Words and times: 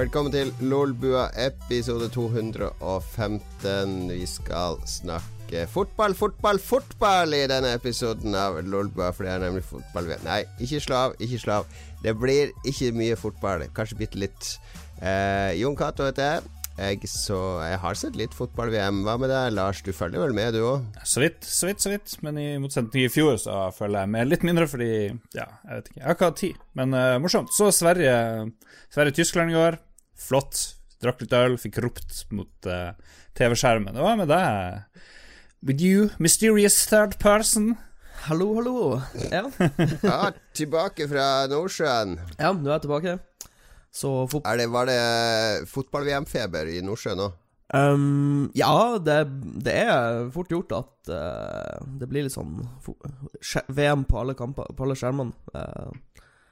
Velkommen 0.00 0.32
til 0.32 0.48
Lolbua 0.64 1.26
episode 1.36 2.06
215. 2.08 4.06
Vi 4.08 4.26
skal 4.26 4.78
snakke 4.88 5.66
fotball, 5.68 6.14
fotball, 6.16 6.56
fotball 6.56 7.36
i 7.36 7.42
denne 7.50 7.74
episoden 7.76 8.32
av 8.32 8.62
Lolbua, 8.64 9.10
for 9.12 9.28
det 9.28 9.34
er 9.34 9.42
nemlig 9.42 9.60
fotball 9.68 10.08
Nei, 10.24 10.38
ikke 10.56 10.80
slav, 10.80 11.18
ikke 11.20 11.42
slav. 11.42 11.68
Det 12.00 12.14
blir 12.16 12.54
ikke 12.64 12.94
mye 12.96 13.18
fotball, 13.20 13.66
kanskje 13.76 13.98
bitte 14.00 14.22
litt. 14.22 14.48
Eh, 15.04 15.52
Jon 15.60 15.76
Cato 15.76 16.08
heter 16.08 16.30
jeg. 16.30 16.48
Jeg, 16.80 17.10
så 17.12 17.36
jeg 17.66 17.82
har 17.82 18.00
sett 18.00 18.16
litt 18.16 18.32
fotball-VM. 18.32 19.02
Hva 19.04 19.18
med 19.20 19.28
deg, 19.28 19.50
Lars? 19.52 19.82
Du 19.84 19.92
følger 19.92 20.24
vel 20.24 20.32
med, 20.32 20.56
du 20.56 20.62
òg? 20.64 20.88
Så 21.04 21.20
vidt, 21.20 21.44
så 21.44 21.68
vidt, 21.68 21.84
så 21.84 21.92
vidt. 21.92 22.16
Men 22.24 22.40
i 22.40 22.46
motsetning 22.62 22.94
til 22.94 23.04
i 23.04 23.12
fjor 23.12 23.36
så 23.42 23.66
følger 23.76 24.06
jeg 24.06 24.14
med 24.16 24.32
litt 24.32 24.48
mindre, 24.48 24.64
fordi 24.70 24.90
Ja, 25.36 25.44
jeg 25.68 25.74
vet 25.74 25.92
ikke. 25.92 26.00
Jeg 26.00 26.08
har 26.08 26.16
ikke 26.16 26.32
hatt 26.32 26.40
tid. 26.40 26.64
Men 26.80 26.96
uh, 26.96 27.20
morsomt. 27.20 27.52
Så 27.52 27.68
Sverige 27.82 28.16
Sverige-Tyskland 28.94 29.52
i 29.52 29.60
går. 29.60 29.80
Flott. 30.20 30.60
Drakk 31.00 31.22
litt 31.24 31.32
øl, 31.32 31.56
fikk 31.60 31.80
ropt 31.80 32.26
mot 32.36 32.68
uh, 32.68 32.92
TV-skjermen. 33.38 33.96
Hva 33.96 34.16
med 34.20 34.28
deg? 34.28 34.84
With 35.64 35.80
you, 35.84 36.10
mysterious 36.20 36.76
third 36.88 37.16
person? 37.22 37.74
Hallo, 38.26 38.52
hallo. 38.58 39.00
Ja. 39.32 39.46
ja, 40.04 40.30
tilbake 40.56 41.08
fra 41.08 41.46
Nordsjøen. 41.48 42.18
Ja, 42.36 42.52
nå 42.52 42.68
er 42.68 42.76
jeg 42.76 42.84
tilbake. 42.84 43.18
Er 44.44 44.60
det, 44.60 44.66
var 44.70 44.86
det 44.86 45.00
fotball-VM-feber 45.72 46.68
i 46.70 46.82
Nordsjøen 46.84 47.24
òg? 47.24 47.38
Um, 47.70 48.50
ja, 48.58 48.98
det, 48.98 49.18
det, 49.62 49.72
er 49.86 50.28
fort 50.34 50.50
gjort 50.50 50.72
at 50.74 51.10
uh, 51.14 51.78
det 52.00 52.08
blir 52.10 52.26
litt 52.26 52.34
sånn 52.34 52.58
VM 53.70 54.02
på 54.10 54.18
alle 54.18 54.34
kamper, 54.38 54.68
på 54.74 54.84
alle 54.84 54.98
skjermene. 54.98 55.32
Uh, 55.54 55.94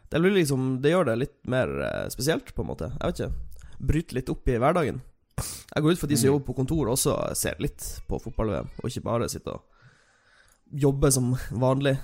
det, 0.08 0.22
liksom, 0.22 0.78
det 0.82 0.94
gjør 0.94 1.10
det 1.10 1.16
litt 1.24 1.36
mer 1.50 1.74
uh, 1.82 2.06
spesielt, 2.12 2.54
på 2.54 2.64
en 2.64 2.70
måte. 2.70 2.92
Jeg 2.94 3.12
vet 3.12 3.22
ikke. 3.24 3.47
Bryter 3.78 4.18
litt 4.18 4.30
opp 4.32 4.48
i 4.50 4.58
hverdagen. 4.58 5.00
Jeg 5.38 5.84
går 5.84 5.94
ut 5.94 6.00
for 6.00 6.10
de 6.10 6.18
som 6.18 6.26
mm. 6.26 6.32
jobber 6.32 6.46
på 6.48 6.58
kontor, 6.58 6.92
også 6.92 7.16
ser 7.38 7.58
litt 7.62 7.84
på 8.08 8.18
fotball-VM, 8.22 8.70
og 8.80 8.88
ikke 8.90 9.04
bare 9.06 9.28
sitter 9.30 9.58
og 9.58 10.78
jobber 10.82 11.12
som 11.14 11.36
vanlig. 11.54 11.94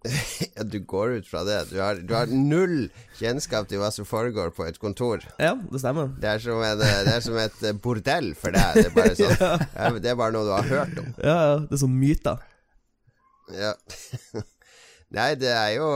ja, 0.56 0.64
du 0.64 0.78
går 0.88 1.18
ut 1.20 1.28
fra 1.28 1.42
det. 1.44 1.58
Du 1.70 1.80
har, 1.80 1.94
du 2.00 2.14
har, 2.16 2.30
null 2.32 2.88
kjennskap 3.18 3.68
til 3.68 3.82
hva 3.82 3.90
som 3.92 4.08
foregår 4.08 4.52
på 4.56 4.64
et 4.64 4.78
kontor. 4.80 5.24
Ja, 5.38 5.52
det 5.54 5.82
stemmer. 5.82 6.08
Det 6.20 6.30
er 6.30 6.44
som, 6.44 6.62
en, 6.64 6.80
det 6.80 7.12
er 7.12 7.24
som 7.24 7.36
et 7.40 7.66
eh, 7.68 7.76
bordell 7.76 8.32
for 8.38 8.56
deg. 8.56 8.80
Det 8.80 8.86
er, 8.88 8.94
bare 8.96 9.18
sånn, 9.18 9.36
ja. 9.76 9.90
det 9.98 10.14
er 10.14 10.16
bare 10.18 10.34
noe 10.36 10.48
du 10.48 10.54
har 10.56 10.70
hørt 10.70 11.02
om. 11.02 11.12
Ja, 11.20 11.36
ja. 11.36 11.58
Det 11.66 11.76
er 11.76 11.82
sånn 11.84 11.98
myter. 12.00 12.48
Ja. 13.56 13.74
Nei, 15.10 15.32
det 15.34 15.48
er 15.50 15.72
jo 15.74 15.86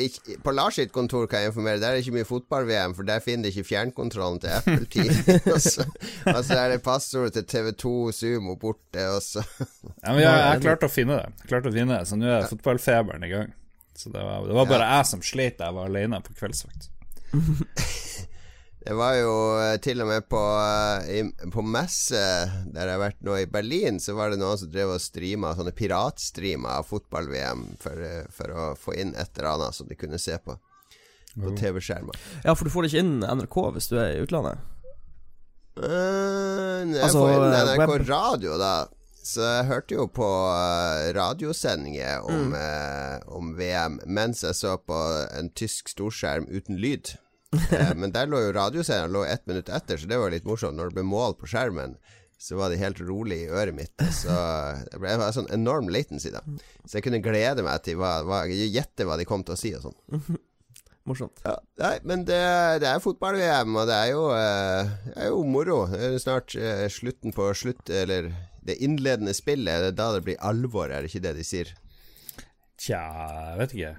ikke, 0.00 0.38
På 0.40 0.52
Lars 0.56 0.78
sitt 0.78 0.92
kontor 0.94 1.26
kan 1.28 1.42
jeg 1.42 1.50
informere, 1.50 1.76
der 1.80 1.92
er 1.92 1.98
det 1.98 2.06
ikke 2.06 2.14
mye 2.16 2.28
fotball-VM, 2.28 2.94
for 2.96 3.04
der 3.08 3.20
finner 3.20 3.44
de 3.44 3.52
ikke 3.52 3.68
fjernkontrollen 3.68 4.40
til 4.40 4.54
Apple 4.54 4.86
10. 4.88 5.02
og, 5.54 5.60
så, 5.60 5.84
og 6.32 6.40
så 6.40 6.56
er 6.62 6.72
det 6.72 6.80
passordet 6.84 7.36
til 7.36 7.44
TV2 7.52 7.92
Sumo 8.16 8.56
borte, 8.60 9.04
og 9.12 9.20
så 9.24 9.44
Ja, 9.44 10.14
men 10.14 10.22
jeg, 10.22 10.32
jeg 10.32 10.64
klarte 10.64 10.88
å 10.88 10.92
finne 10.92 11.20
det. 11.20 11.36
Jeg 11.42 11.52
klarte 11.52 11.72
å 11.72 11.76
finne 11.76 12.00
det 12.00 12.08
Så 12.08 12.20
nå 12.20 12.32
er 12.32 12.48
fotballfeberen 12.48 13.28
i 13.28 13.32
gang. 13.34 13.52
Så 13.96 14.12
det 14.12 14.24
var, 14.24 14.48
det 14.48 14.56
var 14.56 14.68
bare 14.68 14.88
ja. 14.88 14.98
jeg 15.00 15.10
som 15.12 15.24
slet 15.24 15.60
jeg 15.60 15.76
var 15.76 15.92
alene 15.92 16.20
på 16.24 16.36
kveldsvakt. 16.40 16.90
Det 18.86 18.94
var 18.94 19.16
jo 19.18 19.30
eh, 19.58 19.76
til 19.82 19.98
og 20.04 20.06
med 20.06 20.28
på, 20.30 20.40
i, 21.10 21.24
på 21.50 21.62
messe 21.66 22.20
der 22.70 22.86
jeg 22.86 22.92
har 22.92 23.00
vært 23.02 23.24
nå 23.26 23.34
i 23.40 23.48
Berlin, 23.50 23.98
så 23.98 24.14
var 24.14 24.30
det 24.30 24.38
noen 24.38 24.60
som 24.60 24.70
drev 24.70 24.92
og 24.94 25.02
streama 25.02 25.50
sånne 25.58 25.72
piratstreamer 25.74 26.78
av 26.78 26.86
fotball-VM 26.86 27.64
for, 27.82 28.04
eh, 28.06 28.28
for, 28.30 28.54
å 28.54 28.68
få 28.78 28.94
inn 28.94 29.10
et 29.18 29.32
eller 29.34 29.50
annet 29.56 29.74
som 29.74 29.90
de 29.90 29.98
kunne 29.98 30.22
se 30.22 30.38
på 30.38 30.54
på 31.36 31.50
TV-skjermer. 31.52 32.16
Ja, 32.46 32.54
for 32.56 32.64
du 32.64 32.72
får 32.72 32.86
ikke 32.88 33.02
inn 33.02 33.18
NRK 33.20 33.56
hvis 33.74 33.90
du 33.90 33.98
er 34.00 34.14
i 34.14 34.22
utlandet? 34.24 34.62
Uh, 35.76 36.86
jeg 36.88 37.02
altså, 37.04 37.26
får 37.26 37.34
inn 37.34 37.56
NRK 37.58 37.82
web... 37.82 38.06
radio, 38.08 38.54
da. 38.56 38.70
Så 39.26 39.42
jeg 39.42 39.66
hørte 39.68 39.98
jo 39.98 40.06
på 40.16 40.30
radiosendinger 41.18 42.24
om, 42.24 42.54
mm. 42.54 42.56
eh, 42.56 43.28
om 43.34 43.52
VM 43.58 43.98
mens 44.06 44.44
jeg 44.46 44.54
så 44.54 44.76
på 44.78 44.96
en 45.34 45.50
tysk 45.58 45.90
storskjerm 45.90 46.46
uten 46.46 46.78
lyd. 46.80 47.16
Eh, 47.54 47.92
men 47.94 48.12
der 48.14 48.28
lå 48.30 48.40
jo 48.42 48.54
radioseieren 48.56 49.12
lå 49.14 49.24
ett 49.24 49.46
minutt 49.46 49.68
etter, 49.72 50.00
så 50.00 50.08
det 50.10 50.18
var 50.20 50.32
litt 50.34 50.46
morsomt. 50.48 50.76
Når 50.76 50.90
det 50.90 50.98
ble 50.98 51.06
mål 51.06 51.36
på 51.40 51.48
skjermen, 51.50 51.96
så 52.38 52.58
var 52.58 52.70
det 52.70 52.80
helt 52.82 53.00
rolig 53.00 53.44
i 53.44 53.48
øret 53.48 53.76
mitt. 53.76 53.94
Så 54.12 54.34
det 54.90 55.00
ble 55.00 55.14
en 55.14 55.24
sånn 55.32 55.48
enorm 55.54 55.88
latency, 55.92 56.32
da. 56.34 56.42
Så 56.84 56.98
jeg 56.98 57.06
kunne 57.06 57.22
glede 57.24 57.64
meg 57.64 57.84
til 57.86 57.98
hva, 58.00 58.18
hva, 58.26 58.44
gjette 58.50 59.06
hva 59.08 59.16
de 59.16 59.28
kom 59.28 59.46
til 59.46 59.56
å 59.56 59.60
si 59.60 59.72
og 59.78 59.86
sånn. 59.86 59.96
Morsomt. 61.06 61.38
Ja, 61.46 61.54
nei, 61.78 61.94
men 62.02 62.24
det, 62.26 62.42
det 62.82 62.90
er 62.90 63.02
fotball-VM, 63.02 63.76
og 63.78 63.86
det 63.86 63.94
er, 63.94 64.08
jo, 64.10 64.24
eh, 64.34 64.88
det 65.06 65.20
er 65.22 65.30
jo 65.30 65.44
moro. 65.46 65.84
Det 65.92 66.08
er 66.08 66.16
snart 66.18 66.56
uh, 66.58 66.86
slutten 66.90 67.34
på 67.36 67.46
slutt, 67.54 67.92
eller 67.94 68.32
det 68.66 68.80
innledende 68.82 69.34
spillet. 69.36 69.84
Det 69.84 69.92
er 69.92 70.00
da 70.00 70.08
det 70.16 70.24
blir 70.26 70.42
alvor, 70.42 70.90
er 70.90 71.06
det 71.06 71.12
ikke 71.12 71.22
det 71.28 71.36
de 71.38 71.46
sier? 71.46 71.70
Tja, 72.74 73.04
jeg 73.52 73.60
vet 73.62 73.76
ikke. 73.78 73.92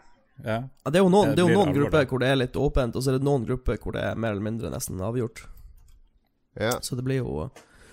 Ja. 0.45 0.63
Ja, 0.83 0.91
det 0.91 0.99
er 0.99 1.05
jo 1.05 1.11
noen, 1.11 1.33
det 1.35 1.43
er 1.43 1.49
jo 1.49 1.57
noen 1.57 1.73
grupper 1.75 2.05
hvor 2.09 2.21
det 2.21 2.31
er 2.31 2.41
litt 2.41 2.57
åpent, 2.59 2.97
og 2.97 3.03
så 3.03 3.13
er 3.13 3.17
det 3.17 3.27
noen 3.27 3.45
grupper 3.47 3.79
hvor 3.81 3.95
det 3.95 4.03
er 4.05 4.19
mer 4.19 4.35
eller 4.35 4.45
mindre 4.45 4.71
nesten 4.73 5.01
avgjort. 5.01 5.45
Ja. 6.57 6.77
Så 6.81 6.97
det 6.97 7.05
blir 7.05 7.21
jo 7.21 7.47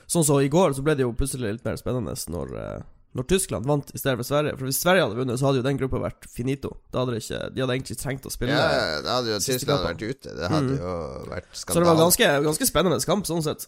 Sånn 0.04 0.20
som 0.20 0.36
så 0.36 0.42
i 0.44 0.50
går, 0.52 0.74
så 0.76 0.82
ble 0.84 0.98
det 0.98 1.06
jo 1.06 1.14
plutselig 1.16 1.54
litt 1.54 1.64
mer 1.64 1.78
spennende 1.80 2.12
når, 2.28 2.50
eh, 2.60 2.82
når 3.16 3.24
Tyskland 3.30 3.64
vant 3.64 3.88
i 3.94 3.96
stedet 3.96 4.18
for 4.20 4.28
Sverige. 4.28 4.58
For 4.58 4.68
hvis 4.68 4.80
Sverige 4.82 5.06
hadde 5.06 5.16
vunnet, 5.16 5.40
så 5.40 5.48
hadde 5.48 5.62
jo 5.62 5.64
den 5.64 5.78
gruppa 5.80 6.00
vært 6.02 6.28
finito. 6.28 6.74
Da 6.92 7.00
hadde 7.00 7.22
ikke, 7.22 7.40
de 7.54 7.62
hadde 7.64 7.76
egentlig 7.78 7.96
trengt 8.02 8.28
å 8.28 8.32
spille. 8.34 8.52
Ja, 8.52 9.00
da 9.00 9.16
hadde 9.16 9.32
jo 9.32 9.38
Tyskland 9.40 9.86
vært 9.88 10.04
ute. 10.04 10.34
Det 10.36 10.50
hadde 10.52 10.76
mm. 10.76 10.82
jo 10.82 10.92
vært 11.30 11.48
skandale. 11.56 11.72
Så 11.72 11.80
det 11.80 11.88
var 11.88 12.00
ganske, 12.02 12.30
ganske 12.50 12.68
spennende 12.68 13.00
kamp, 13.08 13.30
sånn 13.30 13.40
sett. 13.46 13.64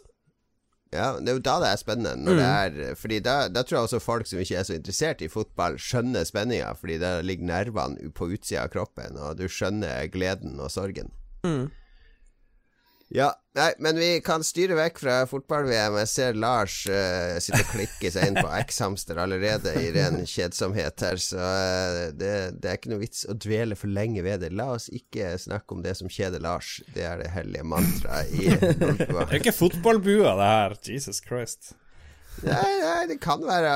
Ja, 0.94 1.16
det 1.18 1.32
er 1.32 1.38
jo 1.38 1.42
da 1.42 1.56
det 1.62 1.70
er 1.72 1.80
spennende. 1.80 2.14
Mm. 2.30 2.38
det 2.38 2.46
er, 2.46 2.98
fordi 2.98 3.18
da, 3.24 3.36
da, 3.50 3.62
tror 3.62 3.78
jeg 3.78 3.88
også 3.88 4.02
folk 4.02 4.28
som 4.30 4.42
ikke 4.42 4.60
er 4.60 4.68
så 4.68 4.76
interessert 4.76 5.24
i 5.24 5.30
fotball, 5.30 5.80
skjønner 5.82 6.26
spenninga, 6.28 6.70
fordi 6.78 7.00
da 7.02 7.16
ligger 7.26 7.48
nervene 7.50 8.12
på 8.14 8.30
utsida 8.36 8.66
av 8.66 8.70
kroppen, 8.74 9.18
og 9.18 9.40
du 9.40 9.48
skjønner 9.50 10.06
gleden 10.14 10.60
og 10.62 10.70
sorgen. 10.72 11.10
Mm. 11.46 11.66
Ja, 13.14 13.32
nei, 13.56 13.70
men 13.82 13.98
vi 14.00 14.08
kan 14.24 14.44
styre 14.46 14.76
vekk 14.78 15.00
fra 15.02 15.16
fotball-VM. 15.30 15.98
Jeg 16.02 16.10
ser 16.12 16.38
Lars 16.38 16.78
uh, 16.90 17.36
sitte 17.42 17.62
og 17.64 17.72
klikke 17.72 18.12
seg 18.12 18.30
inn 18.30 18.38
på 18.40 18.50
X-hamster 18.64 19.20
allerede 19.22 19.74
i 19.80 19.90
ren 19.96 20.20
kjedsomhet 20.28 21.06
her, 21.06 21.20
så 21.22 21.40
uh, 21.40 22.02
det, 22.16 22.34
det, 22.60 22.70
er 22.70 22.80
ikke 22.80 22.92
noe 22.94 23.04
vits 23.04 23.24
å 23.28 23.36
dvele 23.46 23.78
for 23.78 23.92
lenge 23.92 24.24
ved 24.26 24.44
det. 24.44 24.52
La 24.56 24.70
oss 24.76 24.90
ikke 24.92 25.34
snakke 25.40 25.76
om 25.76 25.82
det 25.86 25.96
som 26.00 26.10
kjeder 26.12 26.44
Lars. 26.44 26.78
Det 26.94 27.06
er 27.08 27.22
det 27.22 27.32
hellige 27.34 27.66
mantraet 27.66 28.36
i 28.36 28.52
Det 28.96 29.10
er 29.10 29.40
ikke 29.40 29.56
fotballbua, 29.56 30.36
det 30.38 30.52
her. 30.52 30.78
Jesus 30.92 31.22
Christ. 31.24 31.74
Nei, 32.44 32.72
nei, 32.82 33.06
det 33.10 33.16
kan 33.22 33.40
være 33.44 33.72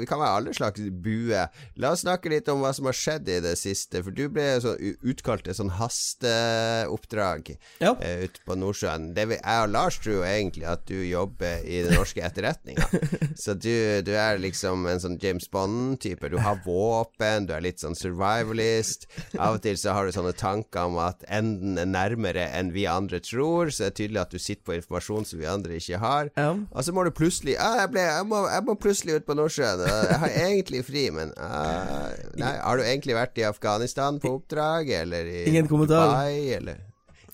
Vi 0.00 0.08
kan 0.08 0.20
være 0.20 0.38
alle 0.40 0.54
slags 0.56 0.82
bue. 1.04 1.44
La 1.80 1.92
oss 1.94 2.02
snakke 2.04 2.32
litt 2.32 2.48
om 2.50 2.62
hva 2.64 2.72
som 2.74 2.88
har 2.88 2.96
skjedd 2.96 3.28
i 3.30 3.40
det 3.44 3.54
siste. 3.60 4.02
For 4.04 4.14
du 4.14 4.26
ble 4.32 4.46
så 4.62 4.74
utkalt 5.04 5.48
et 5.48 5.58
sånn 5.58 5.72
hasteoppdrag 5.78 7.52
ja. 7.82 7.92
uh, 7.94 8.24
ute 8.24 8.42
på 8.46 8.56
Nordsjøen. 8.58 9.12
Det 9.16 9.26
vi, 9.30 9.38
jeg 9.38 9.66
og 9.66 9.72
Lars 9.74 9.98
tror 10.02 10.18
jo 10.18 10.26
egentlig 10.28 10.66
at 10.70 10.84
du 10.90 10.96
jobber 11.06 11.64
i 11.64 11.82
den 11.86 11.96
norske 11.98 12.24
etterretninga. 12.24 12.88
så 13.44 13.56
du, 13.56 13.70
du, 14.06 14.12
er 14.14 14.40
liksom 14.42 14.86
en 14.90 15.02
sånn 15.02 15.18
James 15.22 15.46
Bond-type. 15.52 16.30
Du 16.32 16.38
har 16.42 16.60
våpen, 16.66 17.48
du 17.48 17.54
er 17.56 17.64
litt 17.64 17.82
sånn 17.82 17.98
survivalist. 17.98 19.08
Av 19.38 19.58
og 19.58 19.62
til 19.64 19.78
så 19.80 19.96
har 19.96 20.06
du 20.06 20.14
sånne 20.14 20.34
tanker 20.38 20.90
om 20.90 20.98
at 21.02 21.24
enden 21.28 21.78
er 21.80 21.90
nærmere 21.90 22.48
enn 22.56 22.72
vi 22.74 22.86
andre 22.90 23.20
tror. 23.24 23.70
Så 23.70 23.84
det 23.84 23.90
er 23.90 23.98
tydelig 24.02 24.22
at 24.24 24.34
du 24.34 24.40
sitter 24.40 24.64
på 24.66 24.78
informasjon 24.78 25.28
som 25.28 25.40
vi 25.40 25.50
andre 25.50 25.78
ikke 25.80 26.00
har. 26.02 26.30
Ja. 26.38 26.52
Og 26.54 26.86
så 26.86 26.94
må 26.94 27.04
du 27.06 27.12
plutselig 27.14 27.56
ah, 27.60 27.83
jeg, 27.84 27.92
ble, 27.92 28.04
jeg, 28.08 28.26
må, 28.30 28.40
jeg, 28.50 28.64
må, 28.66 28.74
plutselig 28.80 29.18
ut 29.20 29.26
på 29.28 29.36
Nordsjøen. 29.38 29.84
Jeg 29.84 30.18
har 30.24 30.36
egentlig 30.46 30.82
fri, 30.86 31.04
men 31.14 31.32
uh, 31.36 32.10
nei, 32.40 32.54
Har 32.58 32.80
du 32.80 32.84
egentlig 32.84 33.16
vært 33.16 33.40
i 33.40 33.46
Afghanistan 33.48 34.18
på 34.22 34.36
oppdrag, 34.38 34.90
eller 35.02 35.28
i 35.30 35.44
Ingen 35.52 35.70
kommentar. 35.70 36.10
Dubai, 36.10 36.56
eller 36.56 36.82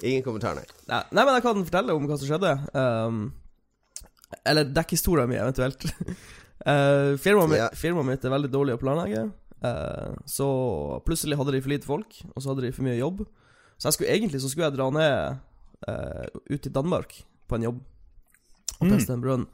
Ingen 0.00 0.24
kommentar, 0.24 0.56
nei. 0.56 0.64
nei. 0.88 1.02
nei. 1.12 1.24
men 1.24 1.34
jeg 1.36 1.44
kan 1.44 1.62
fortelle 1.66 1.96
om 1.96 2.06
hva 2.08 2.16
som 2.20 2.30
skjedde. 2.30 2.54
Um, 2.72 3.20
eller 4.48 4.70
dekke 4.70 4.96
historien 4.96 5.28
min, 5.28 5.40
eventuelt. 5.42 5.84
uh, 6.64 7.16
firmaet, 7.24 7.52
mitt, 7.52 7.78
firmaet 7.78 8.08
mitt 8.08 8.24
er 8.24 8.34
veldig 8.34 8.52
dårlig 8.52 8.78
å 8.78 8.80
planlegge. 8.80 9.26
Uh, 9.60 10.16
så 10.28 10.48
plutselig 11.04 11.36
hadde 11.36 11.52
de 11.52 11.60
for 11.60 11.74
lite 11.74 11.88
folk, 11.88 12.20
og 12.32 12.40
så 12.40 12.52
hadde 12.52 12.64
de 12.64 12.72
for 12.76 12.86
mye 12.86 12.96
jobb. 12.96 13.26
Så 13.80 13.92
skulle, 13.96 14.12
egentlig 14.12 14.40
så 14.42 14.50
skulle 14.52 14.68
jeg 14.70 14.76
dra 14.78 14.88
ned 14.92 15.40
uh, 15.88 16.26
ut 16.48 16.60
til 16.60 16.72
Danmark 16.72 17.22
på 17.48 17.58
en 17.58 17.70
jobb 17.70 17.80
og 18.80 18.88
teste 18.88 19.12
mm. 19.12 19.16
en 19.16 19.24
brønn. 19.24 19.48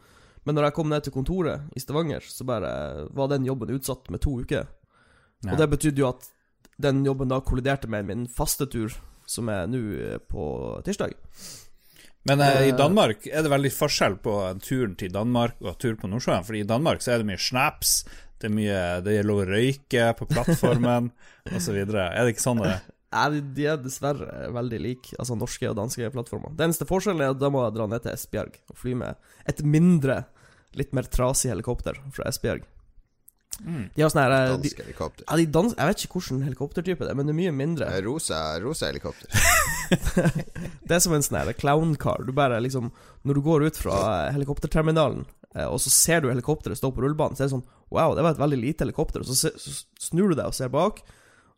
Men 0.46 0.56
når 0.56 0.68
jeg 0.68 0.76
kom 0.78 0.90
ned 0.92 1.04
til 1.04 1.14
kontoret 1.14 1.76
i 1.76 1.82
Stavanger, 1.82 2.22
så 2.22 2.46
bare 2.46 2.70
var 3.16 3.30
den 3.32 3.46
jobben 3.48 3.74
utsatt 3.74 4.08
med 4.14 4.22
to 4.22 4.38
uker. 4.44 4.68
Ja. 5.44 5.52
Og 5.52 5.60
det 5.60 5.70
betydde 5.74 6.04
jo 6.04 6.10
at 6.12 6.28
den 6.82 7.02
jobben 7.06 7.30
da 7.32 7.40
kolliderte 7.44 7.90
med 7.90 8.06
min 8.06 8.26
faste 8.30 8.68
tur, 8.70 8.94
som 9.26 9.50
er 9.50 9.66
nå 9.70 9.80
eh, 9.96 10.18
på 10.22 10.44
tirsdag. 10.86 11.16
Men 12.26 12.42
eh, 12.42 12.68
i 12.68 12.76
Danmark 12.76 13.26
er 13.26 13.42
det 13.42 13.52
veldig 13.52 13.72
forskjell 13.74 14.18
på 14.22 14.36
turen 14.62 14.94
til 14.98 15.12
Danmark 15.14 15.58
og 15.64 15.78
tur 15.82 15.96
på 15.98 16.10
Nordsjøen. 16.10 16.46
For 16.46 16.58
i 16.58 16.66
Danmark 16.66 17.02
så 17.02 17.14
er 17.14 17.22
det 17.22 17.30
mye 17.30 17.42
snaps, 17.42 18.00
det 18.36 18.50
er 18.50 18.52
mye 18.52 18.80
Det 19.00 19.14
er 19.16 19.24
lov 19.24 19.46
å 19.46 19.48
røyke 19.48 20.10
på 20.18 20.28
plattformen 20.28 21.10
osv. 21.56 21.78
Er 21.78 21.88
det 22.20 22.34
ikke 22.34 22.44
sånn 22.44 22.62
det 22.62 22.76
Nei, 23.16 23.40
de 23.56 23.64
er 23.70 23.78
dessverre 23.80 24.48
veldig 24.52 24.78
like, 24.82 25.14
altså 25.16 25.36
norske 25.38 25.68
og 25.70 25.76
danske 25.78 26.08
plattformer. 26.12 26.52
Den 26.58 26.68
eneste 26.68 26.88
forskjellen 26.88 27.22
er 27.22 27.32
at 27.32 27.38
da 27.40 27.48
må 27.54 27.62
jeg 27.62 27.76
dra 27.76 27.86
ned 27.88 28.02
til 28.04 28.12
Esbjerg 28.12 28.58
og 28.72 28.80
fly 28.80 28.96
med 28.98 29.30
et 29.48 29.62
mindre, 29.64 30.24
litt 30.78 30.94
mer 30.96 31.08
trasig 31.10 31.50
helikopter 31.52 31.98
fra 32.14 32.28
Esbjerg. 32.30 32.64
Mm. 33.64 33.86
De 33.94 34.02
har 34.04 34.10
sånn 34.12 34.20
her 34.20 34.34
eh, 34.34 34.50
de, 34.50 34.56
Dansk 34.68 34.80
helikopter. 34.82 35.24
ja, 35.24 35.36
de 35.40 35.46
dans, 35.48 35.72
Jeg 35.72 35.88
vet 35.88 36.02
ikke 36.04 36.18
hvilken 36.18 36.42
helikoptertype 36.44 37.06
det 37.06 37.12
er, 37.12 37.16
men 37.16 37.28
det 37.28 37.32
er 37.32 37.38
mye 37.38 37.54
mindre. 37.56 37.88
Rosa, 38.04 38.40
rosa 38.60 38.90
helikopter. 38.90 39.32
Det 40.86 40.96
er 40.96 41.00
som 41.02 41.14
en 41.14 41.22
sånn 41.22 41.38
her 41.38 41.52
clown 41.54 41.94
car. 42.00 42.24
Du 42.26 42.32
bare 42.34 42.58
liksom 42.58 42.90
Når 43.22 43.38
du 43.38 43.42
går 43.46 43.68
ut 43.68 43.76
fra 43.78 43.98
helikopterterminalen, 44.34 45.24
eh, 45.54 45.66
og 45.66 45.78
så 45.82 45.92
ser 45.94 46.20
du 46.22 46.28
helikopteret 46.30 46.78
stå 46.78 46.90
på 46.92 47.04
rullebanen, 47.04 47.38
så 47.38 47.46
er 47.46 47.50
det 47.50 47.56
sånn 47.56 47.68
Wow, 47.94 48.16
det 48.18 48.24
var 48.26 48.34
et 48.34 48.42
veldig 48.42 48.58
lite 48.58 48.84
helikopter. 48.84 49.22
Og 49.22 49.30
så, 49.30 49.52
så 49.54 49.76
snur 50.08 50.32
du 50.32 50.36
deg 50.36 50.50
og 50.50 50.56
ser 50.58 50.72
bak, 50.74 51.00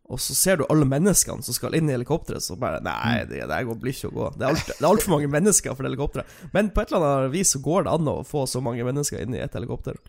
og 0.08 0.20
så 0.24 0.32
ser 0.34 0.56
du 0.56 0.64
alle 0.72 0.86
menneskene 0.88 1.44
som 1.44 1.52
skal 1.56 1.74
inn 1.76 1.90
i 1.90 1.92
helikopteret, 1.92 2.40
så 2.40 2.56
bare 2.56 2.80
Nei, 2.84 3.26
det 3.28 3.42
der 3.50 3.66
blir 3.74 3.92
ikke 3.92 4.08
å 4.08 4.14
gå. 4.14 4.28
Det 4.38 4.46
er 4.46 4.54
alt- 4.54 4.70
det 4.72 4.88
er 4.88 5.10
mange 5.12 5.28
mennesker 5.28 5.74
for 5.76 5.84
det 5.84 5.90
helikopteret. 5.92 6.38
Men 6.54 6.70
på 6.72 6.80
et 6.80 6.92
eller 6.94 7.06
annet 7.10 7.34
vis 7.34 7.52
så 7.52 7.60
går 7.60 7.84
det 7.84 7.92
an 7.92 8.08
å 8.08 8.16
få 8.24 8.46
så 8.48 8.62
mange 8.64 8.86
mennesker 8.88 9.20
inn 9.20 9.36
i 9.36 9.42
et 9.44 9.52
helikopter. 9.52 10.00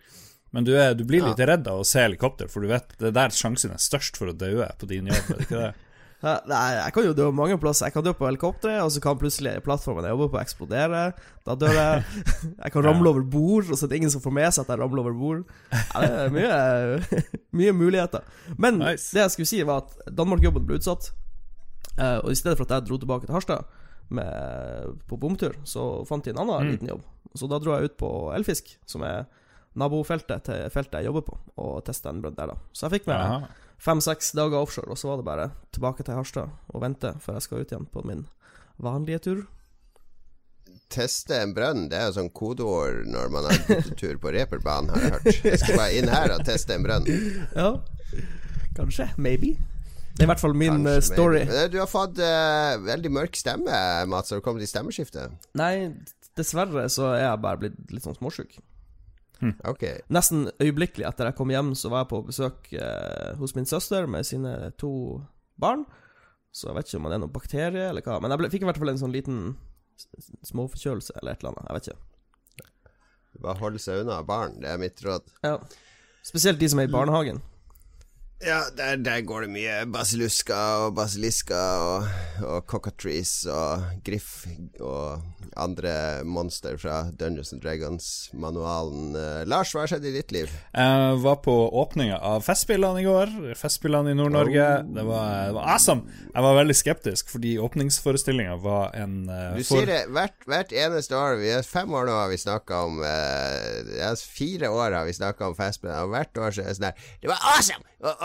Men 0.55 0.63
du, 0.65 0.71
er, 0.79 0.95
du 0.97 1.03
blir 1.05 1.21
litt 1.27 1.37
redd 1.45 1.67
av 1.69 1.81
å 1.83 1.85
se 1.85 2.01
helikopter, 2.01 2.47
for 2.49 2.63
du 2.63 2.71
vet 2.71 2.95
det 2.97 3.11
er 3.11 3.17
der 3.19 3.35
sjansen 3.35 3.75
er 3.75 3.83
størst 3.83 4.17
for 4.17 4.31
å 4.31 4.33
dø 4.33 4.65
på 4.79 4.87
din 4.89 5.11
jobb, 5.11 5.27
er 5.29 5.35
det 5.37 5.45
ikke 5.49 5.61
det? 5.67 5.73
Nei, 6.21 6.63
jeg 6.75 6.91
kan 6.93 7.05
jo 7.07 7.13
dø 7.15 7.29
mange 7.31 7.55
plasser. 7.61 7.87
Jeg 7.87 7.93
kan 7.95 8.03
dø 8.03 8.11
på 8.17 8.25
helikopteret, 8.27 8.81
og 8.83 8.89
så 8.91 8.99
kan 9.03 9.15
plutselig 9.21 9.53
plattformen 9.63 10.03
jeg 10.03 10.11
jobber 10.11 10.31
på, 10.33 10.39
eksplodere. 10.41 11.03
Da 11.47 11.55
dør 11.55 11.71
jeg. 11.77 12.03
Jeg 12.65 12.73
kan 12.73 12.83
ramle 12.83 13.07
over 13.13 13.23
bord, 13.23 13.69
og 13.71 13.77
så 13.79 13.85
er 13.87 13.93
det 13.93 13.99
ingen 14.01 14.11
som 14.11 14.21
får 14.21 14.33
med 14.35 14.51
seg 14.51 14.65
at 14.65 14.73
jeg 14.73 14.81
ramler 14.81 14.99
over 15.05 15.15
bord. 15.15 15.45
Ja, 15.71 16.01
det 16.03 16.09
er 16.25 16.33
mye, 16.35 17.21
mye 17.61 17.71
muligheter. 17.73 18.25
Men 18.59 18.81
Nice. 18.83 19.13
det 19.15 19.21
jeg 19.23 19.31
skulle 19.37 19.47
si, 19.53 19.61
var 19.63 19.85
at 19.85 20.11
Danmark-jobben 20.19 20.67
ble 20.67 20.77
utsatt. 20.81 21.11
Eh, 21.95 22.17
og 22.19 22.29
i 22.33 22.35
stedet 22.37 22.57
for 22.59 22.67
at 22.67 22.75
jeg 22.75 22.89
dro 22.89 22.99
tilbake 22.99 23.25
til 23.29 23.37
Harstad 23.37 23.63
med, 24.11 24.99
på 25.07 25.17
bomtur, 25.23 25.55
så 25.63 25.87
fant 26.09 26.27
jeg 26.27 26.35
en 26.35 26.43
annen 26.43 26.67
Mm. 26.67 26.71
liten 26.75 26.91
jobb. 26.91 27.07
Så 27.37 27.47
da 27.47 27.59
dro 27.63 27.77
jeg 27.77 27.91
ut 27.93 27.97
på 28.01 28.11
Elfisk, 28.35 28.75
som 28.89 29.03
er 29.07 29.23
nabofeltet 29.79 30.43
til 30.49 30.69
feltet 30.73 30.99
jeg 30.99 31.07
jobber 31.09 31.23
på, 31.29 31.35
og 31.61 31.83
testa 31.87 32.09
en 32.11 32.21
brønn 32.23 32.35
der, 32.35 32.51
da. 32.51 32.55
Så 32.73 32.87
jeg 32.89 32.99
fikk 32.99 33.07
med. 33.11 33.47
Fem-seks 33.79 34.33
dager 34.37 34.59
offshore, 34.59 34.91
og 34.91 34.99
så 34.99 35.11
var 35.11 35.21
det 35.21 35.27
bare 35.27 35.47
tilbake 35.75 36.05
til 36.05 36.17
Harstad 36.19 36.51
og 36.73 36.83
vente 36.83 37.13
før 37.23 37.39
jeg 37.39 37.47
skal 37.47 37.63
ut 37.63 37.73
igjen 37.73 37.87
på 37.93 38.03
min 38.07 38.27
vanlige 38.79 39.23
tur. 39.27 39.41
Teste 40.89 41.37
en 41.37 41.53
brønn, 41.53 41.87
det 41.91 41.97
er 41.99 42.07
jo 42.09 42.15
sånn 42.17 42.31
kodeord 42.33 43.03
når 43.09 43.33
man 43.33 43.49
har 43.49 43.89
tur 43.99 44.17
på 44.21 44.33
reperbanen, 44.33 44.89
har 44.93 45.03
jeg 45.05 45.15
hørt. 45.17 45.43
Jeg 45.51 45.61
skal 45.61 45.77
bare 45.77 45.97
inn 45.99 46.09
her 46.09 46.33
og 46.33 46.45
teste 46.47 46.75
en 46.75 46.85
brønn. 46.85 47.09
Ja, 47.53 47.73
kanskje. 48.77 49.11
Maybe. 49.21 49.53
Det 50.19 50.25
er 50.25 50.27
i 50.27 50.31
hvert 50.33 50.41
fall 50.41 50.55
min 50.57 50.81
Kanskje, 50.81 50.95
eh, 50.97 51.05
story. 51.05 51.43
Men 51.47 51.69
Du 51.71 51.77
har 51.79 51.87
fått 51.87 52.17
uh, 52.19 52.75
veldig 52.83 53.11
mørk 53.15 53.37
stemme, 53.39 53.77
Mats. 54.11 54.33
Har 54.33 54.41
du 54.41 54.43
kommet 54.43 54.65
i 54.65 54.67
stemmeskiftet? 54.67 55.31
Nei, 55.55 55.93
dessverre 56.35 56.89
så 56.91 57.13
er 57.13 57.23
jeg 57.23 57.43
bare 57.45 57.61
blitt 57.61 57.93
litt 57.93 58.03
sånn 58.03 58.17
småsjuk. 58.17 58.57
Ok. 59.69 59.85
Nesten 60.11 60.49
øyeblikkelig 60.59 61.07
etter 61.07 61.29
jeg 61.29 61.37
kom 61.37 61.51
hjem, 61.53 61.71
så 61.77 61.91
var 61.91 62.03
jeg 62.03 62.11
på 62.11 62.21
besøk 62.27 62.69
eh, 62.75 63.31
hos 63.39 63.55
min 63.55 63.67
søster 63.69 64.07
med 64.11 64.27
sine 64.27 64.71
to 64.81 64.91
barn. 65.59 65.85
Så 66.51 66.69
jeg 66.69 66.77
vet 66.79 66.89
ikke 66.89 66.99
om 66.99 67.07
det 67.07 67.17
er 67.17 67.23
noen 67.23 67.33
bakterie 67.33 67.89
eller 67.91 68.05
hva, 68.05 68.17
men 68.19 68.33
jeg 68.33 68.41
ble, 68.41 68.51
fikk 68.51 68.65
i 68.65 68.69
hvert 68.69 68.79
fall 68.81 68.91
en 68.93 69.01
sånn 69.01 69.15
liten 69.15 69.41
småforkjølelse 70.47 71.15
eller 71.19 71.35
et 71.35 71.43
eller 71.43 71.53
annet. 71.53 71.67
Jeg 71.69 71.77
vet 71.77 71.91
ikke. 71.91 72.05
Bare 73.43 73.61
holde 73.61 73.79
seg 73.79 74.01
unna 74.03 74.19
barn, 74.27 74.57
det 74.63 74.71
er 74.71 74.81
mitt 74.81 74.99
råd. 75.05 75.29
Ja. 75.45 75.55
Spesielt 76.25 76.59
de 76.59 76.67
som 76.71 76.81
er 76.81 76.89
i 76.89 76.91
barnehagen. 76.91 77.39
Ja, 78.39 78.61
der, 78.71 78.95
der 79.03 79.21
går 79.27 79.43
det 79.43 79.49
mye 79.51 79.73
basiluska 79.91 80.57
og 80.85 80.93
basiliska 80.95 81.59
og, 81.83 82.05
og 82.47 82.61
cockatrice 82.71 83.51
og 83.51 83.83
griff 84.07 84.45
og 84.79 85.19
andre 85.59 86.23
monster 86.23 86.77
fra 86.79 87.01
Dungeons 87.19 87.51
and 87.51 87.59
Dragons-manualen. 87.65 89.11
Uh, 89.17 89.41
Lars, 89.49 89.73
hva 89.75 89.83
har 89.83 89.91
skjedd 89.91 90.07
i 90.07 90.13
ditt 90.13 90.31
liv? 90.31 90.53
Jeg 90.71 91.17
var 91.19 91.41
på 91.43 91.55
åpninga 91.81 92.21
av 92.29 92.45
Festspillene 92.45 93.01
i 93.01 93.07
går. 93.09 93.33
Festspillene 93.59 94.13
i 94.13 94.17
Nord-Norge. 94.17 94.67
Det, 94.87 95.03
var, 95.09 95.33
det 95.49 95.57
var 95.57 95.73
awesome. 95.75 96.07
Jeg 96.29 96.45
var 96.47 96.57
veldig 96.61 96.77
skeptisk, 96.79 97.33
fordi 97.33 97.57
åpningsforestillinga 97.59 98.55
var 98.63 98.95
en 98.95 99.19
eh, 99.27 99.59
Du 99.59 99.67
sier 99.67 99.89
det 99.89 99.99
hvert, 100.15 100.37
hvert 100.47 100.71
eneste 100.85 101.17
år. 101.19 101.41
Vi 101.43 101.51
er 101.57 101.67
fem 101.67 101.91
år 101.91 102.07
nå 102.07 102.15
har 102.21 102.31
vi 102.31 102.39
snakka 102.39 102.83
om 102.87 103.03
uh, 103.03 104.15
Fire 104.39 104.71
år 104.71 104.95
har 105.01 105.09
vi 105.09 105.19
snakka 105.19 105.51
om 105.51 105.59
Festspillene, 105.59 106.07
og 106.07 106.15
hvert 106.15 106.39
år 106.39 106.55
så 106.55 106.63
er 106.63 106.71
det 106.71 106.79
sånn 106.79 106.89
der 106.91 107.07
Det 107.19 107.33
var 107.35 107.47
awesome! 107.51 107.83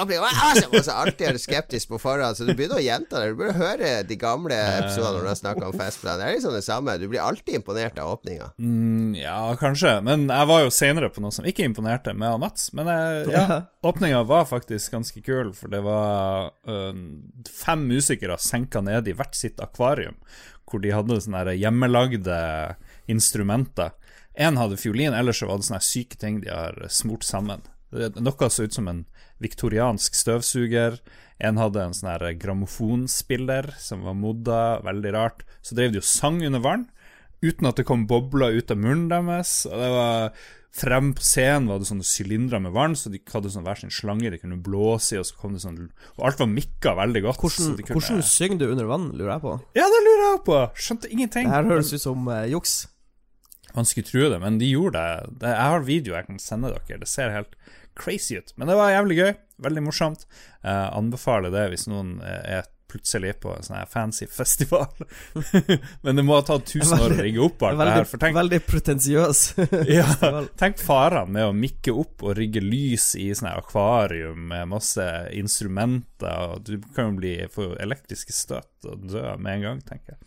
Var 0.09 0.39
awesome! 0.45 0.71
Og 0.79 0.85
så 0.87 0.93
alltid 1.05 1.27
er 1.29 1.37
du 1.37 1.41
skeptisk 1.43 1.89
på 1.93 1.99
forhånd, 2.03 2.37
så 2.37 2.47
du 2.47 2.53
begynner 2.55 2.79
å 2.81 2.85
gjenta 2.85 3.21
det. 3.23 3.31
Du 3.33 3.39
burde 3.41 3.55
høre 3.59 3.91
de 4.09 4.17
gamle 4.21 4.55
episodene 4.57 5.13
når 5.17 5.25
du 5.27 5.31
har 5.33 5.39
snakka 5.41 5.69
om 5.71 5.79
festplan 5.81 6.21
Det 6.21 6.27
er 6.29 6.37
liksom 6.37 6.55
det 6.57 6.63
samme. 6.67 6.97
Du 7.01 7.07
blir 7.09 7.23
alltid 7.25 7.59
imponert 7.61 7.99
av 8.03 8.13
åpninga. 8.19 8.51
Mm, 8.59 9.15
ja, 9.19 9.39
kanskje. 9.61 9.97
Men 10.07 10.27
jeg 10.29 10.51
var 10.53 10.65
jo 10.65 10.73
senere 10.75 11.11
på 11.15 11.25
noe 11.25 11.33
som 11.35 11.49
ikke 11.49 11.65
imponerte, 11.67 12.15
med 12.15 12.35
han 12.35 12.41
Mats. 12.45 12.69
Men 12.77 12.89
eh, 12.93 13.33
ja, 13.33 13.61
åpninga 13.87 14.23
var 14.29 14.45
faktisk 14.51 14.93
ganske 14.97 15.23
kul, 15.25 15.53
for 15.57 15.73
det 15.73 15.81
var 15.87 16.51
øh, 16.69 16.95
fem 17.51 17.87
musikere 17.89 18.39
senka 18.41 18.81
ned 18.85 19.09
i 19.09 19.17
hvert 19.17 19.35
sitt 19.39 19.61
akvarium, 19.65 20.17
hvor 20.71 20.81
de 20.83 20.93
hadde 20.95 21.21
sånne 21.21 21.55
hjemmelagde 21.59 22.39
instrumenter. 23.11 23.93
Én 24.35 24.57
hadde 24.59 24.77
fiolin, 24.81 25.15
ellers 25.15 25.39
så 25.43 25.47
var 25.47 25.61
det 25.61 25.69
sånne 25.69 25.85
syke 25.85 26.19
ting 26.19 26.41
de 26.43 26.51
har 26.51 26.75
smurt 26.91 27.23
sammen. 27.27 27.63
Det- 27.95 28.17
Noe 28.19 28.49
så 28.51 28.65
ut 28.67 28.75
som 28.75 28.89
en 28.91 29.05
viktoriansk 29.43 30.17
støvsuger. 30.19 30.99
En 31.43 31.59
hadde 31.59 31.83
en 31.83 31.97
sånn 31.97 32.27
grammofonspiller 32.41 33.73
som 33.83 34.05
var 34.07 34.19
modda, 34.19 34.65
veldig 34.87 35.15
rart. 35.17 35.47
Så 35.63 35.79
drev 35.79 35.95
de 35.95 36.03
og 36.03 36.09
sang 36.09 36.43
under 36.47 36.63
vann, 36.63 36.89
uten 37.45 37.69
at 37.69 37.81
det 37.81 37.89
kom 37.89 38.07
bobler 38.11 38.55
ut 38.55 38.71
av 38.71 38.79
munnen 38.81 39.09
deres. 39.11 39.65
Og 39.71 39.75
det 39.81 39.91
var 39.95 40.37
Frem 40.75 41.13
på 41.15 41.23
scenen 41.23 41.69
var 41.71 41.79
det 41.79 41.87
sånne 41.87 42.03
sylindere 42.03 42.59
med 42.65 42.73
vann, 42.75 42.97
så 42.99 43.13
de 43.13 43.21
hadde 43.31 43.53
sånn 43.55 43.63
hver 43.63 43.79
sin 43.79 43.93
slange 43.95 44.33
de 44.33 44.41
kunne 44.43 44.57
blåse 44.59 45.15
i, 45.15 45.21
og 45.21 45.29
så 45.29 45.37
kom 45.39 45.53
det 45.55 45.63
sånn 45.63 45.77
Og 46.17 46.25
alt 46.27 46.41
var 46.43 46.49
mikka 46.51 46.97
veldig 46.99 47.23
godt. 47.29 47.45
Hvordan, 47.45 47.77
kunne, 47.79 47.95
hvordan 47.95 48.25
synger 48.27 48.59
du 48.59 48.65
under 48.73 48.89
vann, 48.91 49.05
lurer 49.15 49.37
jeg 49.37 49.45
på? 49.45 49.53
Ja, 49.79 49.87
det 49.93 50.01
lurer 50.03 50.25
jeg 50.25 50.41
på! 50.49 50.59
Skjønte 50.75 51.13
ingenting. 51.15 51.47
Det 51.47 51.55
her 51.55 51.71
høres 51.71 51.93
ut 51.95 52.03
som 52.03 52.27
uh, 52.27 52.41
juks. 52.51 52.75
Man 53.77 53.87
skulle 53.87 54.09
tro 54.09 54.27
det, 54.33 54.41
men 54.43 54.59
de 54.59 54.73
gjorde 54.73 54.99
det. 54.99 55.37
det. 55.45 55.55
Jeg 55.55 55.71
har 55.77 55.87
video 55.87 56.19
jeg 56.19 56.27
kan 56.27 56.43
sende 56.43 56.75
dere. 56.75 56.99
Det 57.05 57.11
ser 57.13 57.31
helt 57.37 57.55
crazy 57.99 58.39
ut. 58.39 58.53
Men 58.57 58.71
det 58.71 58.77
var 58.79 58.93
jævlig 58.95 59.19
gøy. 59.21 59.35
Veldig 59.65 59.83
morsomt. 59.87 60.25
Uh, 60.65 60.91
anbefaler 60.99 61.53
det 61.55 61.69
hvis 61.73 61.87
noen 61.87 62.17
eh, 62.25 62.59
er 62.59 62.71
plutselig 62.91 63.33
på 63.43 63.51
en 63.55 63.65
sånn 63.67 63.77
her 63.81 63.89
fancy 63.91 64.27
festival. 64.41 64.87
men 66.03 66.19
det 66.19 66.25
må 66.27 66.37
ha 66.37 66.45
tatt 66.47 66.67
tusen 66.71 66.99
år 67.01 67.15
å 67.17 67.23
rigge 67.25 67.43
opp 67.43 67.63
alt 67.67 67.79
det 67.79 67.87
her. 67.87 67.93
Veldig, 67.97 68.11
For 68.13 68.23
tenk, 68.23 68.37
veldig 68.39 68.61
pretensiøs. 68.69 69.41
ja, 69.99 70.07
tenk 70.61 70.83
farene 70.83 71.35
med 71.39 71.49
å 71.49 71.55
mikke 71.57 71.95
opp 72.05 72.23
og 72.27 72.37
rigge 72.39 72.63
lys 72.63 73.13
i 73.19 73.31
sånn 73.35 73.51
akvarium 73.55 74.47
med 74.53 74.71
masse 74.75 75.07
instrumenter. 75.35 76.55
Og 76.55 76.67
du 76.69 76.77
kan 76.95 77.13
jo 77.13 77.19
bli 77.23 77.35
få 77.53 77.73
elektriske 77.83 78.35
støt 78.37 78.91
og 78.91 79.09
dø 79.11 79.25
med 79.39 79.59
en 79.59 79.67
gang, 79.69 79.83
tenker 79.87 80.15
jeg. 80.17 80.23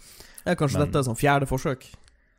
Ja, 0.47 0.55
kanskje 0.55 0.79
Men- 0.79 0.87
dette 0.87 0.99
er 1.03 1.07
sånn 1.11 1.19
fjerde 1.19 1.47
forsøk. 1.49 1.87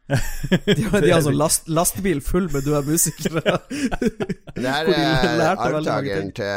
De 0.08 0.88
har, 0.88 1.00
de 1.04 1.10
har 1.12 1.20
sånn 1.24 1.36
last, 1.36 1.68
lastebil 1.68 2.20
full 2.24 2.48
med 2.52 2.62
døde 2.64 2.86
musikere. 2.88 3.58
Det 4.58 4.64
her 4.64 4.88
er 4.90 5.40
arvtakeren 5.52 6.32
til 6.34 6.48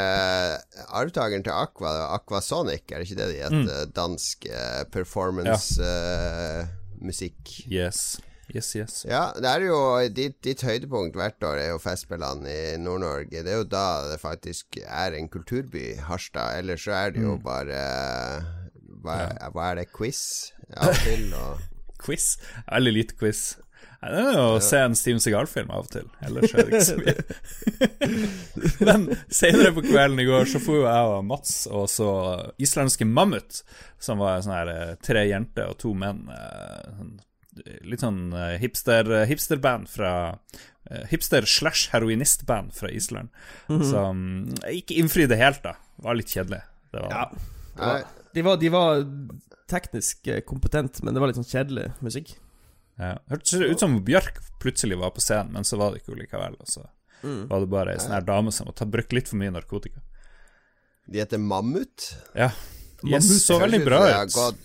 Arvtakeren 0.87 1.43
til 1.45 1.53
Aqua, 1.53 1.91
Aquasonic, 2.15 2.81
er 2.89 2.97
det 3.01 3.05
ikke 3.09 3.19
det 3.19 3.27
de 3.29 3.35
heter? 3.43 3.85
Dansk 3.95 4.45
uh, 4.49 4.83
performance-musikk. 4.95 7.41
Yes. 7.69 8.17
Yes, 8.51 8.75
yes. 8.75 9.05
Ja, 9.07 9.31
det 9.37 9.47
er 9.47 9.61
jo 9.63 9.77
ditt, 10.11 10.41
ditt 10.43 10.59
høydepunkt 10.67 11.15
hvert 11.15 11.39
år 11.47 11.55
er 11.61 11.69
jo 11.71 11.77
Festspillene 11.79 12.51
i 12.51 12.75
Nord-Norge. 12.81 13.43
Det 13.45 13.51
er 13.53 13.57
jo 13.61 13.67
da 13.69 14.09
det 14.11 14.19
faktisk 14.19 14.75
er 14.83 15.11
en 15.15 15.29
kulturby, 15.31 15.95
Harstad. 16.07 16.57
Ellers 16.59 16.83
så 16.83 16.91
er 16.97 17.11
det 17.15 17.21
jo 17.23 17.37
bare 17.43 17.79
hva, 19.01 19.15
hva 19.53 19.63
er 19.71 19.75
det, 19.81 19.87
quiz 19.95 20.21
av 20.75 20.89
og 20.91 20.99
til? 21.05 21.23
Og 21.37 21.53
Quiz. 22.01 22.31
Veldig 22.67 22.93
lite 22.97 23.17
quiz. 23.19 23.43
Det 24.01 24.17
er 24.17 24.31
jo 24.33 24.45
å 24.55 24.61
se 24.65 24.79
en 24.81 24.95
Steven 24.97 25.19
Seagal-film 25.21 25.69
av 25.69 25.83
og 25.85 25.89
til. 25.93 26.07
Ellers 26.25 26.53
er 26.57 26.65
det 26.65 26.71
ikke 26.71 26.85
så 26.87 26.95
mye. 26.97 27.81
Men 28.87 29.03
senere 29.29 29.71
på 29.75 29.83
kvelden 29.85 30.19
i 30.23 30.25
går 30.25 30.47
så 30.49 30.61
får 30.63 30.79
jo 30.79 30.85
jeg 30.87 31.11
og 31.15 31.27
Mats 31.29 31.51
og 31.69 31.85
så 31.91 32.07
islandske 32.61 33.05
Mammut, 33.05 33.59
som 34.01 34.21
var 34.23 34.41
sånn 34.41 34.55
her 34.57 34.71
eh, 34.73 34.95
tre 35.05 35.27
jenter 35.29 35.69
og 35.69 35.77
to 35.83 35.93
menn. 35.97 36.23
eh, 36.33 36.87
sånn- 36.97 37.19
Litt 37.85 37.99
sånn 38.01 38.21
eh, 38.33 38.55
hipster, 38.61 39.09
hipsterband 39.27 39.89
fra 39.91 40.11
eh, 40.89 41.01
Hipster 41.11 41.43
slash 41.45 41.89
heroinistband 41.91 42.71
fra 42.73 42.89
Island. 42.89 43.29
Som 43.67 44.23
ikke 44.71 44.95
innfridde 45.01 45.37
helt, 45.37 45.59
da. 45.65 45.75
Var 46.01 46.15
litt 46.17 46.31
kjedelig. 46.33 46.61
Det 46.95 47.03
var, 47.03 47.11
Ja. 47.11 47.25
Nei, 47.77 48.01
De 48.33 48.41
var, 48.47 48.57
de 48.57 48.69
var 48.73 49.03
teknisk 49.71 50.27
eh, 50.29 50.41
kompetent, 50.45 51.01
men 51.01 51.15
det 51.15 51.23
var 51.23 51.31
litt 51.31 51.39
sånn 51.39 51.47
kjedelig 51.47 51.89
musikk. 52.05 52.35
Ja. 53.01 53.15
Hørtes 53.31 53.55
ut 53.57 53.81
som 53.81 53.95
Bjørk 54.05 54.41
plutselig 54.61 54.99
var 55.01 55.13
på 55.15 55.23
scenen, 55.23 55.53
men 55.55 55.65
så 55.65 55.79
var 55.81 55.93
det 55.95 56.03
ikke 56.03 56.17
likevel. 56.19 56.59
Og 56.61 56.69
så 56.69 56.83
var 57.21 57.63
det 57.63 57.69
bare 57.71 57.93
ei 57.95 58.01
sånn 58.01 58.15
her 58.15 58.25
dame 58.25 58.53
som 58.53 58.69
hadde 58.69 58.89
brukt 58.93 59.13
litt 59.15 59.29
for 59.29 59.39
mye 59.41 59.53
narkotika. 59.53 60.01
de 61.11 61.19
heter 61.21 61.41
Mammut. 61.41 62.11
Ja. 62.37 62.51
Yes, 63.03 63.29
så 63.45 63.57
veldig 63.59 63.81
bra 63.85 64.03
ut. 64.05 64.33
Gått, 64.35 64.59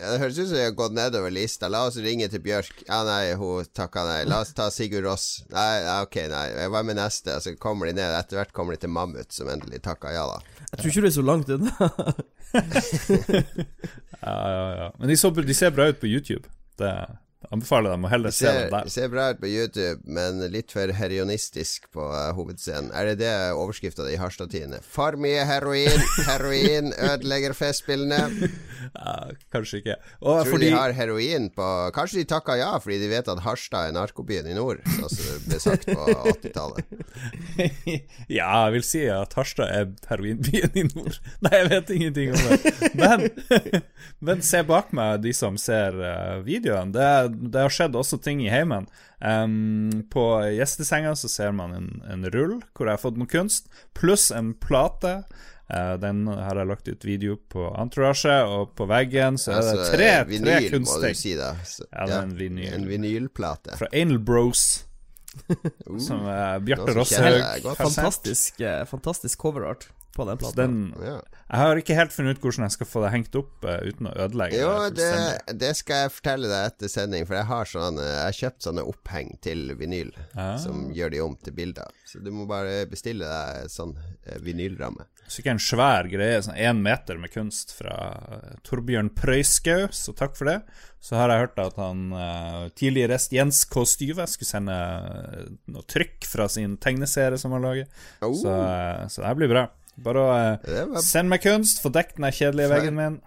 ja, 0.00 0.10
det 0.10 0.18
høres 0.22 0.38
ut 0.40 0.48
som 0.48 0.56
de 0.56 0.64
har 0.64 0.74
gått 0.76 0.94
nedover 0.96 1.30
lista. 1.30 1.68
La 1.70 1.84
oss 1.86 1.96
ringe 2.02 2.26
til 2.32 2.42
Bjørk. 2.42 2.82
Ja, 2.88 3.02
nei, 3.06 3.34
hun 3.38 3.68
takka 3.76 4.02
nei. 4.08 4.22
La 4.26 4.40
oss 4.42 4.50
ta 4.56 4.66
Sigurd 4.74 5.06
Ross. 5.06 5.44
Nei, 5.52 6.00
ok, 6.02 6.18
nei. 6.32 6.46
Hva 6.72 6.82
med 6.86 6.98
neste? 6.98 7.36
Så 7.44 7.54
kommer 7.60 7.86
de 7.90 7.94
ned. 8.00 8.16
Etter 8.18 8.40
hvert 8.40 8.54
kommer 8.56 8.74
de 8.74 8.82
til 8.82 8.92
Mammut, 8.94 9.30
som 9.34 9.50
endelig 9.52 9.82
takka 9.86 10.10
ja, 10.14 10.26
da. 10.32 10.51
Jeg 10.72 10.78
tror 10.78 10.88
ikke 10.88 11.02
det 11.04 11.10
er 11.10 11.14
så 11.14 11.22
langt 11.22 11.50
unna. 11.52 11.72
ja, 14.22 14.36
ja, 14.48 14.68
ja. 14.82 14.88
Men 14.98 15.08
de, 15.10 15.16
så, 15.20 15.30
de 15.30 15.54
ser 15.54 15.74
bra 15.76 15.90
ut 15.92 16.00
på 16.00 16.08
YouTube. 16.08 16.48
Det 16.80 16.92
Anbefaler 17.50 17.94
dem 17.94 18.06
å 18.06 18.10
heller 18.12 18.34
se 18.34 18.46
den 18.46 18.70
der. 18.72 18.88
Ser 18.92 19.10
bra 19.12 19.30
ut 19.32 19.40
på 19.42 19.48
YouTube, 19.50 20.00
men 20.04 20.40
litt 20.52 20.72
for 20.74 20.92
herionistisk 20.94 21.88
på 21.94 22.04
uh, 22.12 22.30
hovedscenen. 22.36 22.92
Er 22.94 23.10
det 23.10 23.16
det 23.24 23.32
overskrifta 23.56 24.06
di 24.06 24.14
i 24.16 24.20
Harstad-tidene? 24.20 24.82
For 24.86 25.18
mye 25.20 25.42
heroin! 25.48 26.04
Heroin 26.28 26.92
ødelegger 26.92 27.56
festspillene. 27.56 28.50
ja, 28.98 29.16
kanskje 29.54 29.82
ikke. 29.82 29.98
Og 30.20 30.42
Tror 30.42 30.52
fordi... 30.54 30.70
de 30.70 30.76
har 30.76 30.94
heroin 30.96 31.48
på 31.52 31.68
Kanskje 31.94 32.22
de 32.22 32.28
takka 32.30 32.56
ja 32.58 32.70
fordi 32.82 32.98
de 33.02 33.08
vet 33.10 33.28
at 33.30 33.42
Harstad 33.44 33.90
er 33.90 33.96
narkobyen 33.96 34.48
i 34.50 34.54
nord, 34.56 34.80
sånn 34.96 35.10
som 35.12 35.28
det 35.28 35.40
ble 35.46 35.60
sagt 35.62 35.88
på 35.88 36.06
80-tallet. 36.32 36.94
ja, 38.38 38.48
jeg 38.66 38.74
vil 38.76 38.86
si 38.86 39.02
at 39.12 39.36
Harstad 39.38 39.72
er 39.72 39.90
heroinbyen 40.10 40.78
i 40.78 40.86
nord. 40.90 41.18
Nei, 41.44 41.54
jeg 41.58 41.70
vet 41.72 41.92
ingenting 41.96 42.32
om 42.34 42.46
det. 42.48 42.92
Men, 42.98 43.26
men 44.22 44.44
se 44.46 44.62
bak 44.66 44.92
meg, 44.96 45.22
de 45.24 45.34
som 45.36 45.58
ser 45.60 45.96
uh, 45.98 46.40
videoen. 46.46 46.92
Det 46.94 47.06
er 47.06 47.31
det 47.52 47.64
har 47.64 47.72
skjedd 47.72 47.96
også 47.98 48.18
ting 48.22 48.42
i 48.44 48.50
heimen. 48.52 48.88
Um, 49.18 50.04
på 50.10 50.24
gjestesenga 50.56 51.14
så 51.18 51.30
ser 51.30 51.54
man 51.54 51.74
en, 51.76 51.88
en, 52.10 52.26
rull 52.34 52.56
hvor 52.74 52.88
jeg 52.88 52.98
har 52.98 53.02
fått 53.02 53.20
noe 53.20 53.30
kunst, 53.30 53.70
pluss 53.98 54.30
en 54.34 54.52
plate. 54.58 55.20
Uh, 55.72 55.94
den 56.02 56.26
har 56.28 56.58
jeg 56.58 56.68
lagt 56.68 56.90
ut 56.90 57.06
video 57.06 57.38
på 57.52 57.70
Entourage, 57.78 58.34
og 58.44 58.74
på 58.78 58.88
veggen 58.90 59.38
så 59.40 59.54
er 59.54 59.62
det 59.62 59.74
altså, 59.76 59.96
tre, 59.96 60.12
vinyl, 60.28 60.50
tre 60.50 60.72
kunstting. 60.74 61.18
Si 61.22 61.34
det. 61.38 61.52
Så, 61.68 61.86
ja, 61.88 62.08
det 62.10 62.18
er 62.18 62.26
en 62.26 62.36
vinyl. 62.38 62.68
En 62.76 62.88
vinylplate. 62.90 63.78
Fra 63.80 63.90
Anal 63.92 64.20
Bros. 64.20 64.66
uh, 65.48 65.96
som 66.02 66.26
uh, 66.26 66.58
Bjarte 66.60 66.92
Rosshaug. 66.98 67.72
Fantastisk, 67.78 68.60
uh, 68.60 68.82
fantastisk 68.90 69.40
coverart 69.40 69.88
på 70.16 70.24
den 70.28 70.38
plata. 70.38 70.56
Den, 70.62 70.94
ja. 71.00 71.20
Jeg 71.52 71.60
har 71.60 71.80
ikke 71.80 71.96
helt 71.96 72.12
funnet 72.14 72.36
ut 72.36 72.44
hvordan 72.44 72.66
jeg 72.66 72.74
skal 72.76 72.88
få 72.88 73.02
det 73.04 73.12
hengt 73.12 73.36
opp 73.36 73.66
uh, 73.68 73.78
uten 73.84 74.08
å 74.08 74.12
ødelegge 74.24 74.60
jo, 74.60 74.72
det. 74.96 75.08
det 75.60 75.72
skal 75.76 76.04
jeg 76.04 76.12
fortelle 76.14 76.48
deg 76.48 76.68
etter 76.70 76.92
sending, 76.92 77.26
for 77.28 77.36
jeg 77.36 77.48
har 77.50 77.68
sånne 77.68 78.06
Jeg 78.06 78.22
har 78.24 78.38
kjøpt 78.38 78.68
sånne 78.68 78.84
oppheng 78.88 79.34
til 79.44 79.74
vinyl 79.76 80.12
ah. 80.32 80.56
som 80.60 80.86
gjør 80.96 81.12
de 81.12 81.24
om 81.24 81.36
til 81.40 81.56
bilder. 81.56 81.98
Så 82.08 82.22
du 82.24 82.30
må 82.32 82.46
bare 82.48 82.86
bestille 82.88 83.28
deg 83.28 83.72
sånn 83.72 83.92
uh, 83.96 84.38
vinylramme. 84.44 85.08
ikke 85.32 85.52
en 85.54 85.60
svær 85.62 86.08
greie, 86.12 86.40
sånn 86.44 86.56
én 86.56 86.80
meter 86.84 87.20
med 87.20 87.32
kunst 87.32 87.72
fra 87.76 87.98
uh, 88.16 88.56
Torbjørn 88.68 89.12
Prøyskau, 89.16 89.90
så 89.92 90.16
takk 90.16 90.36
for 90.38 90.48
det. 90.48 90.58
Så 91.02 91.16
har 91.18 91.32
jeg 91.32 91.48
hørt 91.48 91.60
at 91.60 91.76
han 91.82 92.12
uh, 92.14 92.68
tidligere 92.78 93.16
rest 93.16 93.32
Jens 93.34 93.64
K. 93.68 93.84
Styve 93.88 94.28
skulle 94.30 94.48
sende 94.48 94.76
uh, 94.76 95.52
noe 95.72 95.84
trykk 95.84 96.28
fra 96.28 96.48
sin 96.52 96.76
tegneserie 96.80 97.40
som 97.40 97.52
han 97.56 97.64
lager. 97.64 97.92
Oh. 98.22 98.36
Så, 98.40 98.56
så 99.12 99.24
det 99.24 99.36
blir 99.40 99.52
bra. 99.52 99.68
Bare 100.00 100.22
å 100.22 100.30
var... 100.30 101.02
send 101.04 101.28
meg 101.32 101.44
kunst, 101.44 101.82
få 101.84 101.92
dekket 101.92 102.20
den 102.20 102.32
kjedelige 102.32 102.70
for, 102.70 102.78
veggen 102.78 102.98
min. 102.98 103.20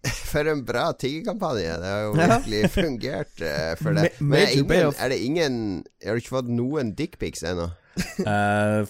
For 0.30 0.48
en 0.48 0.62
bra 0.64 0.90
tiggerkampanje. 0.96 1.74
Det 1.80 1.88
har 1.92 2.06
jo 2.06 2.12
virkelig 2.16 2.62
fungert 2.78 3.42
uh, 3.44 3.74
for 3.80 3.96
deg. 3.96 4.16
Men 4.22 4.46
er, 4.46 4.54
ingen, 4.56 4.94
er, 4.94 5.12
det 5.12 5.18
ingen 5.20 5.58
Har 6.04 6.16
du 6.16 6.22
ikke 6.22 6.38
fått 6.38 6.48
noen 6.52 6.94
dickpics 6.96 7.44
ennå? 7.44 7.68
uh, 8.24 8.86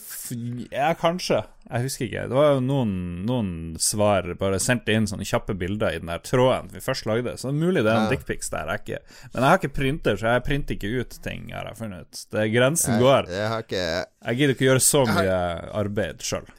ja, 0.71 0.93
kanskje. 0.99 1.41
Jeg 1.71 1.87
husker 1.87 2.07
ikke. 2.07 2.23
Det 2.31 2.37
var 2.37 2.53
jo 2.53 2.63
noen, 2.63 2.95
noen 3.27 3.51
svar 3.83 4.27
bare 4.39 4.59
sendte 4.63 4.95
inn 4.95 5.07
sånne 5.11 5.27
kjappe 5.27 5.55
bilder 5.59 5.95
i 5.95 6.01
den 6.03 6.11
der 6.11 6.23
tråden 6.23 6.71
vi 6.75 6.83
først 6.85 7.07
lagde. 7.11 7.35
Så 7.39 7.49
det 7.49 7.57
er 7.57 7.61
mulig 7.65 7.85
det 7.87 7.91
er 7.91 8.05
en 8.05 8.09
ja. 8.09 8.15
dickpics 8.15 8.51
der. 8.55 8.71
Jeg 8.71 8.85
ikke. 8.85 9.03
Men 9.33 9.43
jeg 9.43 9.49
har 9.49 9.61
ikke 9.63 9.77
printer, 9.81 10.19
så 10.21 10.35
jeg 10.37 10.47
printer 10.47 10.79
ikke 10.79 10.95
ut 11.03 11.21
ting, 11.27 11.51
har 11.55 11.71
jeg 11.71 11.81
funnet 11.81 12.07
ut. 12.07 12.25
Det 12.35 12.49
Grensen 12.55 12.97
jeg, 12.97 13.07
går. 13.07 13.31
Jeg, 13.35 13.67
ikke... 13.67 13.85
jeg 14.27 14.41
gidder 14.41 14.57
ikke 14.57 14.69
gjøre 14.69 14.89
så 14.93 15.05
mye 15.11 15.39
arbeid 15.83 16.27
sjøl. 16.27 16.51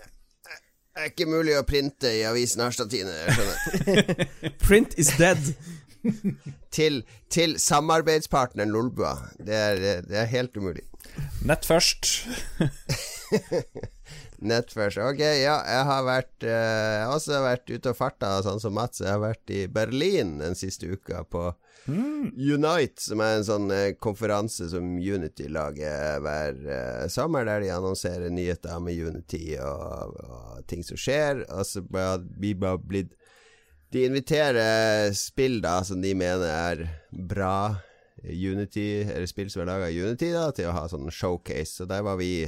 Det 0.92 1.06
er 1.06 1.12
ikke 1.14 1.30
mulig 1.32 1.54
å 1.56 1.64
printe 1.64 2.10
i 2.12 2.24
avisen 2.28 2.62
Harstad 2.66 2.92
Tine, 2.92 3.14
jeg 3.16 3.38
skjønner. 3.38 4.56
Print 4.66 4.98
is 5.00 5.14
dead. 5.20 5.54
til, 6.78 7.04
til 7.32 7.56
samarbeidspartneren 7.62 8.74
Lolbua. 8.74 9.14
Det 9.38 9.60
det 10.10 10.18
er 10.24 10.32
helt 10.34 10.58
umulig. 10.58 10.84
Nett 11.48 11.66
først. 11.68 12.28
Nett 14.42 14.72
først. 14.74 14.98
Ok, 15.06 15.20
ja, 15.22 15.60
jeg 15.62 15.86
har 15.86 16.06
vært 16.08 16.46
eh, 16.48 16.50
Jeg 16.50 17.04
har 17.06 17.16
også 17.16 17.42
vært 17.44 17.70
ute 17.70 17.92
og 17.92 17.98
farta, 17.98 18.32
sånn 18.46 18.62
som 18.64 18.74
Mats. 18.74 19.04
Jeg 19.04 19.14
har 19.14 19.22
vært 19.22 19.54
i 19.54 19.68
Berlin 19.70 20.40
den 20.42 20.58
siste 20.58 20.90
uka 20.90 21.24
på 21.30 21.52
Mm. 21.88 22.32
Unite, 22.38 23.02
som 23.02 23.22
er 23.26 23.40
en 23.40 23.46
sånn 23.46 23.72
eh, 23.74 23.94
konferanse 23.98 24.68
som 24.70 24.92
Unity 25.02 25.48
lager 25.50 26.20
hver 26.22 26.60
eh, 26.62 27.08
sommer, 27.10 27.46
der 27.48 27.64
de 27.64 27.72
annonserer 27.74 28.30
nyheter 28.30 28.78
med 28.84 29.00
Unity 29.02 29.56
og, 29.58 30.14
og 30.22 30.62
ting 30.70 30.86
som 30.86 31.00
skjer. 31.00 31.42
Og 31.50 31.66
så 31.66 31.82
har 31.96 32.22
vi 32.38 32.54
bare 32.54 32.78
blitt 32.78 33.16
De 33.92 34.06
inviterer 34.08 35.12
spill 35.18 35.58
da 35.64 35.82
som 35.84 36.00
de 36.04 36.14
mener 36.16 36.48
er 36.48 36.86
bra 37.12 37.82
Unity, 38.22 39.02
eller 39.02 39.26
spill 39.28 39.50
som 39.52 39.64
er 39.64 39.72
laga 39.72 39.90
i 39.90 39.98
Unity, 40.00 40.30
da, 40.32 40.52
til 40.56 40.70
å 40.70 40.76
ha 40.78 40.86
sånn 40.88 41.10
showcase. 41.12 41.82
Så 41.82 41.90
der 41.90 42.06
var 42.06 42.20
vi 42.22 42.46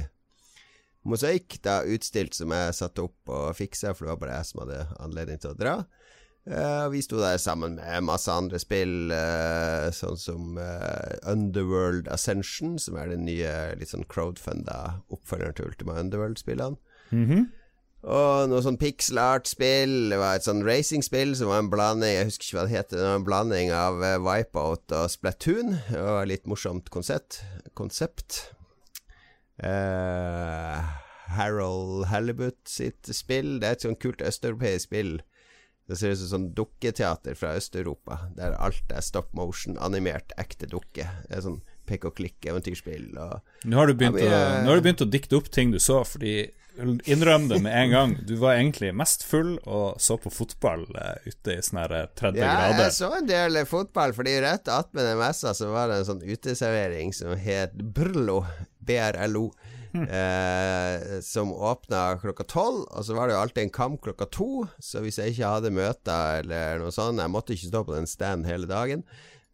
Mosaikk, 1.04 1.58
da 1.64 1.82
utstilt 1.84 2.36
som 2.36 2.52
jeg 2.54 2.76
satte 2.76 3.04
opp 3.04 3.28
og 3.32 3.52
fiksa, 3.58 3.92
for 3.92 4.06
det 4.06 4.14
var 4.14 4.22
bare 4.22 4.38
jeg 4.38 4.50
som 4.50 4.62
hadde 4.64 4.80
anledning 5.04 5.40
til 5.42 5.52
å 5.52 5.58
dra. 5.58 5.76
Uh, 6.44 6.90
vi 6.92 7.00
sto 7.00 7.16
der 7.22 7.38
sammen 7.40 7.78
med 7.78 8.04
masse 8.04 8.28
andre 8.28 8.58
spill, 8.60 9.08
uh, 9.08 9.88
sånn 9.96 10.18
som 10.20 10.58
uh, 10.60 11.16
Underworld 11.24 12.08
Ascension, 12.12 12.76
som 12.76 12.98
er 13.00 13.14
den 13.14 13.24
nye 13.24 13.72
litt 13.80 13.94
sånn 13.94 14.04
crowdfunda 14.12 15.00
oppfølgeren 15.08 15.56
til 15.56 15.70
Ultima 15.70 15.96
Underworld-spillene. 16.00 16.76
Mm 17.10 17.28
-hmm. 17.28 17.46
Og 18.04 18.48
noe 18.50 18.60
sånn 18.60 18.76
pixel 18.76 19.18
art-spill. 19.18 20.10
Det 20.10 20.18
var 20.18 20.36
et 20.36 20.44
sånn 20.44 20.64
racing-spill 20.64 21.36
som 21.36 21.48
var 21.48 21.58
en 21.58 21.70
blanding 21.70 22.12
Jeg 22.12 22.24
husker 22.24 22.44
ikke 22.44 22.58
hva 22.58 22.66
det 22.66 22.76
heter. 22.76 22.96
Det 22.96 23.06
var 23.06 23.16
en 23.16 23.24
blanding 23.24 23.72
av 23.72 23.94
Wipeout 24.20 24.92
og 24.92 25.10
Splatoon. 25.10 25.78
Det 25.88 26.02
var 26.02 26.22
et 26.22 26.28
litt 26.28 26.46
morsomt 26.46 26.90
konsept. 26.90 27.40
konsept. 27.74 28.53
Harold 31.34 32.08
Halibut 32.10 32.58
sitt 32.68 33.06
spill. 33.14 33.60
Det 33.60 33.68
er 33.68 33.78
et 33.78 33.86
sånn 33.86 34.00
kult 34.00 34.24
østeuropeisk 34.24 34.88
spill 34.88 35.16
det 35.84 35.98
ser 36.00 36.14
ut 36.14 36.20
som 36.22 36.30
sånn 36.30 36.46
dukketeater 36.56 37.36
fra 37.36 37.52
Øst-Europa, 37.58 38.16
der 38.38 38.56
alt 38.56 38.92
er 38.92 39.04
stop 39.04 39.34
motion, 39.36 39.76
animert, 39.84 40.32
ekte 40.40 40.68
dukke. 40.70 41.04
Det 41.28 41.36
er 41.36 41.44
sånn 41.44 41.60
pek 41.84 42.06
og 42.08 42.14
klikk-eventyrspill. 42.16 43.10
Nå 43.12 43.26
å, 43.28 44.38
nå 44.64 44.70
har 44.70 44.80
du 44.80 44.86
begynt 44.86 45.04
å 45.04 45.10
dikte 45.10 45.36
opp 45.36 45.50
ting 45.52 45.74
du 45.74 45.80
så, 45.82 46.00
fordi 46.08 46.48
Innrøm 46.80 47.46
det 47.48 47.60
med 47.62 47.74
en 47.78 47.90
gang. 47.92 48.14
Du 48.26 48.34
var 48.40 48.56
egentlig 48.56 48.90
mest 48.96 49.22
full 49.26 49.56
og 49.62 50.00
så 50.02 50.16
på 50.18 50.32
fotball 50.34 50.82
uh, 50.96 51.14
ute 51.26 51.54
i 51.54 51.62
sånne 51.62 51.86
30 52.18 52.40
ja, 52.40 52.48
grader. 52.48 52.74
Ja, 52.74 52.86
jeg 52.88 52.96
så 52.96 53.10
en 53.18 53.28
del 53.28 53.60
fotball, 53.70 54.14
fordi 54.16 54.34
rett 54.42 54.70
attmed 54.72 55.06
den 55.06 55.20
messa 55.20 55.54
så 55.54 55.70
var 55.70 55.92
det 55.92 56.00
en 56.02 56.08
sånn 56.10 56.24
uteservering 56.26 57.14
som 57.14 57.36
het 57.38 57.78
Brlo. 57.78 58.42
BRLO. 58.84 59.48
eh, 59.94 61.20
som 61.22 61.52
åpna 61.52 62.18
klokka 62.18 62.44
tolv. 62.50 62.82
Og 62.90 63.04
så 63.06 63.14
var 63.14 63.28
det 63.28 63.36
jo 63.36 63.42
alltid 63.44 63.62
en 63.64 63.74
kamp 63.74 64.00
klokka 64.02 64.26
to, 64.26 64.66
så 64.82 65.04
hvis 65.04 65.20
jeg 65.20 65.34
ikke 65.34 65.52
hadde 65.56 65.74
møter 65.74 66.40
eller 66.42 66.82
noe 66.82 66.94
sånt 66.94 67.22
Jeg 67.22 67.30
måtte 67.30 67.54
ikke 67.54 67.70
stå 67.70 67.84
på 67.86 67.94
den 67.94 68.10
stand 68.10 68.48
hele 68.50 68.66
dagen. 68.70 69.04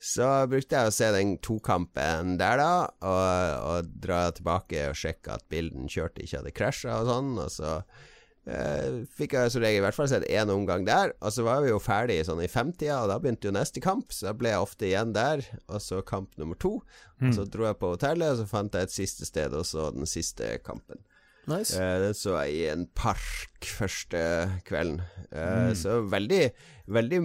Så 0.00 0.26
brukte 0.49 0.78
jeg 0.78 0.88
å 0.88 0.95
se 0.97 1.11
den 1.12 1.35
tokampen 1.45 2.38
der, 2.40 2.57
da, 2.57 2.75
og, 3.04 3.66
og 3.69 3.90
dra 4.00 4.23
tilbake 4.33 4.87
og 4.88 4.97
sjekke 4.97 5.35
at 5.37 5.45
bilden 5.52 5.90
kjørte 5.92 6.25
ikke 6.25 6.40
hadde 6.40 6.54
krasja 6.57 7.02
og 7.02 7.11
sånn. 7.11 7.35
Og 7.42 7.50
så 7.52 7.75
eh, 8.49 9.02
fikk 9.19 9.37
jeg 9.37 9.52
som 9.52 9.61
regel 9.61 9.83
i 9.83 9.85
hvert 9.85 9.99
fall 9.99 10.09
sett 10.09 10.25
én 10.25 10.52
omgang 10.54 10.88
der. 10.88 11.12
Og 11.21 11.37
så 11.37 11.45
var 11.45 11.61
vi 11.61 11.75
jo 11.75 11.83
ferdig 11.85 12.16
sånn 12.25 12.40
i 12.40 12.49
femtida, 12.49 13.02
og 13.02 13.12
da 13.12 13.19
begynte 13.21 13.50
jo 13.50 13.54
neste 13.59 13.85
kamp, 13.85 14.09
så 14.16 14.30
da 14.30 14.35
ble 14.40 14.54
jeg 14.54 14.64
ofte 14.64 14.88
igjen 14.88 15.12
der. 15.16 15.45
Og 15.69 15.85
så 15.85 16.00
kamp 16.00 16.33
nummer 16.40 16.57
to. 16.57 16.78
Mm. 17.21 17.35
Så 17.37 17.45
dro 17.52 17.69
jeg 17.69 17.76
på 17.83 17.92
hotellet, 17.92 18.33
og 18.33 18.40
så 18.40 18.49
fant 18.49 18.80
jeg 18.80 18.88
et 18.88 18.97
siste 18.97 19.28
sted, 19.28 19.52
og 19.52 19.69
så 19.69 19.90
den 19.92 20.09
siste 20.09 20.54
kampen. 20.64 21.04
Nice. 21.49 21.76
Eh, 21.80 21.97
den 22.02 22.16
så 22.16 22.37
jeg 22.42 22.56
i 22.56 22.66
en 22.70 22.85
park 22.97 23.68
første 23.78 24.20
kvelden. 24.68 25.00
Eh, 25.30 25.70
mm. 25.70 25.76
Så 25.78 26.00
veldig, 26.11 26.42
veldig 26.92 27.20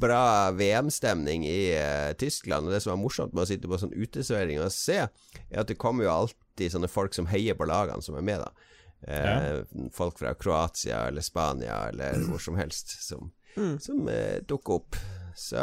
bra 0.00 0.50
VM-stemning 0.54 1.46
i 1.48 1.58
eh, 1.76 2.12
Tyskland. 2.20 2.68
Og 2.68 2.74
det 2.74 2.82
som 2.84 2.94
var 2.94 3.02
morsomt 3.02 3.34
med 3.34 3.44
å 3.44 3.48
sitte 3.50 3.70
på 3.70 3.80
sånn 3.80 3.96
uteservering 3.96 4.62
og 4.62 4.72
se, 4.74 5.02
er 5.08 5.62
at 5.64 5.70
det 5.70 5.80
kommer 5.80 6.06
jo 6.06 6.14
alltid 6.14 6.76
sånne 6.76 6.90
folk 6.90 7.16
som 7.16 7.28
heier 7.32 7.58
på 7.58 7.68
lagene 7.68 8.04
som 8.04 8.18
er 8.18 8.26
med, 8.26 8.44
da. 8.44 8.70
Eh, 9.04 9.26
ja. 9.28 9.88
Folk 9.92 10.20
fra 10.22 10.32
Kroatia 10.38 11.06
eller 11.10 11.24
Spania 11.24 11.82
eller 11.90 12.22
hvor 12.28 12.40
som 12.40 12.56
helst 12.56 12.96
som, 13.04 13.32
mm. 13.58 13.76
som 13.82 14.06
dukker 14.48 14.80
opp. 14.80 15.00
Så 15.36 15.58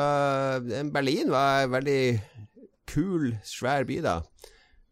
Berlin 0.91 1.31
var 1.31 1.63
en 1.63 1.71
veldig 1.73 2.01
kul, 2.91 3.31
svær 3.47 3.87
by, 3.87 4.01
da. 4.03 4.17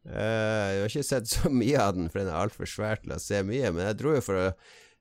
Uh, 0.08 0.68
jeg 0.72 0.82
har 0.82 0.92
ikke 0.92 1.08
sett 1.10 1.32
så 1.32 1.52
mye 1.52 1.80
av 1.82 1.96
den, 1.98 2.10
for 2.12 2.22
den 2.22 2.32
er 2.32 2.40
altfor 2.40 2.70
svær 2.70 3.02
til 3.04 3.16
å 3.16 3.22
se 3.22 3.42
mye. 3.46 3.72
Men 3.76 3.90
jeg 3.90 4.00
dro 4.02 4.16
jo 4.16 4.26
for 4.26 4.42
å 4.42 4.50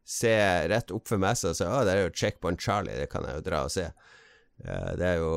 se 0.09 0.35
rett 0.73 0.93
opp 0.95 1.09
for 1.11 1.21
messa 1.21 1.53
og 1.53 1.59
sa 1.59 1.69
at 1.79 1.89
det 1.89 1.95
er 1.95 2.07
jo 2.07 2.15
Checkpoint 2.17 2.63
Charlie, 2.65 2.97
det 2.97 3.11
kan 3.13 3.27
jeg 3.29 3.39
jo 3.39 3.47
dra 3.51 3.65
og 3.67 3.75
se. 3.75 3.89
Uh, 4.65 4.93
det 4.99 5.11
er 5.13 5.21
jo 5.23 5.35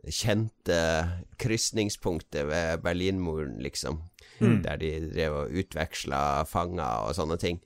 kjente 0.00 0.78
krysningspunktet 1.40 2.46
ved 2.48 2.84
Berlinmuren, 2.84 3.58
liksom. 3.60 4.00
Mm. 4.40 4.62
Der 4.64 4.78
de 4.80 4.92
drev 5.10 5.34
og 5.42 5.58
utveksla 5.60 6.46
fanger 6.48 7.08
og 7.08 7.16
sånne 7.18 7.36
ting. 7.40 7.60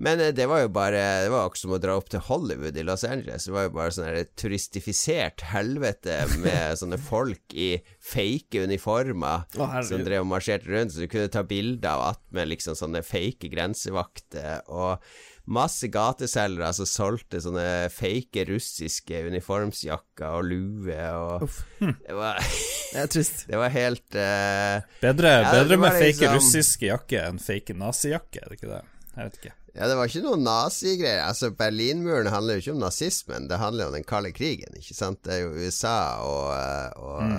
Men 0.00 0.20
eh, 0.20 0.32
det 0.36 0.46
var 0.48 0.62
jo 0.64 0.70
bare 0.72 1.00
Det 1.24 1.32
var 1.32 1.46
akkurat 1.46 1.64
som 1.64 1.74
å 1.76 1.80
dra 1.82 1.96
opp 2.00 2.08
til 2.12 2.24
Hollywood 2.24 2.78
i 2.80 2.84
Los 2.86 3.04
Angeles. 3.04 3.46
Det 3.46 3.54
var 3.54 3.66
jo 3.68 3.74
bare 3.76 3.94
sånn 3.94 4.30
turistifisert 4.40 5.44
helvete 5.52 6.22
med 6.40 6.76
sånne 6.80 7.00
folk 7.00 7.52
i 7.52 7.72
fake 8.12 8.64
uniformer 8.64 9.44
oh, 9.60 9.80
som 9.86 10.04
drev 10.06 10.24
og 10.24 10.30
marsjerte 10.32 10.70
rundt, 10.72 10.94
så 10.94 11.04
du 11.04 11.10
kunne 11.12 11.32
ta 11.32 11.44
bilder 11.44 11.92
av 11.92 12.06
attmed 12.14 12.48
liksom 12.54 12.78
sånne 12.78 13.04
fake 13.04 13.52
grensevakter. 13.52 14.64
Og 14.72 15.04
masse 15.50 15.88
gateselgere 15.92 16.70
som 16.76 16.88
solgte 16.88 17.40
sånne 17.42 17.90
fake 17.92 18.46
russiske 18.48 19.24
uniformsjakker 19.28 20.38
og 20.38 20.46
lue 20.46 21.00
og 21.18 21.46
Uff. 21.48 21.60
Det 21.80 22.16
var 22.16 22.40
Det 22.40 23.02
er 23.04 23.10
trist. 23.12 23.44
Det 23.50 23.58
var 23.60 23.74
helt 23.74 24.16
uh, 24.16 24.80
Bedre, 25.02 25.34
ja, 25.42 25.52
bedre 25.60 25.80
med 25.80 25.96
fake 25.98 26.14
liksom, 26.14 26.38
russiske 26.38 26.88
jakker 26.88 27.28
enn 27.28 27.42
fake 27.42 27.76
nazijakke, 27.76 28.44
er 28.44 28.48
det 28.48 28.60
ikke 28.60 28.72
det? 28.72 28.82
Jeg 29.10 29.26
vet 29.26 29.40
ikke. 29.40 29.56
Ja, 29.74 29.86
det 29.86 29.94
var 29.94 30.10
ikke 30.10 30.24
noe 30.24 30.38
nazigreier. 30.40 31.22
Altså, 31.28 31.52
Berlinmuren 31.54 32.30
handler 32.32 32.58
jo 32.58 32.64
ikke 32.64 32.74
om 32.74 32.82
nazismen, 32.82 33.46
det 33.50 33.60
handler 33.60 33.90
om 33.90 33.94
den 33.94 34.06
kalde 34.06 34.32
krigen, 34.34 34.74
ikke 34.78 34.96
sant. 34.98 35.22
Det 35.26 35.36
er 35.36 35.44
jo 35.44 35.54
USA 35.62 35.96
og, 36.26 36.46
eh, 36.56 36.98
og 36.98 37.22
mm. 37.28 37.36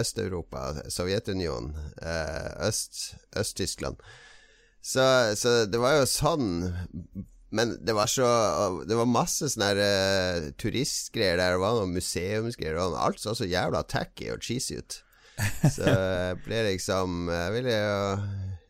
Øst-Europa, 0.00 0.64
Sovjetunionen, 0.90 1.76
eh, 2.02 2.68
Øst-Tyskland. 2.68 4.02
så, 4.82 5.34
så, 5.38 5.66
det 5.70 5.80
var 5.82 6.00
jo 6.00 6.06
sånn 6.10 6.48
men 7.50 7.78
det 7.80 7.94
var 7.96 8.06
så 8.12 8.26
Det 8.84 8.96
var 8.96 9.08
masse 9.08 9.48
sånne 9.48 9.70
uh, 9.80 10.48
turistgreier 10.60 11.38
der, 11.40 11.54
det 11.56 11.62
var 11.62 11.78
noen 11.78 11.94
museumsgreier, 11.96 12.76
og 12.82 12.98
alt 13.00 13.22
så 13.22 13.32
så 13.36 13.48
jævla 13.48 13.86
tacky 13.88 14.28
og 14.34 14.44
cheesy 14.44 14.82
ut. 14.82 14.98
Så 15.70 15.86
jeg 15.86 16.40
ble 16.44 16.64
liksom 16.66 17.28
Jeg 17.30 17.52
ville 17.54 17.76
jo 17.78 17.98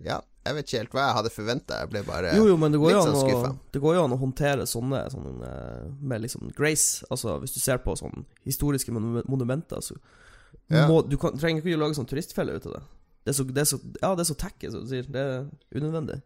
Ja, 0.04 0.20
jeg 0.48 0.56
vet 0.56 0.68
ikke 0.68 0.82
helt 0.82 0.94
hva 0.96 1.06
jeg 1.06 1.16
hadde 1.18 1.32
forventa. 1.32 1.80
Jeg 1.82 1.90
ble 1.92 2.02
bare 2.06 2.34
jo, 2.36 2.46
jo, 2.50 2.56
men 2.60 2.74
det 2.74 2.80
går 2.82 2.94
litt 2.94 3.08
sånn 3.08 3.18
skuffa. 3.20 3.52
Det 3.74 3.82
går 3.84 3.98
jo 3.98 4.04
an 4.06 4.14
å 4.16 4.20
håndtere 4.20 4.66
sånne, 4.68 5.02
sånne 5.12 5.50
med 6.00 6.24
liksom 6.24 6.52
grace. 6.56 7.06
Altså 7.12 7.38
Hvis 7.42 7.56
du 7.56 7.60
ser 7.62 7.82
på 7.84 7.96
sånne 7.98 8.24
historiske 8.48 8.94
monumenter, 8.94 9.84
så 9.84 9.96
ja. 10.72 10.86
må, 10.88 11.02
Du 11.06 11.16
kan, 11.20 11.36
trenger 11.38 11.62
ikke 11.62 11.76
å 11.78 11.84
lage 11.84 11.98
sånn 11.98 12.08
turistfelle 12.08 12.56
ut 12.56 12.68
av 12.70 12.78
det. 12.78 12.82
Det 13.28 13.34
er 13.34 13.36
så, 13.36 13.44
det 13.44 13.62
er 13.62 13.68
så, 13.68 13.78
ja, 14.00 14.10
det 14.16 14.24
er 14.24 14.28
så 14.30 14.38
tacky, 14.40 14.70
som 14.72 14.84
du 14.84 14.90
sier. 14.90 15.08
Det 15.12 15.20
er 15.20 15.48
unødvendig. 15.76 16.22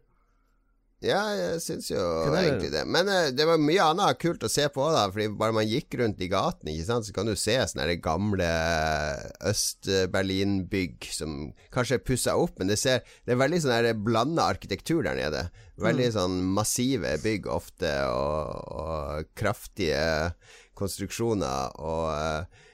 Ja, 1.02 1.22
jeg 1.34 1.58
syns 1.64 1.88
jo 1.90 2.00
egentlig 2.30 2.70
det. 2.70 2.84
Men 2.86 3.08
uh, 3.10 3.32
det 3.34 3.46
var 3.48 3.58
mye 3.58 3.88
annet 3.90 4.20
kult 4.22 4.44
å 4.46 4.50
se 4.50 4.68
på, 4.70 4.84
da. 4.94 5.08
Fordi 5.10 5.26
bare 5.38 5.56
man 5.56 5.66
gikk 5.66 5.96
rundt 5.98 6.22
i 6.22 6.28
gatene, 6.30 6.74
ikke 6.76 6.88
sant, 6.88 7.08
så 7.08 7.16
kan 7.16 7.26
du 7.26 7.34
se 7.38 7.56
sånne 7.72 7.98
gamle 8.02 8.48
Øst-Berlin-bygg 9.50 11.10
som 11.10 11.36
kanskje 11.74 11.98
er 11.98 12.06
pussa 12.06 12.36
opp, 12.38 12.54
men 12.60 12.70
det, 12.70 12.78
ser, 12.80 13.02
det 13.26 13.34
er 13.34 13.42
veldig 13.42 13.62
sånn 13.64 14.04
blanda 14.06 14.46
arkitektur 14.54 15.02
der 15.06 15.18
nede. 15.18 15.46
Veldig 15.82 16.10
mm. 16.12 16.14
sånn 16.14 16.40
massive 16.54 17.16
bygg 17.24 17.50
ofte, 17.50 17.92
og, 18.12 18.68
og 18.70 19.32
kraftige 19.38 20.04
konstruksjoner. 20.78 21.74
Og 21.82 22.06
uh, 22.14 22.68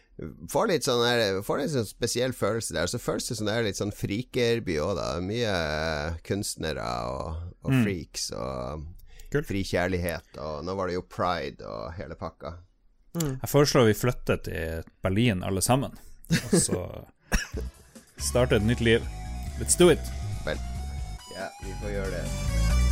Får 0.50 0.70
litt 0.70 0.86
sånn 0.86 1.02
der, 1.04 1.40
får 1.46 1.60
litt 1.60 1.72
sånn 1.72 1.86
spesiell 1.86 2.32
følelse 2.34 2.74
der. 2.74 2.90
Så 2.90 2.98
føles 2.98 3.28
det 3.30 3.36
som 3.38 3.46
det 3.46 3.54
er 3.54 3.66
litt 3.68 3.78
sånn 3.78 3.94
frikerby 3.94 4.78
òg, 4.82 4.96
da. 4.98 5.08
Mye 5.22 5.52
kunstnere 6.26 6.86
og, 7.12 7.44
og 7.62 7.74
mm. 7.74 7.82
freaks 7.84 8.30
og 8.34 8.88
Kult. 9.30 9.46
fri 9.46 9.62
kjærlighet. 9.66 10.40
Og 10.42 10.64
nå 10.66 10.74
var 10.78 10.90
det 10.90 10.98
jo 10.98 11.06
pride 11.06 11.62
og 11.68 11.94
hele 11.98 12.18
pakka. 12.18 12.56
Mm. 13.18 13.38
Jeg 13.38 13.52
foreslår 13.52 13.88
vi 13.88 13.96
flytter 13.98 14.42
til 14.48 14.90
Berlin 15.02 15.46
alle 15.46 15.62
sammen, 15.64 15.94
og 16.28 16.58
så 16.60 16.82
starter 18.30 18.58
et 18.58 18.68
nytt 18.68 18.84
liv. 18.84 19.06
Let's 19.62 19.78
do 19.78 19.90
it. 19.90 20.12
Vel, 20.46 20.60
ja, 21.34 21.50
vi 21.64 21.74
får 21.80 21.96
gjøre 21.96 22.12
det. 22.18 22.87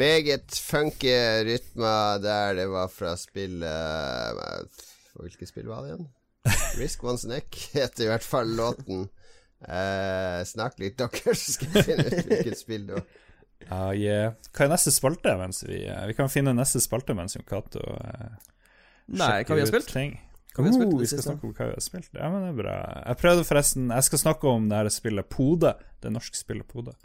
Meget 0.00 0.56
funky 0.56 1.12
rytmer 1.44 2.20
der 2.24 2.54
det 2.56 2.68
var 2.72 2.88
fra 2.88 3.16
spillet 3.20 4.68
Hvilket 5.20 5.50
spill 5.50 5.68
var 5.68 5.84
det 5.84 5.92
igjen? 5.92 6.06
Risk 6.80 7.02
One's 7.04 7.26
Neck 7.28 7.58
heter 7.74 8.06
i 8.06 8.08
hvert 8.08 8.24
fall 8.24 8.48
låten. 8.56 9.08
Eh, 9.60 10.38
snakk 10.48 10.78
litt, 10.80 10.96
dere, 10.96 11.34
så 11.36 11.52
skal 11.52 11.74
jeg 11.74 11.84
finne 11.90 12.06
ut 12.06 12.30
hvilket 12.30 12.56
spill 12.56 12.86
det 12.88 12.96
var. 12.96 13.10
Uh, 13.68 13.92
yeah. 13.92 14.32
Hva 14.56 14.64
er 14.64 14.72
neste 14.72 14.92
spalte? 14.94 15.34
Mens 15.36 15.60
vi, 15.66 15.82
uh, 15.84 16.06
vi 16.08 16.16
kan 16.16 16.30
finne 16.32 16.54
neste 16.56 16.80
spalte 16.80 17.12
mens 17.16 17.36
Jon 17.36 17.44
Cato 17.44 17.82
uh, 17.84 18.30
Nei, 19.10 19.42
hva 19.44 19.58
vi 19.58 19.60
har 19.60 19.68
spilt? 19.68 19.90
Ting. 19.92 20.16
Hva 20.54 20.64
vi, 20.64 20.70
har 20.70 20.78
spilt 20.78 20.94
uh, 20.94 21.02
vi 21.02 21.10
skal 21.10 21.26
snakke 21.26 21.46
om 21.46 21.52
hva 21.58 21.68
vi 21.68 21.76
har 21.76 21.84
spilt. 21.84 22.10
Ja, 22.16 22.30
men 22.32 22.46
det 22.46 22.54
er 22.54 22.58
bra. 22.62 22.76
Jeg 23.04 23.20
prøvde 23.20 23.46
forresten 23.46 23.92
Jeg 23.92 24.08
skal 24.08 24.22
snakke 24.24 24.48
om 24.48 24.70
det 24.70 24.80
her 24.80 24.90
spillet 24.94 25.28
Pode. 25.28 25.74
Det 26.00 26.14
norske 26.14 26.40
spillet 26.40 26.66
Pode. 26.70 26.96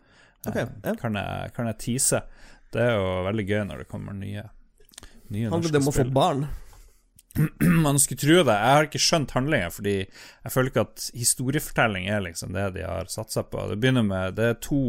Okay, 0.46 0.64
yeah. 0.64 0.96
kan, 1.02 1.20
jeg, 1.20 1.52
kan 1.58 1.68
jeg 1.74 1.80
tease? 1.82 2.24
Det 2.74 2.84
er 2.84 2.96
jo 2.98 3.10
veldig 3.30 3.46
gøy 3.48 3.64
når 3.70 3.84
det 3.84 3.90
kommer 3.92 4.16
nye, 4.18 4.46
nye 5.34 5.52
Handler 5.52 5.76
det 5.76 5.82
om 5.84 5.92
å 5.92 5.96
få 5.96 6.08
barn? 6.22 6.48
Man 7.60 8.00
skulle 8.00 8.20
tro 8.20 8.38
det. 8.48 8.56
Jeg 8.56 8.78
har 8.78 8.88
ikke 8.88 9.02
skjønt 9.04 9.36
handlinga, 9.36 9.72
fordi 9.76 9.96
jeg 10.06 10.54
føler 10.54 10.72
ikke 10.72 10.86
at 10.86 11.10
historiefortelling 11.18 12.08
er 12.08 12.24
liksom 12.24 12.56
det 12.56 12.70
de 12.78 12.86
har 12.88 13.12
satsa 13.12 13.44
på. 13.44 13.66
Det 13.72 13.80
begynner 13.82 14.06
med 14.08 14.38
Det 14.38 14.48
er 14.54 14.62
to, 14.64 14.80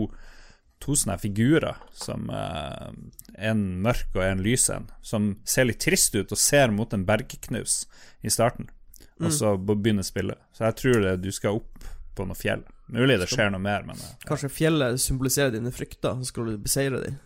to 0.82 0.94
sånne 0.94 1.18
figurer, 1.22 1.80
som 1.96 2.30
uh, 2.30 2.92
en 3.34 3.66
mørk 3.82 4.14
og 4.14 4.22
en 4.28 4.44
lys 4.46 4.68
en, 4.70 4.86
som 5.02 5.32
ser 5.48 5.66
litt 5.70 5.82
trist 5.82 6.14
ut 6.14 6.30
og 6.30 6.40
ser 6.40 6.70
mot 6.74 6.94
en 6.94 7.06
bergknus 7.08 7.84
i 8.22 8.30
starten, 8.30 8.70
og 9.18 9.30
mm. 9.30 9.36
så 9.40 9.56
begynner 9.58 10.06
spillet. 10.06 10.38
Så 10.54 10.68
jeg 10.68 10.80
tror 10.82 11.02
det, 11.02 11.18
du 11.26 11.32
skal 11.34 11.58
opp 11.58 11.90
på 12.16 12.24
noe 12.28 12.38
fjell. 12.38 12.62
Mulig 12.94 13.18
det 13.18 13.26
skjer 13.28 13.50
noe 13.50 13.62
mer, 13.62 13.82
men 13.88 13.98
ja. 13.98 14.14
Kanskje 14.28 14.52
fjellet 14.52 15.00
symboliserer 15.02 15.50
dine 15.56 15.74
frykter, 15.74 16.14
så 16.20 16.30
skal 16.30 16.52
du 16.52 16.60
beseire 16.62 17.02
dem? 17.02 17.18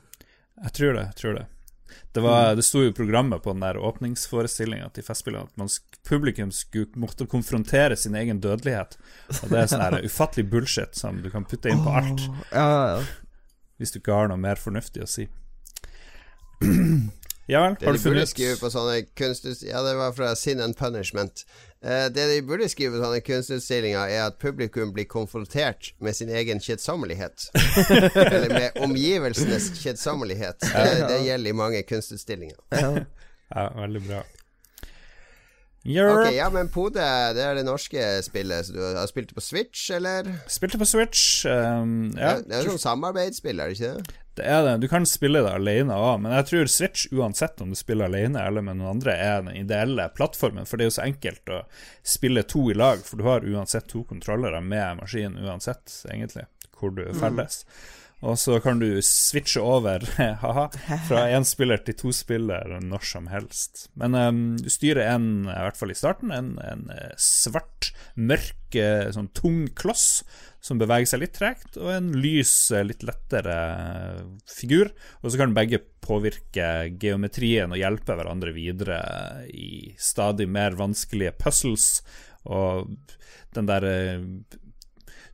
Jeg 0.65 0.73
tror 0.77 0.93
det. 0.97 1.07
jeg 1.09 1.17
tror 1.21 1.35
Det 1.39 1.47
Det, 2.13 2.21
var, 2.21 2.51
mm. 2.51 2.57
det 2.57 2.65
sto 2.67 2.83
jo 2.83 2.91
i 2.91 2.97
programmet 2.97 3.43
på 3.43 3.53
den 3.53 3.63
der 3.65 3.79
åpningsforestillinga 3.79 4.89
til 4.95 5.07
Festspillene 5.07 5.45
at 5.49 5.57
man, 5.57 5.69
publikum 6.09 6.51
skulle 6.53 6.91
måtte 6.95 7.27
konfrontere 7.27 7.97
sin 7.97 8.15
egen 8.15 8.41
dødelighet. 8.41 8.99
Og 9.43 9.51
det 9.51 9.59
er 9.59 9.71
sånn 9.71 9.85
her 9.85 10.05
ufattelig 10.05 10.49
bullshit 10.51 10.99
som 10.99 11.23
du 11.23 11.31
kan 11.31 11.45
putte 11.45 11.71
inn 11.71 11.85
på 11.85 11.97
alt. 12.03 12.27
ja, 12.53 12.69
ja. 12.97 13.01
Hvis 13.81 13.95
du 13.95 14.01
ikke 14.03 14.13
har 14.13 14.29
noe 14.29 14.41
mer 14.41 14.61
fornuftig 14.61 15.07
å 15.07 15.09
si. 15.09 15.29
Ja 17.51 17.65
vel, 17.65 17.75
har 17.83 17.97
du 17.97 17.99
funnet 17.99 18.61
på 18.61 18.69
sånne 18.71 19.01
kunst... 19.19 19.47
Ja, 19.67 19.81
det 19.83 19.97
var 19.99 20.13
fra 20.15 20.37
Sin 20.39 20.61
and 20.63 20.77
Punishment. 20.79 21.43
Uh, 21.85 22.07
det 22.13 22.27
de 22.29 22.43
burde 22.45 22.69
skrive 22.69 22.97
på 22.97 23.05
sånne 23.05 23.23
kunstutstillinger, 23.25 24.11
er 24.13 24.27
at 24.27 24.41
publikum 24.43 24.93
blir 24.93 25.09
konfrontert 25.09 25.95
med 25.99 26.17
sin 26.17 26.29
egen 26.29 26.61
kjedsommelighet. 26.61 27.49
Eller 28.27 28.51
med 28.53 28.83
omgivelsenes 28.85 29.71
kjedsommelighet. 29.81 30.61
Det, 30.61 31.07
det, 31.09 31.23
gjelder 31.25 31.55
i 31.55 31.57
mange 31.57 31.83
kunstutstillinger. 31.89 32.61
ja. 32.77 32.93
ja, 33.55 33.67
veldig 33.81 34.05
bra. 34.11 34.21
Europe. 35.85 36.29
Ok, 36.29 36.35
ja, 36.37 36.49
men 36.53 36.69
Pode, 36.69 37.05
det 37.37 37.45
er 37.45 37.55
det 37.57 37.65
norske 37.65 38.03
spillet. 38.25 38.67
Så 38.69 38.75
du 38.77 38.81
har 38.85 39.07
spilt 39.09 39.31
det 39.31 39.37
på 39.39 39.45
Switch, 39.45 39.87
eller? 39.97 40.29
Spilte 40.51 40.81
på 40.81 40.89
Switch, 40.89 41.47
um, 41.49 42.11
ja. 42.19 42.35
Det 42.45 42.59
er 42.59 42.67
jo 42.67 42.75
sånn 42.75 42.85
samarbeidsspill, 42.85 43.63
er 43.63 43.73
det 43.73 43.79
ikke 43.79 43.95
det? 43.95 44.19
Det 44.41 44.47
er 44.47 44.63
det. 44.65 44.75
Du 44.85 44.89
kan 44.89 45.09
spille 45.09 45.43
det 45.45 45.53
alene 45.53 45.97
òg, 45.97 46.21
men 46.25 46.35
jeg 46.37 46.49
tror 46.51 46.71
Switch, 46.73 47.07
uansett 47.13 47.61
om 47.65 47.73
du 47.73 47.79
spiller 47.79 48.09
alene 48.09 48.45
eller 48.47 48.65
med 48.65 48.79
noen 48.79 48.99
andre, 48.99 49.17
er 49.17 49.41
den 49.45 49.57
ideelle 49.57 50.07
plattformen. 50.17 50.69
For 50.69 50.77
det 50.77 50.87
er 50.87 50.93
jo 50.93 50.97
så 50.99 51.07
enkelt 51.09 51.53
å 51.53 51.63
spille 52.07 52.45
to 52.49 52.67
i 52.71 52.77
lag, 52.77 53.03
for 53.05 53.21
du 53.21 53.27
har 53.27 53.49
uansett 53.49 53.89
to 53.91 54.05
kontrollere 54.09 54.61
med 54.65 55.01
maskinen 55.01 55.41
uansett, 55.45 55.89
egentlig, 56.13 56.47
hvor 56.77 56.95
du 56.97 57.07
ferdes. 57.17 57.65
Mm. 57.65 58.00
Og 58.21 58.37
så 58.37 58.59
kan 58.61 58.81
du 58.81 59.01
switche 59.05 59.63
over 59.65 60.05
haha, 60.43 60.67
fra 61.09 61.25
én 61.37 61.47
spiller 61.49 61.81
til 61.85 61.97
to 62.03 62.13
spiller 62.15 62.77
når 62.85 63.07
som 63.13 63.31
helst. 63.33 63.87
Men 64.01 64.17
um, 64.19 64.43
du 64.61 64.69
styrer 64.73 65.15
en, 65.15 65.31
i 65.49 65.57
hvert 65.57 65.81
fall 65.81 65.95
i 65.95 65.99
starten, 65.99 66.33
en, 66.35 66.53
en 66.61 66.87
eh, 66.93 67.15
svart, 67.21 67.93
mørk, 68.21 68.77
eh, 68.77 69.09
sånn 69.15 69.31
tung 69.37 69.65
kloss 69.77 70.23
som 70.61 70.81
beveger 70.81 71.09
seg 71.09 71.23
litt 71.23 71.37
tregt, 71.39 71.79
og 71.81 71.89
en 71.95 72.11
lys, 72.21 72.53
eh, 72.77 72.85
litt 72.85 73.07
lettere 73.09 73.57
figur. 74.53 74.93
Og 75.25 75.33
så 75.33 75.41
kan 75.41 75.57
begge 75.57 75.81
påvirke 76.05 76.91
geometrien 77.01 77.73
og 77.73 77.81
hjelpe 77.81 78.19
hverandre 78.19 78.53
videre 78.57 79.01
i 79.49 79.95
stadig 79.97 80.49
mer 80.51 80.77
vanskelige 80.77 81.39
puzzles. 81.41 82.03
Og 82.45 82.93
den 83.57 83.69
der 83.69 83.85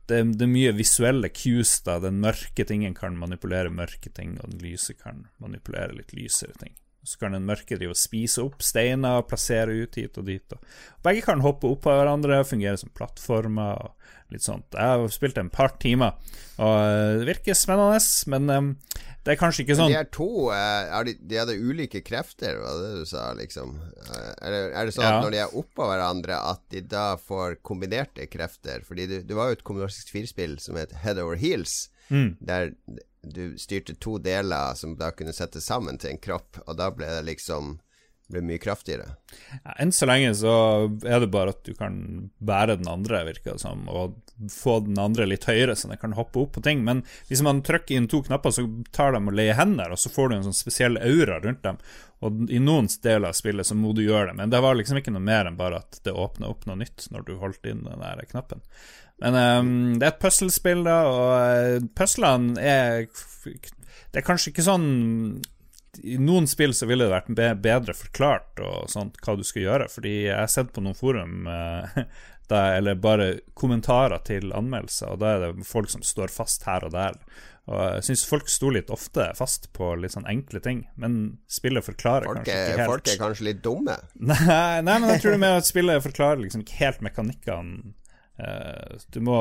det, 0.07 0.21
det, 0.39 0.45
er 0.45 0.51
mye 0.51 0.73
visuelle 0.77 1.29
cues, 1.35 1.77
da. 1.85 1.97
Den 2.03 2.21
mørke 2.23 2.65
tingen 2.67 2.95
kan 2.97 3.17
manipulere 3.19 3.73
mørke 3.73 4.11
ting, 4.13 4.37
og 4.41 4.53
den 4.53 4.63
lyse 4.63 4.95
kan 4.97 5.25
manipulere 5.43 5.95
litt 5.97 6.13
lysere 6.15 6.55
ting. 6.61 6.75
Så 7.07 7.21
kan 7.21 7.35
den 7.35 7.47
mørke 7.47 7.77
drive 7.77 7.95
og 7.95 7.99
spise 7.99 8.43
opp 8.43 8.63
steiner 8.65 9.21
og 9.21 9.29
plassere 9.29 9.75
ut 9.79 9.95
hit 9.95 10.17
og 10.19 10.27
dit. 10.27 10.55
Og 10.57 11.05
begge 11.07 11.23
kan 11.23 11.43
hoppe 11.45 11.69
opp 11.71 11.87
av 11.87 12.01
hverandre, 12.01 12.41
fungere 12.47 12.79
som 12.81 12.91
plattformer 12.95 13.85
og 13.85 14.33
litt 14.33 14.43
sånt. 14.43 14.75
Jeg 14.75 14.83
har 14.83 15.13
spilt 15.13 15.37
en 15.39 15.51
par 15.53 15.77
timer, 15.79 16.17
og 16.59 17.21
det 17.21 17.29
virker 17.29 17.55
spennende, 17.55 18.01
men 18.27 18.51
um, 18.51 18.73
det 19.27 19.33
er 19.33 19.39
kanskje 19.39 19.63
ikke 19.65 19.75
sånn 19.75 19.91
De 19.91 19.97
er 19.99 20.07
to 20.15 20.27
eh, 20.55 20.91
er 20.95 21.07
de, 21.07 21.13
de 21.27 21.39
hadde 21.39 21.55
ulike 21.59 21.99
krefter, 22.07 22.59
var 22.61 22.77
det 22.79 23.01
du 23.01 23.09
sa, 23.09 23.25
liksom? 23.35 23.73
Eh, 24.05 24.29
er 24.47 24.55
det, 24.55 24.61
er 24.71 24.87
det 24.87 24.95
sånn 24.95 25.07
ja. 25.07 25.17
at 25.17 25.25
når 25.25 25.35
de 25.35 25.41
er 25.43 25.57
oppå 25.63 25.89
hverandre, 25.89 26.37
at 26.53 26.63
de 26.71 26.83
da 26.95 27.07
får 27.19 27.57
kombinerte 27.67 28.29
krefter? 28.31 28.85
Fordi 28.87 29.09
det, 29.17 29.35
var 29.35 29.51
jo 29.51 29.57
et 29.57 29.65
Commodore 29.67 29.91
64-spill 29.91 30.55
som 30.63 30.79
het 30.79 30.95
Head 31.03 31.19
Over 31.23 31.39
Heels, 31.41 31.89
mm. 32.07 32.37
der 32.39 32.71
du 33.21 33.57
styrte 33.57 33.95
to 33.95 34.17
deler 34.23 34.77
som 34.77 34.95
da 34.99 35.11
kunne 35.11 35.33
settes 35.35 35.67
sammen 35.67 35.97
til 35.97 36.13
en 36.15 36.21
kropp, 36.21 36.61
og 36.65 36.77
da 36.79 36.91
ble 36.93 37.09
det 37.17 37.25
liksom 37.27 37.77
ble 38.27 38.41
mye 38.43 38.59
kraftigere. 38.59 39.13
Ja, 39.63 39.73
enn 39.79 39.93
så 39.95 40.07
lenge 40.09 40.33
så 40.35 40.53
er 41.07 41.21
det 41.23 41.29
bare 41.31 41.53
at 41.55 41.61
du 41.63 41.71
kan 41.77 42.29
bære 42.43 42.75
den 42.81 42.89
andre, 42.91 43.23
virker 43.29 43.55
det 43.55 43.63
som, 43.63 43.85
og 43.87 44.17
få 44.51 44.81
den 44.85 44.99
andre 44.99 45.29
litt 45.29 45.47
høyere, 45.47 45.77
så 45.79 45.89
den 45.89 46.01
kan 46.01 46.15
hoppe 46.17 46.41
opp 46.43 46.53
på 46.57 46.63
ting. 46.65 46.83
Men 46.87 47.05
hvis 47.29 47.43
man 47.45 47.63
trykker 47.65 47.95
inn 47.95 48.09
to 48.11 48.21
knapper, 48.27 48.53
så 48.53 48.67
tar 48.91 49.15
de 49.15 49.23
og 49.23 49.37
leier 49.37 49.57
hender, 49.57 49.93
og 49.93 50.01
så 50.01 50.11
får 50.13 50.29
du 50.29 50.37
en 50.37 50.45
sånn 50.49 50.59
spesiell 50.59 50.99
aura 50.99 51.39
rundt 51.43 51.63
dem. 51.63 51.79
Og 52.25 52.51
i 52.51 52.59
noen 52.59 52.89
deler 53.03 53.31
av 53.31 53.37
spillet 53.37 53.67
så 53.67 53.77
må 53.77 53.93
du 53.95 54.03
gjøre 54.03 54.31
det, 54.31 54.37
men 54.41 54.51
det 54.51 54.61
var 54.65 54.77
liksom 54.77 54.99
ikke 54.99 55.13
noe 55.15 55.23
mer 55.23 55.47
enn 55.47 55.59
bare 55.59 55.83
at 55.83 56.01
det 56.03 56.15
åpna 56.15 56.51
opp 56.51 56.67
noe 56.67 56.81
nytt 56.81 57.07
når 57.13 57.27
du 57.27 57.35
holdt 57.41 57.69
inn 57.69 57.85
den 57.87 58.03
der 58.03 58.27
knappen. 58.27 58.63
Men 59.23 59.37
um, 59.37 59.69
det 59.97 60.05
er 60.05 60.13
et 60.13 60.21
puslespill, 60.21 60.83
da, 60.85 60.97
og 61.09 61.31
uh, 61.33 61.87
puslene 61.97 62.57
er 62.61 63.07
Det 63.47 64.21
er 64.21 64.25
kanskje 64.25 64.51
ikke 64.53 64.65
sånn 64.67 64.89
i 66.03 66.17
noen 66.21 66.45
spill 66.45 66.75
så 66.77 66.85
ville 66.85 67.07
det 67.07 67.13
vært 67.13 67.61
bedre 67.63 67.93
forklart 67.97 68.59
og 68.61 68.89
sånt 68.91 69.15
hva 69.23 69.33
du 69.33 69.41
skal 69.47 69.63
gjøre, 69.63 69.87
fordi 69.89 70.11
jeg 70.27 70.37
har 70.37 70.51
sett 70.51 70.69
på 70.75 70.83
noen 70.85 70.97
forum 70.97 71.49
uh, 71.49 72.01
der, 72.51 72.77
eller 72.77 72.99
bare 73.01 73.29
kommentarer 73.57 74.21
til 74.27 74.53
anmeldelser, 74.55 75.15
og 75.15 75.23
da 75.23 75.33
er 75.33 75.45
det 75.45 75.67
folk 75.67 75.91
som 75.91 76.05
står 76.05 76.33
fast 76.33 76.67
her 76.69 76.85
og 76.87 76.93
der. 76.95 77.17
Og 77.67 77.81
jeg 77.97 78.05
syns 78.07 78.23
folk 78.29 78.47
sto 78.47 78.69
litt 78.71 78.91
ofte 78.93 79.25
fast 79.35 79.67
på 79.75 79.89
litt 79.99 80.13
sånn 80.13 80.27
enkle 80.31 80.61
ting, 80.63 80.85
men 80.95 81.17
spillet 81.51 81.83
forklarer 81.83 82.29
folk 82.29 82.45
kanskje 82.45 82.55
ikke 82.55 82.77
helt 82.77 82.91
Folk 82.93 83.11
er 83.11 83.19
kanskje 83.19 83.47
litt 83.49 83.63
dumme? 83.65 83.97
Nei, 84.31 84.79
nei 84.87 84.99
men 85.01 85.11
jeg 85.11 85.23
tror 85.23 85.33
det 85.33 85.39
er 85.39 85.43
mer 85.43 85.59
at 85.59 85.67
spillet 85.67 86.05
forklarer 86.05 86.45
liksom 86.45 86.63
ikke 86.63 86.79
helt 86.79 87.03
mekanikkene. 87.03 87.95
Eh, 88.37 88.97
du 89.13 89.21
må 89.25 89.37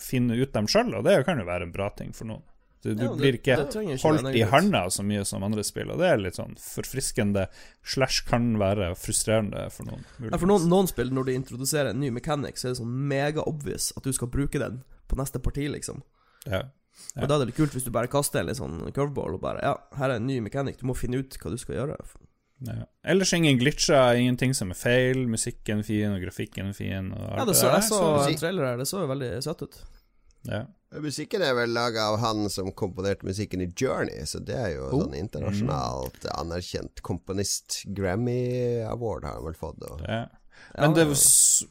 finne 0.00 0.36
ut 0.36 0.52
dem 0.52 0.68
sjøl, 0.68 0.92
og 0.98 1.06
det 1.06 1.22
kan 1.28 1.40
jo 1.40 1.46
være 1.48 1.68
en 1.68 1.74
bra 1.74 1.88
ting 1.96 2.12
for 2.16 2.28
noen. 2.28 2.44
Du, 2.84 2.90
du 2.92 3.06
ja, 3.06 3.12
blir 3.16 3.38
ikke, 3.38 3.54
ikke 3.64 3.96
holdt 4.02 4.34
i 4.36 4.42
handa 4.44 4.82
så 4.92 5.00
mye 5.06 5.22
som 5.24 5.44
andre 5.46 5.62
spill, 5.64 5.88
og 5.94 6.02
det 6.02 6.08
er 6.10 6.18
litt 6.20 6.36
sånn 6.36 6.52
forfriskende 6.60 7.46
slash 7.80 8.26
kan 8.28 8.50
være 8.60 8.90
frustrerende 9.00 9.62
for 9.72 9.88
noen. 9.88 10.04
Ja, 10.20 10.36
for 10.36 10.50
noen, 10.50 10.66
noen, 10.68 10.90
spill, 10.90 11.08
når 11.16 11.30
de 11.30 11.36
introduserer 11.38 11.94
en 11.94 12.02
ny 12.02 12.10
mechanic, 12.12 12.60
så 12.60 12.68
er 12.68 12.74
det 12.74 12.82
sånn 12.82 12.98
mega 13.08 13.46
obvious 13.48 13.88
at 13.96 14.04
du 14.04 14.12
skal 14.12 14.28
bruke 14.28 14.60
den 14.60 14.82
på 15.08 15.16
neste 15.16 15.40
parti, 15.40 15.64
liksom. 15.72 16.04
Ja. 16.44 16.66
Ja. 17.14 17.24
Og 17.24 17.30
da 17.30 17.38
er 17.38 17.42
det 17.42 17.54
litt 17.54 17.58
kult 17.62 17.72
hvis 17.74 17.88
du 17.88 17.90
bare 17.94 18.10
kaster 18.12 18.42
en 18.42 18.50
litt 18.50 18.60
sånn 18.60 18.76
curveball 18.94 19.34
og 19.34 19.40
bare 19.42 19.64
Ja, 19.64 19.72
her 19.98 20.12
er 20.12 20.20
en 20.20 20.28
ny 20.28 20.36
mechanic, 20.44 20.76
du 20.78 20.84
må 20.86 20.94
finne 20.98 21.24
ut 21.24 21.40
hva 21.40 21.54
du 21.54 21.56
skal 21.58 21.80
gjøre. 21.80 21.96
Ja. 22.58 22.86
Ellers 23.02 23.32
ingen 23.32 23.58
glitcher, 23.58 24.14
ingenting 24.14 24.54
som 24.54 24.70
er 24.72 24.78
feil. 24.78 25.26
Musikken 25.28 25.82
er 25.82 25.88
fin, 25.88 26.14
og 26.14 26.22
grafikken 26.22 26.70
er 26.70 26.76
fin. 26.76 27.10
Og 27.12 27.26
ja, 27.26 27.44
det 27.48 27.56
så, 27.58 27.72
jeg 27.74 27.88
så, 27.88 28.00
en 28.22 28.40
trailer 28.40 28.70
her, 28.70 28.80
det 28.80 28.88
så 28.88 29.02
jo 29.02 29.10
veldig 29.10 29.30
søtt 29.44 29.66
ut. 29.66 29.82
Ja. 30.44 30.62
Musikken 31.02 31.42
er 31.42 31.56
vel 31.56 31.72
laga 31.74 32.04
av 32.12 32.20
han 32.22 32.46
som 32.52 32.70
komponerte 32.76 33.26
musikken 33.26 33.64
i 33.64 33.70
Journey, 33.72 34.22
så 34.28 34.38
det 34.44 34.54
er 34.54 34.70
jo 34.76 34.86
oh. 34.86 35.02
sånn 35.02 35.16
internasjonalt 35.18 36.28
anerkjent 36.36 37.02
komponist. 37.02 37.82
Grammy 37.96 38.84
Award 38.86 39.26
har 39.26 39.40
han 39.40 39.46
vel 39.48 39.58
fått. 39.58 39.82
Og. 39.88 40.04
Ja. 40.06 40.26
Men, 40.78 40.94
det, 40.94 41.06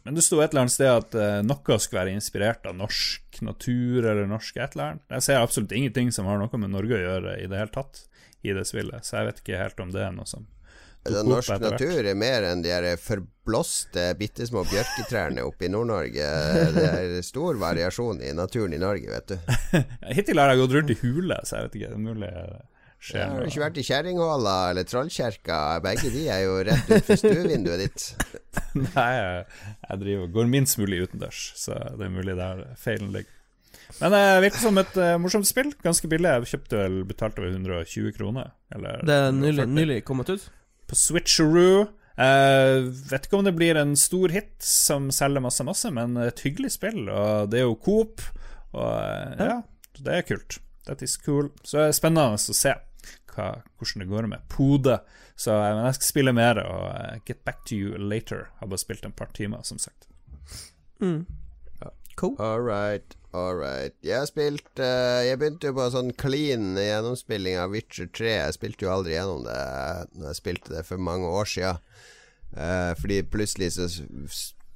men 0.03 0.17
det 0.17 0.23
sto 0.25 0.41
et 0.43 0.51
eller 0.51 0.65
annet 0.65 0.75
sted 0.75 0.91
at 0.91 1.15
uh, 1.15 1.39
noe 1.45 1.77
skulle 1.81 2.03
være 2.03 2.15
inspirert 2.17 2.67
av 2.67 2.75
norsk 2.77 3.39
natur 3.43 4.03
eller 4.03 4.27
norsk 4.29 4.59
et 4.59 4.75
eller 4.75 4.93
annet. 4.93 5.05
Jeg 5.15 5.27
ser 5.27 5.39
absolutt 5.39 5.75
ingenting 5.75 6.11
som 6.15 6.27
har 6.29 6.41
noe 6.41 6.59
med 6.59 6.73
Norge 6.75 6.99
å 6.99 7.05
gjøre 7.05 7.37
i 7.39 7.47
det 7.47 7.61
hele 7.61 7.73
tatt 7.73 8.03
i 8.43 8.51
det 8.55 8.65
spillet, 8.67 9.07
så 9.07 9.21
jeg 9.21 9.29
vet 9.29 9.39
ikke 9.39 9.61
helt 9.61 9.79
om 9.79 9.91
det 9.93 10.03
er 10.03 10.11
noe 10.15 10.27
som 10.27 10.43
norsk 11.03 11.59
natur 11.59 12.07
er 12.07 12.15
mer 12.15 12.45
enn 12.47 12.61
de 12.63 12.71
her 12.71 12.85
forblåste, 13.01 14.09
bitte 14.19 14.47
små 14.47 14.63
bjørketrærne 14.69 15.43
oppe 15.43 15.67
i 15.67 15.71
Nord-Norge. 15.73 16.27
Det 16.75 16.85
er 16.89 17.17
stor 17.25 17.59
variasjon 17.59 18.21
i 18.23 18.31
naturen 18.37 18.75
i 18.75 18.81
Norge, 18.81 19.09
vet 19.11 19.33
du. 19.33 19.55
Hittil 20.15 20.39
har 20.39 20.53
jeg 20.53 20.63
gått 20.63 20.77
rundt 20.77 20.93
i 20.95 20.99
hule, 21.01 21.41
så 21.43 21.59
jeg 21.59 21.67
vet 21.67 21.81
ikke. 21.81 21.91
Det 21.91 21.99
er 21.99 22.07
mulig 22.07 22.31
skjer 23.03 23.19
ja, 23.19 23.27
Har 23.33 23.43
du 23.43 23.51
ikke 23.51 23.63
vært 23.65 23.79
i 23.79 23.85
Kjerringhåla 23.87 24.55
eller 24.71 24.87
Trollkjerka? 24.87 25.59
Begge 25.83 26.11
de 26.13 26.23
er 26.31 26.43
jo 26.45 26.57
rett 26.69 26.87
utenfor 26.87 27.19
stuevinduet 27.19 27.83
ditt. 27.83 28.05
Nei, 28.95 29.11
jeg, 29.19 30.01
driver, 30.05 30.27
går 30.37 30.51
minst 30.51 30.79
mulig 30.79 31.03
utendørs, 31.07 31.45
så 31.59 31.77
det 31.97 32.07
er 32.07 32.13
mulig 32.13 32.37
der 32.39 32.65
feilen 32.79 33.11
ligger. 33.15 33.39
Men 33.99 34.13
det 34.15 34.21
uh, 34.23 34.41
virker 34.41 34.61
som 34.63 34.79
et 34.81 34.95
uh, 34.97 35.15
morsomt 35.21 35.45
spill. 35.45 35.69
Ganske 35.83 36.07
billig. 36.09 36.31
Jeg 36.31 36.55
kjøpte 36.55 36.79
vel 36.79 36.95
betalt 37.05 37.37
over 37.37 37.51
120 37.51 38.15
kroner. 38.15 38.53
Eller 38.73 39.03
det 39.05 39.17
er 39.27 39.35
nylig, 39.35 39.67
nylig 39.69 39.97
kommet 40.07 40.31
ut? 40.33 40.47
På 40.89 40.97
Switcheroo. 40.99 41.87
Uh, 42.13 42.91
vet 43.09 43.25
ikke 43.25 43.39
om 43.39 43.47
det 43.47 43.55
blir 43.57 43.77
en 43.79 43.95
stor 43.97 44.29
hit 44.29 44.53
som 44.61 45.09
selger 45.13 45.41
masse, 45.41 45.65
masse, 45.65 45.89
men 45.93 46.17
et 46.21 46.43
hyggelig 46.45 46.75
spill. 46.75 47.07
Og 47.09 47.49
det 47.49 47.63
er 47.63 47.67
jo 47.67 47.79
Coop, 47.81 48.21
og 48.75 48.85
uh, 48.85 49.39
ja, 49.39 49.59
det 49.99 50.19
er 50.19 50.27
kult. 50.27 50.59
That 50.85 51.01
is 51.01 51.17
cool. 51.23 51.49
Så 51.63 51.79
det 51.79 51.89
er 51.89 51.97
spennende 51.97 52.35
å 52.35 52.57
se 52.57 52.75
hva, 53.33 53.49
hvordan 53.79 54.03
det 54.03 54.09
går 54.11 54.29
med 54.29 54.47
Pode. 54.51 54.99
Så 55.39 55.55
uh, 55.55 55.85
jeg 55.87 55.99
skal 55.99 56.09
spille 56.09 56.35
mer 56.35 56.61
og 56.61 56.89
uh, 56.91 57.21
get 57.25 57.41
back 57.47 57.63
to 57.69 57.77
you 57.79 57.97
later. 57.97 58.49
Jeg 58.51 58.65
har 58.65 58.73
bare 58.75 58.85
spilt 58.85 59.07
en 59.07 59.15
par 59.15 59.31
timer, 59.33 59.63
som 59.65 59.81
sagt. 59.81 60.09
Mm. 61.01 61.23
Cool. 62.15 62.35
All 62.37 62.61
right. 62.61 63.17
Alright. 63.33 63.95
Jeg 64.05 64.19
har 64.21 64.27
spilt 64.29 64.77
uh, 64.77 65.25
Jeg 65.25 65.39
begynte 65.41 65.71
jo 65.71 65.77
på 65.79 65.87
en 65.87 65.93
sånn 65.95 66.11
clean 66.21 66.75
gjennomspilling 66.77 67.57
av 67.57 67.71
Witcher 67.73 68.09
3. 68.13 68.33
Jeg 68.35 68.57
spilte 68.59 68.85
jo 68.85 68.91
aldri 68.93 69.15
gjennom 69.15 69.47
det 69.47 69.61
Når 70.19 70.27
jeg 70.29 70.37
spilte 70.37 70.75
det 70.75 70.83
for 70.85 71.01
mange 71.01 71.31
år 71.41 71.49
siden. 71.49 71.79
Uh, 72.53 72.93
fordi 72.99 73.23
plutselig 73.25 73.71
så, 73.73 73.87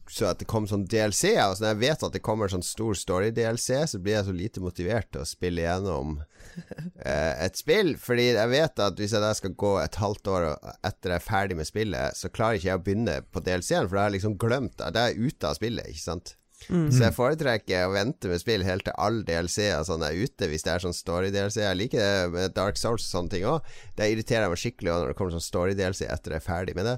så 0.10 0.32
at 0.32 0.42
det 0.42 0.48
kom 0.50 0.66
sånn 0.66 0.88
DLC. 0.90 1.36
Og 1.44 1.54
så 1.60 1.68
når 1.68 1.76
jeg 1.76 1.82
vet 1.84 2.06
at 2.08 2.18
det 2.18 2.24
kommer 2.26 2.50
sånn 2.50 2.66
stor 2.66 2.98
story-DLC, 2.98 3.70
så 3.94 4.02
blir 4.02 4.18
jeg 4.18 4.26
så 4.32 4.36
lite 4.40 4.66
motivert 4.66 5.12
til 5.14 5.22
å 5.22 5.30
spille 5.30 5.68
gjennom 5.68 6.18
uh, 6.18 7.34
et 7.46 7.62
spill. 7.62 7.94
Fordi 8.02 8.32
jeg 8.32 8.54
vet 8.56 8.84
at 8.88 8.98
hvis 8.98 9.14
jeg 9.14 9.26
da 9.28 9.36
skal 9.38 9.54
gå 9.54 9.76
et 9.84 10.02
halvt 10.02 10.34
år 10.34 10.50
etter 10.82 11.14
jeg 11.14 11.20
er 11.20 11.30
ferdig 11.30 11.62
med 11.62 11.70
spillet, 11.70 12.18
så 12.18 12.34
klarer 12.34 12.58
ikke 12.58 12.72
jeg 12.72 12.82
å 12.82 12.86
begynne 12.90 13.22
på 13.30 13.46
DLC-en, 13.46 13.86
for 13.86 14.00
da 14.00 14.08
har 14.08 14.12
jeg 14.16 14.18
liksom 14.18 14.42
glemt 14.42 14.80
det. 14.82 14.92
Da 14.98 15.06
er 15.06 15.14
jeg 15.14 15.30
ute 15.30 15.54
av 15.54 15.62
spillet, 15.62 15.94
ikke 15.94 16.08
sant. 16.08 16.37
Mm. 16.68 16.90
Så 16.92 17.04
jeg 17.06 17.16
foretrekker 17.16 17.86
å 17.86 17.94
vente 17.94 18.30
med 18.32 18.42
spill 18.42 18.66
helt 18.66 18.88
til 18.88 18.96
all 19.00 19.22
DLC-er 19.28 19.86
sånn 19.88 20.04
er 20.04 20.18
ute, 20.18 20.50
hvis 20.50 20.66
det 20.66 20.74
er 20.74 20.84
sånn 20.84 20.96
story-DLC. 20.98 21.62
Jeg 21.64 21.80
liker 21.80 22.02
det 22.02 22.30
med 22.34 22.56
Dark 22.58 22.80
Souls 22.82 23.06
og 23.06 23.14
sånne 23.14 23.36
ting 23.36 23.48
òg. 23.48 23.68
Det 23.98 24.10
irriterer 24.12 24.52
meg 24.52 24.62
skikkelig 24.62 24.94
når 24.94 25.12
det 25.12 25.18
kommer 25.20 25.38
sånn 25.38 25.48
story-DLC 25.48 26.08
etter 26.10 26.36
jeg 26.36 26.42
er 26.42 26.48
ferdig 26.48 26.78
med 26.78 26.90
det. 26.90 26.98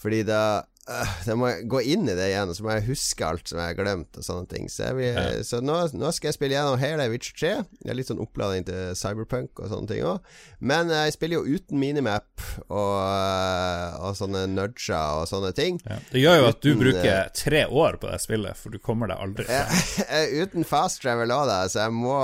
Fordi 0.00 0.24
da 0.26 0.42
uh, 0.90 1.12
Da 1.26 1.36
må 1.38 1.50
jeg 1.50 1.66
gå 1.70 1.80
inn 1.94 2.08
i 2.08 2.16
det 2.16 2.26
igjen, 2.30 2.50
og 2.50 2.58
så 2.58 2.66
må 2.66 2.74
jeg 2.74 2.86
huske 2.88 3.26
alt 3.26 3.50
som 3.50 3.60
jeg 3.60 3.72
har 3.72 3.78
glemt, 3.78 4.18
og 4.18 4.26
sånne 4.26 4.48
ting. 4.50 4.68
Så, 4.72 4.90
vil, 4.98 5.16
ja. 5.16 5.42
så 5.46 5.60
nå, 5.64 5.76
nå, 5.96 6.10
skal 6.14 6.30
jeg 6.30 6.36
spille 6.38 6.56
gjennom 6.56 6.80
hele 6.80 7.06
Witcher 7.12 7.38
3. 7.40 7.52
Jeg 7.84 7.92
er 7.92 7.98
litt 7.98 8.10
sånn 8.10 8.22
oppladning 8.24 8.66
til 8.68 8.92
Cyberpunk 8.98 9.62
og 9.62 9.72
sånne 9.72 9.90
ting 9.90 10.04
òg. 10.08 10.30
Men 10.64 10.92
jeg 10.92 11.16
spiller 11.16 11.40
jo 11.40 11.58
uten 11.58 11.80
minimap 11.80 12.46
og, 12.68 12.94
uh, 13.00 13.98
og 14.04 14.18
sånne 14.20 14.46
nudger 14.52 15.22
og 15.22 15.28
sånne 15.30 15.54
ting. 15.56 15.80
Ja. 15.88 15.98
Det 16.12 16.22
gjør 16.22 16.40
jo 16.40 16.46
at 16.52 16.62
du 16.64 16.70
bruker 16.80 17.10
eh, 17.14 17.34
tre 17.36 17.64
år 17.66 18.00
på 18.02 18.12
det 18.12 18.20
spillet, 18.24 18.60
for 18.60 18.74
du 18.74 18.82
kommer 18.82 19.10
deg 19.10 19.24
aldri 19.24 19.48
fra. 19.48 19.66
uten 20.44 20.68
fast 20.68 21.02
travel 21.04 21.34
òg, 21.34 21.48
da, 21.50 21.60
så 21.70 21.86
jeg 21.86 21.96
må 21.96 22.18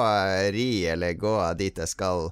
ri 0.55 0.71
eller 0.91 1.19
gå 1.21 1.37
dit 1.61 1.81
jeg 1.81 1.91
skal 1.91 2.31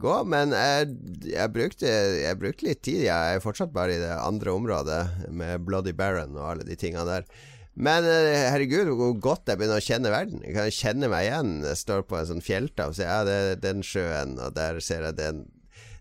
gå. 0.00 0.14
Men 0.28 0.52
jeg, 0.52 0.92
jeg, 1.30 1.52
brukte, 1.54 1.88
jeg, 2.20 2.38
brukte, 2.40 2.68
litt 2.68 2.82
tid. 2.84 3.06
Jeg 3.06 3.38
er 3.38 3.42
fortsatt 3.44 3.72
bare 3.74 3.96
i 3.96 4.02
det 4.02 4.12
andre 4.18 4.52
området, 4.52 5.00
med 5.32 5.64
Bloody 5.64 5.94
Baron 5.96 6.36
og 6.36 6.50
alle 6.50 6.68
de 6.68 6.76
tingene 6.78 7.06
der. 7.08 7.28
Men 7.74 8.06
eh, 8.06 8.46
herregud, 8.52 8.92
hvor 8.94 9.16
godt 9.18 9.50
jeg 9.50 9.58
begynner 9.58 9.82
å 9.82 9.84
kjenne 9.84 10.12
verden. 10.14 10.42
Jeg 10.46 10.54
kan 10.54 10.70
kjenne 10.74 11.10
meg 11.10 11.26
igjen. 11.26 11.54
Jeg 11.66 11.80
står 11.80 12.06
på 12.06 12.18
en 12.20 12.28
sånn 12.28 12.44
fjelltapp 12.44 12.92
og 12.92 12.98
sier 12.98 13.10
ja, 13.10 13.20
det 13.26 13.34
er 13.34 13.60
den 13.62 13.82
sjøen, 13.86 14.36
og 14.38 14.54
der 14.54 14.78
ser 14.84 15.08
jeg 15.08 15.18
den, 15.18 15.44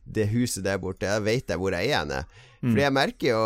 det 0.06 0.30
huset 0.36 0.68
der 0.68 0.82
borte. 0.82 1.10
Da 1.10 1.18
vet 1.24 1.50
jeg 1.50 1.62
hvor 1.62 1.74
jeg 1.74 1.90
er 1.90 1.90
igjen. 1.90 2.14
Mm. 2.62 2.70
Fordi 2.70 2.86
jeg 2.86 2.96
merker 3.00 3.30
jo, 3.32 3.44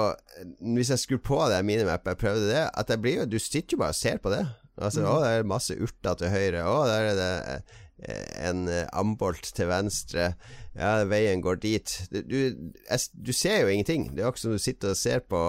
hvis 0.75 0.91
jeg 0.93 1.03
skrur 1.05 1.23
på 1.31 1.41
det 1.49 1.63
minimap, 1.65 2.05
jeg 2.05 2.19
prøvde 2.19 2.51
det, 2.51 2.67
at 2.67 2.91
jeg 2.91 3.01
blir 3.01 3.21
jo 3.21 3.29
Du 3.31 3.39
sitter 3.39 3.77
jo 3.77 3.81
bare 3.85 3.95
og 3.95 4.01
ser 4.01 4.19
på 4.21 4.33
det. 4.35 4.43
Altså, 4.77 5.01
mm. 5.01 5.07
Å, 5.09 5.17
det 5.23 5.31
er 5.31 5.51
masse 5.55 5.77
urter 5.79 6.19
til 6.19 6.33
høyre. 6.35 6.67
Å, 6.67 6.77
der 6.91 7.11
er 7.13 7.17
det 7.17 7.33
eh, 7.53 7.77
en 7.97 8.67
eh, 8.69 8.85
ambolt 8.93 9.51
til 9.57 9.69
venstre. 9.71 10.31
Ja, 10.77 11.03
veien 11.09 11.41
går 11.41 11.61
dit. 11.63 11.93
Du, 12.13 12.37
du, 13.13 13.33
ser 13.33 13.63
jo 13.63 13.71
ingenting. 13.73 14.11
Det 14.13 14.21
er 14.21 14.27
jo 14.27 14.33
ikke 14.35 14.45
som 14.45 14.57
du 14.57 14.61
sitter 14.61 14.93
og 14.93 14.99
ser 14.99 15.23
på 15.25 15.41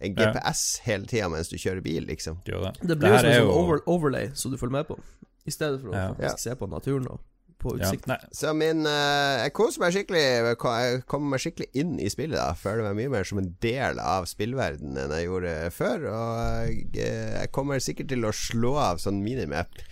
en 0.00 0.14
GPS 0.16 0.62
ja. 0.78 0.86
hele 0.88 1.08
tida 1.10 1.28
mens 1.28 1.52
du 1.52 1.58
kjører 1.60 1.82
bil, 1.84 2.06
liksom. 2.08 2.40
Jo, 2.48 2.62
det. 2.64 2.88
det 2.88 2.96
blir 3.02 3.18
det 3.20 3.34
jo 3.36 3.50
sånn 3.50 3.56
over, 3.58 3.82
overlay 3.90 4.30
som 4.34 4.52
du 4.52 4.56
følger 4.60 4.78
med 4.80 4.88
på, 4.88 4.96
i 5.44 5.52
stedet 5.52 5.82
for 5.82 5.92
å 5.92 5.98
ja. 5.98 6.06
faktisk 6.14 6.46
se 6.46 6.56
på 6.56 6.70
naturen 6.72 7.10
og 7.12 7.20
på 7.60 7.74
utsikten. 7.76 8.14
Ja. 8.16 8.28
Så 8.32 8.54
min 8.56 8.86
uh, 8.88 9.42
Jeg 9.42 9.52
koser 9.52 9.82
meg 9.82 9.92
skikkelig 9.92 10.22
Jeg 10.22 11.02
kommer 11.04 11.34
meg 11.34 11.42
skikkelig 11.44 11.68
inn 11.76 11.98
i 12.00 12.08
spillet. 12.08 12.38
da 12.38 12.54
Føler 12.56 12.86
meg 12.88 12.96
mye 12.96 13.12
mer 13.12 13.28
som 13.28 13.42
en 13.42 13.50
del 13.60 14.00
av 14.00 14.24
spillverdenen 14.30 14.96
enn 15.02 15.12
jeg 15.12 15.26
gjorde 15.28 15.52
før. 15.76 16.06
Og 16.08 16.70
jeg, 16.70 16.86
jeg 16.96 17.50
kommer 17.52 17.82
sikkert 17.84 18.08
til 18.14 18.24
å 18.24 18.32
slå 18.32 18.72
av 18.80 19.02
sånn 19.04 19.20
minimap 19.20 19.82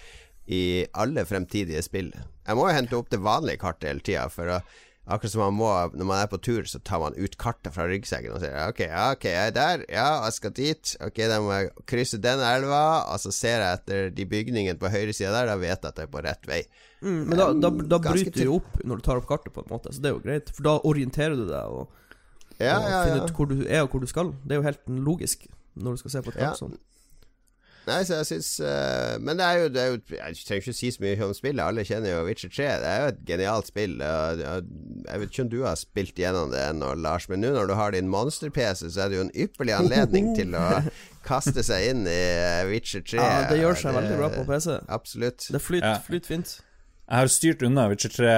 i 0.49 0.87
alle 0.97 1.25
fremtidige 1.29 1.83
spill. 1.85 2.13
Jeg 2.49 2.57
må 2.57 2.69
jo 2.69 2.77
hente 2.77 2.97
opp 2.97 3.11
det 3.13 3.21
vanlige 3.21 3.61
kartet 3.61 3.91
hele 3.91 4.05
tida 4.05 4.29
for 4.33 4.59
å 4.59 4.61
Akkurat 5.09 5.33
som 5.33 5.41
man 5.41 5.55
må 5.57 5.69
Når 5.97 6.05
man 6.05 6.19
er 6.21 6.29
på 6.29 6.37
tur, 6.45 6.67
så 6.69 6.79
tar 6.85 7.01
man 7.01 7.17
ut 7.17 7.37
kartet 7.41 7.73
fra 7.73 7.87
ryggsekken 7.89 8.35
og 8.35 8.43
sier 8.43 8.59
OK, 8.69 8.83
ja, 8.85 9.07
ok, 9.15 9.25
jeg 9.25 9.53
er 9.53 9.55
der. 9.57 9.85
Ja, 9.89 10.09
jeg 10.27 10.37
skal 10.37 10.53
dit. 10.53 10.91
Ok, 11.05 11.21
da 11.31 11.39
må 11.41 11.55
jeg 11.55 11.71
krysse 11.89 12.21
den 12.21 12.43
elva. 12.45 12.83
Og 13.15 13.23
så 13.23 13.33
ser 13.33 13.65
jeg 13.65 13.79
etter 13.79 14.11
de 14.13 14.27
bygningene 14.29 14.77
på 14.77 14.91
høyre 14.91 15.07
høyresida 15.09 15.33
der. 15.33 15.49
Da 15.49 15.57
vet 15.63 15.73
jeg 15.73 15.89
at 15.89 16.03
jeg 16.03 16.11
er 16.11 16.13
på 16.13 16.25
rett 16.27 16.51
vei. 16.51 16.61
Mm, 17.01 17.23
men 17.23 17.41
da, 17.41 17.47
da, 17.57 17.71
da 17.95 18.01
bryter 18.05 18.37
du 18.37 18.45
jo 18.45 18.59
opp 18.59 18.77
når 18.85 19.01
du 19.01 19.07
tar 19.07 19.23
opp 19.23 19.31
kartet, 19.31 19.55
på 19.55 19.65
en 19.65 19.73
måte. 19.73 19.95
Så 19.97 20.05
det 20.05 20.13
er 20.13 20.19
jo 20.19 20.21
greit. 20.27 20.53
For 20.53 20.69
da 20.69 20.77
orienterer 20.91 21.41
du 21.41 21.47
deg 21.49 21.79
og, 21.79 22.05
ja, 22.59 22.77
og 22.77 22.91
ja, 22.93 23.01
finner 23.07 23.25
ut 23.25 23.41
hvor 23.41 23.49
du 23.49 23.57
er 23.65 23.87
og 23.87 23.95
hvor 23.95 24.05
du 24.05 24.13
skal. 24.13 24.35
Det 24.45 24.59
er 24.59 24.61
jo 24.61 24.69
helt 24.69 24.93
logisk 25.09 25.49
når 25.79 25.97
du 25.97 26.05
skal 26.05 26.19
se 26.19 26.25
på 26.27 26.35
et 26.35 26.41
kart 26.43 26.61
sånn. 26.61 26.77
Nei, 27.89 28.03
så 28.05 28.21
jeg 28.21 28.29
syns 28.29 28.49
uh, 28.61 29.17
Men 29.25 29.41
det 29.41 29.47
er, 29.47 29.63
jo, 29.63 29.69
det 29.73 29.81
er, 29.83 29.93
jo, 29.95 30.01
Jeg 30.13 30.41
trenger 30.45 30.67
ikke 30.67 30.77
si 30.77 30.91
så 30.95 31.05
mye 31.05 31.27
om 31.27 31.35
spillet. 31.37 31.63
Alle 31.65 31.85
kjenner 31.89 32.13
jo 32.13 32.25
Witcher 32.27 32.53
3. 32.53 32.69
Det 32.83 32.91
er 32.93 33.03
jo 33.03 33.11
et 33.15 33.21
genialt 33.31 33.71
spill. 33.71 33.97
Uh, 34.03 34.61
jeg 35.09 35.23
vet 35.23 35.33
ikke 35.33 35.47
om 35.47 35.53
du 35.53 35.59
har 35.65 35.79
spilt 35.81 36.21
gjennom 36.21 36.53
det 36.53 36.63
ennå, 36.69 36.93
Lars, 37.01 37.29
men 37.33 37.43
nå 37.43 37.55
når 37.57 37.71
du 37.71 37.77
har 37.79 37.97
din 37.97 38.11
monster-PC, 38.13 38.91
så 38.93 39.05
er 39.05 39.13
det 39.13 39.19
jo 39.19 39.27
en 39.27 39.35
ypperlig 39.35 39.77
anledning 39.79 40.33
til 40.39 40.57
å 40.59 40.67
kaste 41.27 41.65
seg 41.67 41.91
inn 41.91 42.07
i 42.09 42.17
eh, 42.17 42.63
Witcher 42.69 43.05
3. 43.05 43.19
Ja, 43.21 43.43
det 43.51 43.61
gjør 43.61 43.79
seg 43.79 43.93
det, 43.93 44.03
veldig 44.03 44.19
bra 44.21 44.31
på 44.37 44.47
PC. 44.49 44.79
Absolutt. 44.99 45.49
Det 45.53 45.63
flyter 45.63 45.95
ja. 45.97 46.01
flyt 46.05 46.29
fint. 46.29 46.57
Jeg 47.09 47.25
har 47.25 47.31
styrt 47.33 47.63
unna 47.65 47.87
Witcher 47.89 48.13
3 48.13 48.33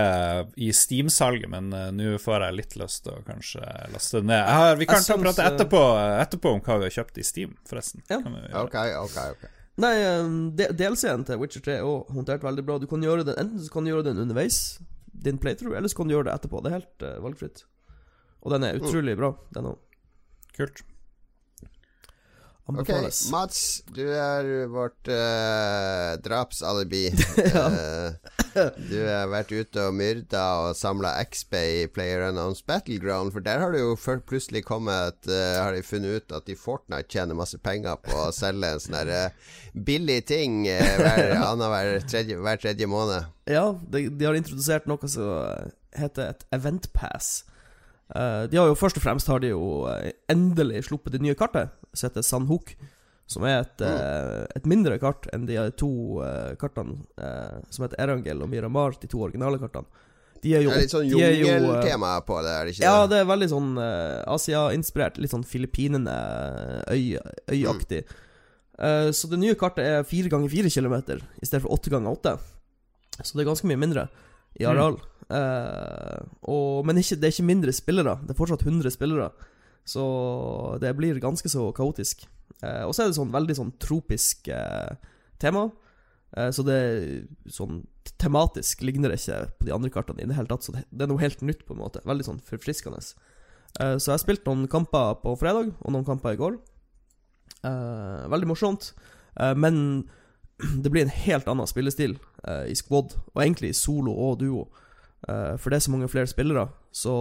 i 0.62 0.68
Steam-salget, 0.76 1.50
men 1.50 1.72
uh, 1.74 1.88
nå 1.90 2.12
får 2.22 2.44
jeg 2.46 2.54
litt 2.54 2.76
lyst 2.78 3.02
til 3.02 3.16
å 3.16 3.22
kanskje 3.26 3.62
laste 3.90 4.20
det 4.20 4.30
ned. 4.30 4.44
Har, 4.46 4.76
vi 4.78 4.87
kan 4.87 5.02
ta 5.02 5.16
prate 5.18 5.46
etterpå, 5.48 5.80
etterpå, 6.22 6.52
om 6.54 6.62
hva 6.62 6.76
vi 6.78 6.87
har 6.87 6.94
kjøpt 7.00 7.18
i 7.18 7.24
Steam, 7.26 7.56
forresten. 7.66 8.04
Ja. 8.12 8.20
Ok, 8.62 8.76
ok, 9.02 9.18
ok 9.35 9.48
Nei, 9.80 9.94
um, 10.20 10.38
DLC-en 10.54 11.24
til 11.26 11.40
Witcher 11.40 11.64
3 11.66 11.76
er 11.80 12.14
håndtert 12.14 12.46
veldig 12.46 12.64
bra. 12.68 12.78
Du 12.78 12.87
kan 12.90 13.02
gjøre 13.02 13.24
den 13.26 13.38
Enten 13.40 13.62
så 13.64 13.72
kan 13.72 13.87
du 13.87 13.90
gjøre 13.90 14.06
den 14.11 14.22
underveis, 14.22 14.78
din 15.26 15.40
playthrough, 15.40 15.74
eller 15.78 15.90
så 15.90 15.98
kan 15.98 16.11
du 16.11 16.14
gjøre 16.14 16.28
det 16.28 16.37
etterpå. 16.37 16.62
Det 16.62 16.70
er 16.70 16.78
helt 16.78 17.06
uh, 17.06 17.16
valgfritt. 17.24 17.64
Og 18.44 18.54
den 18.54 18.66
er 18.68 18.78
mm. 18.78 18.87
utrolig 18.87 19.16
bra, 19.18 19.33
den 19.56 19.72
òg. 19.72 19.83
Kult. 20.54 20.85
Ok, 22.78 22.90
Mats, 23.33 23.83
du 23.90 24.04
er 24.06 24.66
vårt 24.70 25.09
uh, 25.11 26.14
drapsalibi. 26.22 27.09
ja. 27.54 27.64
uh, 27.66 28.68
du 28.76 28.96
har 29.06 29.30
vært 29.30 29.50
ute 29.50 29.87
og 29.88 29.96
myrda 29.98 30.44
og 30.64 30.78
samla 30.78 31.16
XB 31.24 31.56
i 31.59 31.83
Player 31.90 32.28
Unknowns 32.28 32.62
Battleground, 32.66 33.35
for 33.35 33.42
der 33.46 33.62
har 33.62 33.74
det 33.74 33.83
jo 33.83 33.96
plutselig 34.26 34.64
kommet 34.66 35.28
uh, 35.30 35.61
Har 35.62 35.74
de 35.74 35.83
funnet 35.87 36.20
ut 36.20 36.37
at 36.37 36.46
de 36.46 36.59
Fortnite 36.59 37.11
tjener 37.11 37.38
masse 37.38 37.59
penger 37.59 37.98
på 38.04 38.16
å 38.26 38.30
selge 38.35 38.74
en 38.74 38.83
sånn 38.83 39.12
billig 39.74 40.22
ting 40.30 40.62
hver, 40.66 41.37
hver, 41.64 41.92
tredje, 42.11 42.38
hver 42.38 42.62
tredje 42.62 42.90
måned. 42.90 43.30
Ja, 43.50 43.70
de, 43.90 44.09
de 44.11 44.26
har 44.26 44.38
introdusert 44.38 44.87
noe 44.90 45.11
som 45.11 45.70
heter 45.96 46.35
et 46.35 46.44
event 46.54 46.90
pass. 46.94 47.40
Uh, 48.10 48.46
de 48.50 48.58
har 48.58 48.66
jo 48.66 48.78
Først 48.78 48.98
og 48.98 49.04
fremst 49.04 49.28
har 49.30 49.42
de 49.42 49.52
jo 49.52 49.84
uh, 49.86 50.10
endelig 50.30 50.86
sluppet 50.88 51.14
det 51.14 51.22
nye 51.22 51.36
kartet, 51.38 51.70
som 51.92 52.10
heter 52.10 52.26
Sandhook. 52.26 52.74
Som 53.30 53.44
er 53.46 53.60
et, 53.60 53.78
mm. 53.78 54.46
et, 54.58 54.64
mindre 54.66 54.96
kart 54.98 55.28
enn 55.30 55.44
de 55.46 55.54
to 55.78 56.18
kartene 56.58 56.96
som 57.70 57.84
heter 57.84 58.00
Erangel 58.02 58.40
og 58.42 58.48
Miramar, 58.50 58.96
de 58.98 59.06
to 59.06 59.20
originale 59.22 59.60
kartene. 59.60 59.86
De 60.42 60.56
er 60.58 60.64
jo 60.64 60.72
Det 60.72 60.80
er 60.80 60.82
litt 60.82 60.94
sånn 60.96 61.06
jungeltema 61.06 62.16
på 62.26 62.40
det, 62.42 62.56
er 62.56 62.66
det 62.66 62.72
ikke 62.74 62.82
ja, 62.82 62.88
det? 62.88 62.96
Ja, 62.96 63.04
det 63.12 63.20
er 63.20 63.28
veldig 63.28 63.48
sånn 63.52 63.68
Asia-inspirert. 64.34 65.20
Litt 65.22 65.30
sånn 65.30 65.46
Filippinene 65.46 66.16
øy, 66.90 67.20
øyaktig. 67.54 68.02
Mm. 68.80 69.14
så 69.14 69.30
det 69.30 69.38
nye 69.44 69.54
kartet 69.62 69.86
er 69.86 70.10
fire 70.10 70.34
ganger 70.34 70.50
fire 70.50 70.74
kilometer 70.74 71.22
i 71.22 71.46
stedet 71.46 71.62
for 71.68 71.78
åtte 71.78 71.94
ganger 71.94 72.18
åtte. 72.18 72.34
Så 73.22 73.38
det 73.38 73.44
er 73.44 73.52
ganske 73.52 73.70
mye 73.70 73.78
mindre 73.78 74.08
i 74.58 74.66
areal. 74.66 74.98
Mm. 74.98 75.09
Uh, 75.30 76.26
og, 76.50 76.86
men 76.86 76.98
ikke, 76.98 77.16
det 77.20 77.28
er 77.28 77.34
ikke 77.36 77.46
mindre 77.46 77.74
spillere. 77.74 78.16
Det 78.24 78.34
er 78.34 78.38
fortsatt 78.38 78.64
100 78.66 78.90
spillere. 78.94 79.30
Så 79.86 80.04
det 80.82 80.90
blir 80.98 81.22
ganske 81.22 81.50
så 81.50 81.68
kaotisk. 81.76 82.26
Uh, 82.60 82.88
og 82.88 82.94
så 82.94 83.04
er 83.04 83.10
det 83.10 83.18
sånn 83.18 83.32
veldig 83.34 83.56
sånn 83.56 83.72
tropisk 83.82 84.50
uh, 84.52 84.96
tema. 85.40 85.70
så 86.30 86.62
det 86.62 86.76
sånn 87.50 87.80
tematisk 88.22 88.84
ligner 88.86 89.10
det 89.10 89.16
ikke 89.18 89.38
på 89.58 89.66
de 89.66 89.72
andre 89.74 89.88
kartene 89.90 90.22
i 90.22 90.28
det 90.30 90.36
hele 90.36 90.50
tatt. 90.50 90.62
Så 90.62 90.74
det, 90.74 90.84
det, 90.90 91.06
er 91.06 91.10
noe 91.10 91.22
helt 91.22 91.40
nytt, 91.42 91.64
på 91.66 91.74
en 91.74 91.80
måte. 91.80 92.02
Veldig 92.06 92.26
sånn 92.26 92.42
forfriskende. 92.46 93.00
så 93.02 93.16
jeg 93.96 94.12
har 94.12 94.20
spilt 94.22 94.46
noen 94.46 94.68
kamper 94.70 95.16
på 95.24 95.32
fredag, 95.40 95.72
og 95.80 95.90
noen 95.90 96.06
kamper 96.06 96.36
i 96.36 96.38
går. 96.38 96.60
veldig 98.30 98.46
morsomt. 98.46 98.92
men 99.56 100.06
det 100.84 100.92
blir 100.92 101.02
en 101.02 101.16
helt 101.24 101.48
annen 101.48 101.66
spillestil 101.66 102.14
i 102.68 102.76
squad, 102.78 103.16
og 103.34 103.42
egentlig 103.42 103.72
i 103.72 103.80
solo 103.80 104.14
og 104.14 104.38
duo. 104.44 104.68
Uh, 105.30 105.54
for 105.60 105.70
det 105.70 105.78
er 105.78 105.84
så 105.86 105.92
mange 105.92 106.08
flere 106.10 106.30
spillere. 106.30 106.66
Så 106.90 107.12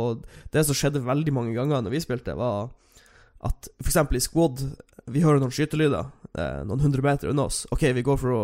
det 0.54 0.66
som 0.66 0.78
skjedde 0.78 1.04
veldig 1.06 1.34
mange 1.36 1.54
ganger 1.54 1.84
når 1.84 1.94
vi 1.94 2.02
spilte, 2.02 2.34
var 2.38 2.72
at 3.46 3.70
f.eks. 3.80 4.00
i 4.18 4.20
Squad 4.20 4.64
Vi 5.10 5.22
hører 5.24 5.40
noen 5.40 5.54
skytelyder 5.54 6.10
uh, 6.10 6.62
noen 6.68 6.82
hundre 6.84 7.06
meter 7.06 7.30
unna 7.32 7.48
oss. 7.50 7.66
Ok, 7.74 7.86
vi 7.96 8.06
går 8.06 8.18
for 8.20 8.36
å 8.36 8.42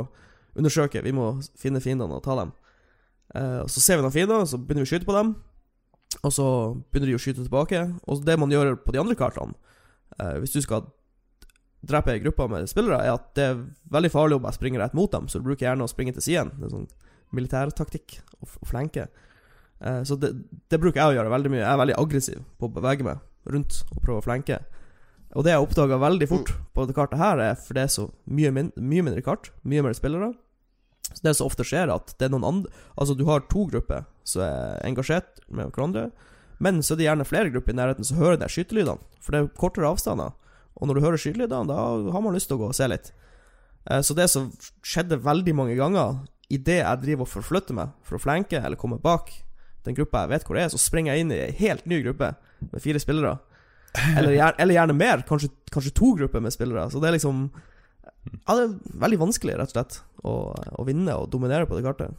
undersøke, 0.56 1.04
vi 1.04 1.13
må 1.15 1.34
finne 1.60 1.82
fiendene 1.84 2.15
og 2.15 2.23
ta 2.25 2.38
dem. 2.39 2.54
Uh, 3.36 3.65
så 3.67 3.82
ser 3.82 3.97
vi 3.97 4.06
noen 4.06 4.15
fiender, 4.15 4.45
så 4.47 4.60
begynner 4.62 4.86
vi 4.86 4.89
å 4.89 4.93
skyte 4.93 5.10
på 5.10 5.17
dem. 5.17 5.34
Og 6.21 6.32
så 6.32 6.47
begynner 6.91 7.12
de 7.12 7.17
å 7.17 7.21
skyte 7.21 7.43
tilbake. 7.43 7.82
Og 8.08 8.21
det 8.25 8.38
man 8.39 8.54
gjør 8.54 8.78
på 8.86 8.93
de 8.95 9.01
andre 9.01 9.17
kartene, 9.19 9.58
hvis 10.39 10.54
du 10.54 10.62
skal 10.63 10.86
drepe 11.86 12.13
ei 12.13 12.21
gruppe 12.23 12.47
med 12.49 12.69
spillere, 12.69 13.01
er 13.04 13.17
at 13.17 13.25
det 13.38 13.45
er 13.49 13.63
veldig 13.91 14.12
farlig 14.13 14.38
å 14.38 14.43
bare 14.45 14.56
springe 14.56 14.80
rett 14.80 14.95
mot 14.97 15.12
dem, 15.12 15.28
så 15.28 15.41
du 15.41 15.47
bruker 15.49 15.67
gjerne 15.67 15.86
å 15.86 15.91
springe 15.91 16.15
til 16.15 16.23
siden. 16.23 16.54
Det 16.56 16.69
er 16.69 16.73
sånn 16.73 16.88
militærtaktikk 17.36 18.19
å 18.41 18.69
flenke. 18.69 19.10
Eh, 19.82 20.02
så 20.08 20.18
det, 20.20 20.32
det, 20.72 20.80
bruker 20.80 21.02
jeg 21.02 21.14
å 21.14 21.18
gjøre 21.18 21.34
veldig 21.34 21.52
mye. 21.54 21.64
Jeg 21.64 21.72
er 21.74 21.82
veldig 21.82 21.98
aggressiv 22.02 22.42
på 22.60 22.70
å 22.70 22.76
bevege 22.78 23.08
meg 23.08 23.52
rundt 23.52 23.82
og 23.92 24.02
prøve 24.02 24.22
å 24.22 24.26
flenke. 24.26 24.62
Og 25.36 25.44
det 25.44 25.52
jeg 25.52 25.66
oppdaga 25.66 26.00
veldig 26.00 26.28
fort 26.32 26.52
mm. 26.54 26.64
på 26.74 26.86
dette 26.86 26.96
kartet 26.98 27.20
her, 27.20 27.42
er 27.44 27.58
for 27.60 27.78
det 27.78 27.86
er 27.86 27.92
så 27.92 28.08
mye, 28.26 28.54
min, 28.56 28.72
mye 28.80 29.06
mindre 29.06 29.24
kart, 29.26 29.52
mye 29.68 29.84
mer 29.84 29.98
spillere. 29.98 30.32
Så 31.12 31.22
det 31.26 31.36
som 31.38 31.50
ofte 31.50 31.66
skjer, 31.68 31.92
at 31.94 32.16
det 32.18 32.28
er 32.28 32.32
noen 32.34 32.48
andre 32.48 32.72
Altså, 32.96 33.14
du 33.14 33.28
har 33.28 33.44
to 33.52 33.68
grupper 33.70 34.08
som 34.26 34.42
er 34.46 34.80
engasjert 34.88 35.44
med 35.48 35.70
hverandre, 35.70 36.10
men 36.64 36.80
så 36.82 36.96
er 36.96 37.02
det 37.02 37.08
gjerne 37.10 37.28
flere 37.28 37.52
grupper 37.52 37.76
i 37.76 37.78
nærheten 37.78 38.08
som 38.08 38.18
hører 38.18 38.40
de 38.40 38.48
skytelydene. 38.50 39.04
For 39.22 39.36
det 39.36 39.42
er 39.42 39.52
kortere 39.60 39.90
avstander. 39.92 40.32
Og 40.80 40.88
når 40.88 40.98
du 40.98 41.04
hører 41.04 41.22
skytelydene, 41.22 41.68
da 41.68 42.12
har 42.16 42.24
man 42.24 42.36
lyst 42.36 42.50
til 42.50 42.58
å 42.58 42.64
gå 42.64 42.70
og 42.72 42.78
se 42.78 42.88
litt. 42.90 43.12
Eh, 43.90 44.02
så 44.02 44.16
det 44.18 44.30
som 44.32 44.50
skjedde 44.86 45.22
veldig 45.24 45.56
mange 45.58 45.76
ganger 45.78 46.24
idet 46.54 46.80
jeg 46.82 47.02
driver 47.04 47.26
og 47.26 47.32
forflytter 47.32 47.78
meg 47.78 47.94
for 48.06 48.18
å 48.18 48.24
flenke 48.24 48.62
eller 48.62 48.80
komme 48.80 49.02
bak, 49.02 49.32
den 49.88 49.98
gruppa 49.98 50.26
jeg 50.26 50.34
vet 50.34 50.48
hvor 50.48 50.58
det 50.58 50.65
er, 50.65 50.74
så 50.74 50.82
springer 50.82 51.13
jeg 51.13 51.26
inn 51.26 51.34
i 51.34 51.41
ei 51.48 51.54
helt 51.60 51.86
ny 51.89 52.02
gruppe 52.06 52.34
med 52.71 52.84
fire 52.84 53.02
spillere. 53.02 53.38
Eller, 54.17 54.34
gjerne, 54.36 54.60
eller 54.60 54.76
gjerne 54.76 54.93
mer. 54.98 55.21
Kanskje, 55.24 55.48
kanskje, 55.71 55.93
to 55.95 56.10
grupper 56.19 56.41
med 56.43 56.52
spillere. 56.52 56.89
Så 56.91 57.00
det 57.00 57.08
er 57.08 57.15
liksom 57.15 57.45
Ja, 58.43 58.56
det 58.58 58.63
er 58.65 58.74
veldig 59.06 59.19
vanskelig, 59.21 59.54
rett 59.56 59.71
og 59.71 59.78
slett, 59.78 60.00
å, 60.26 60.34
å 60.52 60.84
vinne 60.84 61.13
og 61.15 61.30
dominere 61.32 61.69
på 61.69 61.78
det 61.78 61.86
kartet. 61.86 62.17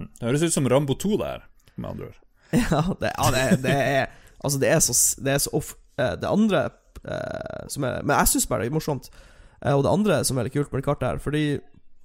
Det 0.00 0.24
høres 0.26 0.42
ut 0.42 0.56
som 0.56 0.66
Rambo 0.70 0.96
2 0.98 1.20
der, 1.20 1.44
med 1.76 1.92
andre 1.92 2.10
ord. 2.10 2.18
Ja, 2.72 2.82
det, 2.98 3.12
ja, 3.12 3.28
det, 3.34 3.44
det 3.62 3.76
er 3.76 4.06
Altså, 4.40 4.58
det 4.62 4.68
er 4.70 4.78
så, 4.80 4.94
det 5.20 5.32
er 5.32 5.40
så 5.42 5.50
off 5.58 5.74
eh, 5.98 6.14
Det 6.16 6.28
andre 6.30 6.62
eh, 7.04 7.64
som 7.68 7.84
er 7.84 8.04
Men 8.06 8.14
jeg 8.16 8.30
syns 8.32 8.46
bare 8.48 8.64
det 8.64 8.70
er 8.70 8.76
morsomt. 8.78 9.10
Eh, 9.60 9.74
og 9.74 9.82
det 9.84 9.92
andre 9.92 10.20
som 10.24 10.38
er 10.38 10.46
litt 10.46 10.54
kult 10.54 10.70
med 10.72 10.80
det 10.80 10.86
kartet 10.86 11.08
her 11.08 11.20
Fordi 11.22 11.42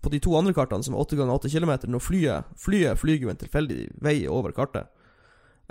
på 0.04 0.12
de 0.12 0.20
to 0.24 0.36
andre 0.36 0.54
kartene, 0.56 0.84
som 0.84 0.96
er 0.98 1.02
8 1.04 1.18
ganger 1.20 1.38
8 1.40 1.50
km, 1.54 1.74
når 1.88 2.04
flyet 2.04 2.52
Flyet 2.60 3.00
flyger 3.00 3.28
jo 3.28 3.32
en 3.32 3.40
tilfeldig 3.40 3.80
vei 4.04 4.18
over 4.28 4.52
kartet. 4.56 4.92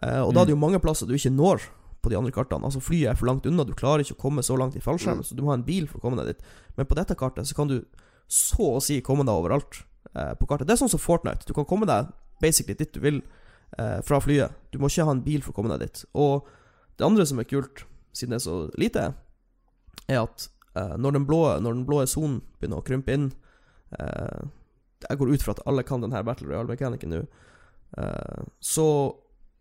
Eh, 0.03 0.21
og 0.23 0.33
mm. 0.33 0.35
da 0.35 0.41
er 0.41 0.49
det 0.49 0.55
jo 0.55 0.59
mm. 0.59 0.67
mange 0.67 0.81
plasser 0.83 1.09
du 1.09 1.15
ikke 1.17 1.35
når 1.35 1.67
på 2.03 2.11
de 2.11 2.19
andre 2.19 2.33
kartene. 2.35 2.65
Altså 2.67 2.81
Flyet 2.83 3.13
er 3.13 3.19
for 3.19 3.29
langt 3.29 3.47
unna, 3.47 3.67
du 3.69 3.75
klarer 3.79 4.03
ikke 4.03 4.17
å 4.17 4.23
komme 4.25 4.43
så 4.43 4.57
langt 4.59 4.77
i 4.77 4.83
fallskjermen, 4.83 5.23
Mm. 5.23 5.29
så 5.29 5.37
du 5.37 5.43
må 5.45 5.53
ha 5.53 5.59
en 5.61 5.67
bil 5.67 5.87
for 5.87 6.01
å 6.01 6.07
komme 6.07 6.19
deg 6.19 6.33
dit. 6.33 6.43
Men 6.77 6.89
på 6.89 6.99
dette 6.99 7.15
kartet 7.19 7.47
så 7.47 7.55
kan 7.55 7.69
du 7.69 7.83
så 8.33 8.79
å 8.79 8.81
si 8.83 9.01
komme 9.05 9.27
deg 9.29 9.37
overalt 9.37 9.85
eh, 10.17 10.33
på 10.35 10.49
kartet. 10.49 10.67
Det 10.67 10.75
er 10.75 10.83
sånn 10.83 10.93
som 10.93 11.03
Fortnite. 11.03 11.47
Du 11.47 11.53
kan 11.53 11.69
komme 11.69 11.87
deg 11.87 12.09
basically 12.43 12.75
dit 12.79 12.93
du 12.95 13.01
vil 13.05 13.21
eh, 13.79 14.01
fra 14.03 14.21
flyet. 14.21 14.57
Du 14.73 14.81
må 14.81 14.89
ikke 14.89 15.07
ha 15.07 15.15
en 15.15 15.25
bil 15.25 15.45
for 15.45 15.53
å 15.53 15.61
komme 15.61 15.77
deg 15.77 15.87
dit. 15.87 16.05
Og 16.17 16.49
det 16.97 17.07
andre 17.07 17.27
som 17.29 17.39
er 17.39 17.49
kult, 17.51 17.85
siden 18.17 18.35
det 18.35 18.41
er 18.41 18.47
så 18.47 18.57
lite, 18.81 19.05
er 20.09 20.25
at 20.25 20.49
eh, 20.75 20.97
når 20.97 21.19
den 21.19 21.29
blå 21.29 21.43
Når 21.61 21.77
den 21.77 21.87
blå 21.87 22.03
sonen 22.07 22.41
begynner 22.59 22.81
å 22.81 22.87
krympe 22.87 23.15
inn 23.15 23.31
Jeg 23.99 25.19
går 25.19 25.33
ut 25.35 25.43
fra 25.43 25.55
at 25.57 25.63
alle 25.67 25.83
kan 25.87 26.01
denne 26.05 26.23
Battle 26.25 26.49
Royale-mekanikken 26.49 27.11
nå. 27.13 27.23
eh, 27.99 28.45
så 28.61 28.87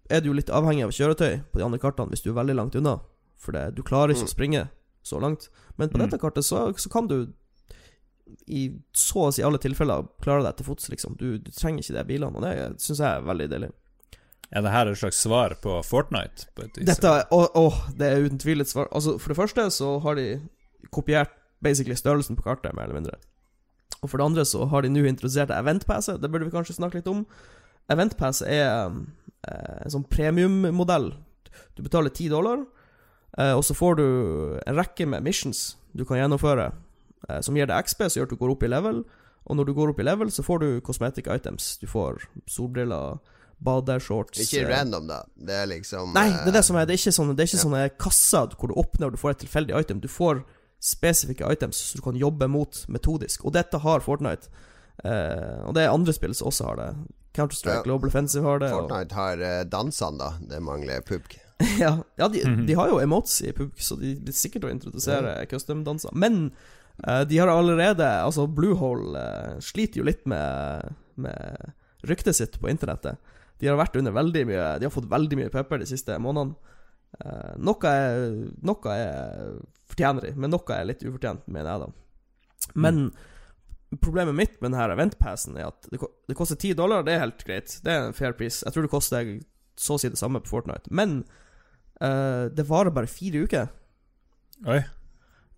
er 0.10 0.22
du 0.22 0.28
jo 0.30 0.34
litt 0.38 0.50
avhengig 0.54 0.84
av 0.86 0.92
kjøretøy 0.96 1.42
på 1.52 1.60
de 1.60 1.66
andre 1.66 1.80
kartene 1.80 2.10
hvis 2.14 2.22
du 2.24 2.30
er 2.32 2.38
veldig 2.44 2.56
langt 2.56 2.76
unna. 2.76 3.00
For 3.42 3.52
det, 3.56 3.76
du 3.76 3.82
klarer 3.84 4.14
ikke 4.14 4.22
Mm. 4.28 4.30
å 4.30 4.36
springe 4.36 4.70
så 5.04 5.20
langt. 5.20 5.50
Men 5.78 5.90
på 5.90 5.98
Mm. 5.98 6.06
dette 6.10 6.20
kartet 6.22 6.44
så, 6.46 6.72
så 6.78 6.90
kan 6.92 7.08
du 7.08 7.34
i 8.48 8.70
så 8.94 9.28
å 9.28 9.34
si 9.34 9.42
alle 9.44 9.58
tilfeller 9.58 10.08
klare 10.22 10.44
deg 10.44 10.56
til 10.58 10.66
fots, 10.66 10.90
liksom. 10.90 11.18
Du, 11.18 11.38
du 11.38 11.52
trenger 11.52 11.82
ikke 11.84 11.98
de 11.98 12.04
bilene, 12.08 12.36
og 12.38 12.42
det 12.44 12.80
syns 12.80 13.00
jeg 13.00 13.08
er 13.18 13.22
veldig 13.28 13.50
deilig. 13.50 13.72
Er 14.54 14.62
det 14.62 14.72
her 14.72 14.88
et 14.88 14.98
slags 14.98 15.18
svar 15.20 15.56
på 15.64 15.82
Fortnite? 15.84 16.46
På 16.56 16.64
et 16.64 16.78
vis? 16.78 16.86
Dette 16.86 17.12
å, 17.32 17.42
å, 17.56 17.66
det 17.98 18.08
er 18.12 18.24
uten 18.28 18.38
tvil 18.40 18.62
et 18.62 18.68
svar. 18.68 18.88
Altså, 18.92 19.18
for 19.20 19.30
det 19.34 19.38
første 19.38 19.66
så 19.72 20.00
har 20.04 20.16
de 20.16 20.42
kopiert 20.92 21.32
basically 21.64 21.96
størrelsen 21.96 22.36
på 22.38 22.44
kartet, 22.44 22.74
mer 22.76 22.84
eller 22.84 23.00
mindre. 23.02 23.18
Og 24.02 24.10
for 24.10 24.18
det 24.18 24.26
andre 24.26 24.46
så 24.50 24.66
har 24.72 24.82
de 24.82 24.90
nå 24.90 25.04
introdusert 25.06 25.52
eventpasset. 25.54 26.22
Det 26.22 26.30
burde 26.32 26.48
vi 26.48 26.54
kanskje 26.54 26.78
snakke 26.80 27.00
litt 27.00 27.10
om. 27.12 27.26
Eventpasset 27.92 28.48
er 28.50 28.70
eh, 29.48 29.82
en 29.86 29.94
sånn 29.94 30.08
premiummodell. 30.10 31.12
Du 31.78 31.84
betaler 31.86 32.10
10 32.14 32.30
dollar, 32.34 32.64
eh, 33.38 33.54
og 33.54 33.64
så 33.68 33.76
får 33.78 34.00
du 34.00 34.06
en 34.66 34.78
rekke 34.80 35.06
med 35.10 35.26
missions 35.28 35.76
du 35.94 36.06
kan 36.08 36.18
gjennomføre, 36.22 36.72
eh, 37.30 37.42
som 37.46 37.58
gir 37.58 37.68
deg 37.70 37.86
XP, 37.86 38.08
som 38.08 38.22
gjør 38.22 38.30
at 38.30 38.34
du 38.34 38.40
går 38.42 38.56
opp 38.56 38.64
i 38.66 38.72
level. 38.72 39.04
Og 39.50 39.58
når 39.58 39.68
du 39.70 39.74
går 39.78 39.92
opp 39.94 40.00
i 40.00 40.06
level, 40.08 40.32
så 40.32 40.46
får 40.46 40.60
du 40.64 40.68
cosmetic 40.86 41.28
items. 41.30 41.76
Du 41.82 41.88
får 41.90 42.22
solbriller, 42.50 43.20
badeshorts 43.62 44.40
Ikke 44.42 44.66
random, 44.70 45.06
da. 45.10 45.20
Det 45.38 45.54
er 45.54 45.68
liksom 45.70 46.16
Nei, 46.16 46.30
det 46.34 46.50
er 46.50 46.56
det 46.56 46.64
som 46.66 46.80
er 46.82 46.88
Det 46.90 46.96
er 46.96 47.02
ikke 47.02 47.14
sånne, 47.14 47.36
det 47.38 47.44
er 47.44 47.50
ikke 47.52 47.60
Ja. 47.60 47.66
sånne 47.68 47.98
kasser 48.02 48.56
hvor 48.58 48.72
du 48.72 48.74
åpner 48.74 49.06
og 49.06 49.12
du 49.14 49.18
får 49.22 49.36
et 49.36 49.44
tilfeldig 49.46 49.78
item. 49.78 50.00
Du 50.02 50.08
får 50.10 50.42
spesifikke 50.82 51.46
items 51.54 51.78
som 51.92 52.00
du 52.00 52.04
kan 52.08 52.18
jobbe 52.20 52.48
mot 52.50 52.86
metodisk. 52.90 53.46
Og 53.46 53.54
dette 53.54 53.78
har 53.84 54.02
Fortnite. 54.02 54.50
Eh, 55.04 55.62
og 55.66 55.74
det 55.78 55.84
er 55.86 55.94
andre 55.94 56.14
spill 56.14 56.34
som 56.38 56.50
også 56.50 56.66
har 56.72 56.80
det. 56.82 56.90
Counter-Strike, 57.38 57.78
Ja. 57.80 57.84
Global 57.86 58.10
Offensive 58.10 58.44
har 58.44 58.60
det. 58.60 58.72
og- 58.74 58.90
Fortnite 58.90 59.14
har 59.16 59.38
uh, 59.40 59.64
dansene, 59.64 60.18
da. 60.20 60.32
Det 60.50 60.60
mangler 60.62 61.02
pubg. 61.08 61.38
ja, 61.80 61.94
ja 62.18 62.28
de, 62.28 62.42
Mhm. 62.44 62.66
de 62.68 62.74
har 62.74 62.90
jo 62.90 62.98
emotes 63.00 63.42
i 63.46 63.52
PUBG, 63.54 63.78
så 63.80 63.96
de 64.00 64.16
blir 64.16 64.34
sikkert 64.34 64.64
å 64.66 64.72
introdusere 64.74 65.46
custom-danser. 65.48 66.10
Men 66.14 66.52
eh, 67.08 67.24
de 67.24 67.38
har 67.38 67.48
allerede 67.48 68.02
Altså, 68.26 68.48
Bluehole 68.50 69.16
eh, 69.16 69.60
sliter 69.62 70.02
jo 70.02 70.04
litt 70.04 70.26
med, 70.26 70.92
med 71.16 71.72
ryktet 72.04 72.36
sitt 72.36 72.58
på 72.60 72.68
internettet. 72.68 73.18
De 73.62 73.68
har 73.70 73.78
vært 73.78 73.96
under 73.96 74.12
veldig 74.12 74.42
mye 74.50 74.80
De 74.80 74.86
har 74.88 74.92
fått 74.92 75.06
veldig 75.10 75.38
mye 75.38 75.52
pepper 75.54 75.78
de 75.78 75.86
siste 75.86 76.18
månedene. 76.18 76.56
Eh, 77.24 77.54
noe 77.62 77.86
er 77.86 78.26
Noe 78.66 78.96
er 78.96 79.54
fortjener 79.92 80.28
de, 80.28 80.32
men 80.40 80.54
noe 80.54 80.78
er 80.78 80.88
litt 80.90 81.04
ufortjent, 81.06 81.46
mener 81.52 81.70
jeg, 81.70 81.86
da. 81.86 82.72
Men 82.74 83.04
problemet 84.00 84.38
mitt 84.38 84.54
med 84.62 84.72
denne 84.72 84.96
eventpassen 84.96 85.58
er 85.60 85.68
at 85.72 85.90
det, 85.92 86.00
det 86.30 86.38
koster 86.40 86.56
10 86.56 86.78
dollar, 86.80 87.04
det 87.04 87.16
er 87.16 87.26
helt 87.26 87.44
greit. 87.48 87.76
Det 87.84 87.92
er 87.92 88.08
en 88.08 88.16
fair 88.16 88.36
pris. 88.38 88.62
Jeg 88.66 88.76
tror 88.76 88.88
det 88.88 88.94
koster 88.94 89.34
så 89.80 89.98
å 89.98 90.02
si 90.02 90.12
det 90.12 90.20
samme 90.20 90.42
på 90.44 90.54
Fortnite. 90.54 90.92
Men 90.94 91.22
uh, 92.00 92.48
det 92.54 92.68
varer 92.70 92.94
bare 92.96 93.12
fire 93.12 93.44
uker. 93.46 93.72
Oi. 94.70 94.82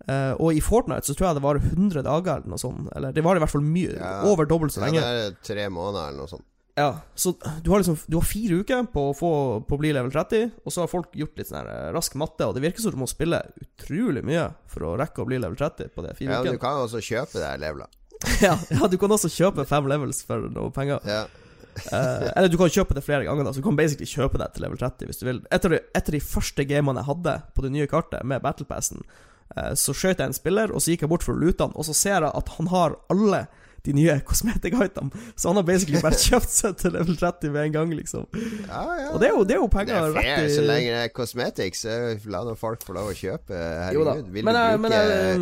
Uh, 0.04 0.34
og 0.42 0.56
i 0.56 0.62
Fortnite 0.64 1.06
så 1.06 1.14
tror 1.16 1.30
jeg 1.30 1.38
det 1.38 1.44
varer 1.44 1.68
100 1.70 2.04
dager 2.06 2.40
eller 2.40 2.54
noe 2.54 2.60
sånt. 2.60 2.90
Eller 2.96 3.14
det 3.14 3.24
varer 3.24 3.40
i 3.40 3.44
hvert 3.44 3.54
fall 3.54 3.66
mye. 3.66 3.94
Ja. 4.00 4.16
Over 4.30 4.48
dobbelt 4.50 4.74
så 4.74 4.82
lenge. 4.84 5.00
Ja, 5.00 5.14
det 5.20 5.30
er 5.30 5.38
tre 5.46 5.68
måneder 5.70 6.10
eller 6.10 6.24
noe 6.24 6.32
sånt. 6.34 6.46
Ja, 6.74 7.00
så 7.14 7.36
du 7.62 7.70
har 7.70 7.78
liksom 7.78 7.96
Du 8.06 8.16
har 8.16 8.24
fire 8.26 8.54
uker 8.54 8.86
på 8.90 9.02
å 9.10 9.14
få 9.14 9.30
På 9.62 9.76
å 9.76 9.78
bli 9.78 9.92
level 9.94 10.10
30, 10.10 10.56
og 10.64 10.74
så 10.74 10.82
har 10.82 10.90
folk 10.90 11.12
gjort 11.14 11.38
litt 11.38 11.50
sånn 11.50 11.68
eh, 11.70 11.90
rask 11.94 12.16
matte, 12.18 12.48
og 12.48 12.56
det 12.56 12.64
virker 12.64 12.82
som 12.82 12.94
du 12.94 12.98
må 12.98 13.06
spille 13.10 13.38
utrolig 13.62 14.24
mye 14.26 14.48
for 14.70 14.88
å 14.88 14.96
rekke 14.98 15.22
å 15.22 15.28
bli 15.28 15.38
level 15.38 15.58
30 15.60 15.92
på 15.94 16.02
de 16.02 16.16
fire 16.18 16.32
Ja, 16.32 16.42
uken. 16.42 16.58
Du 16.58 16.62
kan 16.64 16.82
også 16.82 17.02
kjøpe 17.04 17.38
det 17.38 17.46
her 17.46 17.62
levelet. 17.62 18.00
ja, 18.46 18.56
ja, 18.72 18.90
du 18.90 18.98
kan 18.98 19.14
også 19.14 19.30
kjøpe 19.30 19.66
fem 19.68 19.86
levels 19.90 20.24
for 20.26 20.48
noe 20.50 20.74
penger. 20.74 21.04
Ja. 21.06 21.24
Eh, 21.74 22.28
eller 22.36 22.50
du 22.50 22.56
kan 22.58 22.70
kjøpe 22.70 22.94
det 22.96 23.04
flere 23.06 23.26
ganger, 23.26 23.46
da 23.46 23.52
så 23.52 23.62
du 23.62 23.66
kan 23.66 23.78
basically 23.78 24.08
kjøpe 24.08 24.38
deg 24.40 24.54
til 24.54 24.66
level 24.66 24.80
30 24.80 25.10
hvis 25.10 25.20
du 25.20 25.26
vil. 25.28 25.42
Etter 25.54 25.76
de, 25.76 25.82
etter 25.94 26.18
de 26.18 26.22
første 26.24 26.66
gamene 26.70 27.02
jeg 27.02 27.10
hadde 27.10 27.36
på 27.54 27.66
det 27.66 27.72
nye 27.74 27.90
kartet 27.90 28.26
med 28.26 28.42
Battlepassen, 28.44 29.04
uh, 29.54 29.72
så 29.78 29.94
skjøt 29.94 30.22
jeg 30.22 30.30
en 30.30 30.36
spiller, 30.36 30.74
og 30.74 30.82
så 30.82 30.94
gikk 30.94 31.06
jeg 31.06 31.12
bort 31.14 31.26
for 31.26 31.36
å 31.36 31.42
lute 31.42 31.66
han, 31.66 31.74
og 31.74 31.86
så 31.86 31.96
ser 31.96 32.18
jeg 32.20 32.30
at 32.30 32.54
han 32.58 32.70
har 32.74 32.98
alle 33.12 33.44
de 33.84 33.92
nye 33.96 34.14
cosmetic-item, 34.24 35.10
så 35.36 35.50
han 35.52 35.56
har 35.60 35.66
basically 35.68 36.00
bare 36.00 36.16
kjøpt 36.26 36.50
seg 36.50 36.76
til 36.80 36.94
level 36.96 37.16
30 37.20 37.50
med 37.52 37.66
en 37.68 37.74
gang, 37.78 37.94
liksom. 37.98 38.26
ja, 38.68 38.82
ja. 39.02 39.08
Og 39.12 39.20
det 39.20 39.28
er 39.28 39.34
jo, 39.36 39.44
det 39.44 39.56
er 39.58 39.60
jo 39.62 39.68
Det 39.68 39.80
er 39.84 39.92
fair, 39.92 40.16
rett 40.16 40.50
i 40.50 40.54
så 40.56 40.64
lenge 40.66 40.90
det 40.90 41.04
er 41.04 41.14
cosmetics. 41.14 41.84
så 41.84 41.98
La 42.32 42.40
nå 42.48 42.54
folk 42.56 42.82
få 42.86 42.96
lov 42.96 43.12
å 43.12 43.16
kjøpe. 43.18 43.54
Herregud, 43.54 44.30
vil 44.32 44.44
Men, 44.44 44.54
du 44.54 44.60
bruke 44.60 44.82
men, 44.88 44.92
jeg, 44.98 45.38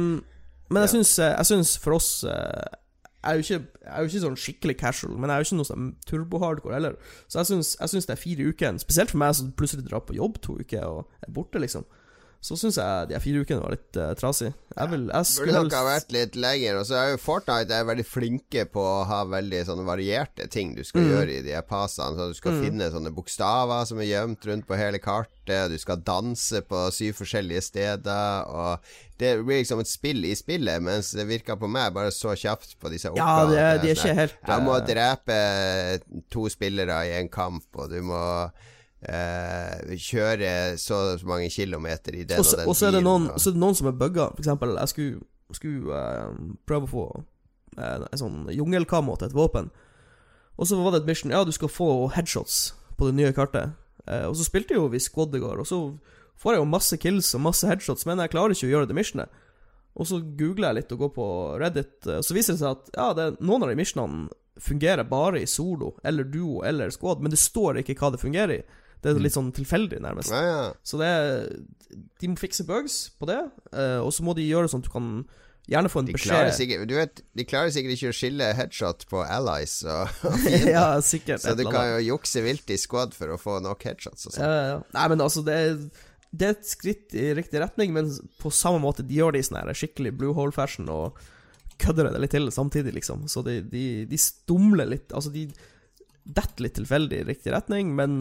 men 0.72 0.82
jeg 0.82 0.88
Ja. 0.88 0.92
syns, 0.96 1.16
jeg 1.18 1.46
syns 1.52 1.76
for 1.78 1.98
oss 2.00 2.10
eh, 2.24 2.78
jeg 3.22 3.30
er, 3.30 3.38
jo 3.38 3.44
ikke, 3.46 3.66
jeg 3.84 3.92
er 3.94 4.02
jo 4.02 4.08
ikke 4.10 4.20
sånn 4.24 4.36
skikkelig 4.42 4.74
casual, 4.80 5.12
men 5.14 5.30
jeg 5.30 5.34
er 5.36 5.44
jo 5.44 5.46
ikke 5.46 5.56
noe 5.60 5.68
sånn 5.68 5.90
turbo-hardcore 6.10 6.74
heller. 6.74 6.96
Så 7.30 7.38
jeg 7.38 7.46
syns, 7.52 7.68
jeg 7.78 7.92
syns 7.92 8.08
det 8.08 8.14
er 8.16 8.22
fire 8.24 8.48
uker, 8.50 8.78
spesielt 8.82 9.12
for 9.14 9.22
meg 9.22 9.36
som 9.38 9.52
plutselig 9.54 9.84
drar 9.86 10.02
på 10.08 10.16
jobb 10.18 10.40
to 10.42 10.56
uker 10.58 10.82
og 10.88 11.04
er 11.22 11.30
borte, 11.36 11.60
liksom. 11.62 11.84
Så 12.42 12.56
syns 12.58 12.74
jeg 12.74 13.06
de 13.12 13.18
fire 13.22 13.44
ukene 13.44 13.62
var 13.62 13.70
litt 13.76 13.96
uh, 14.02 14.08
trasig. 14.18 14.48
Jeg 14.74 14.88
vil 14.90 15.04
Jeg 15.12 15.26
Burde 15.38 15.52
nok 15.62 15.74
ha 15.76 15.82
vært 15.86 16.08
litt 16.10 16.34
lenger. 16.34 16.78
Og 16.80 16.86
så 16.88 16.96
er 16.98 17.10
jo 17.12 17.20
Fortnite 17.22 17.76
er 17.76 17.84
veldig 17.86 18.04
flinke 18.08 18.64
på 18.72 18.82
å 18.82 19.04
ha 19.06 19.20
veldig 19.30 19.60
sånne 19.68 19.84
varierte 19.86 20.48
ting 20.50 20.72
du 20.74 20.82
skal 20.82 21.04
Mm. 21.04 21.10
gjøre 21.12 21.36
i 21.36 21.42
de 21.46 21.60
passene. 21.68 22.16
Så 22.18 22.26
du 22.32 22.34
skal 22.34 22.52
Mm. 22.56 22.64
finne 22.64 22.88
sånne 22.90 23.12
bokstaver 23.14 23.86
som 23.86 24.00
er 24.02 24.08
gjemt 24.10 24.42
rundt 24.50 24.66
på 24.66 24.76
hele 24.76 24.98
kartet. 24.98 25.70
Du 25.70 25.78
skal 25.78 26.02
danse 26.02 26.62
på 26.66 26.82
syv 26.90 27.14
forskjellige 27.20 27.62
steder. 27.62 28.48
Og 28.50 28.80
det 29.22 29.36
blir 29.46 29.62
liksom 29.62 29.78
et 29.78 29.86
spill 29.86 30.24
i 30.26 30.34
spillet, 30.34 30.82
mens 30.82 31.12
det 31.12 31.28
virka 31.28 31.54
på 31.54 31.70
meg 31.70 31.94
bare 31.94 32.10
så 32.10 32.34
kjapt 32.34 32.74
på 32.82 32.90
disse 32.90 33.06
Ja, 33.14 33.22
oppgavene. 33.22 33.54
de 33.54 33.58
er, 33.62 33.78
de 33.78 33.88
er 33.90 33.94
ikke 33.94 34.18
helt 34.18 34.34
jeg 34.48 34.66
må 34.66 34.74
eh, 34.80 34.86
drepe 34.90 36.02
to 36.32 36.48
spillere 36.50 37.04
i 37.06 37.14
en 37.20 37.28
kamp, 37.28 37.64
og 37.76 37.88
du 37.90 38.00
må 38.02 38.50
eh, 39.08 39.96
kjøre 39.98 40.78
så 40.80 41.02
mange 41.28 41.50
kilometer 41.50 42.16
i 42.16 42.24
den 42.24 42.40
Og 42.40 42.48
den 42.52 42.68
og 42.68 42.76
så 42.78 42.88
er 42.88 42.96
det 42.96 43.04
noen, 43.04 43.28
er 43.34 43.54
det 43.56 43.62
noen 43.62 43.78
som 43.78 43.90
er 43.90 43.98
bugga. 43.98 44.30
For 44.36 44.44
eksempel, 44.44 44.76
jeg 44.78 44.92
skulle, 44.92 45.22
skulle 45.58 46.02
eh, 46.02 46.42
prøve 46.68 46.88
å 46.88 46.92
få 46.92 47.06
eh, 47.78 48.06
en 48.06 48.22
sånn 48.22 48.40
jungelkamo 48.54 49.16
til 49.18 49.30
et 49.30 49.36
våpen. 49.36 49.70
Og 50.60 50.68
så 50.68 50.78
var 50.78 50.94
det 50.94 51.02
et 51.02 51.12
mission 51.12 51.32
Ja, 51.32 51.44
du 51.44 51.52
skal 51.54 51.72
få 51.72 52.08
headshots 52.14 52.74
på 52.98 53.08
det 53.08 53.16
nye 53.18 53.32
kartet. 53.36 53.72
Eh, 54.06 54.26
og 54.28 54.36
så 54.36 54.46
spilte 54.46 54.76
jo 54.76 54.90
vi 54.92 55.00
squad 55.02 55.34
i 55.36 55.42
går, 55.42 55.62
og 55.62 55.68
så 55.68 55.80
får 56.42 56.56
jeg 56.56 56.62
jo 56.62 56.68
masse 56.72 56.98
kills 56.98 57.32
og 57.38 57.44
masse 57.46 57.68
headshots, 57.68 58.06
men 58.08 58.22
jeg 58.22 58.34
klarer 58.34 58.54
ikke 58.54 58.68
å 58.68 58.74
gjøre 58.76 58.90
det 58.90 58.98
missionet. 58.98 59.40
Og 59.92 60.08
så 60.08 60.22
googler 60.24 60.70
jeg 60.70 60.80
litt 60.80 60.94
og 60.94 61.02
går 61.04 61.10
på 61.16 61.26
Reddit, 61.60 61.98
eh, 62.06 62.20
og 62.20 62.26
så 62.26 62.36
viser 62.36 62.56
det 62.56 62.62
seg 62.62 62.78
at 62.78 62.94
ja, 62.96 63.08
det, 63.16 63.26
noen 63.44 63.66
av 63.66 63.72
de 63.72 63.78
missionene 63.78 64.30
fungerer 64.62 65.08
bare 65.08 65.40
i 65.40 65.48
solo 65.48 65.94
eller 66.04 66.26
duo 66.28 66.60
eller 66.66 66.92
squad, 66.92 67.22
men 67.24 67.32
det 67.32 67.40
står 67.40 67.80
ikke 67.80 67.96
hva 67.98 68.12
det 68.14 68.20
fungerer 68.20 68.60
i. 68.60 68.62
Det 69.02 69.10
er 69.10 69.22
litt 69.22 69.34
sånn 69.34 69.52
tilfeldig, 69.54 69.98
nærmest. 70.04 70.30
ja, 70.30 70.42
ja. 70.46 70.66
Så 70.86 70.98
det 71.00 71.12
De 72.20 72.28
må 72.30 72.38
fikse 72.40 72.64
bugs 72.68 73.08
på 73.18 73.26
det, 73.28 73.40
eh, 73.74 73.98
og 74.00 74.12
så 74.14 74.24
må 74.24 74.34
de 74.38 74.46
gjøre 74.46 74.68
det 74.68 74.72
sånn 74.72 74.84
at 74.84 74.88
du 74.88 74.94
kan 74.94 75.08
gjerne 75.70 75.90
få 75.92 76.02
en 76.02 76.08
De 76.08 76.14
beskjed 76.16 76.52
sikkert, 76.56 76.86
du 76.90 76.94
vet, 76.96 77.20
de 77.38 77.44
klarer 77.46 77.70
sikkert 77.74 77.96
ikke 77.96 78.12
å 78.12 78.16
skille 78.16 78.48
headshot 78.58 79.04
på 79.10 79.20
allies, 79.22 79.80
og, 79.86 80.14
fiender. 80.44 80.70
Ja, 80.74 80.86
sikkert. 81.04 81.42
så 81.44 81.54
du 81.58 81.66
kan 81.68 81.90
jo 81.96 82.00
jukse 82.14 82.42
vilt 82.46 82.70
i 82.72 82.78
squad 82.80 83.14
for 83.14 83.34
å 83.34 83.38
få 83.40 83.58
nok 83.62 83.84
headshots 83.86 84.30
og 84.30 84.36
sånn. 84.36 84.46
Ja, 84.46 84.64
ja. 84.72 84.80
Nei, 84.96 85.04
men 85.12 85.22
altså, 85.26 85.44
det 85.46 85.58
er, 85.58 85.76
det 86.32 86.48
er 86.48 86.56
et 86.56 86.70
skritt 86.70 87.14
i 87.18 87.28
riktig 87.38 87.62
retning, 87.62 87.92
men 87.94 88.10
på 88.42 88.54
samme 88.54 88.80
måte 88.82 89.04
de 89.06 89.20
gjør 89.20 89.36
det 89.36 89.44
i 89.44 89.46
sånn 89.50 89.60
her 89.60 89.76
skikkelig 89.76 90.14
blue 90.18 90.34
hole-fashion 90.38 90.90
og 90.92 91.20
kødder 91.82 92.10
det 92.10 92.22
litt 92.22 92.34
til 92.34 92.50
samtidig, 92.54 92.94
liksom. 92.98 93.26
Så 93.30 93.42
de, 93.46 93.60
de, 93.66 93.84
de 94.06 94.18
stumler 94.20 94.86
litt 94.86 95.14
Altså, 95.14 95.32
de 95.34 95.48
detter 96.22 96.66
litt 96.66 96.76
tilfeldig 96.78 97.22
i 97.22 97.28
riktig 97.28 97.52
retning, 97.54 97.94
men 97.98 98.12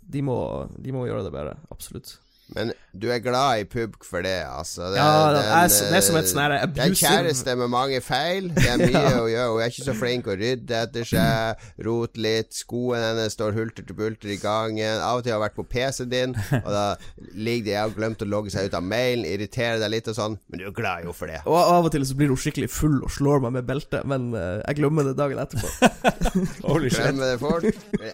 de 0.00 0.22
må, 0.24 0.36
de 0.80 0.94
må 0.94 1.06
gjøre 1.08 1.26
det 1.26 1.34
bedre. 1.34 1.56
Absolutt. 1.74 2.16
Men 2.52 2.72
du 2.92 3.08
er 3.10 3.18
glad 3.24 3.62
i 3.62 3.64
pubk 3.64 4.04
for 4.06 4.22
det, 4.22 4.44
altså. 4.44 4.90
Det, 4.92 4.98
Ja, 5.00 5.32
det 5.32 5.40
den, 5.40 5.46
er, 5.48 5.68
det 5.90 5.96
er 5.96 6.04
som 6.04 6.18
et 6.18 6.26
eh, 6.26 6.28
sånn 6.30 6.40
her 6.42 6.52
Det 6.68 6.82
er 6.82 6.90
en 6.90 6.98
kjæreste 6.98 7.54
med 7.56 7.70
mange 7.72 8.00
feil. 8.04 8.50
Det 8.54 8.66
er 8.68 8.82
mye 8.84 9.14
å 9.22 9.24
gjøre. 9.30 9.46
Hun 9.54 9.62
er 9.64 9.72
ikke 9.72 9.86
så 9.88 9.94
flink 9.96 10.28
å 10.28 10.36
rydde 10.38 10.82
etter 10.84 11.08
seg. 11.08 11.64
Rote 11.86 12.20
litt. 12.20 12.52
Skoene 12.54 13.08
hennes 13.10 13.34
står 13.34 13.56
hulter 13.56 13.86
til 13.88 13.96
bulter 13.98 14.34
i 14.34 14.38
gangen. 14.42 15.00
Av 15.00 15.18
og 15.18 15.24
til 15.24 15.34
har 15.34 15.40
hun 15.40 15.46
vært 15.46 15.56
på 15.56 15.66
PC-en 15.72 16.12
din, 16.12 16.36
og 16.60 16.70
da 16.74 16.84
ligger 17.32 17.70
de 17.70 17.78
og 17.80 17.96
glemt 17.96 18.22
å 18.22 18.28
logge 18.28 18.52
seg 18.54 18.68
ut 18.68 18.76
av 18.78 18.84
mailen. 18.86 19.24
Irriterer 19.26 19.80
deg 19.82 19.94
litt 19.96 20.12
og 20.12 20.18
sånn, 20.20 20.38
men 20.52 20.62
du 20.62 20.68
er 20.68 20.76
glad 20.76 21.08
jo 21.08 21.16
for 21.16 21.32
det. 21.32 21.40
Og 21.48 21.58
av 21.58 21.88
og 21.88 21.92
til 21.96 22.04
så 22.06 22.18
blir 22.18 22.30
hun 22.30 22.40
skikkelig 22.40 22.70
full 22.70 23.00
og 23.00 23.12
slår 23.14 23.42
meg 23.46 23.56
med 23.58 23.68
beltet, 23.72 24.04
men 24.06 24.30
eh, 24.36 24.60
jeg 24.68 24.82
glemmer 24.82 25.08
det 25.08 25.16
dagen 25.18 25.40
etterpå. 25.42 25.72
Holy 26.68 26.92
shit. 26.92 27.00
Glemmer 27.00 27.32
det 27.32 27.40
fort. 27.42 27.66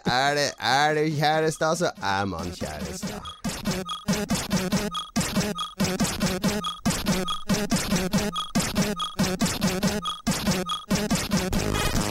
Er 0.06 0.38
det, 0.38 0.48
er 0.62 0.96
det 0.96 1.06
kjæreste, 1.18 1.74
så 1.82 1.92
er 1.98 2.30
man 2.30 2.54
kjæreste. 2.54 4.19
Thank 4.20 4.50
you. 11.94 12.09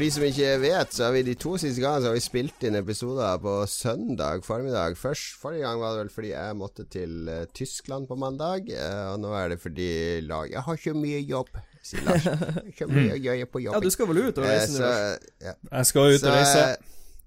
For 0.00 0.06
de 0.06 0.14
som 0.14 0.22
ikke 0.24 0.52
vet, 0.62 0.94
så 0.96 1.02
har 1.04 1.10
vi 1.12 1.20
de 1.26 1.32
to 1.36 1.50
siste 1.60 1.82
gangene 1.82 2.00
Så 2.00 2.08
har 2.08 2.14
vi 2.16 2.22
spilt 2.24 2.64
inn 2.64 2.78
episoder 2.78 3.36
på 3.42 3.52
søndag 3.68 4.46
formiddag. 4.46 4.94
Først, 4.96 5.34
Forrige 5.42 5.66
gang 5.66 5.82
var 5.82 5.92
det 5.92 5.98
vel 6.06 6.12
fordi 6.14 6.30
jeg 6.30 6.54
måtte 6.56 6.86
til 6.88 7.28
uh, 7.28 7.42
Tyskland 7.52 8.06
på 8.08 8.16
mandag. 8.16 8.70
Uh, 8.72 9.10
og 9.10 9.18
nå 9.20 9.34
er 9.36 9.50
det 9.52 9.58
fordi 9.60 9.90
lag 10.24 10.48
Jeg 10.54 10.64
har 10.64 10.78
ikke 10.80 10.94
mye 10.96 11.18
jobb, 11.28 11.50
sier 11.84 12.06
Lars. 12.06 12.30
Ikke 12.70 12.88
mye 12.94 13.12
å 13.12 13.18
gjøre 13.20 13.48
på 13.52 13.60
jobb. 13.66 13.76
Ja, 13.76 13.82
du 13.84 13.92
skal 13.92 14.08
vel 14.08 14.22
ut 14.22 14.40
og 14.40 14.46
reise 14.48 14.70
Eh, 14.70 14.72
nå? 14.72 14.78
så, 14.78 15.42
ja. 15.50 15.54
Jeg 15.68 15.90
skal 15.90 16.14
ut 16.14 16.24
og 16.24 16.38
reise. 16.38 16.64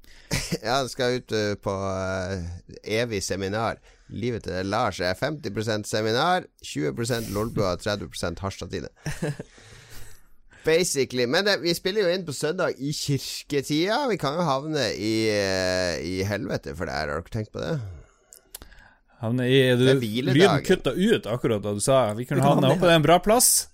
ja, 0.65 0.79
jeg 0.79 0.89
skal 0.95 1.19
ut 1.19 1.35
uh, 1.37 1.51
på 1.67 1.75
uh, 1.77 2.79
evig 3.03 3.21
seminar. 3.21 3.83
Livet 4.09 4.47
til 4.49 4.73
Lars 4.73 4.97
er 4.97 5.13
50% 5.13 5.85
seminar, 5.93 6.49
20 6.65 7.29
Lolbua 7.37 7.75
og 7.75 7.85
30 7.85 8.41
Harstad-tide. 8.41 8.89
Basically. 10.63 11.25
Men 11.27 11.45
det, 11.47 11.57
vi 11.63 11.73
spiller 11.75 12.07
jo 12.07 12.13
inn 12.13 12.25
på 12.27 12.35
søndag 12.35 12.77
i 12.79 12.93
kirketida. 12.95 14.05
Vi 14.11 14.17
kan 14.21 14.37
jo 14.39 14.45
havne 14.47 14.89
i, 14.95 15.13
uh, 15.33 15.97
i 15.99 16.23
helvete 16.27 16.75
for 16.77 16.87
det 16.87 16.95
her. 16.95 17.11
Har 17.11 17.23
dere 17.23 17.33
tenkt 17.33 17.51
på 17.55 17.63
det? 17.63 17.75
Havne 19.23 19.47
i 19.47 19.59
du, 19.79 19.85
er. 19.87 20.01
Lyden 20.03 20.65
kutta 20.67 20.91
ut 20.91 21.27
akkurat 21.31 21.63
da 21.63 21.71
du 21.75 21.79
sa 21.83 22.05
vi 22.17 22.27
kunne 22.27 22.43
havne 22.43 22.73
oppe. 22.75 22.89
Er 22.89 22.99
en 22.99 23.05
bra 23.05 23.19
plass. 23.23 23.69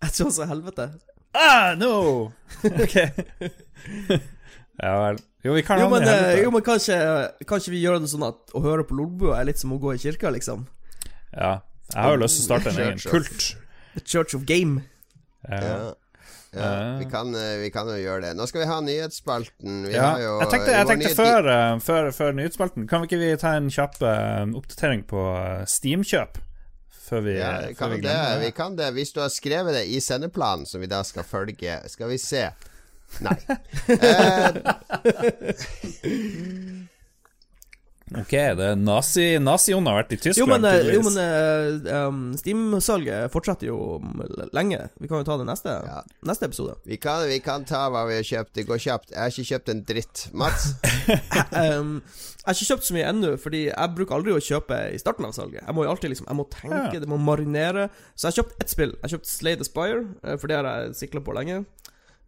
Jeg 0.00 0.16
tror 0.16 0.30
også 0.32 0.46
helvete. 0.50 0.90
Ah, 1.36 1.76
no! 1.78 1.92
Ok. 2.66 2.96
ja 4.82 4.94
vel. 5.04 5.20
Jo, 5.44 5.54
vi 5.54 5.62
kan 5.62 5.78
Jo, 5.80 5.88
men, 5.92 6.02
eh, 6.02 6.10
helvete. 6.10 6.42
jo, 6.42 6.50
men 6.50 6.64
kanskje, 6.66 6.96
kanskje 7.48 7.74
vi 7.74 7.82
gjør 7.84 8.00
det 8.00 8.10
sånn 8.12 8.26
at 8.26 8.50
å 8.56 8.62
høre 8.64 8.84
på 8.88 8.96
Lolbua 8.98 9.38
er 9.38 9.46
litt 9.48 9.60
som 9.62 9.72
å 9.76 9.78
gå 9.80 9.94
i 9.94 10.00
kirka, 10.02 10.32
liksom? 10.34 10.66
Ja. 11.32 11.60
Jeg 11.92 12.02
har 12.02 12.16
jo 12.16 12.22
lyst 12.24 12.40
til 12.40 12.44
å 12.44 12.48
starte 12.48 12.72
en 12.72 12.82
egen 12.86 13.00
kult. 13.12 13.46
The 13.94 14.02
Church 14.04 14.34
of 14.34 14.44
Game. 14.48 14.82
Ja. 15.46 15.94
Ja. 16.50 16.98
Vi, 16.98 17.04
kan, 17.06 17.28
uh, 17.30 17.60
vi 17.62 17.68
kan 17.70 17.86
jo 17.86 17.94
gjøre 17.94 18.24
det. 18.24 18.30
Nå 18.34 18.46
skal 18.50 18.64
vi 18.64 18.66
ha 18.66 18.80
nyhetsspalten. 18.82 19.84
Vi 19.86 19.92
Ja, 19.94 20.08
har 20.16 20.22
jo 20.24 20.32
jeg 20.40 20.48
tenkte, 20.50 20.72
jeg 20.74 20.88
tenkte 20.88 21.12
før, 21.14 21.46
eh, 21.52 21.74
før, 21.84 22.08
før 22.16 22.32
nyhetsspalten 22.34 22.88
Kan 22.90 23.04
vi 23.04 23.06
ikke 23.10 23.20
vi 23.22 23.28
ta 23.38 23.52
en 23.54 23.68
kjapp 23.70 24.00
eh, 24.02 24.42
oppdatering 24.58 25.04
på 25.06 25.22
eh, 25.38 25.62
Steam-kjøp? 25.70 26.40
Før 27.10 27.22
vi, 27.26 27.36
Ja, 27.38 27.52
før 27.54 27.68
vi 27.70 27.74
kan, 27.78 27.90
vi 27.94 28.00
det, 28.08 28.18
vi 28.42 28.50
kan 28.54 28.76
det. 28.78 28.90
Hvis 28.98 29.14
du 29.14 29.20
har 29.22 29.30
skrevet 29.30 29.74
det 29.78 29.84
i 29.94 30.00
sendeplanen, 30.02 30.66
som 30.66 30.82
vi 30.82 30.90
da 30.90 31.04
skal 31.06 31.26
følge 31.26 31.78
Skal 31.90 32.10
vi 32.10 32.18
se 32.22 32.48
Nei. 33.22 33.38
Eh, 33.90 34.50
Ok, 38.18 38.32
det 38.58 38.64
er 38.72 38.74
nazi 38.74 39.24
Nazi-Jon 39.38 39.86
har 39.86 40.00
vært 40.00 40.12
i 40.12 40.16
Jo, 40.18 40.22
Tyskland. 40.32 40.64
men, 40.64 40.64
eh, 40.80 40.88
jo, 40.96 41.02
men 41.06 41.18
eh, 41.22 42.06
um, 42.08 42.32
Steam-salget 42.34 43.30
fortsetter 43.30 43.68
jo 43.68 43.76
lenge. 44.52 44.80
Vi 44.98 45.06
kan 45.06 45.20
jo 45.20 45.26
ta 45.28 45.36
det 45.38 45.46
neste, 45.46 45.68
Ja. 45.86 46.00
neste 46.26 46.48
episode. 46.48 46.74
vi, 46.84 46.96
kan, 46.96 47.22
vi 47.28 47.38
kan 47.38 47.64
ta 47.64 47.84
hva 47.88 48.02
vi 48.08 48.16
har 48.18 48.26
kjøpt. 48.26 48.52
Det 48.54 48.66
går 48.66 48.82
kjapt. 48.82 49.10
Jeg 49.14 49.18
har 49.20 49.30
ikke 49.30 49.50
kjøpt 49.52 49.68
en 49.70 49.84
dritt. 49.86 50.24
Mats? 50.34 50.72
um, 51.54 52.02
jeg 52.02 52.46
har 52.48 52.54
ikke 52.58 52.70
kjøpt 52.72 52.88
så 52.88 52.94
mye 52.96 53.06
ennå, 53.12 53.30
fordi 53.38 53.62
jeg 53.68 53.94
bruker 53.94 54.16
aldri 54.18 54.32
å 54.34 54.42
kjøpe 54.42 54.80
i 54.94 54.98
starten 54.98 55.26
av 55.28 55.32
salget. 55.36 55.62
Jeg 55.62 55.74
må 55.76 55.84
jo 55.86 55.90
alltid 55.92 56.10
liksom 56.10 56.26
Jeg 56.26 56.36
må 56.40 56.48
tenke, 56.50 56.94
Ja. 56.94 57.00
det 57.04 57.08
må 57.10 57.18
marinere. 57.20 57.90
Så 58.16 58.26
jeg 58.26 58.32
har 58.34 58.42
kjøpt 58.42 58.60
ett 58.64 58.70
spill. 58.74 58.90
Jeg 58.96 59.02
har 59.06 59.14
kjøpt 59.18 59.26
Slay 59.30 59.54
the 59.60 59.64
Spire, 59.70 60.02
eh, 60.24 60.36
for 60.36 60.48
det 60.50 60.56
har 60.58 60.64
jeg 60.64 60.96
sikla 61.04 61.20
på 61.22 61.36
lenge. 61.38 61.64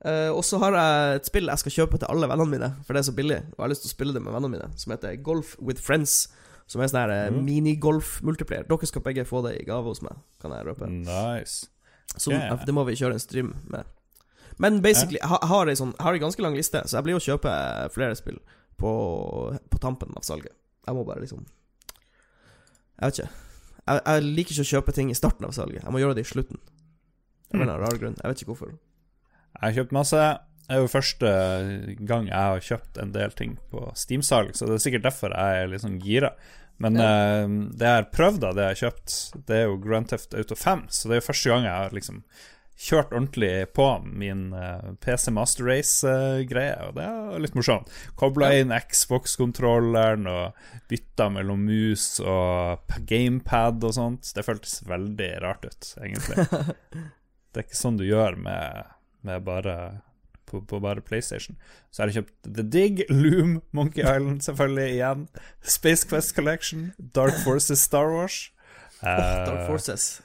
Eh, 0.03 0.31
og 0.35 0.43
så 0.43 0.59
har 0.59 0.75
jeg 0.75 1.19
et 1.21 1.29
spill 1.31 1.51
jeg 1.51 1.63
skal 1.63 1.75
kjøpe 1.77 2.01
til 2.03 2.11
alle 2.11 2.27
vennene 2.31 2.51
mine, 2.51 2.71
for 2.83 2.95
det 2.97 3.03
er 3.03 3.09
så 3.11 3.15
billig. 3.15 3.41
Og 3.53 3.59
jeg 3.59 3.65
har 3.65 3.73
lyst 3.73 3.85
til 3.87 3.93
å 3.93 3.97
spille 3.97 4.15
det 4.17 4.23
med 4.25 4.35
vennene 4.35 4.57
mine, 4.57 4.71
som 4.81 4.95
heter 4.95 5.19
Golf 5.23 5.55
with 5.63 5.83
Friends. 5.83 6.25
Som 6.71 6.81
er 6.81 6.89
sånn 6.91 7.03
her 7.03 7.33
mm. 7.35 7.41
minigolf-multiplier. 7.47 8.65
Dere 8.69 8.89
skal 8.89 9.05
begge 9.05 9.27
få 9.29 9.43
det 9.45 9.57
i 9.61 9.67
gave 9.69 9.85
hos 9.87 10.01
meg, 10.03 10.19
kan 10.41 10.55
jeg 10.55 10.67
røpe. 10.67 10.89
Nice. 10.89 11.69
Så 12.17 12.33
yeah. 12.33 12.55
det 12.67 12.75
må 12.75 12.85
vi 12.89 12.97
kjøre 12.99 13.19
en 13.19 13.23
stream 13.23 13.53
med. 13.71 13.89
Men 14.63 14.81
basically, 14.85 15.19
jeg 15.21 15.29
har- 15.29 15.69
ei 15.69 15.77
sånn, 15.77 15.95
ganske 15.97 16.43
lang 16.43 16.55
liste, 16.55 16.83
så 16.87 16.99
jeg 16.99 17.05
blir 17.05 17.17
å 17.17 17.25
kjøpe 17.25 17.53
flere 17.93 18.17
spill 18.17 18.39
på, 18.79 19.59
på 19.71 19.79
tampen 19.81 20.13
av 20.17 20.23
salget. 20.23 20.53
Jeg 20.87 20.95
må 20.95 21.05
bare 21.07 21.21
liksom 21.23 21.47
Jeg 23.01 23.11
vet 23.11 23.19
ikke. 23.19 23.31
Jeg, 23.87 24.01
jeg 24.07 24.23
liker 24.23 24.53
ikke 24.53 24.63
å 24.63 24.73
kjøpe 24.73 24.93
ting 24.95 25.11
i 25.11 25.15
starten 25.15 25.47
av 25.47 25.53
salget. 25.53 25.83
Jeg 25.83 25.93
må 25.93 25.99
gjøre 25.99 26.15
det 26.15 26.27
i 26.27 26.31
slutten. 26.31 26.59
Eller 27.53 27.65
annen 27.67 27.81
rar 27.83 27.99
grunn. 27.99 28.17
Jeg 28.23 28.31
vet 28.31 28.43
ikke 28.43 28.55
hvorfor. 28.55 28.77
Jeg 29.59 29.63
har 29.65 29.77
kjøpt 29.79 29.95
masse. 29.97 30.25
Det 30.63 30.79
er 30.79 30.81
jo 30.81 30.89
første 30.89 31.31
gang 32.09 32.29
jeg 32.31 32.39
har 32.39 32.65
kjøpt 32.65 32.99
en 33.03 33.13
del 33.13 33.35
ting 33.37 33.59
på 33.73 33.91
Steam-salg, 33.99 34.55
så 34.57 34.69
det 34.69 34.79
er 34.79 34.85
sikkert 34.87 35.09
derfor 35.09 35.35
jeg 35.35 35.63
er 35.63 35.71
litt 35.73 35.85
sånn 35.85 36.01
gira. 36.01 36.33
Men 36.83 36.97
eh, 36.99 37.45
det 37.77 37.89
jeg 37.91 38.01
har 38.01 38.09
prøvd 38.15 38.47
av 38.49 38.57
det 38.57 38.65
jeg 38.65 38.75
har 38.75 38.81
kjøpt, 38.87 39.19
det 39.51 39.59
er 39.59 39.69
jo 39.69 39.77
Grand 39.83 40.09
Theft 40.09 40.35
Auto 40.39 40.57
5, 40.59 40.87
så 40.89 41.11
det 41.11 41.17
er 41.17 41.21
jo 41.21 41.29
første 41.29 41.53
gang 41.53 41.67
jeg 41.69 41.77
har 41.77 41.97
liksom 41.99 42.23
kjørt 42.83 43.13
ordentlig 43.13 43.53
på 43.77 43.87
min 44.03 44.49
uh, 44.57 44.95
PC 45.05 45.31
Master 45.35 45.69
Race-greie, 45.69 46.75
og 46.87 46.97
det 46.97 47.05
er 47.07 47.43
litt 47.45 47.55
morsomt. 47.59 47.91
Kobla 48.19 48.51
inn 48.59 48.75
Xbox-kontrolleren 48.75 50.27
og 50.31 50.65
bytta 50.91 51.29
mellom 51.37 51.63
mus 51.69 52.17
og 52.25 52.97
gamepad 53.09 53.85
og 53.87 53.97
sånt. 53.99 54.33
Det 54.35 54.47
føltes 54.47 54.81
veldig 54.89 55.31
rart 55.45 55.69
ut, 55.69 55.93
egentlig. 56.03 56.49
Det 57.53 57.61
er 57.61 57.67
ikke 57.67 57.77
sånn 57.77 57.99
du 58.01 58.07
gjør 58.09 58.39
med, 58.41 58.92
med 59.23 59.45
bare 59.47 59.77
på, 60.47 60.61
på 60.61 60.81
bare 60.81 61.01
PlayStation. 61.01 61.57
Så 61.91 62.03
har 62.03 62.11
jeg 62.11 62.23
kjøpt 62.23 62.55
The 62.57 62.63
Dig, 62.63 63.05
Loom, 63.11 63.61
Monkey 63.73 64.03
Island 64.03 64.43
selvfølgelig 64.45 64.89
igjen. 64.91 65.29
Space 65.63 66.09
Quest 66.09 66.35
Collection, 66.37 66.93
Dark 67.15 67.39
Forces 67.45 67.79
Star 67.79 68.13
Wars. 68.13 68.51
Åh, 69.03 69.47
Dark 69.47 69.61
eh, 69.61 69.67
Forces. 69.67 70.23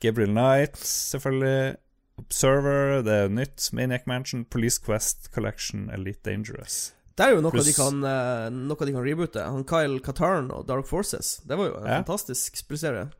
Gabriel 0.00 0.32
Knight, 0.32 0.78
selvfølgelig. 0.86 1.76
Observer, 2.16 3.02
det 3.04 3.12
er 3.12 3.28
nytt. 3.28 3.68
Maniac 3.76 4.06
Mansion, 4.06 4.44
Police 4.44 4.80
Quest 4.84 5.30
Collection, 5.34 5.90
Elite 5.92 6.24
Dangerous. 6.24 6.92
Det 7.16 7.24
er 7.24 7.32
jo 7.36 7.40
noe, 7.44 7.64
de 7.64 7.72
kan, 7.72 8.02
eh, 8.04 8.46
noe 8.52 8.88
de 8.88 8.92
kan 8.92 9.04
reboote. 9.04 9.40
Han 9.40 9.64
Kyle 9.68 10.00
Katarn 10.04 10.50
og 10.52 10.66
Dark 10.68 10.88
Forces. 10.88 11.38
Det 11.48 11.56
var 11.56 11.70
jo 11.70 11.78
en 11.80 11.86
Ja. 11.86 12.02
fantastisk 12.02 12.56
spillserie. 12.56 13.10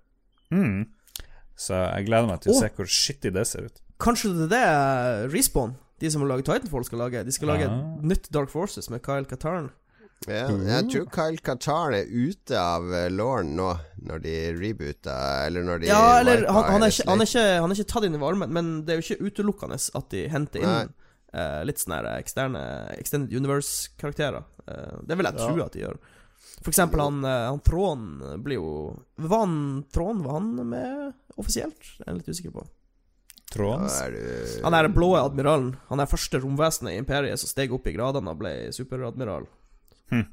Mm. 0.50 0.88
Så 1.56 1.74
jeg 1.74 2.06
gleder 2.06 2.28
meg 2.28 2.40
til 2.40 2.52
å 2.52 2.56
oh. 2.56 2.60
se 2.60 2.68
hvor 2.76 2.86
shitty 2.86 3.32
det 3.32 3.46
ser 3.46 3.68
ut. 3.68 3.80
Kanskje 4.02 4.32
det 4.34 4.46
er 4.46 4.52
det 4.52 4.62
eh, 4.66 5.26
Respawn, 5.32 5.74
de 6.00 6.10
som 6.12 6.22
har 6.22 6.34
laget 6.34 6.48
Titanfall, 6.50 6.84
skal 6.84 7.00
lage? 7.06 7.24
De 7.24 7.32
skal 7.32 7.48
lage 7.52 7.68
et 7.68 8.04
nytt 8.04 8.30
Dark 8.34 8.52
Forces 8.52 8.90
med 8.92 9.02
Kyle 9.04 9.24
Katarn. 9.28 9.70
Ja, 10.24 10.46
jeg 10.48 10.88
tror 10.90 11.08
Kyle 11.12 11.40
Qatar 11.44 11.92
er 11.94 12.08
ute 12.08 12.56
av 12.56 12.86
uh, 12.88 13.04
Lauren 13.12 13.50
nå, 13.54 13.68
når 14.08 14.22
de 14.24 14.34
reboota, 14.56 15.16
eller 15.44 15.66
når 15.66 15.82
de 15.82 15.90
Ja, 15.90 16.18
eller 16.22 16.46
han, 16.48 16.64
han, 16.72 16.86
er 16.86 16.92
ikke, 16.94 17.04
han, 17.10 17.20
er 17.20 17.28
ikke, 17.28 17.44
han 17.60 17.70
er 17.70 17.76
ikke 17.76 17.90
tatt 17.92 18.06
inn 18.08 18.16
i 18.16 18.22
varmen, 18.22 18.54
men 18.56 18.70
det 18.86 18.94
er 18.94 19.02
jo 19.02 19.04
ikke 19.06 19.28
utelukkende 19.28 19.76
at 20.00 20.08
de 20.14 20.22
henter 20.32 20.64
inn 20.64 20.72
Nei. 20.72 20.86
eh, 21.36 21.60
litt 21.68 21.82
sånne 21.82 22.00
eksterne 22.16 22.62
Extended 22.96 23.36
Universe-karakterer. 23.36 24.48
Uh, 24.64 24.96
det 25.06 25.20
vil 25.20 25.28
jeg 25.28 25.38
tro 25.38 25.52
Ja. 25.60 25.68
at 25.68 25.76
de 25.76 25.84
gjør. 25.84 26.00
For 26.62 26.72
eksempel 26.72 27.00
han, 27.04 27.20
eh, 27.24 27.46
han 27.50 27.60
Tråden 27.60 28.42
blir 28.42 28.58
jo 28.58 28.70
Var 29.20 29.42
han 29.44 29.84
Tråden 29.92 30.22
Var 30.24 30.32
han 30.38 30.68
med 30.70 31.12
offisielt? 31.36 31.92
Jeg 31.98 32.06
er 32.08 32.16
litt 32.18 32.30
usikker 32.32 32.54
på. 32.54 32.64
Da 33.54 34.06
er 34.06 34.10
du 34.10 34.62
Han 34.64 34.74
er 34.74 34.82
den 34.88 34.94
blå 34.96 35.12
admiralen. 35.20 35.76
Han 35.88 36.00
er 36.02 36.08
første 36.10 36.40
romvesenet 36.42 36.92
i 36.92 36.98
imperiet 37.00 37.38
som 37.40 37.48
steg 37.48 37.72
opp 37.72 37.86
i 37.86 37.94
gradene 37.94 38.32
og 38.32 38.40
ble 38.40 38.72
superadmiral. 38.74 39.46
Hm. 40.10 40.26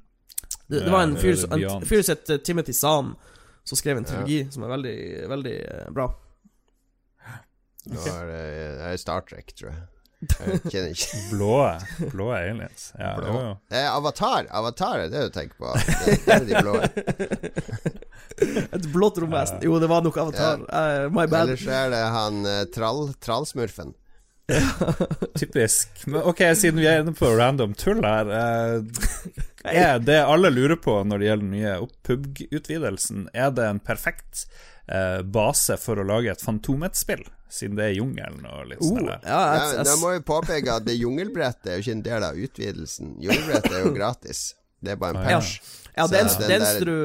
Det, 0.68 0.82
det 0.86 0.92
var 0.92 1.04
en 1.06 1.16
fyr 1.20 1.38
en 1.54 1.86
fyr 1.88 2.02
som 2.04 2.16
het 2.18 2.30
eh, 2.34 2.42
Timothy 2.44 2.74
Zahn, 2.74 3.14
som 3.64 3.78
skrev 3.80 3.98
en 4.02 4.06
Ja. 4.10 4.52
som 4.52 4.64
er 4.66 4.74
veldig, 4.74 4.98
veldig 5.30 5.56
bra. 5.94 6.08
bra. 6.10 6.10
Nå 7.86 8.00
er 8.00 8.28
det, 8.32 8.44
det 8.80 8.90
er 8.94 8.98
Star 9.02 9.22
Trek, 9.28 9.54
tror 9.60 9.72
jeg. 9.74 9.82
Jeg 10.72 10.94
ikke 10.94 11.20
Blå, 11.34 11.56
blå 12.12 12.30
aliens. 12.36 12.92
Ja, 13.00 13.16
Blå. 13.18 13.28
jo, 13.28 13.42
jo. 13.48 13.56
Det 13.72 13.82
er 13.82 13.90
Avatar. 13.92 14.48
Avatar 14.50 15.06
er 15.06 15.12
det 15.14 15.26
du 15.28 15.34
tenker 15.36 15.58
på. 15.60 15.74
Det, 16.06 16.20
det 16.26 16.38
er 16.38 16.48
de 16.48 16.62
blå. 16.62 16.78
Et 18.78 18.88
blått 18.94 19.20
romvesen. 19.22 19.60
Jo, 19.66 19.78
det 19.82 19.90
var 19.92 20.06
nok 20.06 20.18
Avatar. 20.18 20.64
Uh, 20.68 21.10
my 21.14 21.28
bad. 21.28 21.50
Ellers 21.52 21.68
er 21.68 21.92
det 21.94 22.02
han 22.16 22.42
uh, 22.48 22.64
trall, 22.74 23.12
trallsmurfen. 23.24 23.94
Typisk. 25.40 26.04
Men 26.06 26.22
ok, 26.28 26.42
siden 26.60 26.82
vi 26.82 26.88
er 26.90 27.04
inne 27.04 27.14
på 27.16 27.30
random 27.32 27.76
tull 27.80 28.02
her 28.04 28.28
uh, 28.28 29.06
Er 29.64 30.02
det 30.04 30.18
alle 30.20 30.52
lurer 30.52 30.76
på 30.84 30.98
når 31.08 31.22
det 31.22 31.30
gjelder 31.30 31.46
den 31.46 31.54
nye 31.56 31.76
PUBG-utvidelsen, 32.04 33.30
er 33.34 33.54
det 33.56 33.70
en 33.70 33.80
perfekt 33.80 34.44
uh, 34.92 35.22
base 35.24 35.78
for 35.80 36.00
å 36.02 36.08
lage 36.08 36.34
et 36.34 36.44
Fantomet-spill? 36.44 37.24
Siden 37.54 37.78
det 37.78 37.92
er 37.92 37.96
jungelen 38.00 38.48
og 38.50 38.66
litt 38.72 38.82
sånn. 38.82 39.06
der. 39.06 39.22
ja, 39.30 39.42
ja, 39.54 39.86
da 39.86 39.94
må 40.02 40.16
vi 40.16 40.24
påpeke 40.26 40.80
at 40.80 40.88
det 40.88 40.96
jungelbrettet 40.98 41.70
er 41.70 41.78
jo 41.78 41.86
ikke 41.86 41.98
en 42.00 42.06
del 42.08 42.26
av 42.26 42.40
utvidelsen. 42.48 43.16
Jungelbrettet 43.22 43.76
er 43.78 43.86
jo 43.86 43.94
gratis. 43.94 44.42
Det 44.84 44.96
er 44.96 45.00
bare 45.00 45.16
en 45.16 45.28
pers. 45.28 45.56
Ja. 45.60 45.80
Ja, 45.94 46.08
det, 46.10 46.20
eneste, 46.24 46.48
det, 46.50 46.58
der... 46.60 46.86
du, 46.86 46.96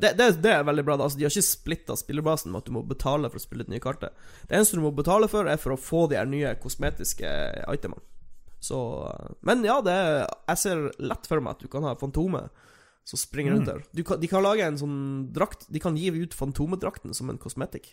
det, 0.00 0.10
det, 0.18 0.26
det, 0.44 0.50
er 0.52 0.66
veldig 0.68 0.82
bra. 0.84 0.98
Altså, 1.00 1.16
de 1.16 1.24
har 1.24 1.32
ikke 1.32 1.46
splitta 1.46 1.96
spillerbasen 1.96 2.52
med 2.52 2.60
at 2.60 2.66
du 2.68 2.74
må 2.76 2.82
betale 2.84 3.30
for 3.32 3.40
å 3.40 3.44
spille 3.44 3.64
det 3.64 3.72
nye 3.72 3.82
kartet. 3.82 4.12
Det 4.44 4.58
eneste 4.58 4.76
du 4.76 4.84
må 4.84 4.92
betale 4.92 5.30
for, 5.32 5.48
er 5.48 5.60
for 5.60 5.72
å 5.72 5.80
få 5.80 6.04
de 6.12 6.18
her 6.20 6.28
nye 6.28 6.52
kosmetiske 6.60 7.30
itemene. 7.72 8.04
Så 8.64 8.78
Men 9.44 9.64
ja, 9.64 9.78
det 9.84 9.96
jeg 9.96 10.60
ser 10.60 10.86
lett 11.00 11.26
for 11.28 11.44
meg 11.44 11.56
at 11.56 11.64
du 11.64 11.68
kan 11.72 11.84
ha 11.84 11.96
Fantomet 12.00 12.52
som 13.04 13.20
springer 13.20 13.52
rundt 13.52 13.68
mm. 13.68 13.72
der. 13.72 14.04
Kan, 14.08 14.20
de 14.20 14.30
kan 14.30 14.44
lage 14.44 14.64
en 14.64 14.78
sånn 14.80 15.00
drakt 15.36 15.66
De 15.68 15.82
kan 15.82 15.98
gi 16.00 16.08
ut 16.08 16.36
Fantomedrakten 16.36 17.12
som 17.16 17.32
en 17.32 17.40
kosmetikk. 17.40 17.90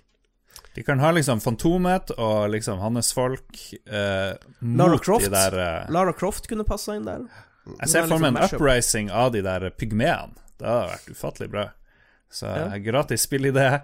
De 0.76 0.84
kan 0.84 1.00
ha 1.04 1.12
liksom 1.12 1.42
Fantomet 1.44 2.14
og 2.16 2.50
liksom 2.54 2.80
hans 2.80 3.12
folk 3.14 3.60
eh, 3.86 4.38
Lara 4.60 4.98
Croft. 4.98 5.26
De 5.26 5.32
der, 5.34 5.58
eh... 5.60 5.92
Lara 5.92 6.14
Croft 6.14 6.48
kunne 6.48 6.64
passa 6.68 6.96
inn 6.96 7.08
der. 7.08 7.26
Jeg 7.66 7.92
ser 7.92 8.08
for 8.08 8.22
meg 8.24 8.34
en 8.34 8.40
liksom 8.40 8.62
uprising 8.62 9.12
av 9.12 9.34
de 9.36 9.44
der 9.46 9.68
pygmeene. 9.76 10.38
Det 10.58 10.70
hadde 10.70 10.94
vært 10.94 11.12
ufattelig 11.12 11.50
bra. 11.52 11.66
Så 12.32 12.48
ja. 12.48 12.78
gratis 12.78 13.26
spillidé. 13.28 13.82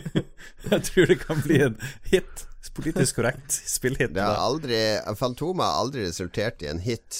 jeg 0.70 0.82
tror 0.86 1.10
det 1.10 1.18
kan 1.24 1.42
bli 1.42 1.58
en 1.66 1.76
hit. 2.12 2.46
Politisk 2.74 3.16
korrekt 3.16 3.52
spillhit. 3.52 4.12
Det 4.14 4.22
har 4.22 4.36
aldri 4.38 4.78
Fantomet 5.18 5.64
har 5.64 5.80
aldri 5.80 6.04
resultert 6.06 6.62
i 6.62 6.68
en 6.70 6.80
hit. 6.80 7.16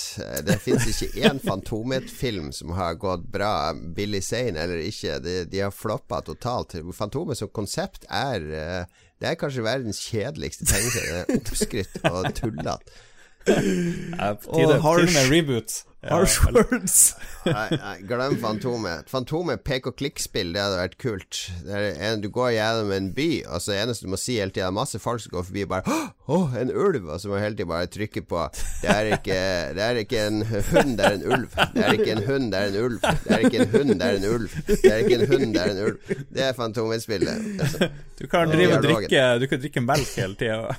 Det 0.46 0.58
fins 0.62 0.86
ikke 0.88 1.26
én 1.26 1.40
Fantomet-film 1.48 2.52
som 2.54 2.74
har 2.76 2.98
gått 3.00 3.24
bra, 3.32 3.72
Billy 3.96 4.20
Zane 4.24 4.60
eller 4.60 4.84
ikke. 4.84 5.18
De, 5.24 5.36
de 5.50 5.62
har 5.64 5.74
floppa 5.74 6.20
totalt. 6.26 6.76
Fantomet 6.96 7.40
som 7.40 7.50
konsept 7.52 8.06
er 8.06 8.46
eh, 8.46 8.98
Det 9.20 9.32
er 9.32 9.40
kanskje 9.40 9.64
verdens 9.66 10.00
kjedeligste 10.06 10.68
tegneserie. 10.68 11.24
Oppskrytt 11.40 11.98
og 12.08 12.30
tullete. 12.36 13.00
Ja, 13.46 14.34
Til 14.34 15.30
reboot. 15.30 15.84
Ja. 16.02 16.14
Harsh 16.16 16.40
words. 16.44 17.14
nei, 17.44 17.66
nei, 17.76 17.96
glem 18.08 18.38
Fantomet. 18.40 19.10
Fantomet 19.12 19.60
pek-og-klikk-spill, 19.68 20.54
det 20.54 20.62
hadde 20.62 20.78
vært 20.78 20.94
kult. 21.02 21.40
En, 21.68 22.22
du 22.24 22.30
går 22.32 22.54
gjennom 22.54 22.92
en 22.96 23.10
by, 23.12 23.26
og 23.44 23.60
så 23.60 23.74
eneste 23.76 24.08
du 24.08 24.14
må 24.14 24.20
si 24.20 24.38
hele 24.40 24.54
tida, 24.54 24.70
masse 24.72 24.96
folk 25.02 25.20
som 25.20 25.34
går 25.34 25.44
forbi, 25.50 25.66
bare 25.68 25.84
'Å, 25.84 25.98
oh, 26.32 26.56
en 26.56 26.72
ulv!' 26.72 27.10
Og 27.10 27.20
så 27.20 27.28
må 27.28 27.36
du 27.36 27.44
hele 27.44 27.58
tida 27.58 27.68
bare 27.68 27.92
trykke 27.92 28.24
på 28.24 28.46
det 28.80 28.88
er, 28.94 29.12
ikke, 29.18 29.38
det 29.76 29.84
er 29.84 30.00
ikke 30.00 30.24
en 30.24 30.40
hund, 30.70 30.96
det 30.96 31.04
er 31.04 31.18
en 31.18 31.28
ulv. 31.34 31.48
Det 31.76 31.84
er 31.84 31.92
ikke 31.98 32.12
en 32.16 32.24
hund, 32.30 32.48
det 32.48 32.60
er 32.62 32.72
en 32.72 32.80
ulv. 32.80 32.98
Det 33.04 33.36
er 33.36 33.44
ikke 33.44 33.60
en 33.60 33.72
hund, 33.76 33.94
det 34.00 34.08
er 34.08 34.16
en 34.16 34.28
ulv. 34.32 34.58
Det 34.70 34.92
er 34.94 34.98
ikke 35.04 35.16
en 35.20 35.28
hund, 35.34 35.54
det 35.54 35.62
er 35.62 35.70
en 35.76 35.84
ulv. 35.84 36.18
Det 36.32 36.44
er 36.48 36.52
Fantomet-spillet. 36.56 37.88
Du 38.16 38.26
kan 38.26 38.48
drive 38.48 38.76
og 38.78 38.84
drikke 38.88 39.24
Du 39.40 39.46
kan 39.52 39.60
drikke 39.60 39.80
melk 39.84 40.16
hele 40.16 40.34
tida. 40.40 40.76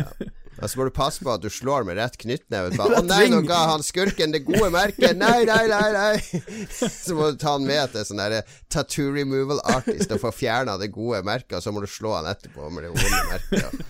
ja. 0.00 0.36
Og 0.60 0.68
så 0.68 0.78
må 0.78 0.86
du 0.86 0.92
passe 0.94 1.24
på 1.24 1.32
at 1.32 1.42
du 1.42 1.48
slår 1.52 1.86
med 1.88 1.96
rett 2.00 2.16
knyttneve. 2.20 2.76
Å 3.00 3.02
nei, 3.06 3.24
nå 3.32 3.40
ga 3.48 3.62
han 3.72 3.84
skurken 3.84 4.34
det 4.34 4.42
gode 4.46 4.70
merket! 4.74 5.16
Nei, 5.18 5.44
nei, 5.48 5.64
nei! 5.70 5.88
nei 5.96 6.42
Så 7.04 7.16
må 7.16 7.32
du 7.32 7.40
ta 7.40 7.56
han 7.56 7.66
med 7.68 7.94
til 7.94 8.06
sånn 8.08 8.20
derre 8.20 8.42
tattoo 8.72 9.14
removal 9.16 9.62
artist 9.72 10.12
og 10.12 10.22
få 10.26 10.34
fjerna 10.36 10.76
det 10.80 10.92
gode 10.94 11.22
merket, 11.26 11.58
og 11.58 11.64
så 11.64 11.72
må 11.74 11.84
du 11.84 11.88
slå 11.90 12.14
han 12.18 12.28
etterpå 12.30 12.68
med 12.74 12.86
det 12.86 12.94
vonde 12.94 13.22
merket. 13.32 13.84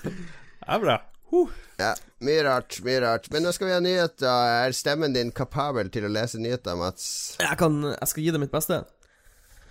Det 0.00 0.76
er 0.76 0.82
bra. 0.86 1.00
Ja, 1.80 1.94
mye 2.24 2.42
rart, 2.44 2.80
mye 2.84 3.00
rart. 3.04 3.28
Men 3.32 3.46
nå 3.46 3.52
skal 3.56 3.70
vi 3.70 3.74
ha 3.76 3.82
nyheter. 3.82 4.26
Er 4.66 4.74
stemmen 4.76 5.14
din 5.16 5.30
kapabel 5.32 5.88
til 5.92 6.06
å 6.06 6.12
lese 6.12 6.40
nyheter, 6.42 6.76
Mats? 6.78 7.06
Jeg, 7.40 7.56
kan, 7.60 7.78
jeg 7.92 8.10
skal 8.10 8.26
gi 8.26 8.34
det 8.34 8.42
mitt 8.42 8.52
beste. 8.52 8.82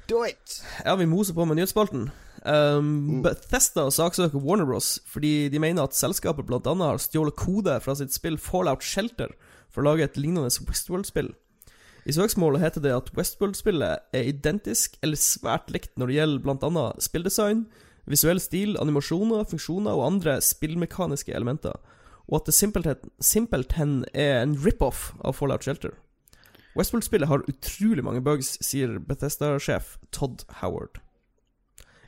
Do 0.10 0.24
it! 0.26 0.62
Ja, 0.86 0.96
vi 0.98 1.06
moser 1.10 1.38
på 1.38 1.46
med 1.46 1.60
nyhetsspalten. 1.60 2.10
Um, 2.46 3.20
Bethesda 3.24 3.90
saksøker 3.92 4.40
Warner 4.40 4.66
Bros. 4.66 5.00
fordi 5.08 5.50
de 5.52 5.60
mener 5.60 5.84
at 5.84 5.98
selskapet 5.98 6.48
bl.a. 6.48 6.62
har 6.64 7.02
stjålet 7.02 7.36
kode 7.36 7.76
fra 7.84 7.96
sitt 8.00 8.16
spill 8.16 8.38
Fallout 8.40 8.86
Shelter 8.86 9.34
for 9.70 9.84
å 9.84 9.92
lage 9.92 10.08
et 10.08 10.18
lignende 10.18 10.48
Westworld-spill. 10.48 11.34
I 12.08 12.16
søksmålet 12.16 12.64
heter 12.64 12.86
det 12.86 12.96
at 12.96 13.12
Westworld-spillet 13.18 14.16
er 14.16 14.30
identisk 14.32 14.96
eller 15.04 15.20
svært 15.20 15.68
likt 15.74 15.92
når 16.00 16.10
det 16.10 16.20
gjelder 16.20 16.46
bl.a. 16.46 16.86
spilldesign, 17.04 17.66
visuell 18.10 18.40
stil, 18.42 18.78
animasjoner, 18.82 19.44
funksjoner 19.50 19.98
og 19.98 20.06
andre 20.08 20.40
spillmekaniske 20.42 21.36
elementer, 21.36 21.76
og 22.30 22.40
at 22.40 22.50
det 22.50 22.56
simpelthen, 22.56 23.12
simpelthen 23.20 24.00
er 24.14 24.40
en 24.40 24.56
rip-off 24.64 25.12
av 25.26 25.36
Fallout 25.38 25.66
Shelter. 25.66 25.98
Westworld-spillet 26.78 27.30
har 27.30 27.46
utrolig 27.50 28.06
mange 28.06 28.24
bugs, 28.24 28.56
sier 28.64 28.96
Bethesda-sjef 29.04 29.98
Todd 30.16 30.48
Howard 30.64 31.02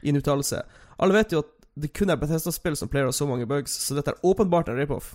i 0.02 0.12
en 0.12 0.22
uttalelse. 0.22 0.62
Alle 1.02 1.18
vet 1.18 1.36
jo 1.36 1.44
at 1.46 1.52
det 1.82 1.94
kun 1.96 2.12
er 2.12 2.20
Bethesda-spill 2.20 2.76
som 2.78 2.90
pleier 2.92 3.08
å 3.08 3.14
ha 3.14 3.16
så 3.16 3.28
mange 3.30 3.48
bugs, 3.50 3.74
så 3.86 3.96
dette 3.98 4.14
er 4.14 4.26
åpenbart 4.28 4.72
en 4.72 4.80
rip-off. 4.80 5.14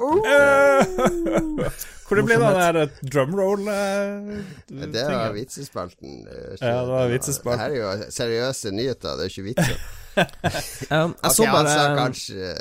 Oh! 0.00 0.24
Hvor 2.06 2.16
det 2.16 2.24
ble 2.24 2.38
den 2.40 2.56
der 2.56 2.86
drumroll 3.04 3.66
uh, 3.68 4.38
Det 4.72 5.04
var 5.04 5.34
vitsespalten. 5.36 6.22
Ja, 6.60 6.78
det 6.80 6.88
var 6.88 7.12
vitsespalten. 7.12 7.60
Det 7.60 7.82
her 7.82 7.92
er 7.98 8.00
jo 8.06 8.10
seriøse 8.16 8.72
nyheter, 8.72 9.18
det 9.20 9.26
er 9.26 9.34
ikke 9.34 9.46
vitser. 9.50 9.76
um, 10.16 10.24
jeg 10.24 11.12
okay, 11.12 11.34
så 11.36 11.48
bare 11.48 11.60
altså, 11.60 11.84
kanskje 11.96 12.54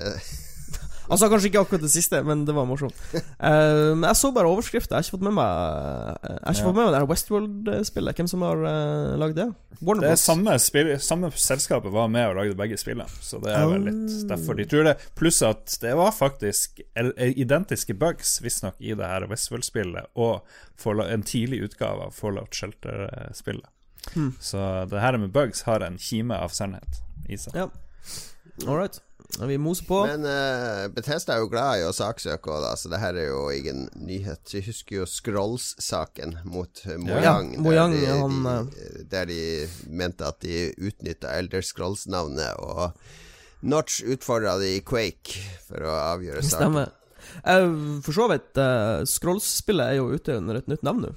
han 1.11 1.19
sa 1.19 1.27
kanskje 1.27 1.49
ikke 1.49 1.61
akkurat 1.65 1.83
det 1.83 1.91
siste, 1.91 2.21
men 2.23 2.45
det 2.47 2.55
var 2.55 2.69
morsomt. 2.69 2.95
Uh, 3.41 3.97
jeg 3.97 4.15
så 4.19 4.29
bare 4.31 4.49
overskrifta. 4.51 4.93
Jeg 4.93 5.01
har 5.01 5.05
ikke 5.07 5.15
fått 5.15 5.23
med 5.25 5.33
meg 5.33 5.47
Jeg 5.49 6.35
har 6.45 6.53
ikke 6.53 6.61
ja. 6.61 6.65
fått 6.67 6.75
med 6.77 6.83
meg 6.83 6.91
det 6.93 6.99
Westworld-spillet. 7.09 8.19
Hvem 8.19 8.29
som 8.29 8.43
har 8.45 8.61
uh, 8.61 9.15
lagd 9.17 9.39
det? 9.39 9.47
Warner 9.81 10.05
det 10.05 10.11
er 10.13 10.19
samme, 10.21 10.53
spill, 10.61 10.91
samme 11.01 11.31
selskapet 11.33 11.93
var 11.93 12.11
med 12.13 12.27
og 12.29 12.37
lagde 12.37 12.57
begge 12.59 12.77
spillene, 12.77 13.09
så 13.25 13.39
det 13.41 13.55
er 13.57 13.65
vel 13.71 13.87
litt 13.87 14.13
derfor 14.29 14.59
de 14.59 14.67
tror 14.69 14.85
det. 14.91 14.95
Pluss 15.17 15.41
at 15.47 15.73
det 15.81 15.95
var 15.97 16.13
faktisk 16.13 16.83
identiske 16.93 17.97
bugs, 17.97 18.37
visstnok, 18.45 18.77
i 18.77 18.93
det 18.97 19.09
her 19.09 19.25
Westworld-spillet 19.31 20.13
og 20.21 20.45
en 21.07 21.25
tidlig 21.25 21.63
utgave 21.65 22.07
av 22.07 22.13
Fallout 22.15 22.53
Shelter-spillet. 22.55 23.67
Hmm. 24.13 24.33
Så 24.39 24.85
det 24.91 25.01
her 25.01 25.17
med 25.17 25.33
bugs 25.33 25.65
har 25.65 25.81
en 25.81 25.97
kime 25.97 26.37
av 26.37 26.53
sannhet 26.53 27.01
i 27.29 27.41
seg. 27.41 27.57
Ja. 27.57 27.69
All 28.67 28.77
right. 28.77 29.01
Vi 29.39 29.57
moser 29.57 29.85
på. 29.85 30.01
Men 30.05 30.25
uh, 30.25 30.87
Bethesda 30.93 31.35
er 31.35 31.43
jo 31.43 31.49
glad 31.51 31.79
i 31.79 31.85
å 31.87 31.93
saksøke 31.95 32.51
òg, 32.51 32.65
så 32.77 32.91
det 32.91 32.99
her 33.01 33.17
er 33.17 33.29
jo 33.29 33.45
ingen 33.53 33.85
nyhet. 33.95 34.43
Jeg 34.51 34.65
husker 34.67 35.01
jo 35.01 35.07
Scrolls-saken 35.09 36.39
mot 36.51 36.83
Mojang, 36.99 37.53
ja, 37.55 37.63
Mojang 37.63 37.95
der, 37.95 38.03
de, 38.03 38.19
han, 38.19 38.39
de, 38.43 38.85
eh, 38.85 39.03
der 39.13 39.29
de 39.31 39.41
mente 39.87 40.27
at 40.27 40.41
de 40.43 40.71
utnytta 40.77 41.31
Elder 41.39 41.63
Scrolls-navnet, 41.65 42.59
og 42.59 42.91
Notch 43.61 44.01
utfordra 44.03 44.57
de 44.61 44.75
i 44.79 44.83
Quake 44.85 45.39
for 45.67 45.85
å 45.85 45.95
avgjøre 46.15 46.43
saken. 46.43 46.57
Stemmer. 46.57 46.97
Uh, 47.45 48.01
for 48.03 48.17
så 48.17 48.27
vidt, 48.33 48.51
uh, 48.57 49.05
Scrolls-spillet 49.07 49.93
er 49.93 50.01
jo 50.01 50.09
ute 50.11 50.37
under 50.41 50.59
et 50.59 50.69
nytt 50.71 50.83
navn 50.85 51.05
nå. 51.07 51.15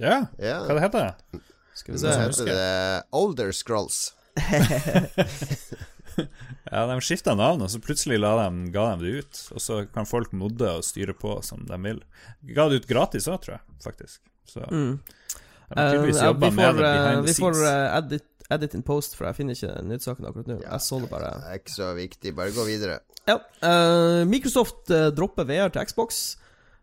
Ja, 0.00 0.24
yeah. 0.40 0.64
hva 0.64 0.78
det 0.78 0.86
heter 0.86 1.10
det? 1.10 1.42
Skal 1.76 1.94
vi 1.94 2.00
se. 2.00 2.08
Nå 2.08 2.22
heter 2.24 2.48
det 2.48 3.02
Older 3.16 3.52
Scrolls. 3.52 4.10
ja, 6.70 6.86
de 6.86 6.98
skifta 7.02 7.34
navn, 7.34 7.64
og 7.64 7.70
så 7.72 7.80
plutselig 7.82 8.20
dem, 8.22 8.60
ga 8.70 8.86
de 8.94 9.02
det 9.02 9.22
ut. 9.24 9.40
Og 9.56 9.62
så 9.62 9.80
kan 9.90 10.06
folk 10.06 10.34
modde 10.36 10.68
og 10.78 10.86
styre 10.86 11.14
på 11.18 11.40
som 11.46 11.64
de 11.66 11.78
vil. 11.82 12.02
Ga 12.54 12.68
det 12.70 12.82
ut 12.82 12.90
gratis 12.90 13.26
òg, 13.30 13.40
tror 13.42 13.56
jeg, 13.56 13.78
faktisk. 13.82 14.20
Så 14.46 14.62
mm. 14.70 14.92
de 15.00 15.78
har 15.78 15.90
tydeligvis 15.94 16.20
uh, 16.20 16.26
ja, 16.28 16.34
vi 16.34 16.50
får, 16.56 16.82
uh, 16.82 17.22
vi 17.26 17.34
får 17.38 17.62
uh, 17.64 17.96
edit, 17.98 18.26
edit 18.54 18.76
in 18.78 18.86
post, 18.86 19.18
for 19.18 19.26
jeg 19.26 19.40
finner 19.40 19.58
ikke 19.58 19.82
nyhetssaken 19.88 20.30
akkurat 20.30 20.52
nå. 20.52 20.60
Ja, 20.62 20.76
jeg 20.76 20.86
så 20.86 21.00
det 21.02 21.10
bare. 21.10 21.32
Det 21.42 21.50
er 21.50 21.62
ikke 21.64 21.74
så 21.74 21.90
viktig, 21.98 22.34
bare 22.38 22.54
gå 22.54 22.66
videre. 22.68 23.00
Ja. 23.26 23.40
Uh, 23.62 24.22
Microsoft 24.30 24.94
uh, 24.94 25.08
dropper 25.14 25.48
VR 25.50 25.74
til 25.74 25.90
Xbox. 25.90 26.22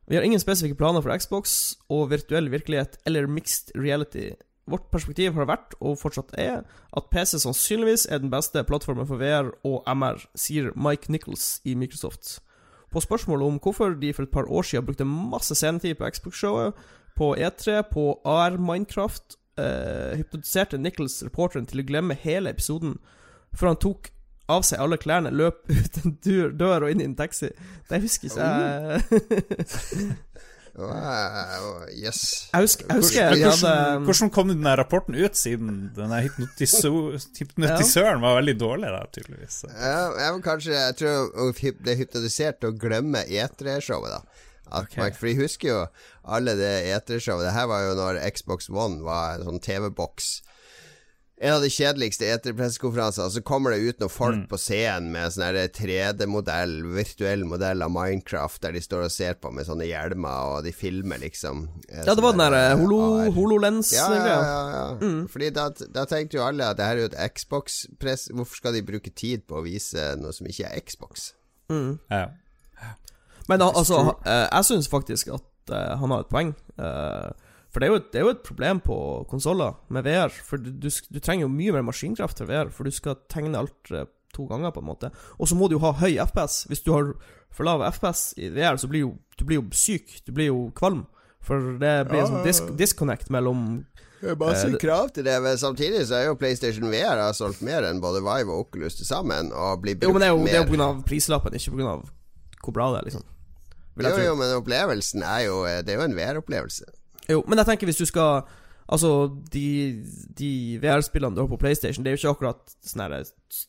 Vi 0.07 0.15
har 0.15 0.23
ingen 0.23 0.39
spesifikke 0.39 0.77
planer 0.79 1.03
for 1.03 1.15
Xbox 1.19 1.77
og 1.91 2.11
virtuell 2.11 2.47
virkelighet 2.51 2.99
eller 3.07 3.27
mixed 3.27 3.73
reality 3.75 4.29
Vårt 4.67 4.89
perspektiv 4.91 5.37
har 5.37 5.47
vært, 5.47 5.77
og 5.79 5.95
fortsatt 5.99 6.33
er, 6.37 6.65
at 6.97 7.07
PC 7.11 7.37
sannsynligvis 7.39 8.07
er 8.11 8.19
den 8.19 8.31
beste 8.33 8.63
plattformen 8.67 9.07
for 9.07 9.21
VR 9.21 9.53
og 9.67 9.87
MR, 9.87 10.19
sier 10.35 10.73
Mike 10.75 11.11
Nichols 11.11 11.61
i 11.63 11.75
Microsoft. 11.79 12.41
På 12.91 12.99
spørsmålet 13.03 13.47
om 13.47 13.59
hvorfor 13.63 13.95
de 13.99 14.13
for 14.13 14.27
et 14.27 14.33
par 14.33 14.51
år 14.51 14.67
siden 14.67 14.85
brukte 14.85 15.07
masse 15.07 15.55
scenetid 15.55 15.95
på 15.95 16.09
Xbox-showet, 16.09 16.73
på 17.17 17.35
E3, 17.35 17.81
på 17.91 18.19
AR 18.25 18.59
Minecraft, 18.59 19.37
eh, 19.57 20.17
hypnotiserte 20.17 20.77
Nichols 20.77 21.23
reporteren 21.23 21.65
til 21.65 21.81
å 21.81 21.87
glemme 21.87 22.17
hele 22.19 22.51
episoden, 22.53 22.97
før 23.55 23.73
han 23.73 23.81
tok 23.81 24.11
av 24.47 24.63
seg 24.63 24.79
alle 24.83 24.99
klærne, 24.99 25.31
løp 25.35 25.63
ut 25.77 25.99
en 26.03 26.17
dør, 26.23 26.51
dør 26.59 26.87
og 26.87 26.93
inn 26.93 27.03
i 27.03 27.07
en 27.07 27.17
taxi. 27.19 27.49
Det 27.89 28.01
husker 28.03 28.31
ikke 28.31 28.51
jeg. 28.51 30.11
Wow, 30.77 31.85
yes. 31.89 32.49
Jeg 32.53 32.61
husker, 32.67 32.85
jeg 32.85 33.01
husker 33.01 33.23
hvordan, 33.23 33.39
jeg 33.41 33.49
hadde 33.49 33.69
hvordan, 33.69 34.03
hvordan 34.05 34.29
kom 34.35 34.51
den 34.51 34.67
rapporten 34.77 35.15
ut, 35.17 35.37
siden 35.39 35.71
den 35.95 36.13
hypnotisøren 37.39 38.21
var 38.21 38.37
veldig 38.37 38.55
dårlig 38.61 38.91
der, 38.93 39.07
tydeligvis? 39.15 39.63
Ja, 39.71 40.03
jeg, 40.21 40.43
kanskje, 40.45 40.75
jeg 40.77 40.97
tror 40.99 41.31
hun 41.39 41.79
ble 41.81 41.95
hypnotisert 42.03 42.61
til 42.61 42.69
å 42.73 42.77
glemme 42.77 43.23
E3-showet, 43.25 44.19
da. 44.19 44.43
At 44.67 44.83
Ok. 44.91 44.97
man, 44.99 45.15
for 45.15 45.31
jeg 45.31 45.39
husker 45.39 45.69
jo 45.71 45.79
alle 46.37 46.53
det 46.59 46.71
E3-showet. 46.91 47.47
Det 47.47 47.55
her 47.55 47.69
var 47.71 47.85
jo 47.87 47.97
når 47.97 48.21
Xbox 48.35 48.69
One 48.69 49.01
var 49.05 49.37
en 49.37 49.47
sånn 49.47 49.61
TV-boks. 49.63 50.29
En 51.37 51.53
av 51.53 51.61
de 51.61 51.69
kjedeligste 51.69 52.25
E3-pressekonferansene. 52.25 53.29
Så 53.29 53.43
kommer 53.45 53.75
det 53.75 53.83
ut 53.85 53.99
noen 54.01 54.09
folk 54.09 54.47
på 54.49 54.57
scenen 54.57 55.11
med 55.13 55.35
sånn 55.35 55.45
her 55.45 55.59
3D-modell, 55.69 56.79
virtuell 56.95 57.43
modell 57.45 57.85
av 57.85 57.91
Minecraft, 57.93 58.61
der 58.63 58.73
de 58.73 58.81
står 58.81 59.05
og 59.05 59.13
ser 59.13 59.37
på 59.37 59.51
med 59.53 59.67
sånne 59.67 59.85
hjelmer, 59.85 60.55
og 60.55 60.65
de 60.65 60.73
filmer 60.73 61.21
liksom 61.21 61.67
eh, 61.91 62.01
Ja, 62.01 62.15
det 62.17 62.25
var 62.25 62.33
den 62.33 62.41
der 62.41 62.57
eh, 62.57 62.73
holo, 62.81 63.01
HoloLens-greia. 63.37 64.17
Ja, 64.17 64.33
ja, 64.33 64.63
ja, 64.73 64.81
ja. 64.97 65.13
Fordi 65.29 65.51
da, 65.53 65.69
da 65.93 66.07
tenkte 66.09 66.39
jo 66.39 66.47
alle 66.47 66.71
at 66.71 66.81
det 66.81 66.89
her 66.89 66.97
er 66.97 67.05
jo 67.05 67.11
et 67.11 67.37
Xbox-press 67.37 68.31
Hvorfor 68.33 68.63
skal 68.63 68.73
de 68.73 68.85
bruke 68.89 69.13
tid 69.13 69.45
på 69.45 69.59
å 69.59 69.65
vise 69.65 70.09
noe 70.17 70.33
som 70.33 70.49
ikke 70.49 70.71
er 70.71 70.81
Xbox? 70.89 71.31
Ja. 71.69 72.25
Men 73.47 73.61
da, 73.61 73.69
altså, 73.75 74.01
eh, 74.25 74.47
jeg 74.51 74.67
syns 74.67 74.89
faktisk 74.91 75.29
at 75.37 75.71
uh, 75.71 75.95
han 75.99 76.11
har 76.11 76.25
et 76.25 76.31
poeng. 76.31 76.53
Eh, 76.79 77.29
for 77.71 77.83
det 77.83 77.87
er, 77.87 77.91
jo 77.91 77.99
et, 77.99 78.11
det 78.13 78.19
er 78.19 78.25
jo 78.25 78.33
et 78.33 78.45
problem 78.47 78.79
på 78.81 78.97
konsoller 79.29 79.75
med 79.93 80.05
VR. 80.07 80.31
For 80.47 80.61
du, 80.61 80.69
du, 80.71 80.87
du 80.89 81.19
trenger 81.19 81.45
jo 81.45 81.51
mye 81.51 81.73
mer 81.75 81.83
maskinkraft 81.85 82.39
til 82.39 82.47
VR, 82.49 82.71
for 82.73 82.87
du 82.87 82.95
skal 82.95 83.19
tegne 83.31 83.59
alt 83.59 83.91
eh, 83.91 84.07
to 84.35 84.45
ganger, 84.47 84.71
på 84.71 84.83
en 84.83 84.87
måte. 84.87 85.11
Og 85.37 85.49
så 85.49 85.57
må 85.57 85.67
du 85.67 85.75
jo 85.75 85.83
ha 85.83 85.91
høy 85.99 86.15
FPS. 86.23 86.63
Hvis 86.71 86.83
du 86.85 86.93
har 86.95 87.11
for 87.53 87.67
lav 87.67 87.83
FPS 87.91 88.31
i 88.39 88.49
VR, 88.53 88.79
så 88.79 88.89
blir 88.89 89.05
jo, 89.05 89.13
du 89.39 89.45
blir 89.47 89.61
jo 89.61 89.67
syk. 89.75 90.19
Du 90.25 90.33
blir 90.35 90.51
jo 90.51 90.67
kvalm. 90.77 91.05
For 91.47 91.77
det 91.79 91.93
blir 92.09 92.23
en 92.23 92.31
sånn 92.31 92.43
dis 92.45 92.59
disconnect 92.79 93.29
mellom 93.31 93.85
Det 94.19 94.33
er 94.33 94.39
masse 94.41 94.67
Eh, 94.67 94.75
krav 94.81 95.11
til 95.15 95.27
det, 95.27 95.37
men 95.43 95.59
samtidig 95.59 96.03
så 96.09 96.17
er 96.17 96.25
jo 96.27 96.35
PlayStation 96.39 96.89
VR 96.91 97.21
har 97.21 97.35
solgt 97.37 97.61
mer 97.63 97.85
enn 97.87 98.01
både 98.03 98.23
Vive 98.25 98.51
og 98.51 98.67
Oculus 98.67 98.97
til 98.99 99.07
sammen, 99.07 99.53
og 99.53 99.83
blir 99.83 99.95
brukt 99.95 100.09
Jo, 100.09 100.13
men 100.15 100.25
det 100.25 100.27
er 100.27 100.33
jo, 100.33 100.43
det 100.43 100.55
er 100.55 100.63
jo 100.65 100.69
pga. 100.73 100.89
prislappen, 101.07 101.55
ikke 101.55 101.87
av 101.87 102.07
hvor 102.63 102.75
bra 102.75 102.89
det 102.91 102.99
er, 102.99 103.09
liksom. 103.11 103.27
Jo, 103.97 104.13
jo, 104.21 104.33
men 104.37 104.51
opplevelsen 104.59 105.23
er 105.25 105.45
jo 105.47 105.61
Det 105.85 105.93
er 105.93 106.01
jo 106.01 106.05
en 106.05 106.17
VR-opplevelse. 106.17 106.89
Jo, 107.27 107.43
men 107.47 107.59
jeg 107.59 107.69
tenker 107.71 107.89
hvis 107.89 107.99
du 108.01 108.07
skal 108.07 108.47
Altså, 108.87 109.27
de, 109.51 109.99
de 110.39 110.49
VR-spillene 110.79 111.35
du 111.35 111.41
har 111.41 111.49
på 111.51 111.59
PlayStation, 111.59 112.05
det 112.05 112.11
er 112.11 112.15
jo 112.15 112.21
ikke 112.21 112.31
akkurat 112.37 112.75
sånn 112.87 113.01
her 113.03 113.15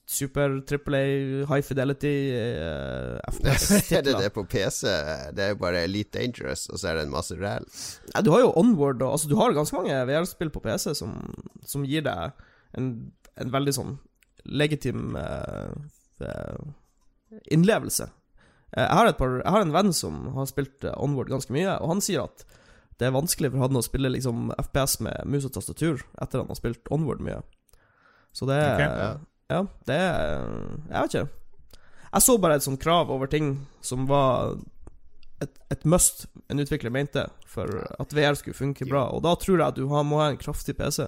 super 0.07 0.61
triple 0.69 1.01
A, 1.01 1.09
high 1.51 1.65
fidelity 1.67 2.13
uh, 2.39 3.17
er 3.97 4.05
det 4.07 4.15
det 4.15 4.29
på 4.37 4.45
PC? 4.47 4.87
Det 5.35 5.43
er 5.43 5.57
jo 5.57 5.59
bare 5.59 5.83
Elite 5.89 6.21
Dangerous, 6.21 6.69
og 6.71 6.79
så 6.79 6.93
er 6.93 7.01
det 7.01 7.09
en 7.09 7.17
masse 7.17 7.35
ræl. 7.35 7.67
Ja, 8.13 8.23
du 8.23 8.31
har 8.31 8.45
jo 8.45 8.53
Onward 8.63 9.03
og 9.03 9.17
Altså, 9.17 9.31
du 9.31 9.35
har 9.41 9.57
ganske 9.57 9.75
mange 9.75 9.97
VR-spill 10.07 10.55
på 10.55 10.63
PC 10.63 10.95
som, 11.01 11.19
som 11.67 11.87
gir 11.89 12.07
deg 12.07 12.39
en, 12.79 12.93
en 13.43 13.53
veldig 13.57 13.75
sånn 13.75 13.97
legitim 14.47 15.19
eh, 15.19 15.75
eh, 16.23 17.43
innlevelse. 17.51 18.07
Jeg, 18.71 18.87
har 18.87 19.11
par, 19.19 19.41
jeg 19.43 19.51
har 19.51 19.67
en 19.67 19.75
venn 19.75 19.91
som 19.97 20.29
har 20.37 20.47
spilt 20.47 20.87
Onward 20.95 21.35
ganske 21.35 21.53
mye, 21.57 21.75
og 21.83 21.97
han 21.97 22.05
sier 22.05 22.29
at 22.29 22.47
det 22.99 23.07
er 23.07 23.15
vanskelig 23.15 23.53
for 23.53 23.63
han 23.63 23.79
å 23.79 23.85
spille 23.85 24.11
liksom 24.11 24.51
FPS 24.59 24.99
med 25.07 25.29
mus 25.31 25.47
og 25.47 25.55
tastatur 25.55 26.03
etter 26.21 26.43
han 26.43 26.51
har 26.51 26.59
spilt 26.59 26.91
Onward 26.95 27.23
mye. 27.23 27.41
Så 28.35 28.49
det 28.49 28.57
er 28.59 28.75
okay. 28.75 29.21
Ja. 29.49 29.61
Det 29.89 29.95
er 29.97 30.49
Jeg 30.91 31.05
vet 31.05 31.15
ikke. 31.15 31.29
Jeg 32.09 32.25
så 32.25 32.35
bare 32.41 32.59
et 32.59 32.65
sånt 32.65 32.83
krav 32.83 33.13
over 33.13 33.31
ting 33.31 33.55
som 33.85 34.07
var 34.09 34.57
et, 35.45 35.55
et 35.71 35.85
must 35.87 36.27
en 36.51 36.61
utvikler 36.61 36.93
mente 36.93 37.27
for 37.47 37.71
at 38.01 38.15
VR 38.17 38.37
skulle 38.39 38.59
funke 38.59 38.89
bra. 38.89 39.07
Og 39.15 39.23
da 39.25 39.35
tror 39.39 39.59
jeg 39.59 39.67
at 39.69 39.79
du 39.79 39.87
må 39.87 40.21
ha 40.21 40.31
en 40.33 40.41
kraftig 40.41 40.75
PC 40.79 41.07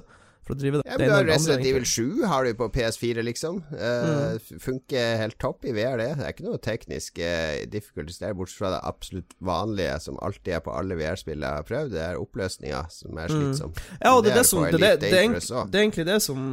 for 0.51 0.57
å 0.57 0.61
drive 0.61 0.81
det. 0.81 0.87
Ja, 0.91 0.99
men 1.01 1.29
Resident 1.29 1.67
Evil 1.71 1.87
7 1.89 2.25
har 2.31 2.45
du 2.45 2.51
på 2.59 2.69
PS4, 2.75 3.23
liksom. 3.27 3.61
Eh, 3.73 4.51
Funker 4.61 5.17
helt 5.23 5.39
topp 5.43 5.65
i 5.71 5.75
VR, 5.77 5.97
det. 6.01 6.09
Det 6.19 6.27
er 6.27 6.35
ikke 6.35 6.47
noe 6.49 6.61
teknisk 6.65 7.21
uh, 7.23 7.61
difficulties 7.73 8.19
der, 8.23 8.35
bortsett 8.39 8.61
fra 8.61 8.73
det 8.75 8.81
absolutt 8.91 9.37
vanlige 9.47 9.95
som 10.05 10.19
alltid 10.25 10.57
er 10.59 10.65
på 10.67 10.75
alle 10.75 10.99
VR-spill 10.99 11.41
jeg 11.47 11.61
har 11.61 11.67
prøvd. 11.69 11.95
Det 11.95 12.03
er 12.09 12.21
oppløsninga 12.21 12.83
som 12.93 13.23
er 13.23 13.33
slitsom. 13.33 13.73
Ja, 14.01 14.13
og 14.17 14.25
det 14.27 14.35
er 14.35 14.41
det, 14.41 14.45
på 14.45 14.51
som, 14.51 14.67
det, 14.67 14.73
det, 14.81 14.93
det, 15.07 15.13
er, 15.15 15.83
egentlig- 15.85 16.07
det 16.11 16.17
er 16.19 16.25
som, 16.25 16.47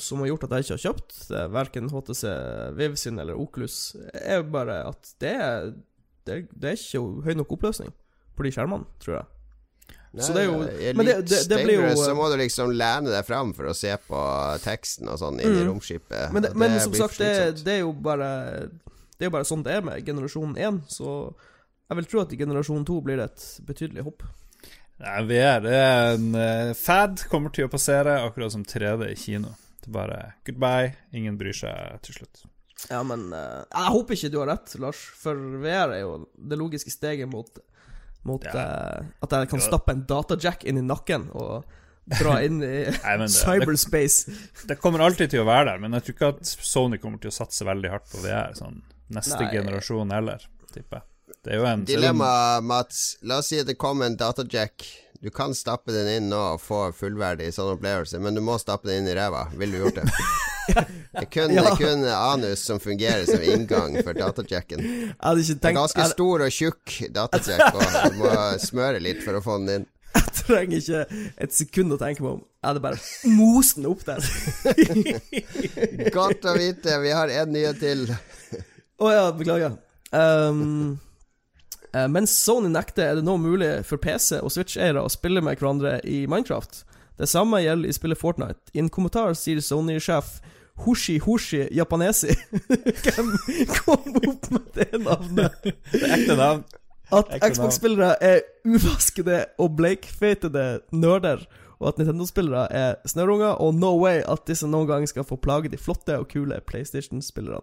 som 0.00 0.22
har 0.22 0.30
gjort 0.32 0.46
at 0.48 0.54
jeg 0.56 0.66
ikke 0.68 0.76
har 0.78 0.84
kjøpt 0.86 1.18
uh, 1.34 1.44
verken 1.56 1.90
HTC 1.92 2.22
Viv 2.78 2.96
sin 3.00 3.18
eller 3.22 3.38
Oculus, 3.40 3.80
er 4.14 4.46
bare 4.46 4.82
at 4.92 5.12
det 5.20 5.34
er, 5.34 5.72
det 6.28 6.36
er, 6.38 6.46
det 6.54 6.72
er 6.74 6.78
ikke 6.80 7.26
høy 7.26 7.34
nok 7.42 7.56
oppløsning 7.58 7.92
på 8.38 8.46
de 8.46 8.54
skjermene, 8.54 8.86
tror 9.02 9.18
jeg. 9.18 9.28
Så 10.18 10.32
det 10.34 10.40
er 10.42 10.46
jo- 10.48 10.94
men 10.96 11.06
det- 11.06 11.26
det- 11.28 11.48
det 11.48 11.58
blir 11.64 11.76
jo- 11.88 11.94
Så 12.02 12.14
må 12.16 12.28
du 12.30 12.36
liksom 12.36 12.72
lene 12.74 13.10
deg 13.10 13.24
fram 13.24 13.52
for 13.54 13.64
å 13.70 13.74
se 13.76 13.94
på 14.08 14.58
teksten 14.64 15.06
og 15.08 15.18
sånn 15.20 15.38
inni 15.40 15.62
Mm. 15.62 15.68
romskipet. 15.68 16.32
Men, 16.32 16.42
det, 16.42 16.56
men 16.56 16.80
som 16.80 16.92
sagt, 16.94 17.18
det, 17.18 17.62
det 17.64 17.74
er 17.74 17.80
jo 17.80 17.92
bare 17.92 18.68
Det 19.18 19.26
er 19.26 19.30
jo 19.30 19.30
bare 19.30 19.44
sånn 19.44 19.62
det 19.62 19.72
er 19.76 19.82
med 19.82 20.04
generasjon 20.04 20.56
1, 20.56 20.80
så 20.88 21.34
jeg 21.90 21.96
vil 21.96 22.04
tro 22.06 22.20
at 22.22 22.32
i 22.32 22.36
generasjon 22.36 22.84
2 22.86 23.02
blir 23.04 23.16
det 23.18 23.24
et 23.30 23.60
betydelig 23.66 24.02
hopp. 24.02 24.22
Nei, 24.98 25.22
VR 25.28 25.60
det 25.60 25.72
er 25.72 26.14
en 26.14 26.34
uh, 26.34 26.72
fad, 26.74 27.16
kommer 27.30 27.52
til 27.52 27.68
å 27.68 27.70
passere, 27.70 28.18
akkurat 28.20 28.50
som 28.52 28.64
3D 28.64 29.10
i 29.10 29.14
kino. 29.14 29.54
Det 29.82 29.88
er 29.88 29.92
bare 29.92 30.34
goodbye, 30.44 30.94
ingen 31.12 31.36
bryr 31.38 31.52
seg 31.54 32.00
til 32.02 32.14
slutt. 32.14 32.42
Ja, 32.90 33.02
men 33.02 33.30
uh, 33.32 33.64
Jeg 33.70 33.92
håper 33.92 34.14
ikke 34.16 34.30
du 34.30 34.38
har 34.38 34.46
rett, 34.56 34.74
Lars, 34.80 34.96
for 34.96 35.34
VR 35.36 35.92
er 35.92 36.00
jo 36.00 36.26
det 36.38 36.58
logiske 36.58 36.90
steget 36.90 37.28
mot, 37.28 37.46
mot 38.28 38.44
Ja. 38.44 38.52
uh, 38.54 39.10
at 39.24 39.36
jeg 39.36 39.48
kan 39.52 39.62
stappe 39.64 39.94
en 39.94 40.02
datajack 40.08 40.64
inn 40.68 40.80
i 40.80 40.84
nakken 40.84 41.28
og 41.32 41.64
dra 42.18 42.38
inn 42.46 42.58
i 42.62 42.72
Nei, 42.90 43.16
det, 43.16 43.26
det, 43.26 43.30
cyberspace. 43.34 44.34
det 44.68 44.78
kommer 44.82 45.04
alltid 45.06 45.30
til 45.34 45.44
å 45.44 45.48
være 45.48 45.70
der, 45.72 45.82
men 45.84 45.96
jeg 45.98 46.08
tror 46.08 46.16
ikke 46.16 46.32
at 46.34 46.54
Sony 46.72 46.98
kommer 47.02 47.22
til 47.22 47.32
å 47.32 47.36
satse 47.38 47.64
veldig 47.68 47.92
hardt 47.92 48.10
på 48.12 48.22
VR 48.24 48.52
sånn 48.58 48.82
neste 49.10 49.40
Nei. 49.42 49.52
generasjon 49.56 50.12
heller, 50.14 50.44
tipper 50.74 51.00
jeg. 51.00 51.06
Det 51.40 51.54
er 51.54 51.60
jo 51.62 51.64
en 51.70 51.84
Dilemma, 51.88 52.32
Mats. 52.60 53.16
La 53.24 53.38
oss 53.40 53.48
si 53.48 53.58
at 53.62 53.68
det 53.70 53.78
kommer 53.80 54.10
en 54.10 54.16
datajack. 54.20 54.84
Du 55.20 55.28
kan 55.30 55.52
stappe 55.54 55.92
den 55.92 56.08
inn 56.08 56.28
nå 56.32 56.38
og 56.54 56.60
få 56.64 56.78
fullverdig 56.96 57.50
sånn 57.52 57.74
opplevelse, 57.74 58.16
men 58.24 58.34
du 58.34 58.40
må 58.44 58.54
stappe 58.60 58.88
den 58.88 59.02
inn 59.02 59.10
i 59.12 59.16
ræva. 59.18 59.46
Ville 59.60 59.76
du 59.76 59.84
gjort 59.84 60.00
det? 60.00 60.08
Det 60.70 61.18
er 61.18 61.26
kun, 61.34 61.50
Ja. 61.50 61.62
det 61.66 61.70
kun 61.80 62.04
anus 62.06 62.60
som 62.62 62.78
fungerer 62.78 63.24
som 63.26 63.42
inngang 63.42 63.96
for 64.06 64.14
datajacken. 64.14 64.78
Det 64.78 65.56
er 65.66 65.74
ganske 65.74 65.98
Jeg, 66.04 66.12
stor 66.12 66.44
og 66.44 66.52
tjukk 66.54 66.92
datajack, 67.16 67.74
og 67.74 68.12
du 68.12 68.20
må 68.20 68.30
smøre 68.62 69.00
litt 69.02 69.24
for 69.24 69.34
å 69.34 69.40
få 69.42 69.56
den 69.64 69.80
inn. 69.80 69.86
jeg 70.14 70.30
trenger 70.44 70.78
ikke 70.78 71.00
et 71.42 71.56
sekund 71.56 71.96
å 71.96 71.98
tenke 71.98 72.22
meg 72.22 72.36
om. 72.36 72.44
Jeg 72.62 72.68
hadde 72.68 72.84
bare 72.86 73.34
most 73.34 73.80
den 73.80 73.88
opp 73.90 74.04
der. 74.06 74.22
Godt 76.14 76.46
å 76.46 76.54
vite. 76.60 76.96
Vi 77.02 77.12
har 77.18 77.34
en 77.40 77.52
nyhet 77.54 77.80
til. 77.82 78.06
Å 79.00 79.10
ja, 79.10 79.26
beklager. 79.34 79.74
Um, 80.14 81.00
mens 82.08 82.30
Sony 82.44 82.68
nekter, 82.70 83.02
er 83.10 83.14
det 83.18 83.24
nå 83.26 83.36
mulig 83.40 83.84
for 83.88 83.96
PC- 83.98 84.38
og 84.42 84.50
Switch-eiere 84.54 85.02
å 85.02 85.10
spille 85.10 85.40
med 85.42 85.58
hverandre 85.58 86.00
i 86.06 86.22
Minecraft. 86.30 86.84
Det 87.18 87.28
samme 87.28 87.58
gjelder 87.60 87.88
i 87.90 87.92
spillet 87.92 88.18
Fortnite. 88.20 88.60
I 88.74 88.78
en 88.80 88.88
kommentar 88.88 89.34
sier 89.36 89.58
Sony-sjef 89.60 90.38
Hoshi 90.86 91.18
Hoshi 91.20 91.66
Japanesi 91.76 92.32
Hvem 93.04 93.32
kom 93.74 94.14
opp 94.16 94.46
med 94.54 94.68
det 94.78 95.00
navnet? 95.02 95.58
Det 95.92 96.00
er 96.06 96.14
ekte 96.16 96.36
navn. 96.38 96.62
At 97.12 97.32
Xbox-spillere 97.42 98.14
er 98.22 98.40
uvaskede 98.64 99.40
og 99.58 99.74
bleikfeitede 99.76 100.80
nerder, 100.94 101.42
og 101.80 101.88
at 101.90 101.98
Nintendo-spillere 101.98 102.68
er 102.70 102.94
snørrunger, 103.10 103.58
og 103.60 103.74
no 103.74 103.90
way 103.98 104.20
at 104.22 104.44
disse 104.48 104.68
noen 104.70 104.86
gang 104.88 105.04
skal 105.10 105.26
få 105.26 105.36
plage 105.42 105.68
de 105.72 105.80
flotte 105.80 106.14
og 106.20 106.28
kule 106.30 106.60
PlayStation-spillerne. 106.70 107.60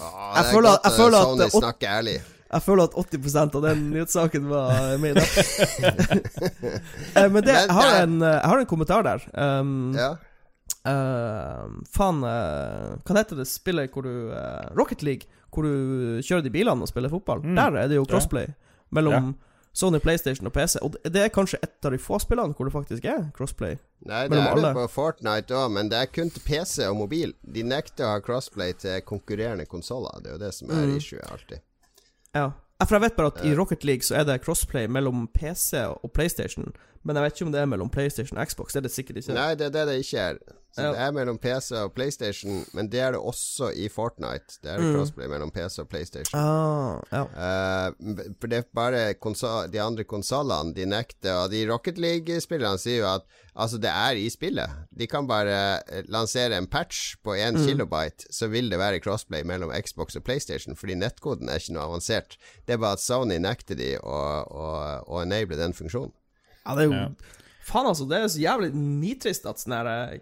Åh, 0.00 0.36
Jeg 0.36 0.44
er 0.44 0.50
føler 0.52 0.70
at- 0.74 0.84
jeg 0.90 0.96
føler 0.98 1.18
at 1.18 1.28
Sony 1.30 1.48
snakker 1.62 1.88
ærlig. 2.00 2.16
Jeg 2.50 2.62
føler 2.66 2.82
at 2.88 2.94
80% 2.98 3.54
av 3.54 3.62
den 3.62 3.82
nyhetssaken 3.92 4.48
var 4.50 4.96
med 4.98 5.16
i. 5.16 5.24
Eh, 7.16 7.28
Men 7.30 7.42
det, 7.44 7.52
jeg, 7.54 7.70
har 7.74 8.02
en, 8.02 8.16
eh, 8.22 8.36
jeg 8.40 8.48
har 8.52 8.58
en 8.62 8.66
kommentar 8.70 9.02
der. 9.06 9.24
Um, 9.34 9.92
Ja. 9.94 10.10
uh, 10.86 11.66
faen 11.92 12.22
uh, 12.24 12.96
Hva 13.04 13.16
heter 13.20 13.36
det 13.40 13.46
spillet 13.50 13.92
hvor 13.92 14.06
du 14.06 14.30
uh, 14.32 14.70
Rocket 14.78 15.02
League, 15.06 15.28
hvor 15.52 15.66
du 15.66 16.20
kjører 16.24 16.42
de 16.46 16.52
bilene 16.54 16.82
og 16.86 16.90
spiller 16.90 17.10
fotball. 17.12 17.42
Mm, 17.44 17.54
Der 17.58 17.78
er 17.84 17.88
det 17.90 17.98
jo 18.00 18.04
crossplay 18.08 18.46
mellom 18.94 19.32
Sony 19.72 20.00
PlayStation 20.02 20.46
og 20.46 20.52
PC. 20.54 20.78
Og 20.82 20.96
det- 21.04 21.22
er 21.24 21.28
kanskje 21.34 21.58
et 21.62 21.84
av 21.86 21.92
de 21.94 21.98
få 22.02 22.18
spillene 22.22 22.54
hvor 22.54 22.66
det 22.66 22.74
faktisk 22.74 23.04
er 23.06 23.30
crossplay. 23.36 23.76
Nei, 24.06 24.24
det 24.28 24.38
er 24.38 24.54
det 24.56 24.72
på 24.74 24.86
Fortnite 24.90 25.54
òg, 25.54 25.70
men 25.70 25.88
det 25.92 25.98
er 26.00 26.06
kun 26.10 26.30
til 26.30 26.42
PC 26.42 26.86
og 26.88 26.96
mobil. 26.96 27.34
De 27.44 27.62
nekter 27.62 28.04
å 28.06 28.14
ha 28.16 28.20
crossplay 28.24 28.72
til 28.74 29.00
konkurrerende 29.06 29.66
konsoller. 29.70 30.18
Det 30.22 30.32
er 30.32 30.38
jo 30.38 30.44
det 30.46 30.54
som 30.54 30.70
er 30.70 30.86
Mm. 30.86 30.96
issue 30.96 31.20
alltid. 31.30 31.60
Ja. 32.36 32.50
For 32.80 32.96
jeg 32.96 33.04
vet 33.04 33.16
bare 33.18 33.32
at 33.34 33.42
i 33.44 33.50
Rocket 33.56 33.84
League 33.84 34.06
så 34.06 34.14
er 34.20 34.24
det 34.24 34.38
crossplay 34.44 34.86
mellom 34.88 35.26
PC 35.34 35.82
og 35.84 36.12
PlayStation. 36.16 36.70
Men 37.04 37.16
jeg 37.16 37.24
vet 37.24 37.36
ikke 37.36 37.48
om 37.48 37.52
det 37.52 37.60
er 37.60 37.68
mellom 37.68 37.90
PlayStation 37.92 38.38
og 38.38 38.48
Xbox. 38.48 38.72
Det 38.72 38.80
er 38.80 38.86
det 38.88 38.92
sikkert 38.94 39.20
ikke. 39.20 39.36
Nei, 39.36 39.52
det 39.54 39.66
er 39.68 39.74
det 39.74 39.86
det 39.88 39.98
ikke 40.04 40.24
er. 40.30 40.40
Så 40.70 40.84
ja. 40.84 40.90
det 40.94 41.00
er 41.02 41.14
mellom 41.14 41.38
PC 41.42 41.72
og 41.80 41.94
PlayStation, 41.96 42.60
men 42.78 42.86
det 42.92 43.00
er 43.02 43.14
det 43.16 43.20
også 43.26 43.72
i 43.74 43.88
Fortnite. 43.90 44.60
Det 44.62 44.70
er 44.70 44.78
det 44.78 44.86
mm. 44.86 44.92
crossplay 44.94 45.30
mellom 45.32 45.50
PC 45.50 45.80
og 45.82 45.88
PlayStation. 45.90 46.38
Ah, 46.38 47.00
ja. 47.10 47.24
uh, 47.26 48.20
for 48.38 48.52
det 48.52 48.60
er 48.60 48.68
bare 48.76 49.00
de 49.72 49.80
andre 49.82 50.06
konsollene 50.06 50.74
de 50.76 50.86
nekter, 50.86 51.34
og 51.34 51.50
de 51.50 51.64
Rocket 51.66 51.98
League-spillerne 51.98 52.78
sier 52.78 53.02
jo 53.02 53.08
at 53.10 53.26
altså, 53.54 53.80
det 53.82 53.90
er 53.90 54.20
i 54.20 54.28
spillet. 54.30 54.78
De 54.94 55.10
kan 55.10 55.26
bare 55.26 55.58
eh, 55.80 56.06
lansere 56.06 56.54
en 56.54 56.70
patch 56.70 57.16
på 57.24 57.34
1 57.34 57.58
mm. 57.58 57.66
kilobyte, 57.66 58.30
så 58.30 58.46
vil 58.52 58.70
det 58.70 58.78
være 58.78 59.02
crossplay 59.02 59.42
mellom 59.42 59.74
Xbox 59.74 60.14
og 60.16 60.24
PlayStation, 60.28 60.78
fordi 60.78 60.94
nettkoden 61.02 61.50
er 61.50 61.58
ikke 61.58 61.74
noe 61.74 61.88
avansert. 61.90 62.38
Det 62.62 62.76
er 62.76 62.82
bare 62.82 63.00
at 63.00 63.02
Sony 63.02 63.40
nekter 63.42 63.78
de 63.80 63.96
å, 63.98 64.22
å, 64.46 64.70
å 65.02 65.20
enable 65.24 65.58
den 65.58 65.74
funksjonen. 65.74 66.14
Ja, 66.62 66.76
det 66.76 66.86
er 66.86 66.90
jo 66.92 66.96
ja. 66.96 67.36
Faen, 67.70 67.86
altså. 67.86 68.06
Det 68.08 68.18
er 68.18 68.30
så 68.30 68.42
jævlig 68.42 68.72
nitrist 68.74 69.46
at 69.48 69.60
sånn 69.62 69.76
her 69.76 69.90
eh, 69.90 70.20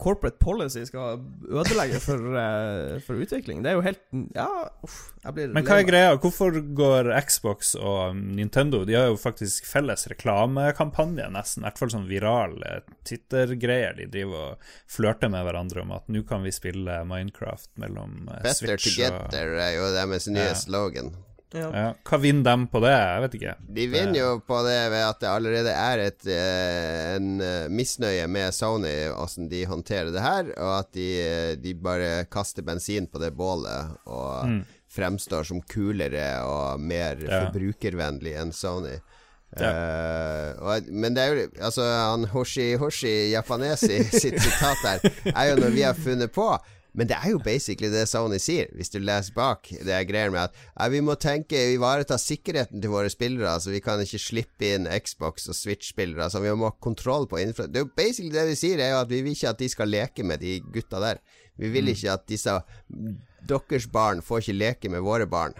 corporate 0.00 0.40
policy 0.42 0.82
skal 0.88 1.20
ødelegge 1.48 2.00
for, 2.02 2.24
uh, 2.34 2.96
for, 3.04 3.20
utvikling. 3.20 3.62
Det 3.64 3.72
er 3.72 3.78
jo 3.78 3.84
helt 3.84 4.02
Ja, 4.34 4.48
uff. 4.84 4.98
Jeg 5.20 5.36
blir 5.36 5.52
Men 5.52 5.66
hva 5.68 5.78
er 5.80 5.86
greia? 5.88 6.12
Hvorfor 6.16 6.56
går 6.76 7.10
Xbox 7.28 7.74
og 7.76 8.16
Nintendo 8.16 8.82
De 8.88 8.96
har 8.96 9.10
jo 9.10 9.18
faktisk 9.20 9.68
felles 9.68 10.06
reklamekampanje, 10.10 11.28
nesten. 11.34 11.64
I 11.64 11.68
hvert 11.68 11.82
fall 11.82 11.92
sånn 11.92 12.08
virale 12.10 12.80
Twitter-greier. 13.08 13.98
De 14.00 14.08
driver 14.10 14.54
og 14.54 14.70
flørter 14.90 15.32
med 15.32 15.44
hverandre 15.46 15.84
om 15.84 15.96
at 15.98 16.08
nå 16.08 16.24
kan 16.28 16.44
vi 16.46 16.54
spille 16.54 17.02
Minecraft 17.08 17.70
mellom 17.80 18.30
uh, 18.30 18.40
Better 18.40 18.76
Switch 18.76 18.96
og 18.96 19.04
Better 19.04 19.20
together 19.30 19.58
er 19.60 19.74
jo 19.76 19.90
deres 19.96 20.30
nye 20.32 20.50
ja. 20.52 20.56
slogan. 20.58 21.12
Ja. 21.52 21.68
Ja. 21.74 21.86
Hva 22.06 22.18
vinner 22.22 22.44
de 22.46 22.66
på 22.70 22.80
det? 22.84 22.92
Jeg 22.94 23.22
vet 23.24 23.36
ikke. 23.38 23.54
De 23.76 23.86
vinner 23.90 24.18
jo 24.20 24.30
på 24.46 24.60
det 24.66 24.78
ved 24.92 25.02
at 25.02 25.20
det 25.22 25.30
allerede 25.30 25.72
er 25.74 26.02
et, 26.04 26.26
eh, 26.30 27.14
en 27.16 27.30
eh, 27.42 27.70
misnøye 27.72 28.26
med 28.30 28.54
Sony, 28.54 28.94
åssen 29.10 29.48
de 29.50 29.64
håndterer 29.66 30.12
det 30.14 30.22
her, 30.22 30.52
og 30.56 30.74
at 30.78 30.92
de, 30.94 31.08
eh, 31.24 31.54
de, 31.58 31.74
bare 31.74 32.26
kaster 32.30 32.66
bensin 32.66 33.08
på 33.10 33.22
det 33.22 33.32
bålet 33.34 33.96
og 34.06 34.46
mm. 34.46 34.60
fremstår 34.94 35.48
som 35.50 35.62
kulere 35.66 36.28
og 36.46 36.82
mer 36.82 37.18
ja. 37.24 37.46
forbrukervennlig 37.46 38.36
enn 38.38 38.54
Sony. 38.54 39.00
Ja. 39.58 39.70
Uh, 39.74 40.50
og, 40.62 40.90
men 40.94 41.16
det 41.16 41.22
er 41.24 41.32
jo 41.34 41.46
Altså, 41.58 41.82
han 41.82 42.22
Hoshi 42.30 42.76
Hoshi 42.78 43.32
Japanesi 43.32 43.96
sitt 44.22 44.36
sitat 44.38 44.84
der 44.84 45.32
er 45.32 45.48
jo 45.48 45.56
noe 45.58 45.72
vi 45.74 45.82
har 45.82 45.98
funnet 45.98 46.30
på. 46.30 46.52
Men 46.92 47.10
det 47.10 47.16
er 47.20 47.32
jo 47.32 47.40
basically 47.42 47.90
det 47.92 48.06
Sony 48.10 48.38
sier, 48.42 48.70
hvis 48.74 48.90
du 48.90 48.98
leser 49.02 49.34
bak. 49.36 49.70
Det 49.70 49.92
er 49.94 50.06
greier 50.08 50.32
med 50.34 50.48
at 50.48 50.56
ja, 50.56 50.88
vi 50.92 51.02
må 51.04 51.14
tenke 51.20 51.58
ivareta 51.74 52.18
sikkerheten 52.18 52.82
til 52.82 52.92
våre 52.92 53.10
spillere. 53.12 53.52
Så 53.62 53.74
vi 53.74 53.82
kan 53.84 54.02
ikke 54.02 54.20
slippe 54.22 54.72
inn 54.74 54.88
Xbox 54.90 55.48
og 55.50 55.58
Switch-spillere. 55.58 56.30
Så 56.32 56.42
vi 56.42 56.52
må 56.54 56.72
ha 56.72 56.76
kontroll 56.82 57.28
på 57.30 57.40
infra... 57.42 57.68
Det 57.70 57.82
er 57.82 57.86
jo 57.86 57.92
basically 57.94 58.34
det 58.34 58.48
de 58.50 58.58
sier, 58.58 58.82
er 58.82 58.94
jo 58.94 59.02
at 59.04 59.12
vi 59.12 59.22
vil 59.22 59.36
ikke 59.36 59.54
at 59.54 59.62
de 59.62 59.70
skal 59.70 59.92
leke 59.92 60.26
med 60.26 60.42
de 60.42 60.58
gutta 60.74 61.02
der. 61.02 61.22
Vi 61.60 61.70
vil 61.70 61.86
mm. 61.86 61.94
ikke 61.94 62.14
at 62.16 62.26
disse 62.30 62.60
Deres 63.50 63.86
barn 63.90 64.20
får 64.24 64.42
ikke 64.42 64.58
leke 64.58 64.90
med 64.92 65.04
våre 65.04 65.26
barn. 65.30 65.54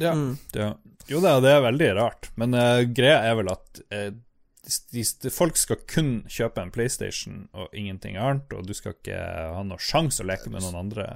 Ja, 0.00 0.14
mm. 0.16 0.32
ja. 0.56 0.72
Jo 1.10 1.20
da, 1.22 1.36
det 1.42 1.50
er 1.52 1.64
veldig 1.64 1.88
rart. 1.98 2.28
Men 2.40 2.54
uh, 2.56 2.82
greia 2.94 3.20
er 3.28 3.36
vel 3.38 3.50
at 3.52 3.82
uh, 3.92 4.10
de, 4.62 5.02
de, 5.22 5.30
folk 5.34 5.58
skal 5.58 5.80
kun 5.90 6.10
kjøpe 6.30 6.62
en 6.62 6.70
PlayStation 6.74 7.48
og 7.50 7.72
ingenting 7.74 8.14
annet, 8.20 8.52
og 8.54 8.68
du 8.68 8.74
skal 8.78 8.94
ikke 8.94 9.18
ha 9.18 9.64
noen 9.66 9.82
sjanse 9.82 10.22
å 10.22 10.28
leke 10.28 10.52
med 10.52 10.62
noen 10.62 10.78
andre 10.84 11.06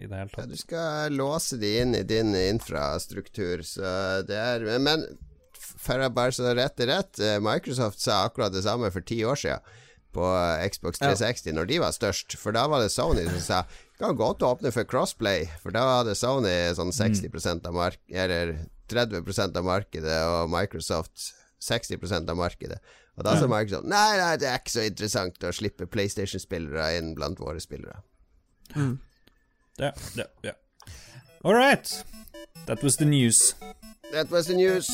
i 0.00 0.08
det 0.08 0.16
hele 0.22 0.32
tatt. 0.32 0.46
Ja, 0.46 0.50
du 0.50 0.60
skal 0.62 1.18
låse 1.18 1.60
de 1.60 1.74
inn 1.82 1.92
i 1.98 2.02
din 2.08 2.32
infrastruktur, 2.38 3.64
så 3.68 4.24
det 4.24 4.40
er 4.40 4.64
Men 4.80 5.04
for 5.84 6.00
å 6.00 6.10
bare 6.12 6.32
så 6.32 6.54
rett 6.56 6.80
er 6.80 6.92
rett, 6.94 7.20
eh, 7.20 7.40
Microsoft 7.44 8.00
sa 8.00 8.24
akkurat 8.24 8.52
det 8.54 8.64
samme 8.64 8.90
for 8.94 9.04
ti 9.04 9.20
år 9.24 9.36
siden 9.36 9.80
på 10.14 10.24
Xbox 10.70 11.00
360, 11.02 11.50
ja. 11.50 11.54
når 11.58 11.70
de 11.70 11.80
var 11.82 11.94
størst. 11.94 12.36
For 12.38 12.54
da 12.54 12.68
var 12.70 12.84
det 12.84 12.92
Sony 12.94 13.26
som 13.26 13.40
sa 13.42 13.62
kan 13.98 14.16
godt 14.18 14.42
åpne 14.46 14.72
for 14.74 14.86
crossplay, 14.88 15.48
for 15.62 15.74
da 15.74 15.84
hadde 15.98 16.16
Sony 16.18 16.54
sånn 16.76 16.94
60 16.94 17.30
mm. 17.30 17.64
av 17.68 17.74
mark 17.76 18.00
eller 18.10 18.56
30% 18.90 19.58
av 19.58 19.66
markedet, 19.66 20.18
og 20.28 20.52
Microsoft 20.52 21.32
60% 21.64 22.30
av 22.30 22.38
markedet. 22.38 22.78
Og 23.18 23.26
da 23.26 23.36
sa 23.38 23.48
Microsoft 23.50 23.88
nei, 23.88 24.16
nei, 24.20 24.34
det 24.40 24.50
er 24.50 24.60
ikke 24.60 24.74
så 24.74 24.86
interessant 24.88 25.46
å 25.46 25.52
slippe 25.54 25.88
PlayStation-spillere 25.90 26.90
inn 26.98 27.14
blant 27.18 27.40
våre 27.42 27.62
spillere. 27.62 28.00
Mm. 28.74 28.98
Ja, 29.82 29.92
ja, 30.18 30.28
ja. 30.46 30.54
All 31.44 31.54
right. 31.54 32.04
That 32.66 32.82
was 32.82 32.96
the 32.96 33.04
news. 33.04 33.54
That 34.12 34.30
was 34.30 34.46
the 34.46 34.54
news. 34.54 34.88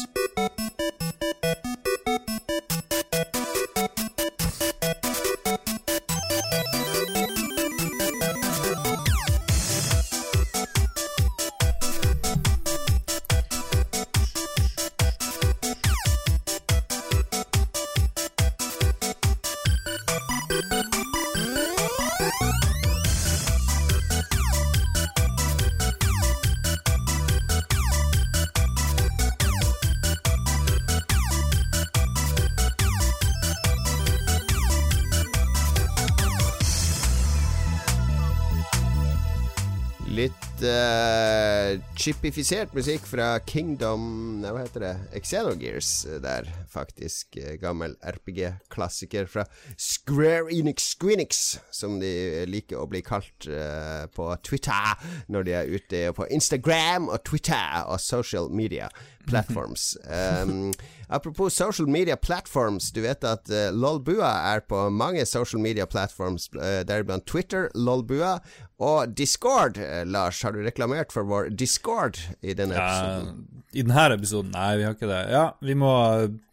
Chipifisert 42.01 42.73
musikk 42.73 43.05
fra 43.05 43.27
Kingdom 43.45 44.05
Hva 44.41 44.63
heter 44.63 44.85
det? 44.87 45.21
Xenogears 45.21 45.91
der, 46.25 46.49
faktisk. 46.73 47.37
Gammel 47.61 47.93
RPG-klassiker 48.01 49.29
fra 49.29 49.45
Square 49.77 50.49
Enix 50.55 50.95
Squeenix, 50.95 51.59
som 51.71 51.99
de 52.01 52.47
liker 52.49 52.81
å 52.81 52.89
bli 52.89 53.03
kalt 53.05 53.51
uh, 53.53 54.09
på 54.17 54.31
Twitter 54.47 55.05
når 55.29 55.45
de 55.45 55.57
er 55.59 55.75
ute 55.77 56.03
på 56.17 56.29
Instagram 56.33 57.11
og 57.11 57.21
Twitter 57.29 57.85
og 57.85 58.01
social 58.01 58.49
media 58.49 58.89
platforms. 59.27 59.97
Um, 60.05 60.73
apropos 61.09 61.51
social 61.55 61.89
media 61.89 62.17
platforms, 62.17 62.91
du 62.93 63.01
vet 63.01 63.25
at 63.25 63.51
uh, 63.51 63.69
Lolbua 63.73 64.31
er 64.55 64.61
på 64.61 64.89
mange 64.91 65.27
social 65.27 65.63
media 65.63 65.87
platforms, 65.87 66.49
uh, 66.57 66.83
deriblant 66.87 67.27
Twitter, 67.27 67.71
Lolbua, 67.75 68.39
og 68.81 69.15
Discord. 69.17 69.79
Uh, 69.79 70.05
Lars, 70.09 70.43
har 70.43 70.53
du 70.53 70.63
reklamert 70.65 71.13
for 71.13 71.29
vår 71.29 71.51
Discord 71.51 72.19
i 72.41 72.55
denne 72.55 72.79
episoden? 72.79 73.65
I 73.73 73.85
denne 73.87 74.07
episoden? 74.17 74.55
Nei, 74.57 74.71
vi 74.81 74.87
har 74.89 74.97
ikke 74.97 75.11
det. 75.11 75.25
Ja, 75.31 75.47
vi 75.61 75.77
må 75.79 75.95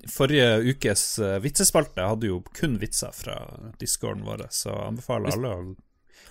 Forrige 0.08 0.62
ukes 0.64 1.02
vitsespalte 1.44 2.06
hadde 2.08 2.30
jo 2.30 2.38
kun 2.56 2.78
vitser 2.80 3.12
fra 3.12 3.42
discorden 3.82 4.24
vår, 4.24 4.46
så 4.56 4.72
anbefaler 4.86 5.36
alle 5.36 5.52
å 5.52 5.64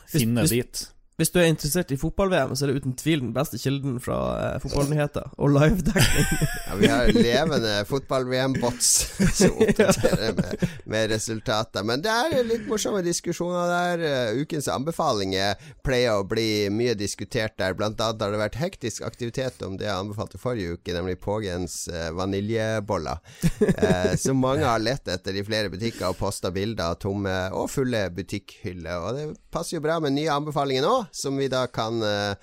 finne 0.09 0.47
hvis, 0.47 0.55
dit. 0.55 0.85
Hvis 1.17 1.31
du 1.33 1.39
er 1.41 1.47
interessert 1.49 1.89
i 1.95 1.97
fotball-VM, 1.97 2.51
så 2.53 2.67
er 2.67 2.71
det 2.75 2.83
uten 2.83 2.93
tvil 3.01 3.23
den 3.23 3.31
beste 3.33 3.57
kilden 3.57 3.95
fra 4.05 4.17
eh, 4.37 4.57
fotballnyheter 4.61 5.31
og 5.41 5.55
livedekning. 5.55 6.27
ja, 6.67 6.75
vi 6.77 6.91
har 6.93 7.09
levende 7.09 7.71
fotball-VM-bots 7.89 8.91
som 9.39 9.63
oppdaterer 9.65 10.35
med, 10.37 10.67
med, 10.85 11.07
resultater. 11.15 11.87
Men 11.89 12.05
det 12.05 12.13
er 12.13 12.45
litt 12.45 12.67
morsomme 12.69 13.01
diskusjoner 13.07 13.73
der. 13.73 14.05
Uh, 14.37 14.43
ukens 14.43 14.69
anbefalinger 14.69 15.57
pleier 15.87 16.19
å 16.19 16.27
bli 16.29 16.69
mye 16.69 16.93
diskutert 17.01 17.57
der. 17.57 17.73
Blant 17.81 17.97
annet 17.97 18.21
har 18.21 18.37
det 18.37 18.43
vært 18.43 18.61
hektisk 18.61 19.09
aktivitet 19.09 19.65
om 19.65 19.81
det 19.81 19.89
jeg 19.89 19.97
anbefalte 19.97 20.43
forrige 20.43 20.77
uke, 20.77 20.93
nemlig 20.93 21.17
Pågens 21.25 21.79
eh, 21.89 22.11
vaniljeboller. 22.13 23.25
Eh, 23.65 24.13
som 24.27 24.45
mange 24.45 24.69
har 24.69 24.85
lett 24.85 25.09
etter 25.09 25.41
i 25.41 25.47
flere 25.49 25.73
butikker 25.73 26.11
og 26.11 26.21
posta 26.21 26.53
bilder 26.53 26.93
av 26.93 27.01
tomme 27.01 27.35
og 27.57 27.73
fulle 27.73 28.05
butikkhyller. 28.13 29.01
Og 29.01 29.17
det 29.17 29.27
passer 29.49 29.79
jo 29.79 29.85
bra 29.89 29.97
med 30.05 30.13
nye 30.19 30.37
anbefalinger 30.37 30.85
nå 30.85 31.06
som 31.15 31.37
vi 31.37 31.49
da 31.53 31.67
kan 31.67 32.03
uh, 32.03 32.35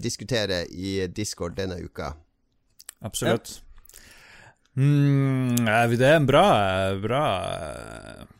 diskutere 0.00 0.64
i 0.70 1.06
Discord 1.06 1.56
denne 1.58 1.78
uka. 1.82 2.14
Absolutt. 3.04 3.58
Ja. 3.58 3.62
Mm, 4.76 5.64
det 5.96 6.04
er 6.04 6.18
en 6.18 6.26
bra, 6.28 6.44
bra, 7.00 7.22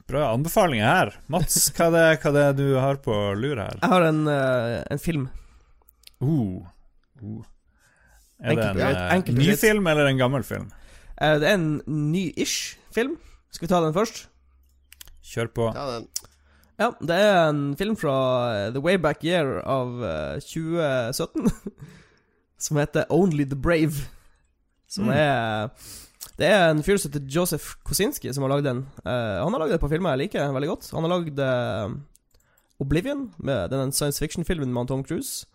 bra 0.05 0.25
anbefaling 0.35 0.83
her. 0.85 1.15
Mats, 1.33 1.71
hva 1.77 1.89
er, 1.89 1.95
det, 1.95 2.07
hva 2.21 2.33
er 2.33 2.57
det 2.57 2.65
du 2.65 2.77
har 2.77 3.01
på 3.05 3.15
lur 3.39 3.57
her? 3.57 3.79
Jeg 3.81 3.93
har 3.93 4.09
en, 4.11 4.25
uh, 4.29 4.81
en 4.93 5.01
film. 5.01 5.29
Uh, 6.21 6.61
uh. 7.23 7.45
Er 8.45 8.53
enkelt, 8.53 8.77
det 8.77 8.91
en 8.93 9.25
uh, 9.33 9.41
ny 9.41 9.57
film 9.57 9.89
eller 9.89 10.11
en 10.11 10.21
gammel 10.21 10.45
film? 10.45 10.69
Uh, 11.17 11.39
det 11.41 11.49
er 11.49 11.57
en 11.57 11.71
ny-ish 11.89 12.77
film. 12.93 13.17
Skal 13.49 13.69
vi 13.69 13.73
ta 13.73 13.81
den 13.81 13.97
først? 13.97 14.27
Kjør 15.25 15.49
på. 15.57 15.71
Ta 15.73 15.87
den. 15.95 16.11
Ja, 16.77 16.91
det 17.01 17.17
er 17.17 17.49
en 17.49 17.77
film 17.77 17.97
fra 17.97 18.15
The 18.67 18.75
The 18.77 18.83
Wayback 18.85 19.25
Year 19.25 19.63
av 19.65 19.95
uh, 20.03 20.41
2017 20.45 21.49
som 22.67 22.81
heter 22.81 23.09
Only 23.13 23.47
the 23.49 23.57
Brave. 23.57 24.05
Som 24.89 25.09
mm. 25.09 25.15
er 25.17 25.71
Det 26.37 26.47
er 26.47 26.71
en 26.71 26.83
fyr 26.85 27.01
som 27.01 27.11
heter 27.11 27.25
Joseph 27.33 27.79
Kosinski 27.85 28.33
som 28.33 28.45
har 28.45 28.53
lagd 28.53 28.69
den. 28.69 28.85
Uh, 29.07 29.41
han 29.41 29.57
har 29.57 29.65
lagd 29.65 29.79
et 29.79 29.81
par 29.81 29.93
filmer 29.93 30.13
jeg 30.15 30.27
liker 30.27 30.53
veldig 30.53 30.71
godt. 30.75 30.91
Han 30.93 31.09
har 31.09 31.15
lagd 31.17 31.41
uh, 31.41 31.97
Oblivion, 32.79 33.31
med 33.39 33.71
den 33.73 33.93
science 33.93 34.21
fiction-filmen 34.21 34.73
med 34.73 34.89
Tom 34.89 35.05
Cruise. 35.05 35.47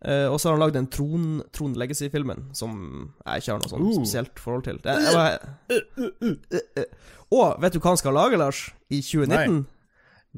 Uh, 0.00 0.32
og 0.32 0.40
så 0.40 0.48
har 0.48 0.56
han 0.56 0.64
lagd 0.64 0.76
den 0.76 0.88
Tron, 0.88 1.42
Tron 1.52 1.76
Legacy-filmen, 1.76 2.48
som 2.56 3.12
jeg 3.26 3.42
ikke 3.42 3.52
har 3.52 3.60
noe 3.60 3.72
sånn 3.74 3.94
spesielt 3.96 4.40
forhold 4.40 4.64
til. 4.64 4.80
Det, 4.84 4.96
jeg 5.04 5.16
var, 5.16 5.36
og 7.36 7.60
vet 7.60 7.76
du 7.76 7.80
hva 7.80 7.92
han 7.92 8.00
skal 8.00 8.16
lage, 8.16 8.40
Lars? 8.40 8.68
I 8.88 9.02
2019? 9.04 9.64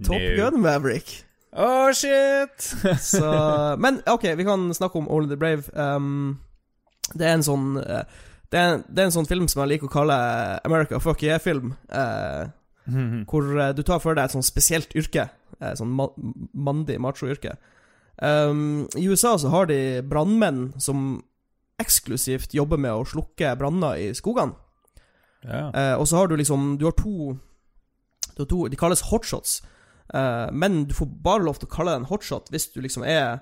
Top 0.04 0.20
No. 0.20 0.36
Gun 0.36 0.60
Maverick. 0.62 1.24
Oh, 1.52 1.92
shit! 1.92 2.74
Så, 3.00 3.30
men 3.80 4.02
ok, 4.06 4.36
vi 4.36 4.44
kan 4.44 4.74
snakke 4.74 4.98
om 4.98 5.08
Only 5.10 5.28
the 5.28 5.36
Brave. 5.36 5.62
Um, 5.72 6.38
det 7.14 7.24
er 7.24 7.38
en 7.38 7.44
sånn 7.46 7.78
eh, 7.80 8.04
det, 8.52 8.60
er, 8.60 8.82
det 8.84 9.00
er 9.00 9.08
en 9.08 9.14
sånn 9.14 9.28
film 9.28 9.46
som 9.48 9.62
jeg 9.62 9.72
liker 9.72 9.88
å 9.88 9.92
kalle 9.92 10.16
America 10.68 11.00
fuck 11.00 11.22
yeah-film. 11.24 11.72
eh, 11.88 12.50
hvor 13.28 13.48
uh, 13.52 13.72
du 13.76 13.82
tar 13.84 14.00
for 14.00 14.16
deg 14.16 14.28
et 14.28 14.36
sånn 14.36 14.44
spesielt 14.44 14.94
yrke. 14.96 15.26
Eh, 15.60 15.74
sånn 15.76 15.90
ma 15.92 16.06
mandig 16.56 16.96
macho-yrke. 17.00 17.56
Um, 18.18 18.86
I 18.98 19.04
USA 19.08 19.34
så 19.38 19.50
har 19.52 19.68
de 19.70 20.00
brannmenn 20.08 20.72
som 20.80 21.22
eksklusivt 21.78 22.56
jobber 22.56 22.80
med 22.80 22.96
å 22.96 23.04
slukke 23.06 23.52
branner 23.60 24.00
i 24.00 24.08
skogene. 24.16 24.56
ja. 25.44 25.68
Og 26.00 26.08
så 26.10 26.16
har 26.18 26.26
du 26.26 26.34
liksom 26.36 26.78
Du 26.80 26.84
har 26.88 26.96
to, 26.98 27.36
du 28.34 28.40
har 28.42 28.48
to 28.50 28.64
De 28.66 28.76
kalles 28.76 29.04
hotshots. 29.12 29.60
Eh, 30.14 30.50
men 30.52 30.84
du 30.88 30.94
får 30.94 31.06
bare 31.22 31.44
lov 31.44 31.58
til 31.58 31.68
å 31.68 31.74
kalle 31.74 31.92
det 31.92 32.00
en 32.02 32.08
hotshot 32.10 32.48
hvis 32.50 32.70
du 32.72 32.80
liksom 32.80 33.04
er 33.04 33.40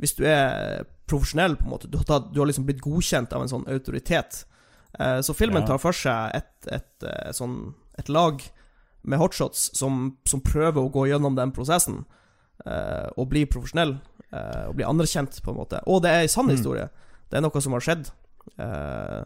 Hvis 0.00 0.16
du 0.16 0.24
er 0.26 0.82
profesjonell, 1.06 1.54
på 1.56 1.64
en 1.64 1.70
måte. 1.70 1.86
Du 1.90 1.96
har, 1.98 2.04
tatt, 2.08 2.32
du 2.34 2.40
har 2.40 2.46
liksom 2.48 2.64
blitt 2.66 2.80
godkjent 2.82 3.32
av 3.36 3.42
en 3.42 3.48
sånn 3.48 3.66
autoritet. 3.70 4.44
Eh, 4.98 5.20
så 5.22 5.34
filmen 5.36 5.62
tar 5.66 5.78
for 5.78 5.92
seg 5.92 6.32
et, 6.34 6.66
et, 6.72 7.04
et, 7.04 7.36
sånn 7.36 7.74
Et 7.98 8.08
lag 8.08 8.40
med 9.04 9.18
hotshots 9.18 9.70
som, 9.78 10.16
som 10.24 10.40
prøver 10.40 10.80
å 10.82 10.90
gå 10.90 11.06
gjennom 11.10 11.34
den 11.36 11.52
prosessen. 11.52 12.04
eh, 12.66 13.08
og 13.16 13.28
bli 13.28 13.44
profesjonell. 13.46 13.98
eh, 14.32 14.64
og 14.68 14.74
bli 14.76 14.84
anerkjent, 14.84 15.42
på 15.44 15.50
en 15.52 15.56
måte. 15.60 15.80
Og 15.86 16.02
det 16.02 16.10
er 16.10 16.22
en 16.22 16.28
sann 16.28 16.46
Mm. 16.46 16.56
historie. 16.56 16.88
Det 17.30 17.36
er 17.36 17.40
noe 17.42 17.60
som 17.60 17.72
har 17.72 17.80
skjedd. 17.80 18.10
Eh, 18.58 19.24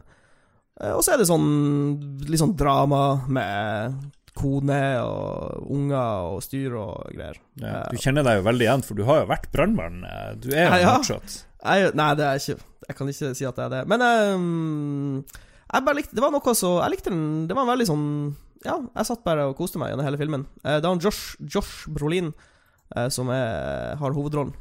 Eh, 0.81 0.93
Og 0.93 1.03
så 1.03 1.15
er 1.15 1.17
det 1.19 1.27
sånn 1.27 2.21
litt 2.29 2.41
sånn 2.41 2.55
drama 2.57 3.25
med 3.29 3.95
kone 4.37 4.79
og 5.03 5.67
unger 5.73 6.29
og 6.31 6.43
styr 6.45 6.75
og 6.79 7.09
greier. 7.15 7.39
ja. 7.63 7.83
Du 7.91 7.97
kjenner 8.01 8.23
deg 8.27 8.39
jo 8.41 8.47
veldig 8.47 8.67
igjen, 8.69 8.85
for 8.87 8.95
du 8.99 9.05
har 9.09 9.23
jo 9.23 9.31
vært 9.33 9.51
brannmann. 9.53 10.03
Eh, 10.05 10.35
Du 10.41 10.51
er 10.55 10.69
jo 10.71 10.81
Ja. 10.85 11.21
Jeg, 11.67 11.95
nei, 11.99 12.15
det 12.15 12.25
er 12.25 12.37
ikke 12.39 12.61
Jeg 12.89 12.97
kan 12.97 13.09
ikke 13.11 13.35
si 13.35 13.45
at 13.49 13.57
det 13.57 13.65
er 13.65 13.71
det. 13.73 13.81
Men 13.91 14.03
um, 14.03 15.25
jeg 15.73 15.85
bare 15.89 15.97
likte 15.99 16.15
Det 16.15 16.23
var 16.23 16.31
noe 16.31 16.55
så 16.55 16.77
Jeg 16.85 16.93
likte 16.95 17.11
den. 17.11 17.47
Det 17.49 17.57
var 17.57 17.65
en 17.67 17.73
veldig 17.73 17.87
sånn 17.89 18.05
Ja, 18.65 18.77
jeg 18.97 19.07
satt 19.09 19.25
bare 19.25 19.49
og 19.49 19.57
koste 19.59 19.79
meg 19.81 19.91
gjennom 19.91 20.07
hele 20.07 20.19
filmen. 20.21 20.47
Eh, 20.65 20.79
Det 20.81 20.87
var 20.87 21.01
Josh, 21.03 21.37
Josh 21.41 21.89
Brolin 21.89 22.33
eh, 22.97 23.09
som 23.09 23.29
er, 23.35 23.97
har 23.99 24.15
hovedrollen. 24.15 24.55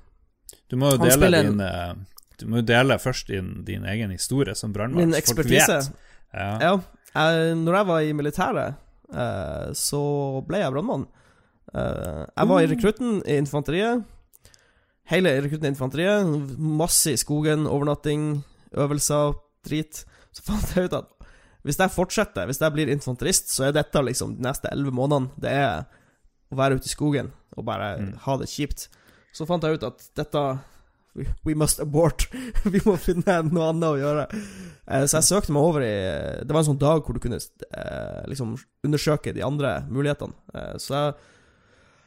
Du 0.69 0.75
må 0.77 0.91
jo 0.91 0.97
Han 0.97 1.09
dele 1.09 1.37
en- 1.43 1.57
din 1.57 2.05
Du 2.39 2.45
må 2.47 2.57
jo 2.57 2.65
dele 2.67 2.97
først 2.99 3.27
din, 3.27 3.63
din 3.63 3.85
egen 3.85 4.09
historie 4.11 4.55
som 4.55 4.73
brannmann. 4.73 5.05
Min 5.07 5.13
ekspertise. 5.15 5.77
Ja. 6.33 6.57
Ja. 6.59 6.73
Jeg, 7.15 7.55
når 7.55 7.77
jeg 7.77 7.85
var 7.87 7.99
i 8.01 8.11
militæret, 8.13 8.75
så 9.73 10.01
ble 10.47 10.59
jeg 10.63 10.71
brannmann. 10.73 11.05
Eh, 11.75 12.25
jeg 12.37 12.47
var 12.49 12.61
i 12.63 12.69
rekrutten 12.71 13.19
i 13.25 13.37
infanteriet. 13.41 14.03
Hele 15.11 15.35
rekrutten 15.45 15.67
i 15.69 15.73
infanteriet. 15.73 16.57
Masse 16.57 17.13
i 17.13 17.19
skogen, 17.21 17.67
overnatting, 17.69 18.43
øvelser, 18.73 19.35
drit. 19.65 20.03
Så 20.33 20.43
fant 20.47 20.75
jeg 20.75 20.89
ut 20.89 20.97
at 20.97 21.11
hvis 21.65 21.79
jeg 21.81 21.89
fortsetter, 21.95 22.45
hvis 22.45 22.59
jeg 22.61 22.73
blir 22.75 22.89
infanterist, 22.93 23.49
så 23.49 23.67
er 23.67 23.71
dette 23.73 24.01
liksom 24.05 24.35
de 24.37 24.43
neste 24.45 24.69
elleve 24.71 24.93
månedene. 24.93 25.31
Det 25.41 25.49
er 25.51 25.85
å 26.53 26.57
være 26.59 26.77
ute 26.77 26.85
i 26.89 26.93
skogen 26.93 27.31
og 27.57 27.65
bare 27.65 27.95
Mm. 27.99 28.17
ha 28.25 28.37
det 28.37 28.47
kjipt. 28.51 28.87
Så 29.33 29.45
fant 29.47 29.63
jeg 29.63 29.73
ut 29.79 29.83
at 29.83 30.09
dette 30.15 30.59
We, 31.47 31.55
must 31.55 31.79
abort. 31.79 32.27
vi 32.73 32.81
må 32.85 32.97
finne 33.01 33.39
noe 33.47 33.69
annet 33.71 33.87
å 33.87 33.99
gjøre. 33.99 34.25
Eh, 34.85 35.05
så 35.07 35.19
jeg 35.19 35.29
søkte 35.29 35.55
meg 35.55 35.67
over 35.67 35.85
i 35.85 35.93
Det 36.43 36.51
var 36.51 36.61
en 36.61 36.69
sånn 36.69 36.81
dag 36.81 37.05
hvor 37.05 37.17
du 37.17 37.21
kunne 37.23 37.39
eh, 37.39 38.21
liksom 38.29 38.55
undersøke 38.85 39.33
de 39.35 39.45
andre 39.45 39.77
mulighetene. 39.89 40.35
Eh, 40.53 40.75
så 40.81 40.97
jeg, 40.97 41.15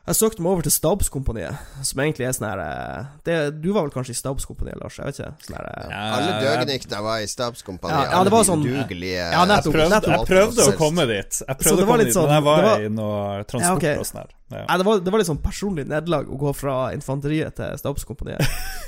jeg 0.08 0.16
søkte 0.18 0.42
meg 0.42 0.50
over 0.54 0.64
til 0.66 0.72
Stabskompaniet, 0.74 1.58
som 1.86 2.00
egentlig 2.02 2.24
er 2.26 2.34
sånn 2.36 2.46
her 2.48 2.60
eh, 2.64 3.04
det- 3.28 3.60
Du 3.62 3.68
var 3.76 3.84
vel 3.86 3.92
kanskje 3.94 4.14
i 4.16 4.18
Stabskompaniet, 4.18 4.78
Lars? 4.80 4.96
Jeg 4.98 5.06
vet 5.06 5.18
ikke. 5.20 5.32
Sånn 5.46 5.56
her 5.58 5.68
eh, 5.68 5.90
Ja, 5.92 6.02
Alle 6.16 6.32
døgnikter 6.44 7.02
var 7.04 7.18
i 7.20 7.28
Stabskompaniet. 7.30 8.04
Ja, 8.08 8.16
ja, 8.16 8.24
det 8.24 8.32
var 8.32 8.44
sånn- 8.48 8.64
Udugelige 8.66 9.26
Ja, 9.32 9.44
nettopp, 9.44 9.74
Jeg 9.74 9.88
prøvde, 9.90 10.10
jeg 10.16 10.28
prøvde 10.32 10.66
å 10.68 10.76
komme 10.80 11.06
dit. 11.12 11.40
Jeg 11.46 11.58
prøvde 11.62 11.82
å 11.84 11.86
komme 11.86 11.98
dit, 12.04 12.06
dit, 12.08 12.14
men 12.16 12.24
sånn- 12.24 12.34
jeg 12.34 12.42
var, 12.48 12.62
var- 12.68 12.80
i 12.80 12.88
noe 12.88 13.44
transport 13.44 13.62
Ja, 13.68 13.74
okay. 13.76 13.96
og 13.98 14.06
sånn 14.10 14.20
her. 14.22 14.30
Ja. 14.50 14.64
Ja, 14.68 14.76
det 14.78 14.86
var, 14.86 15.00
det 15.04 15.12
var 15.12 15.18
litt 15.20 15.28
sånn 15.28 15.42
personlig 15.44 15.86
nederlag 15.86 16.26
å 16.32 16.38
gå 16.40 16.54
fra 16.56 16.76
infanteriet 16.96 17.54
til 17.60 17.76
stabskompaniet. 17.78 18.40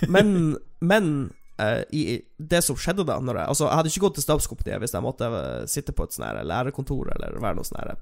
Men, 0.08 0.56
men 0.80 1.30
uh, 1.60 1.82
i 1.92 2.22
det 2.40 2.62
som 2.64 2.76
skjedde 2.76 3.04
da 3.04 3.18
når 3.20 3.36
jeg, 3.42 3.48
Altså, 3.52 3.66
jeg 3.68 3.76
hadde 3.76 3.90
ikke 3.92 4.04
gått 4.06 4.14
til 4.16 4.24
stabskompaniet 4.24 4.80
hvis 4.80 4.94
jeg 4.96 5.02
måtte 5.04 5.68
sitte 5.68 5.92
på 5.92 6.04
et 6.08 6.16
sånn 6.16 6.24
her 6.24 6.40
lærerkontor 6.48 7.12
eller 7.14 7.36
være 7.38 7.56
noe 7.60 7.68
sånn 7.68 7.82
her 7.82 7.96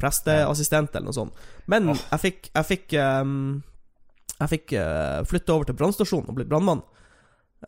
presteassistent 0.00 0.94
eller 0.94 1.08
noe 1.10 1.16
sånt. 1.16 1.46
Men 1.70 1.88
oh. 1.92 2.02
jeg 2.10 2.20
fikk 2.20 2.50
Jeg 2.54 2.68
fikk, 2.70 2.96
um, 2.98 3.62
jeg 4.40 4.52
fikk 4.56 4.74
uh, 4.78 5.22
flytte 5.28 5.54
over 5.54 5.64
til 5.68 5.78
brannstasjonen 5.78 6.28
og 6.28 6.38
bli 6.38 6.48
brannmann. 6.50 6.82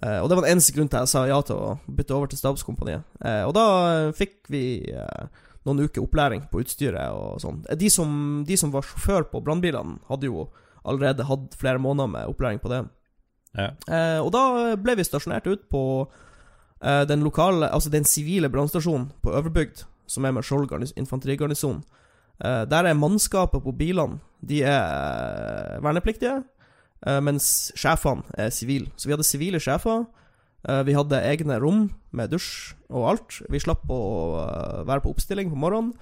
Uh, 0.02 0.20
og 0.20 0.28
det 0.28 0.36
var 0.36 0.44
den 0.44 0.56
eneste 0.56 0.74
grunnen 0.76 0.92
til 0.92 1.04
jeg 1.06 1.12
sa 1.14 1.24
ja 1.28 1.40
til 1.46 1.56
å 1.56 1.74
bytte 1.88 2.14
over 2.16 2.28
til 2.30 2.40
stabskompaniet. 2.40 3.06
Uh, 3.22 3.44
og 3.48 3.54
da 3.56 3.66
eh, 3.94 4.14
fikk 4.16 4.50
vi 4.52 4.64
eh, 4.92 5.44
noen 5.66 5.82
uker 5.86 6.04
opplæring 6.04 6.44
på 6.50 6.60
utstyret 6.62 7.14
og 7.16 7.40
sånn. 7.42 7.62
Eh, 7.70 7.78
De 7.78 7.88
som, 7.90 8.44
de 8.46 8.58
som 8.60 8.70
var 8.74 8.86
sjåfør 8.86 9.26
på 9.32 9.42
brannbilene, 9.46 9.98
hadde 10.10 10.28
jo 10.28 10.48
allerede 10.86 11.26
hatt 11.26 11.56
flere 11.58 11.82
måneder 11.82 12.12
med 12.12 12.30
opplæring 12.30 12.60
på 12.62 12.70
det. 12.70 12.84
Ja. 13.56 13.72
Eh, 13.88 14.20
og 14.22 14.30
da 14.34 14.76
ble 14.78 14.98
vi 14.98 15.06
stasjonert 15.06 15.48
ut 15.48 15.64
på 15.72 15.82
eh, 16.04 17.02
den 17.08 17.24
lokale 17.24 17.70
Altså 17.72 17.88
den 17.90 18.04
sivile 18.04 18.50
brannstasjonen 18.52 19.08
på 19.24 19.32
Øverbygd, 19.32 19.86
som 20.06 20.24
er 20.28 20.36
med 20.36 20.44
Skjold 20.46 20.68
garnis- 20.70 20.94
infanterigarnison. 20.96 21.80
Eh, 22.44 22.64
der 22.68 22.84
er 22.84 22.98
mannskapet 22.98 23.62
på 23.64 23.72
bilene 23.72 24.20
De 24.44 24.60
er 24.60 24.76
eh, 24.76 25.78
vernepliktige, 25.80 26.42
eh, 27.06 27.20
mens 27.24 27.72
sjefene 27.78 28.26
er 28.36 28.52
sivile. 28.52 28.90
Så 28.96 29.08
vi 29.08 29.14
hadde 29.16 29.26
sivile 29.26 29.60
sjefer. 29.60 30.06
Vi 30.66 30.96
hadde 30.96 31.20
egne 31.22 31.60
rom 31.62 31.84
med 32.10 32.32
dusj 32.32 32.74
og 32.90 33.04
alt. 33.06 33.36
Vi 33.52 33.60
slapp 33.62 33.84
å 33.86 33.98
være 34.82 35.04
på 35.04 35.12
oppstilling 35.12 35.52
på 35.52 35.58
morgenen. 35.62 35.92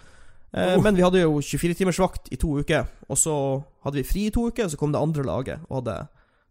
Oh. 0.56 0.78
Men 0.80 0.96
vi 0.96 1.02
hadde 1.04 1.20
jo 1.20 1.34
24-timers 1.42 1.98
vakt 2.00 2.30
i 2.32 2.38
to 2.40 2.54
uker, 2.62 2.86
og 3.10 3.18
så 3.18 3.34
hadde 3.84 3.98
vi 3.98 4.06
fri 4.08 4.22
i 4.28 4.32
to 4.32 4.46
uker, 4.48 4.70
så 4.70 4.78
kom 4.80 4.94
det 4.94 5.02
andre 5.02 5.26
laget 5.26 5.66
og 5.66 5.82
hadde 5.82 5.98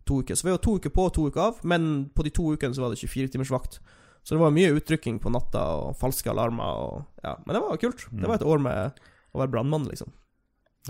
to 0.06 0.20
uker. 0.22 0.38
Så 0.38 0.46
vi 0.46 0.54
var 0.54 0.62
to 0.62 0.76
uker 0.78 0.94
på 0.94 1.08
og 1.08 1.14
to 1.16 1.26
uker 1.32 1.42
av, 1.48 1.64
men 1.66 2.12
på 2.14 2.28
de 2.28 2.36
to 2.36 2.52
ukene 2.54 2.76
så 2.76 2.84
var 2.84 2.94
det 2.94 3.02
24 3.02 3.34
timers 3.34 3.54
vakt. 3.56 3.80
Så 4.22 4.36
det 4.36 4.44
var 4.44 4.54
mye 4.54 4.76
utrykking 4.78 5.18
på 5.24 5.34
natta 5.34 5.64
og 5.82 5.98
falske 5.98 6.30
alarmer 6.30 6.84
og 6.84 7.24
Ja, 7.24 7.34
men 7.48 7.56
det 7.56 7.64
var 7.64 7.82
kult. 7.82 8.06
Det 8.12 8.30
var 8.30 8.38
et 8.38 8.46
år 8.46 8.62
med 8.62 9.02
å 9.34 9.42
være 9.42 9.54
brannmann, 9.56 9.88
liksom. 9.90 10.14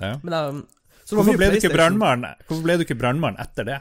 Ja. 0.02 0.18
Men 0.24 0.34
um, 0.34 0.62
så 1.04 1.18
Hvorfor 1.18 1.38
ble 1.38 1.52
du 1.52 1.58
ikke 1.60 1.74
PlayStation. 1.74 2.26
Hvorfor 2.48 2.64
ble 2.66 2.78
du 2.80 2.86
ikke 2.86 3.00
brannmann 3.00 3.39
etter 3.41 3.68
det? 3.68 3.80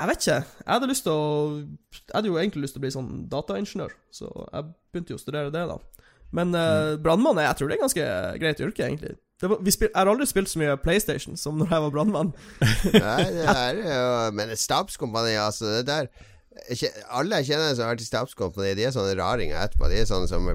Jeg 0.00 0.08
vet 0.08 0.22
ikke. 0.22 0.36
Jeg 0.64 0.70
hadde 0.72 0.88
lyst 0.88 1.04
til 1.04 1.12
å 1.12 1.24
Jeg 1.60 2.14
hadde 2.14 2.30
jo 2.30 2.38
egentlig 2.40 2.62
lyst 2.64 2.76
til 2.76 2.80
å 2.80 2.84
bli 2.86 2.92
sånn 2.94 3.10
dataingeniør, 3.32 3.92
så 4.16 4.30
jeg 4.30 4.70
begynte 4.92 5.12
jo 5.14 5.18
å 5.18 5.22
studere 5.22 5.52
det, 5.52 5.64
da. 5.68 6.06
Men 6.36 6.54
uh, 6.54 6.94
brannmann 7.02 7.40
er- 7.42 7.50
Jeg 7.50 7.58
tror 7.58 7.68
det 7.68 7.76
er 7.76 7.82
ganske 7.84 8.06
greit 8.40 8.62
yrke, 8.64 8.86
egentlig. 8.86 9.16
Det 9.40 9.48
var, 9.48 9.60
vi 9.64 9.72
spil, 9.72 9.88
jeg 9.88 9.96
har 9.96 10.08
aldri 10.12 10.26
spilt 10.28 10.50
så 10.52 10.60
mye 10.60 10.76
PlayStation 10.80 11.36
som 11.40 11.56
når 11.56 11.70
jeg 11.72 11.84
var 11.86 11.92
brannmann. 11.94 12.32
Nei, 12.92 13.22
det 13.36 13.46
er 13.54 13.78
jo 13.80 14.02
Men 14.36 14.52
et 14.52 14.60
stabskompani, 14.60 15.32
altså, 15.40 15.78
det 15.78 15.86
der 15.88 16.10
ikke, 16.74 16.88
Alle 17.14 17.38
jeg 17.40 17.52
kjenner 17.52 17.74
som 17.78 17.84
har 17.86 17.92
vært 17.94 18.02
i 18.02 18.06
stabskompani, 18.08 18.72
de 18.74 18.84
er 18.88 18.94
sånne 18.94 19.12
raringer 19.18 19.60
etterpå. 19.62 19.86
De 19.90 20.00
er 20.02 20.08
sånne 20.10 20.26
som 20.30 20.48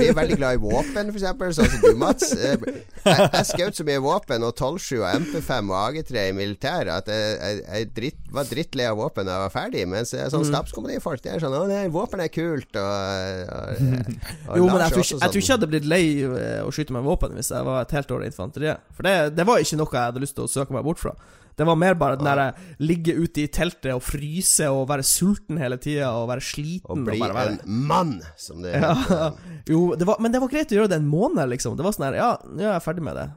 De 0.00 0.06
er 0.06 0.14
veldig 0.16 0.36
glad 0.38 0.56
i 0.56 0.60
våpen, 0.62 1.10
f.eks., 1.12 1.56
sånn 1.58 1.68
som 1.74 1.82
du, 1.82 1.90
Mats. 2.00 2.30
Eh, 2.32 2.56
Jeg, 3.00 3.26
jeg 3.32 3.46
skjøt 3.48 3.78
så 3.80 3.84
mye 3.88 4.00
våpen, 4.04 4.42
og 4.44 4.52
12-7 4.60 4.98
og 5.00 5.06
MP5 5.24 5.70
og 5.72 5.76
AG3 5.80 6.24
i 6.28 6.34
militæret, 6.36 6.90
at 7.00 7.06
jeg, 7.08 7.36
jeg, 7.40 7.60
jeg 7.64 7.88
dritt, 7.96 8.18
var 8.36 8.48
drittlei 8.50 8.86
av 8.90 8.98
våpen 9.00 9.24
da 9.28 9.36
jeg 9.38 9.44
var 9.46 9.54
ferdig. 9.54 9.84
Mens 9.88 10.12
sånn 10.14 10.44
Mm. 10.44 10.48
stabskompanifolk, 10.50 11.24
er 11.32 11.40
sånn 11.42 11.56
Å, 11.56 11.62
nei, 11.68 11.82
våpen 11.92 12.20
er 12.24 12.28
kult, 12.32 12.76
og, 12.76 13.50
og, 13.56 14.14
og 14.52 14.60
Jo, 14.60 14.68
men 14.68 14.84
jeg 14.84 14.94
tror, 14.94 15.04
ikke, 15.04 15.18
jeg 15.18 15.20
tror 15.20 15.26
ikke 15.26 15.32
sånn. 15.32 15.48
jeg 15.48 15.56
hadde 15.56 15.70
blitt 15.72 15.88
lei 15.90 16.02
eh, 16.28 16.60
å 16.64 16.72
skyte 16.74 16.96
med 16.96 17.04
våpen 17.08 17.36
hvis 17.36 17.52
jeg 17.52 17.66
var 17.68 17.82
et 17.84 17.96
helt 17.96 18.14
år 18.16 18.24
i 18.24 18.30
infanteriet. 18.32 18.84
For 18.96 19.08
det, 19.08 19.16
det 19.36 19.46
var 19.48 19.60
ikke 19.64 19.80
noe 19.80 19.92
jeg 19.96 20.08
hadde 20.12 20.24
lyst 20.24 20.36
til 20.38 20.46
å 20.48 20.52
søke 20.52 20.76
meg 20.76 20.84
bort 20.86 21.00
fra. 21.02 21.16
Det 21.58 21.66
var 21.68 21.78
mer 21.78 21.96
bare 21.98 22.16
den 22.20 22.28
derre 22.28 22.48
ligge 22.80 23.14
ute 23.18 23.44
i 23.44 23.50
teltet 23.52 23.92
og 23.92 24.02
fryse 24.04 24.68
og 24.72 24.86
være 24.90 25.04
sulten 25.06 25.60
hele 25.60 25.76
tida 25.82 26.12
og 26.16 26.28
være 26.30 26.44
sliten. 26.44 26.88
Og 26.88 27.04
bli 27.08 27.20
og 27.20 27.36
være 27.36 27.56
en 27.58 27.84
mann, 27.90 28.16
som 28.40 28.62
det 28.64 28.76
Ja. 28.78 28.94
Jo, 29.70 29.94
det 29.98 30.06
var, 30.08 30.20
men 30.22 30.32
det 30.32 30.40
var 30.42 30.50
greit 30.52 30.72
å 30.72 30.80
gjøre 30.80 30.92
det 30.94 31.00
en 31.02 31.10
måned, 31.10 31.44
liksom. 31.52 31.76
Det 31.76 31.86
var 31.86 31.94
sånn 31.96 32.08
her 32.08 32.18
Ja, 32.20 32.32
nå 32.46 32.64
er 32.64 32.74
jeg 32.74 32.86
ferdig 32.86 33.04
med 33.06 33.18
det. 33.20 33.28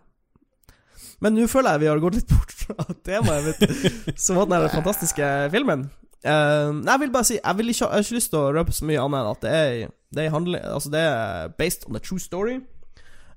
Men 1.24 1.38
nå 1.38 1.47
føler 1.47 1.76
jeg 1.76 1.84
vi 1.84 1.91
har 1.91 2.01
gått 2.03 2.18
litt 2.20 2.32
bort 2.32 2.55
fra 2.64 2.86
temaet 3.07 3.45
mitt, 3.47 4.16
som 4.20 4.39
var 4.39 4.49
den 4.51 4.70
fantastiske 4.78 5.30
filmen. 5.53 5.88
Uh, 6.24 6.80
jeg 6.88 6.99
vil 7.01 7.09
bare 7.11 7.28
si 7.28 7.36
Jeg, 7.36 7.57
vil 7.57 7.72
ikke, 7.74 7.84
jeg 7.84 7.91
har 7.91 8.05
ikke 8.05 8.16
lyst 8.16 8.30
til 8.32 8.39
å 8.39 8.51
røpe 8.55 8.72
så 8.72 8.86
mye 8.88 9.01
annet 9.01 9.20
enn 9.20 9.32
at 9.34 9.41
det 9.43 9.51
er, 9.51 9.89
det 10.16 10.22
er, 10.24 10.32
handling, 10.32 10.61
altså 10.64 10.91
det 10.93 11.01
er 11.03 11.49
based 11.59 11.84
on 11.89 11.99
a 11.99 12.03
true 12.03 12.22
story. 12.22 12.61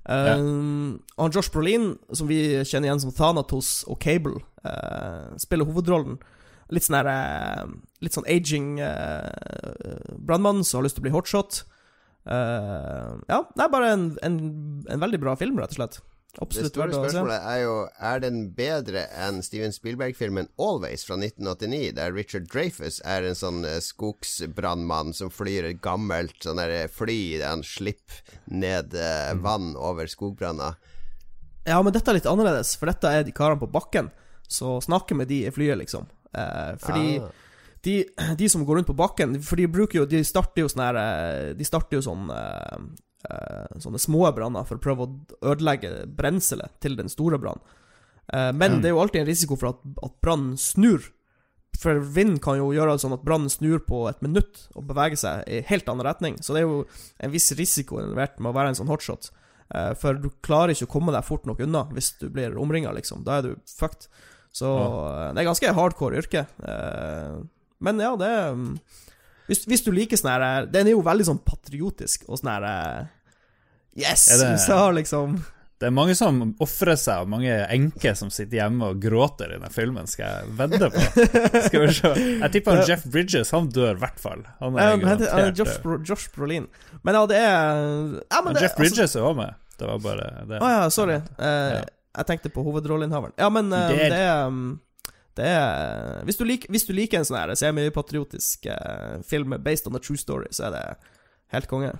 Uh, 0.07 0.95
Og 1.19 1.35
Josh 1.35 1.51
Brolin, 1.51 1.97
som 2.15 2.29
vi 2.29 2.39
kjenner 2.63 2.87
igjen 2.87 3.03
som 3.03 3.13
Thanatos 3.15 3.81
og 3.91 3.99
Cable, 4.03 4.39
uh, 4.63 5.33
spiller 5.41 5.67
hovedrollen. 5.67 6.17
Litt 6.71 6.87
sånn 6.87 6.99
uh, 6.99 7.65
Litt 8.03 8.15
sånn 8.15 8.27
aging 8.27 8.77
uh, 8.79 9.27
brannmann 10.19 10.63
som 10.67 10.79
har 10.79 10.87
lyst 10.87 10.99
til 10.99 11.05
å 11.05 11.07
bli 11.07 11.15
hotshot. 11.15 11.63
ja, 12.27 13.37
det 13.55 13.63
er 13.63 13.69
bare 13.71 13.91
en, 13.95 14.01
en, 14.19 14.39
en 14.91 14.99
veldig 14.99 15.19
bra 15.21 15.35
film, 15.39 15.59
rett 15.61 15.71
og 15.71 15.77
slett. 15.79 16.01
Absolutt 16.37 16.69
det 16.69 16.73
store 16.75 16.93
spørsmålet 16.93 17.45
er 17.49 17.59
jo 17.63 17.75
Er 18.09 18.19
den 18.21 18.41
bedre 18.57 19.07
enn 19.17 19.39
Steven 19.45 19.73
Spielberg-filmen 19.73 20.51
Always 20.61 21.05
fra 21.07 21.17
1989, 21.17 21.95
der 21.97 22.13
Richard 22.13 22.45
Dreyfus 22.51 22.99
er 23.01 23.25
en 23.25 23.37
sånn 23.37 23.65
uh, 23.65 23.79
skogsbrannmann 23.81 25.15
som 25.17 25.31
flyr 25.33 25.71
et 25.71 25.81
gammelt 25.81 26.37
sånn 26.45 26.61
der 26.61 26.73
eh, 26.75 26.91
fly 26.91 27.39
der 27.39 27.55
han 27.55 27.65
slipper 27.65 28.21
ned 28.53 28.93
uh, 28.93 29.33
vann 29.41 29.73
over 29.79 30.09
skogbranner? 30.11 30.77
Ja, 31.67 31.81
men 31.83 31.95
dette 31.95 32.13
er 32.13 32.19
litt 32.19 32.29
annerledes, 32.29 32.77
for 32.79 32.87
dette 32.87 33.09
er 33.11 33.25
de 33.27 33.33
karene 33.35 33.59
på 33.59 33.67
bakken. 33.67 34.07
Så 34.47 34.77
snakker 34.85 35.17
med 35.19 35.27
de 35.27 35.41
i 35.49 35.51
flyet, 35.51 35.75
liksom. 35.81 36.05
Eh, 36.37 36.77
fordi 36.79 37.17
ah. 37.19 37.33
de, 37.83 37.97
de, 38.39 38.49
som 38.49 38.63
går 38.63 38.79
rundt 38.79 38.87
på 38.87 38.95
bakken 38.97 39.37
For 39.41 39.55
de 39.55 39.63
bruker 39.71 40.01
jo 40.01 40.07
De 40.09 40.19
starter 40.27 40.65
jo 40.65 40.67
sånn 40.67 40.83
her 40.83 40.97
De 41.55 41.65
starter 41.65 41.95
jo 41.95 42.01
sånn 42.03 42.25
eh, 42.35 42.81
sånne 43.83 43.99
små 43.99 44.27
branner 44.35 44.63
for 44.67 44.79
å 44.79 44.83
prøve 44.83 45.05
å 45.05 45.51
ødelegge 45.51 46.05
brenselet 46.15 46.77
til 46.83 46.95
den 46.99 47.11
store 47.11 47.39
brannen. 47.41 47.63
Eh, 48.33 48.51
men 48.53 48.81
det 48.81 48.89
er 48.89 48.95
jo 48.95 49.03
alltid 49.03 49.23
en 49.23 49.29
risiko 49.29 49.57
for 49.59 49.73
at, 49.73 49.85
at 50.03 50.17
brannen 50.23 50.57
snur. 50.59 51.09
For 51.77 51.99
vind 52.01 52.39
kan 52.41 52.57
jo 52.57 52.71
gjøre 52.73 52.97
sånn 53.01 53.13
at 53.13 53.25
brannen 53.25 53.51
snur 53.53 53.83
på 53.85 54.07
et 54.09 54.23
minutt 54.25 54.63
og 54.73 54.87
beveger 54.89 55.19
seg 55.21 55.51
i 55.51 55.61
helt 55.69 55.89
annen 55.91 56.07
retning. 56.07 56.39
Så 56.41 56.55
det 56.55 56.63
er 56.63 56.69
jo 56.69 56.85
en 57.21 57.33
viss 57.33 57.51
risiko 57.57 58.01
involvert 58.01 58.39
med 58.41 58.51
å 58.51 58.57
være 58.57 58.73
en 58.73 58.79
sånn 58.79 58.91
hotshot. 58.91 59.29
Eh, 59.75 59.91
for 59.99 60.17
du 60.19 60.31
klarer 60.45 60.73
ikke 60.73 60.89
å 60.89 60.95
komme 60.97 61.13
deg 61.15 61.27
fort 61.27 61.45
nok 61.47 61.61
unna 61.63 61.85
hvis 61.93 62.15
du 62.21 62.27
blir 62.33 62.57
omringa, 62.59 62.95
liksom. 62.97 63.23
Da 63.27 63.39
er 63.39 63.49
du 63.49 63.69
fucked. 63.69 64.09
Så 64.57 64.71
det 65.35 65.43
er 65.43 65.51
ganske 65.51 65.75
hardcore 65.77 66.23
yrke. 66.23 66.47
Eh, 66.65 67.35
men 67.85 68.01
ja, 68.01 68.15
det 68.17 68.31
mm, 68.57 68.71
hvis, 69.47 69.61
hvis, 69.69 69.83
du 69.85 69.91
liker 69.93 70.17
sånn 70.17 70.31
her 70.33 70.65
Den 70.65 70.89
er 70.89 70.95
jo 70.95 71.03
veldig 71.05 71.27
sånn 71.27 71.43
patriotisk 71.45 72.25
og 72.25 72.39
sånn 72.39 72.49
her 72.55 72.65
Yes! 73.97 74.27
Det, 74.29 74.49
USA, 74.53 74.91
liksom. 74.91 75.39
Det 75.77 75.85
er 75.85 75.93
mange 75.93 76.15
som 76.17 76.39
ofrer 76.61 76.97
seg, 76.97 77.25
og 77.25 77.29
mange 77.29 77.53
enker 77.73 78.15
som 78.17 78.31
sitter 78.33 78.63
hjemme 78.63 78.87
og 78.91 79.01
gråter 79.01 79.51
i 79.53 79.59
den 79.61 79.73
filmen, 79.73 80.07
skal 80.09 80.39
jeg 80.39 80.55
vedde 80.57 80.89
på. 80.93 81.03
Skal 81.67 81.83
vi 81.83 81.91
se. 81.93 82.11
Jeg 82.17 82.49
tipper 82.55 82.81
Jeff 82.89 83.05
Bridges, 83.13 83.53
han 83.53 83.69
dør 83.73 83.93
i 83.93 84.01
hvert 84.01 84.17
fall. 84.21 84.41
Han 84.61 84.79
er 84.81 84.97
uh, 84.97 85.51
Josh, 85.51 85.77
Bro, 85.83 85.99
Josh 86.05 86.33
Brolin. 86.33 86.65
Men 87.05 87.19
ja, 87.19 87.21
det 87.29 87.37
er 87.43 87.61
ja, 88.25 88.41
men 88.41 88.57
det, 88.57 88.65
Jeff 88.65 88.77
Bridges 88.79 89.05
altså, 89.05 89.21
er 89.21 89.29
òg 89.29 89.37
med. 89.43 89.61
Det 89.77 89.91
var 89.91 90.01
bare 90.01 90.27
det. 90.49 90.57
Å 90.57 90.65
ah, 90.65 90.75
ja, 90.79 90.89
sorry. 90.93 91.19
Uh, 91.37 91.45
ja. 91.75 91.85
Jeg 92.17 92.29
tenkte 92.31 92.53
på 92.53 92.65
hovedrolleinnehaveren. 92.65 93.37
Ja, 93.37 93.49
men 93.53 93.69
uh, 93.69 93.93
det 93.93 94.17
er 94.17 94.49
um, 94.49 94.65
det 95.37 95.45
er 95.53 96.25
hvis 96.25 96.39
du, 96.39 96.47
liker, 96.49 96.73
hvis 96.73 96.87
du 96.89 96.95
liker 96.97 97.21
en 97.21 97.27
sånn 97.29 97.37
her 97.37 97.53
semipatriotisk 97.57 98.65
uh, 98.73 99.21
film 99.25 99.53
based 99.61 99.85
on 99.85 99.97
a 99.97 100.01
true 100.01 100.17
story, 100.17 100.49
så 100.49 100.71
er 100.71 100.73
det 100.73 100.85
helt 101.53 101.69
konge. 101.69 101.93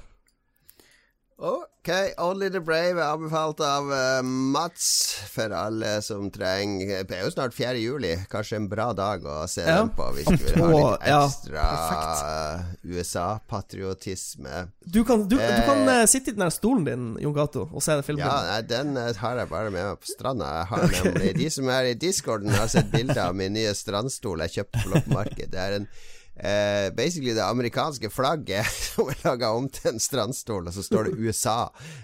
Ok, 1.40 1.90
Only 2.18 2.50
the 2.50 2.60
Brave 2.60 2.98
er 2.98 3.12
anbefalt 3.14 3.60
av 3.62 3.92
uh, 3.92 4.24
Mats 4.26 4.88
for 5.30 5.54
alle 5.54 5.92
som 6.02 6.32
trenger 6.34 7.04
Det 7.06 7.14
er 7.14 7.28
jo 7.28 7.30
snart 7.36 7.54
4. 7.54 7.76
juli. 7.78 8.16
Kanskje 8.32 8.58
en 8.58 8.66
bra 8.72 8.88
dag 8.98 9.22
å 9.22 9.44
se 9.46 9.62
ja. 9.62 9.76
den 9.78 9.92
på 9.94 10.08
hvis 10.16 10.32
du 10.32 10.48
vil 10.48 10.58
ha 10.64 10.72
litt 10.96 11.06
ekstra 11.06 11.68
ja, 11.68 12.58
USA-patriotisme. 12.90 14.64
Du 14.82 15.04
kan, 15.06 15.28
du, 15.30 15.38
eh, 15.38 15.62
du 15.62 15.70
kan 15.70 15.86
uh, 15.86 16.02
sitte 16.10 16.34
i 16.34 16.40
den 16.40 16.48
der 16.48 16.58
stolen 16.58 16.90
din, 16.90 17.08
Jon 17.22 17.38
Gato, 17.38 17.68
og 17.70 17.86
se 17.86 18.00
den 18.00 18.10
filmen. 18.10 18.26
Ja, 18.26 18.42
nei, 18.56 18.60
den 18.66 18.98
har 18.98 19.44
jeg 19.44 19.54
bare 19.54 19.70
med 19.70 19.92
meg 19.92 20.02
på 20.02 20.10
stranda. 20.10 20.50
Jeg 20.64 20.72
har 20.74 20.90
okay. 20.90 21.06
nemlig 21.06 21.34
De 21.38 21.54
som 21.54 21.74
er 21.78 21.94
i 21.94 21.96
discorden, 22.02 22.58
har 22.58 22.74
sett 22.74 22.90
bilde 22.90 23.22
av 23.22 23.38
min 23.38 23.54
nye 23.54 23.78
strandstol 23.78 24.42
jeg 24.48 24.58
kjøpte 24.58 24.88
på 24.88 24.96
loppemarked. 24.96 25.54
Det 25.54 25.66
er 25.70 25.84
en 25.84 25.92
eh, 26.40 26.88
basically 26.96 27.34
det 27.34 27.46
amerikanske 27.46 28.10
flagget 28.14 28.70
som 28.92 29.10
er 29.12 29.22
laga 29.26 29.52
om 29.58 29.70
til 29.70 29.94
en 29.94 30.02
strandstol, 30.02 30.70
og 30.70 30.76
så 30.76 30.86
står 30.86 31.10
det 31.10 31.18
USA. 31.20 31.60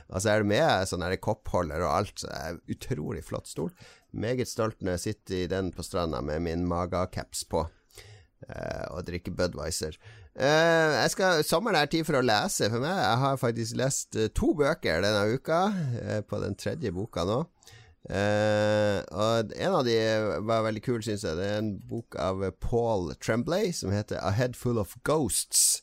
Og 0.09 0.17
så 0.19 0.33
er 0.33 0.43
det 0.43 0.51
med 0.53 0.89
sånn 0.89 1.05
koppholder 1.21 1.85
og 1.85 1.93
alt. 1.99 2.17
Så 2.23 2.31
er 2.33 2.59
Utrolig 2.73 3.23
flott 3.27 3.49
stol. 3.51 3.71
Meget 4.13 4.49
stolt 4.49 4.81
når 4.81 4.97
jeg 4.97 5.05
sitter 5.07 5.39
i 5.39 5.47
den 5.49 5.71
på 5.73 5.85
stranda 5.85 6.21
med 6.21 6.43
min 6.45 6.67
Maga-caps 6.69 7.47
på. 7.49 7.65
Eh, 8.49 8.85
og 8.91 9.05
drikker 9.07 9.33
Budwiser. 9.37 9.97
Uh, 10.33 10.97
jeg 10.97 11.11
skal, 11.13 11.43
sommeren 11.45 11.77
er 11.77 11.89
tid 11.91 12.07
for 12.07 12.17
å 12.17 12.25
lese 12.25 12.65
for 12.73 12.81
meg. 12.81 12.95
Jeg 12.97 13.17
har 13.21 13.35
faktisk 13.37 13.77
lest 13.77 14.17
uh, 14.17 14.25
to 14.33 14.49
bøker 14.57 15.03
denne 15.05 15.27
uka. 15.37 15.59
uh, 15.69 16.21
på 16.25 16.39
den 16.41 16.57
tredje 16.57 16.89
boka 16.95 17.25
nå. 17.29 17.43
Uh, 18.03 18.99
og 19.15 19.53
En 19.55 19.77
av 19.77 19.85
de 19.87 19.95
var 20.43 20.65
veldig 20.65 20.81
kul, 20.83 20.99
syns 21.05 21.23
jeg. 21.23 21.37
Det 21.39 21.45
er 21.47 21.61
en 21.61 21.75
bok 21.87 22.17
av 22.19 22.43
Paul 22.63 23.13
Tremblay 23.23 23.71
som 23.71 23.93
heter 23.95 24.19
'A 24.19 24.33
Head 24.35 24.57
Full 24.59 24.79
of 24.81 24.97
Ghosts'. 25.07 25.81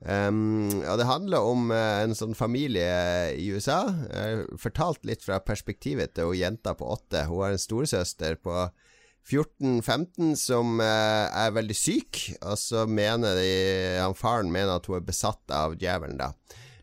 Um, 0.00 0.80
og 0.88 0.96
Det 0.98 1.06
handler 1.06 1.44
om 1.44 1.70
uh, 1.70 2.00
en 2.02 2.16
sånn 2.16 2.34
familie 2.34 2.88
i 3.36 3.50
USA. 3.52 3.84
Uh, 4.08 4.48
fortalt 4.58 5.04
litt 5.04 5.22
fra 5.26 5.38
perspektivet 5.44 6.14
til 6.16 6.30
hun 6.30 6.40
jenta 6.40 6.74
på 6.74 6.88
åtte. 6.88 7.26
Hun 7.28 7.44
har 7.44 7.52
en 7.52 7.60
storesøster 7.60 8.40
på 8.40 8.70
14-15 9.28 10.32
som 10.40 10.80
er 10.80 11.52
veldig 11.52 11.76
syk, 11.76 12.22
og 12.40 12.56
så 12.58 12.86
mener 12.88 13.36
de 13.36 13.50
han 14.00 14.16
faren 14.16 14.48
mener 14.50 14.80
at 14.80 14.88
hun 14.88 14.96
er 14.96 15.04
besatt 15.04 15.52
av 15.52 15.76
djevelen, 15.78 16.16
da. 16.18 16.32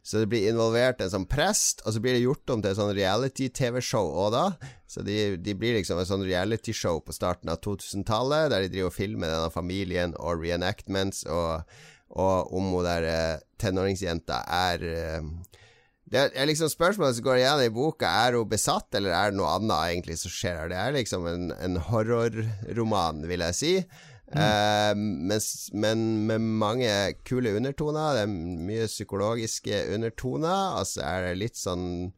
Så 0.07 0.21
det 0.21 0.29
blir 0.31 0.45
involvert 0.47 1.01
en 1.03 1.11
sånn 1.11 1.25
prest, 1.27 1.81
og 1.83 1.91
så 1.91 1.99
blir 1.99 2.15
det 2.15 2.21
gjort 2.23 2.53
om 2.53 2.61
til 2.63 2.71
et 2.71 2.77
sånn 2.79 2.93
reality-TV-show 2.95 4.07
òg 4.23 4.29
da. 4.37 4.43
Så 4.87 5.03
de, 5.03 5.35
de, 5.43 5.55
blir 5.59 5.75
liksom 5.75 5.99
et 5.99 6.07
sånn 6.07 6.23
reality-show 6.23 7.01
på 7.03 7.15
starten 7.15 7.51
av 7.51 7.59
2000-tallet, 7.65 8.47
der 8.53 8.63
de 8.63 8.71
driver 8.71 8.93
og 8.93 8.95
filmer 8.95 9.33
denne 9.33 9.51
familien 9.51 10.15
og 10.15 10.45
reenactments, 10.45 11.25
og, 11.27 11.67
og 12.15 12.55
om 12.55 12.71
hun 12.77 12.87
der 12.87 13.09
uh, 13.09 13.43
tenåringsjenta 13.59 14.45
er 14.47 14.87
uh, 14.87 15.27
det 16.07 16.21
er 16.39 16.47
liksom 16.47 16.69
Spørsmålet 16.71 17.17
som 17.17 17.25
går 17.25 17.41
igjen 17.41 17.65
i 17.65 17.71
boka, 17.73 18.07
er 18.07 18.37
hun 18.39 18.47
besatt, 18.47 18.87
eller 18.95 19.11
er 19.11 19.33
det 19.33 19.41
noe 19.41 19.57
annet 19.57 19.89
egentlig 19.91 20.15
som 20.21 20.31
skjer 20.31 20.61
her? 20.61 20.69
Det 20.71 20.77
er 20.79 20.95
liksom 20.95 21.27
en, 21.27 21.49
en 21.51 21.75
horrorroman, 21.89 23.25
vil 23.27 23.43
jeg 23.49 23.57
si. 23.59 23.73
Mm. 24.27 24.39
Uh, 24.43 24.93
mens, 25.31 25.69
men 25.71 26.01
med 26.27 26.43
mange 26.43 26.91
kule 27.27 27.53
undertoner. 27.55 28.17
Det 28.17 28.23
er 28.25 28.63
mye 28.67 28.87
psykologiske 28.89 29.85
undertoner. 29.95 30.79
Altså 30.81 31.05
er 31.07 31.29
det 31.29 31.37
litt 31.45 31.59
sånn 31.59 32.11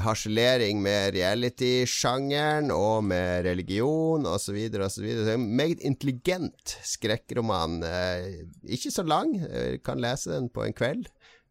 harselering 0.00 0.78
med 0.80 1.12
reality-sjangeren 1.12 2.70
og 2.72 3.04
med 3.10 3.44
religion 3.44 4.24
osv. 4.24 4.56
osv. 4.80 5.10
Meget 5.36 5.84
intelligent 5.84 6.78
skrekkroman. 6.88 7.82
Uh, 7.84 8.48
ikke 8.64 8.94
så 8.94 9.04
lang, 9.04 9.36
Jeg 9.44 9.82
kan 9.84 10.00
lese 10.00 10.32
den 10.32 10.48
på 10.48 10.64
en 10.64 10.76
kveld 10.76 11.08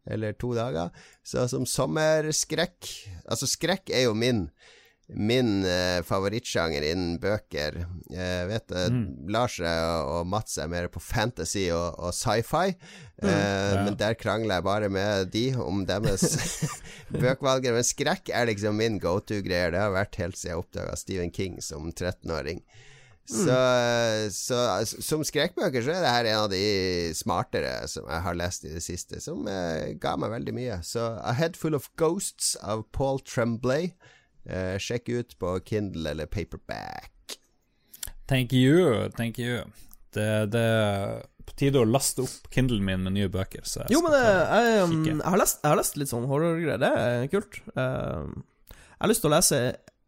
eller 0.10 0.34
to 0.36 0.54
dager. 0.58 0.90
Så 1.24 1.48
som 1.48 1.66
sommerskrekk 1.66 2.90
Altså, 3.24 3.48
skrekk 3.48 3.94
er 3.94 4.08
jo 4.10 4.18
min 4.18 4.50
min 5.16 5.66
eh, 5.66 6.02
favorittsjanger 6.06 6.86
innen 6.88 7.18
bøker. 7.22 7.80
Jeg 8.12 8.48
vet 8.50 8.68
det, 8.72 8.84
mm. 8.94 9.04
Lars 9.34 9.60
og 9.64 10.28
Mats 10.30 10.58
er 10.62 10.72
mer 10.72 10.90
på 10.92 11.02
fantasy 11.04 11.68
og, 11.74 12.00
og 12.00 12.16
sci-fi, 12.16 12.74
mm. 12.74 13.28
eh, 13.28 13.74
ja. 13.74 13.82
men 13.86 13.98
der 14.00 14.18
krangler 14.20 14.60
jeg 14.60 14.68
bare 14.68 14.92
med 14.94 15.34
de 15.34 15.46
om 15.62 15.84
deres 15.90 16.26
bøkvalg. 17.24 17.70
Men 17.74 17.86
skrekk 17.88 18.34
er 18.34 18.50
liksom 18.52 18.80
min 18.80 19.00
go 19.04 19.20
to-greier. 19.20 19.76
Det 19.76 19.84
har 19.84 19.94
vært 19.96 20.20
helt 20.22 20.40
siden 20.40 20.56
jeg 20.56 20.64
oppdaga 20.66 20.98
Stephen 21.00 21.34
King 21.36 21.62
som 21.64 21.92
13-åring. 21.92 22.64
Så, 23.26 23.56
mm. 23.56 24.32
så, 24.36 24.58
som 24.84 25.22
skrekkbøker 25.24 25.86
så 25.86 25.94
er 25.94 26.02
det 26.04 26.12
her 26.12 26.28
en 26.28 26.42
av 26.42 26.50
de 26.52 26.64
smartere 27.16 27.72
som 27.88 28.10
jeg 28.10 28.24
har 28.26 28.36
lest 28.36 28.66
i 28.68 28.74
det 28.74 28.84
siste, 28.84 29.22
som 29.24 29.48
eh, 29.48 29.94
ga 29.96 30.18
meg 30.20 30.34
veldig 30.34 30.56
mye. 30.58 30.82
Så 30.84 31.06
A 31.24 31.32
Head 31.38 31.56
Full 31.60 31.78
of 31.78 31.88
Ghosts 32.00 32.58
av 32.60 32.84
Paul 32.92 33.22
Tremblay. 33.24 33.94
Uh, 34.44 34.76
sjekk 34.82 35.10
ut 35.14 35.38
på 35.40 35.58
Kindle 35.68 36.12
eller 36.12 36.28
paperback. 36.28 37.38
Thank 38.28 38.54
you, 38.56 39.10
thank 39.18 39.40
you. 39.40 39.64
Det, 40.14 40.28
det 40.54 40.62
er 40.62 41.22
på 41.44 41.56
tide 41.60 41.82
å 41.82 41.88
laste 41.88 42.24
opp 42.24 42.50
Kindlen 42.54 42.84
min 42.86 43.04
med 43.04 43.16
nye 43.18 43.30
bøker. 43.32 43.66
jo, 43.92 44.02
men 44.04 44.14
det, 44.16 44.22
jeg, 44.24 44.84
um, 44.84 44.94
jeg, 45.08 45.18
har 45.26 45.40
lest, 45.40 45.60
jeg, 45.62 45.70
har 45.70 45.80
lest, 45.80 45.98
litt 46.00 46.12
sånn 46.12 46.28
horrorgreier. 46.30 46.80
Det 46.82 46.92
er 47.00 47.28
kult. 47.32 47.60
Uh, 47.76 48.32
jeg 48.74 49.02
har 49.04 49.12
lyst 49.12 49.26
til 49.26 49.32
å 49.32 49.36
lese 49.36 49.60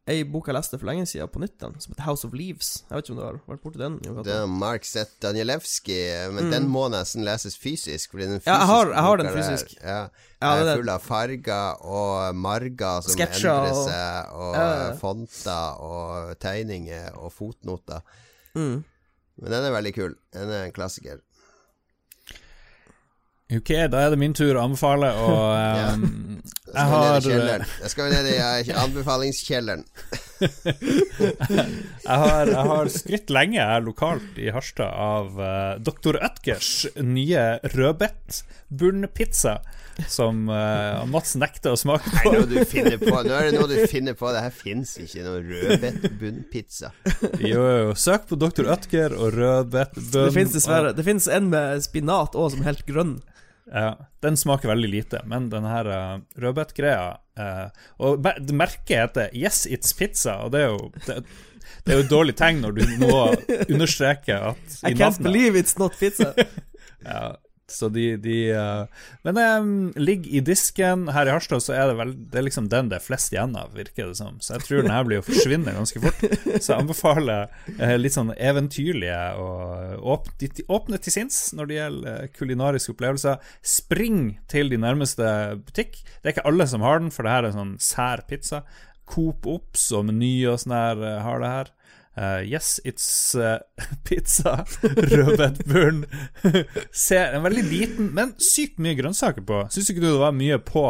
ei 0.05 0.21
bok 0.29 0.51
jeg 0.51 0.53
leste 0.53 0.77
for 0.77 0.85
lenge 0.85 1.07
siden 1.09 1.29
på 1.33 1.39
nytt, 1.41 1.55
den, 1.61 1.73
som 1.81 1.93
heter 1.93 2.05
House 2.05 2.27
of 2.27 2.33
Leaves. 2.37 2.69
Jeg 2.85 2.93
vet 2.93 3.07
ikke 3.07 3.13
om 3.15 3.17
du 3.17 3.23
har 3.25 3.39
vært 3.49 3.63
borti 3.63 3.81
den? 3.81 3.95
Det 4.27 4.35
er 4.35 4.45
Mark 4.51 4.85
Z. 4.85 5.15
Danielewski, 5.23 5.97
men 6.35 6.45
mm. 6.45 6.51
den 6.53 6.67
må 6.69 6.83
nesten 6.93 7.25
leses 7.25 7.57
fysisk. 7.57 8.13
Fordi 8.13 8.27
den 8.29 8.37
fysisk 8.37 8.51
ja, 8.51 8.59
jeg 8.61 8.69
har, 8.69 8.91
jeg 8.93 9.05
har 9.07 9.21
den 9.21 9.31
fysisk. 9.33 9.73
Er, 9.81 9.87
ja, 9.89 10.03
ja, 10.45 10.51
er 10.61 10.81
full 10.81 10.91
av 10.93 11.07
farger 11.07 11.85
og 11.89 12.37
marger 12.37 13.05
som 13.07 13.15
Sketcher, 13.15 13.49
endrer 13.49 13.79
seg, 13.89 14.35
og, 14.35 14.49
og 14.51 14.59
ja. 14.61 14.91
fonter 15.01 15.85
og 15.89 16.35
tegninger 16.45 17.17
og 17.17 17.33
fotnoter. 17.33 18.21
Mm. 18.53 18.83
Men 19.41 19.57
den 19.57 19.67
er 19.67 19.73
veldig 19.73 19.95
kul. 19.97 20.13
Den 20.37 20.53
er 20.53 20.67
en 20.67 20.75
klassiker. 20.75 21.25
Ok, 23.53 23.69
da 23.91 23.99
er 24.01 24.09
det 24.09 24.17
min 24.17 24.33
tur 24.33 24.57
å 24.57 24.63
anbefale, 24.65 25.11
og 25.21 25.41
um, 25.93 26.39
jeg 26.73 26.85
har 26.89 27.27
Jeg 27.29 27.91
skal 27.93 28.09
ned 28.09 28.31
i 28.31 28.39
uh, 28.41 28.79
anbefalingskjelleren. 28.87 29.85
jeg, 32.05 32.17
har, 32.21 32.51
jeg 32.51 32.65
har 32.71 32.91
skrytt 32.93 33.33
lenge 33.33 33.65
her 33.71 33.83
lokalt 33.85 34.37
i 34.41 34.51
Harstad 34.53 34.91
av 34.91 35.39
uh, 35.39 35.77
Dr. 35.81 36.19
Ødgers 36.19 36.85
nye 37.01 37.45
rødbetbunnpizza 37.73 39.59
som 40.11 40.49
uh, 40.51 41.05
Mats 41.07 41.35
nekter 41.39 41.75
å 41.75 41.79
smake 41.79 42.11
på. 42.11 42.33
Nei, 42.33 42.41
du 42.51 42.57
finner 42.67 42.97
på. 42.99 43.13
Nå 43.13 43.31
er 43.31 43.49
det 43.49 43.59
noe 43.59 43.69
du 43.71 43.77
finner 43.93 44.17
på. 44.17 44.31
Det 44.35 44.43
her 44.43 44.55
fins 44.55 44.95
ikke 45.01 45.23
noe 45.23 45.43
rødbetbunnpizza. 45.45 46.91
jo, 47.39 47.61
jo. 47.63 47.93
Søk 47.99 48.27
på 48.31 48.39
Dr. 48.39 48.67
Ødger 48.75 49.15
og 49.15 49.37
rødbetbunn. 49.37 50.11
Det 50.11 50.33
fins 50.35 50.57
dessverre. 50.57 50.91
Det 50.97 51.05
fins 51.07 51.29
en 51.31 51.49
med 51.53 51.85
spinat 51.85 52.35
òg, 52.35 52.51
som 52.53 52.63
er 52.63 52.73
helt 52.73 52.85
grønn. 52.89 53.15
Ja, 53.65 53.95
Den 54.21 54.37
smaker 54.37 54.69
veldig 54.69 54.89
lite, 54.91 55.23
men 55.25 55.49
den 55.49 55.65
her 55.65 55.87
uh, 55.89 56.19
rødbetgreia 56.37 57.15
uh, 57.39 57.69
Og 58.05 58.21
merket 58.53 58.93
heter 58.93 59.33
'Yes, 59.33 59.65
it's 59.65 59.95
pizza', 59.97 60.35
og 60.45 60.51
det 60.53 60.61
er 60.61 60.67
jo 60.67 60.91
det, 61.07 61.23
det 61.85 61.93
er 61.93 61.97
jo 61.97 62.03
et 62.05 62.11
dårlig 62.11 62.35
tegn 62.37 62.61
når 62.61 62.77
du 62.77 62.83
må 63.01 63.17
understreke 63.73 64.37
at 64.51 64.77
I, 64.83 64.91
I 64.91 64.93
can't 64.93 65.21
believe 65.23 65.57
it's 65.57 65.79
not 65.79 65.97
pizza. 65.99 66.33
ja, 67.05 67.33
så 67.71 67.89
de, 67.89 68.03
de 68.21 68.35
uh, 68.53 68.85
Men 69.25 69.37
um, 69.37 69.93
ligger 69.97 70.37
i 70.37 70.41
disken. 70.45 71.07
Her 71.09 71.25
i 71.25 71.33
Harstad 71.33 71.63
så 71.65 71.73
er 71.73 71.89
det 71.89 71.97
vel 71.97 72.13
Det 72.29 72.39
er 72.39 72.45
liksom 72.45 72.69
den 72.69 72.91
det 72.91 72.99
er 72.99 73.05
flest 73.05 73.33
igjen 73.33 73.55
av, 73.57 73.73
virker 73.73 74.11
det 74.11 74.19
som. 74.19 74.37
Så 74.43 74.55
jeg 74.55 74.65
tror 74.67 74.85
den 74.85 74.93
her 74.93 75.07
blir 75.07 75.21
å 75.21 75.25
forsvinne 75.25 75.73
ganske 75.73 76.01
fort. 76.03 76.21
Så 76.61 76.71
jeg 76.71 76.77
anbefaler 76.77 77.49
uh, 77.79 77.95
litt 77.97 78.15
sånn 78.15 78.33
eventyrlige 78.35 79.21
og 79.41 80.09
åpne, 80.15 80.65
åpne 80.77 81.01
til 81.01 81.17
sinns 81.17 81.39
når 81.57 81.71
det 81.71 81.79
gjelder 81.79 82.25
uh, 82.25 82.33
kulinariske 82.37 82.93
opplevelser. 82.93 83.53
Spring 83.65 84.19
til 84.51 84.69
de 84.73 84.81
nærmeste 84.81 85.29
butikk. 85.65 86.03
Det 86.19 86.29
er 86.29 86.35
ikke 86.35 86.49
alle 86.51 86.69
som 86.69 86.85
har 86.85 87.01
den, 87.01 87.13
for 87.13 87.25
det 87.25 87.33
her 87.33 87.49
er 87.49 87.57
sånn 87.57 87.77
sær 87.81 88.25
pizza. 88.29 88.61
Coop 89.09 89.45
Ops 89.49 89.89
og 89.93 90.05
Meny 90.07 90.35
og 90.49 90.61
sånn 90.61 90.77
her 90.77 91.01
har 91.25 91.41
det 91.41 91.49
her. 91.55 91.73
Uh, 92.15 92.39
yes, 92.47 92.79
it's 92.87 93.35
uh, 93.35 93.59
pizza. 94.07 94.63
Rødbetburn. 94.81 96.05
Se, 96.91 97.19
en 97.19 97.43
veldig 97.43 97.65
liten, 97.67 98.13
men 98.15 98.31
sykt 98.39 98.79
mye 98.79 98.95
grønnsaker 98.95 99.43
på. 99.45 99.65
Syns 99.73 99.91
ikke 99.91 100.03
du 100.03 100.09
det 100.13 100.21
var 100.21 100.35
mye 100.35 100.61
på 100.63 100.87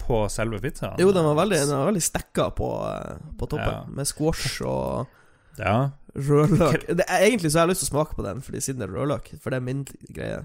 på 0.00 0.20
selve 0.32 0.60
pizzaen? 0.62 0.98
Jo, 0.98 1.12
den 1.14 1.26
var 1.28 1.36
veldig, 1.42 1.58
den 1.68 1.78
var 1.78 1.90
veldig 1.90 2.02
stekka 2.02 2.50
på, 2.58 2.68
eh, 2.88 3.18
på 3.38 3.48
toppen, 3.50 3.74
ja. 3.76 3.82
med 3.94 4.08
squash 4.08 4.62
og 4.66 5.60
ja. 5.60 5.74
rødløk. 6.16 6.88
Det, 6.88 7.06
egentlig 7.06 7.52
så 7.52 7.60
har 7.60 7.68
jeg 7.68 7.74
lyst 7.74 7.84
til 7.84 7.90
å 7.90 7.94
smake 7.94 8.16
på 8.18 8.24
den, 8.26 8.40
fordi 8.46 8.64
siden 8.64 8.82
det 8.82 8.88
er 8.88 8.96
rødløk. 8.96 9.30
For 9.42 9.52
det 9.52 9.60
er 9.60 9.66
min 9.68 9.84
greie. 10.08 10.40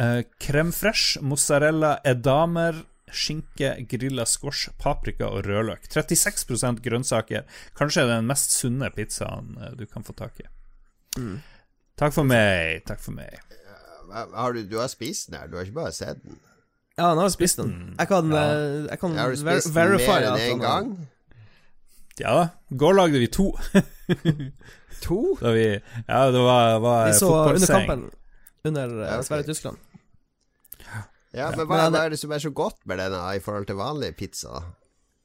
Uh, 0.00 0.22
creme 0.40 0.72
fresh, 0.72 1.18
mozzarella, 1.20 1.98
edamer, 2.08 2.78
skinke, 3.16 3.72
grilla 3.90 4.26
squash, 4.28 4.72
paprika 4.80 5.28
og 5.28 5.46
rødløk. 5.46 5.86
36% 5.90 6.82
grønnsaker. 6.84 7.46
Kanskje 7.78 8.06
den 8.08 8.28
mest 8.30 8.54
sunne 8.56 8.90
pizzaen 8.94 9.56
eh, 9.60 9.72
du 9.78 9.86
kan 9.86 10.06
få 10.06 10.16
tak 10.18 10.40
i. 10.42 10.48
Mm. 11.18 11.40
Takk 12.00 12.14
for 12.16 12.28
meg. 12.28 12.84
Takk 12.88 13.02
for 13.02 13.16
meg. 13.16 13.40
Har 14.10 14.54
du, 14.56 14.64
du, 14.66 14.78
har 14.80 14.88
spist 14.90 15.30
den 15.30 15.38
her, 15.38 15.50
du 15.50 15.58
har 15.58 15.66
ikke 15.66 15.78
bare 15.78 15.94
sett 15.94 16.22
den? 16.24 16.38
Ja, 16.98 17.12
nå 17.14 17.22
har 17.22 17.28
jeg 17.30 17.36
spist 17.38 17.60
den. 17.60 17.70
Mm. 17.70 17.92
Jeg 17.98 18.10
kan, 18.10 18.32
ja. 18.34 18.44
Eh, 18.50 18.86
jeg 18.90 19.00
kan 19.00 19.18
har 19.18 19.34
du 19.34 19.40
spist 19.40 19.74
ver 19.74 19.94
den 19.94 20.06
mer 20.06 20.28
enn 20.30 20.46
én 20.46 20.62
gang? 20.64 20.94
Ja 22.20 22.32
da. 22.36 22.46
I 22.68 22.76
går 22.80 22.96
lagde 22.98 23.20
vi 23.22 23.30
to. 23.32 23.52
to? 25.02 25.20
Da 25.40 25.52
vi, 25.56 25.66
ja, 25.72 26.18
det 26.34 26.40
var, 26.44 26.78
var 26.84 27.06
Vi 27.08 27.14
så 27.16 27.30
under 27.32 27.66
kampen 27.66 28.10
under 28.64 28.82
ja, 28.82 29.14
okay. 29.14 29.22
Sverige-Tyskland. 29.22 29.76
Ja, 31.36 31.50
men 31.54 31.66
hva, 31.68 31.86
hva, 31.86 32.04
er 32.04 32.12
det 32.14 32.18
som 32.18 32.32
er 32.34 32.42
så 32.42 32.50
godt 32.50 32.80
med 32.90 32.98
denne 32.98 33.20
i 33.36 33.42
forhold 33.42 33.68
til 33.68 33.78
vanlig 33.78 34.12
pizza? 34.18 34.64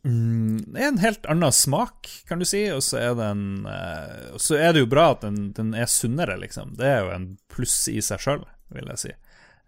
Mm, 0.06 0.62
det 0.70 0.82
er 0.84 0.92
en 0.92 1.02
helt 1.02 1.26
annen 1.32 1.54
smak, 1.56 2.10
kan 2.30 2.42
du 2.42 2.46
si, 2.46 2.62
og 2.70 2.84
så 2.86 3.00
er 3.02 3.16
den 3.18 3.66
uh, 3.66 4.36
Så 4.38 4.60
er 4.62 4.76
det 4.76 4.84
jo 4.84 4.90
bra 4.92 5.08
at 5.16 5.24
den, 5.26 5.50
den, 5.58 5.74
er 5.74 5.90
sunnere, 5.90 6.38
liksom. 6.38 6.76
Det 6.78 6.86
er 6.86 7.00
jo 7.02 7.14
en 7.16 7.30
pluss 7.50 7.88
i 7.90 7.98
seg 8.06 8.22
sjøl, 8.22 8.46
vil 8.76 8.92
jeg 8.94 9.02
si. 9.02 9.16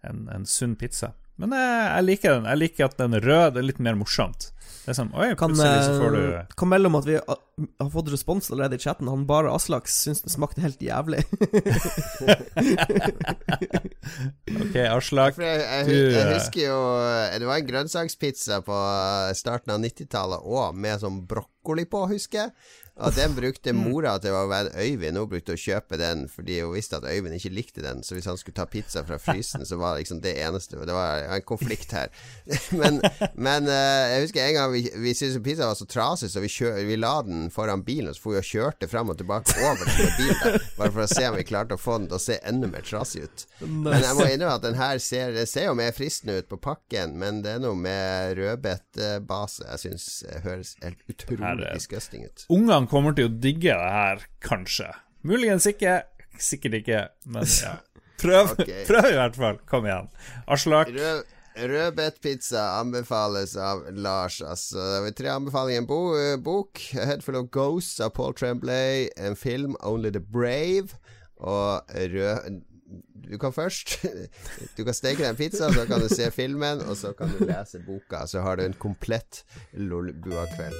En, 0.06 0.28
en 0.30 0.46
sunn 0.46 0.76
pizza. 0.78 1.10
Men 1.38 1.54
jeg, 1.54 1.82
jeg, 1.86 2.04
liker 2.08 2.36
den. 2.36 2.46
Jeg 2.50 2.58
liker 2.64 2.88
at 2.88 2.96
den 2.98 3.14
røde 3.18 3.28
rød. 3.28 3.52
Det 3.54 3.60
er 3.62 3.68
litt 3.70 3.84
mer 3.84 3.98
morsomt. 3.98 4.50
Det 4.88 4.94
er 4.94 4.96
sånn, 4.96 5.10
oi, 5.20 5.26
kan, 5.36 5.52
så 5.52 5.92
får 6.00 6.14
du 6.14 6.20
eh, 6.22 6.44
Kan 6.56 6.70
melde 6.70 6.88
om 6.88 6.96
at 6.96 7.04
vi 7.04 7.18
har 7.20 7.88
fått 7.92 8.08
respons 8.08 8.46
allerede 8.48 8.78
i 8.78 8.80
chatten. 8.80 9.10
Han 9.12 9.26
bare 9.28 9.52
Aslak 9.52 9.84
syns 9.92 10.22
den 10.24 10.32
smakte 10.32 10.64
helt 10.64 10.80
jævlig. 10.80 11.20
ok, 14.62 14.76
Aslak. 14.94 15.36
Jeg, 15.44 15.60
jeg, 15.60 15.92
jeg, 15.92 16.22
eh, 16.22 16.32
husker 16.32 16.62
jo 16.62 16.78
Det 17.36 17.46
var 17.50 17.60
en 17.60 17.68
grønnsakspizza 17.68 18.62
på 18.64 18.80
starten 19.36 19.76
av 19.76 19.82
90-tallet 19.84 20.40
òg, 20.48 20.72
med 20.80 21.04
sånn 21.04 21.20
brokkoli 21.28 21.84
på, 21.84 22.06
husker 22.14 22.46
jeg. 22.46 22.56
Og 22.98 23.14
den 23.14 23.34
brukte 23.36 23.72
mm. 23.72 23.80
mora 23.86 24.16
til 24.22 24.34
å 24.34 24.46
være 24.50 24.72
Øyvind. 24.74 25.18
Hun 25.20 25.30
brukte 25.30 25.54
å 25.54 25.60
kjøpe 25.60 25.98
den 26.00 26.26
fordi 26.32 26.58
hun 26.64 26.74
visste 26.74 26.98
at 26.98 27.06
Øyvind 27.06 27.36
ikke 27.36 27.52
likte 27.54 27.84
den. 27.84 28.02
Så 28.02 28.16
hvis 28.16 28.26
han 28.26 28.38
skulle 28.40 28.58
ta 28.58 28.66
pizza 28.70 29.04
fra 29.06 29.20
frysen, 29.22 29.66
så 29.66 29.78
var 29.78 29.94
det 29.94 30.04
liksom 30.04 30.22
det 30.24 30.34
eneste. 30.42 30.80
Det 30.82 30.96
var 30.96 31.28
en 31.36 31.44
konflikt 31.46 31.94
her. 31.94 32.10
men, 32.80 33.00
men 33.34 33.70
uh, 33.70 34.04
jeg 34.12 34.26
husker 34.26 34.44
en 34.44 34.56
gang 34.56 34.74
vi, 34.74 34.84
vi 35.04 35.14
syntes 35.14 35.38
pizza 35.44 35.70
var 35.70 35.78
så 35.78 35.86
trasig, 35.86 36.32
så 36.32 36.42
vi, 36.42 36.50
kjør, 36.52 36.80
vi, 36.88 36.98
la 36.98 37.14
den 37.26 37.46
foran 37.54 37.84
bilen, 37.86 38.10
og 38.10 38.18
så 38.18 38.24
for 38.24 38.34
vi 38.34 38.42
og 38.42 38.48
kjørte 38.48 38.90
fram 38.90 39.12
og 39.14 39.20
tilbake 39.20 39.54
over 39.62 39.92
til 39.94 40.10
bilen. 40.18 40.58
Bare 40.78 40.90
for 40.90 41.04
å 41.04 41.10
se 41.10 41.28
om 41.28 41.38
vi 41.38 41.46
klarte 41.46 41.78
å 41.78 41.82
få 41.82 42.00
den 42.00 42.10
til 42.10 42.18
å 42.18 42.22
se 42.22 42.40
enda 42.50 42.70
mer 42.70 42.86
trasig 42.86 43.28
ut. 43.28 43.46
Men 43.62 44.02
jeg 44.02 44.18
må 44.18 44.26
innrømme 44.26 44.58
at 44.58 44.66
den 44.66 44.78
her 44.78 45.02
ser, 45.02 45.38
ser 45.46 45.68
jo 45.68 45.76
mer 45.78 45.94
fristende 45.94 46.40
ut 46.40 46.50
på 46.50 46.58
pakken, 46.68 47.14
men 47.20 47.42
det 47.46 47.56
er 47.56 47.62
noe 47.62 47.78
med 47.78 48.38
rødbetbase 48.38 49.68
jeg 49.68 49.84
syns 49.84 50.08
høres 50.44 50.74
helt 50.82 51.02
utrolig 51.10 51.70
disgusting 51.76 52.26
ut. 52.26 52.46
Ungene 52.54 52.87
kommer 52.90 53.16
til 53.16 53.28
å 53.28 53.32
digge 53.32 53.74
det 53.74 53.92
her, 53.94 54.24
kanskje. 54.44 54.90
Muligens 55.28 55.66
ikke, 55.68 56.00
sikkert 56.38 56.80
ikke, 56.82 57.02
men 57.26 57.48
ja. 57.64 57.78
Prøv, 58.18 58.54
okay. 58.58 58.84
prøv 58.90 59.10
i 59.12 59.18
hvert 59.18 59.36
fall. 59.38 59.58
Kom 59.70 59.86
igjen. 59.86 60.08
Aslak. 60.50 60.90
Rød, 60.94 61.34
Rødbetpizza 61.58 62.62
anbefales 62.78 63.56
av 63.58 63.82
Lars. 63.94 64.40
Altså, 64.42 64.78
det 64.78 65.12
er 65.12 65.18
tre 65.18 65.30
anbefalinger. 65.34 65.82
En 65.82 65.88
bo, 65.90 66.00
bok, 66.44 66.82
'A 66.94 67.06
Head 67.12 67.28
of 67.34 67.50
Ghosts' 67.54 68.02
av 68.04 68.14
Paul 68.14 68.34
Tremblay. 68.34 69.08
En 69.16 69.36
film, 69.36 69.76
'Only 69.82 70.10
the 70.14 70.22
Brave'. 70.22 70.98
Og 71.38 71.82
rød 71.94 72.62
du 73.30 73.38
kan 73.38 73.52
først 73.52 73.98
Du 74.76 74.84
kan 74.84 74.94
steke 74.94 75.22
deg 75.22 75.30
en 75.30 75.36
pizza, 75.36 75.68
så 75.72 75.84
kan 75.86 76.00
du 76.00 76.08
se 76.08 76.30
filmen, 76.30 76.80
og 76.80 76.96
så 76.96 77.12
kan 77.12 77.28
du 77.28 77.44
lese 77.44 77.82
boka. 77.86 78.26
Så 78.26 78.40
har 78.40 78.56
du 78.56 78.64
en 78.64 78.72
komplett 78.72 79.44
Lolbua-kveld. 79.72 80.74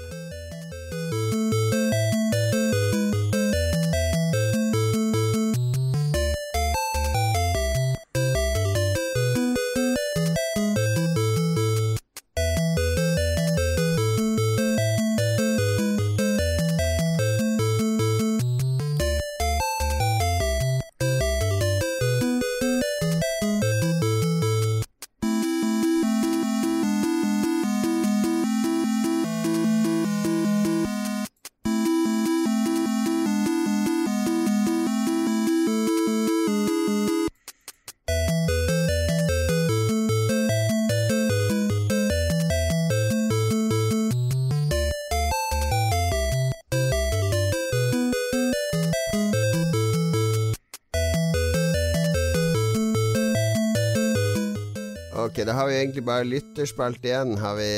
Egentlig 55.81 56.05
bare 56.07 56.27
lytterspilt 56.29 57.05
igjen. 57.05 57.37
Har 57.41 57.59
vi, 57.59 57.73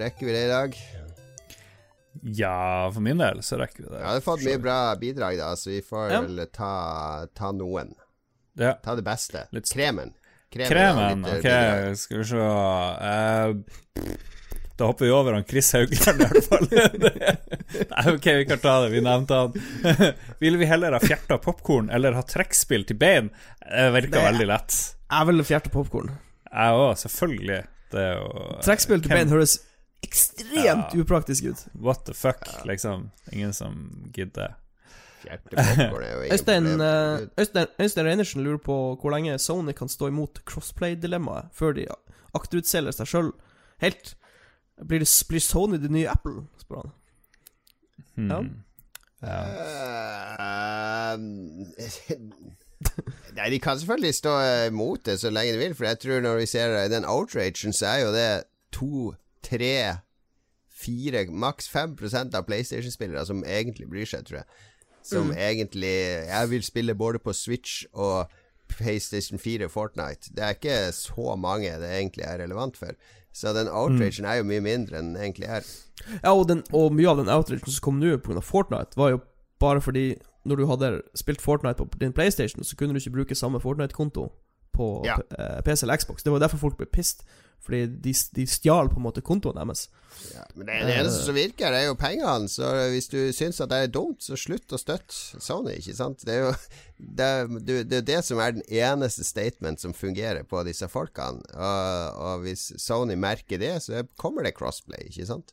rekker 0.00 0.26
vi 0.26 0.34
det 0.34 0.44
i 0.44 0.52
dag? 0.52 0.78
Ja, 2.22 2.90
for 2.94 3.00
min 3.04 3.18
del 3.18 3.42
så 3.42 3.58
rekker 3.60 3.82
vi 3.82 3.88
det. 3.88 4.00
Ja, 4.00 4.06
vi 4.08 4.14
har 4.20 4.24
fått 4.24 4.44
mye 4.46 4.58
bra 4.58 4.78
bidrag, 5.00 5.38
da, 5.38 5.52
så 5.56 5.70
vi 5.70 5.82
får 5.82 6.10
ja. 6.10 6.22
vel 6.26 6.46
ta, 6.52 6.72
ta 7.34 7.52
noen. 7.54 7.94
Ja. 8.58 8.74
Ta 8.84 8.96
det 8.98 9.04
beste. 9.06 9.46
Litt... 9.54 9.70
Kremen. 9.72 10.14
Kremen, 10.52 10.68
Kremen 10.68 11.24
ok, 11.24 11.42
bidrag. 11.42 11.98
skal 12.00 12.18
vi 12.18 12.24
se 12.24 12.36
uh, 12.36 14.12
Da 14.78 14.86
hopper 14.88 15.04
vi 15.04 15.10
over 15.12 15.36
han 15.36 15.44
Chris 15.44 15.72
Haugland, 15.76 16.22
i 16.22 16.28
hvert 16.30 16.48
fall. 16.48 16.68
Nei, 17.92 18.04
ok, 18.14 18.28
vi 18.40 18.46
kan 18.48 18.62
ta 18.62 18.78
det. 18.84 18.92
Vi 18.94 19.02
nevnte 19.04 19.42
han. 19.42 19.52
Vil 20.42 20.56
vi 20.56 20.70
heller 20.70 20.96
ha 20.96 21.02
fjerta 21.02 21.38
popkorn 21.42 21.90
eller 21.90 22.16
ha 22.16 22.24
trekkspill 22.24 22.86
til 22.88 22.98
bein? 22.98 23.28
Det 23.60 23.90
virka 23.98 24.24
veldig 24.24 24.48
lett. 24.48 24.78
Jeg 25.08 25.30
vil 25.30 25.44
fjerte 25.46 25.72
popkorn. 25.74 26.16
Jeg 26.52 26.72
òg, 26.72 26.98
selvfølgelig. 26.98 27.62
Det 27.92 28.00
er 28.00 28.14
jo 28.18 28.28
Trekkspill 28.64 29.02
til 29.02 29.12
bein 29.12 29.28
høres 29.32 29.58
ekstremt 30.04 30.94
ja. 30.94 31.00
upraktisk 31.00 31.44
ut. 31.50 31.66
What 31.74 32.04
the 32.06 32.14
fuck, 32.14 32.44
liksom. 32.64 33.10
Ingen 33.32 33.52
som 33.52 33.74
gidder. 34.14 34.56
Øystein, 36.32 36.66
uh, 36.80 37.18
Øystein, 37.38 37.66
Øystein 37.80 38.06
Reinertsen 38.06 38.42
lurer 38.44 38.56
på 38.56 38.98
hvor 39.00 39.10
lenge 39.10 39.38
Sony 39.38 39.72
kan 39.72 39.88
stå 39.88 40.06
imot 40.06 40.38
crossplay-dilemmaet 40.46 41.44
før 41.52 41.72
de 41.72 41.86
akterutselger 42.34 42.94
seg 42.94 43.06
sjøl 43.10 43.32
helt. 43.82 44.14
Blir, 44.86 45.02
det, 45.02 45.10
blir 45.28 45.42
Sony 45.42 45.76
det 45.82 45.90
nye 45.90 46.08
Apple, 46.08 46.46
spør 46.62 46.76
han. 46.84 46.90
Hmm. 48.14 48.30
Ja. 48.30 48.38
ja. 49.26 49.38
Uh, 51.12 51.20
Nei, 53.38 53.52
de 53.54 53.60
kan 53.62 53.78
selvfølgelig 53.78 54.16
stå 54.18 54.34
imot 54.66 55.06
det 55.06 55.18
så 55.22 55.30
lenge 55.30 55.54
de 55.54 55.62
vil, 55.62 55.74
for 55.78 55.86
jeg 55.86 56.00
tror 56.02 56.24
når 56.24 56.40
vi 56.40 56.46
ser 56.50 56.76
den 56.90 57.06
outragen, 57.06 57.72
så 57.76 57.86
er 57.86 58.00
jo 58.02 58.12
det 58.14 58.28
to, 58.74 59.12
tre, 59.46 59.98
fire, 60.78 61.24
maks 61.30 61.68
fem 61.70 61.94
prosent 61.98 62.34
av 62.34 62.46
PlayStation-spillere 62.48 63.24
som 63.28 63.44
egentlig 63.46 63.88
bryr 63.90 64.08
seg, 64.10 64.26
tror 64.26 64.40
jeg. 64.40 64.66
Som 65.08 65.30
mm. 65.30 65.38
egentlig 65.38 65.94
Jeg 66.28 66.50
vil 66.50 66.64
spille 66.66 66.94
både 66.98 67.18
på 67.22 67.32
Switch 67.32 67.84
og 67.92 68.28
PlayStation 68.68 69.38
4 69.38 69.68
Fortnite. 69.72 70.34
Det 70.36 70.44
er 70.44 70.56
ikke 70.56 70.92
så 70.92 71.36
mange 71.36 71.70
det 71.80 71.88
egentlig 71.94 72.26
er 72.26 72.42
relevant 72.42 72.76
for. 72.76 72.92
Så 73.32 73.54
den 73.56 73.70
outragen 73.70 74.24
mm. 74.24 74.30
er 74.30 74.40
jo 74.40 74.48
mye 74.50 74.64
mindre 74.64 74.98
enn 74.98 75.14
den 75.14 75.22
egentlig 75.22 75.48
er. 75.48 75.66
Ja, 76.22 76.34
og, 76.34 76.48
den, 76.50 76.64
og 76.72 76.92
mye 76.94 77.10
av 77.10 77.22
den 77.22 77.30
outragen 77.32 77.70
som 77.70 77.84
kom 77.84 78.02
nå 78.02 78.18
pga. 78.22 78.42
Fortnite, 78.44 78.98
var 78.98 79.14
jo 79.14 79.22
bare 79.62 79.82
fordi 79.82 80.10
når 80.44 80.56
du 80.60 80.66
hadde 80.66 80.92
spilt 81.18 81.42
Fortnite 81.42 81.84
på 81.84 81.98
din 82.00 82.12
PlayStation, 82.12 82.64
så 82.64 82.76
kunne 82.76 82.94
du 82.94 83.02
ikke 83.02 83.16
bruke 83.18 83.34
samme 83.38 83.60
Fortnite-konto 83.60 84.28
på 84.72 84.88
ja. 85.06 85.18
PC 85.64 85.82
eller 85.82 85.96
Xbox. 85.96 86.22
Det 86.22 86.32
var 86.32 86.44
derfor 86.44 86.58
folk 86.58 86.78
ble 86.78 86.86
pissed. 86.86 87.26
Fordi 87.68 87.86
de, 87.86 88.12
de 88.36 88.46
stjal 88.46 88.88
på 88.88 89.00
en 89.00 89.04
måte 89.04 89.22
kontoen 89.24 89.58
deres. 89.58 89.88
Ja, 90.32 90.44
men 90.54 90.68
det, 90.68 90.76
det 90.86 90.94
eneste 91.00 91.24
som 91.26 91.36
virker, 91.36 91.72
det 91.74 91.82
er 91.82 91.88
jo 91.90 91.96
pengene. 91.98 92.48
Så 92.50 92.68
hvis 92.94 93.10
du 93.12 93.18
syns 93.34 93.58
at 93.60 93.72
det 93.72 93.80
er 93.82 93.90
dumt, 93.92 94.22
så 94.24 94.38
slutt 94.38 94.72
å 94.72 94.80
støtte 94.80 95.42
Sony, 95.42 95.74
ikke 95.80 95.96
sant? 95.98 96.22
Det 96.26 96.36
er 96.36 96.46
jo 96.46 96.52
det, 97.18 97.30
det, 97.66 97.78
det, 97.90 98.02
det 98.08 98.20
som 98.26 98.40
er 98.42 98.54
den 98.56 98.64
eneste 98.70 99.26
statement 99.26 99.82
som 99.82 99.96
fungerer 99.96 100.46
på 100.48 100.62
disse 100.68 100.88
folkene. 100.90 101.42
Og, 101.54 102.22
og 102.28 102.46
hvis 102.46 102.70
Sony 102.80 103.18
merker 103.18 103.60
det, 103.60 103.74
så 103.84 104.06
kommer 104.16 104.46
det 104.46 104.56
crossplay, 104.58 105.10
ikke 105.10 105.28
sant? 105.28 105.52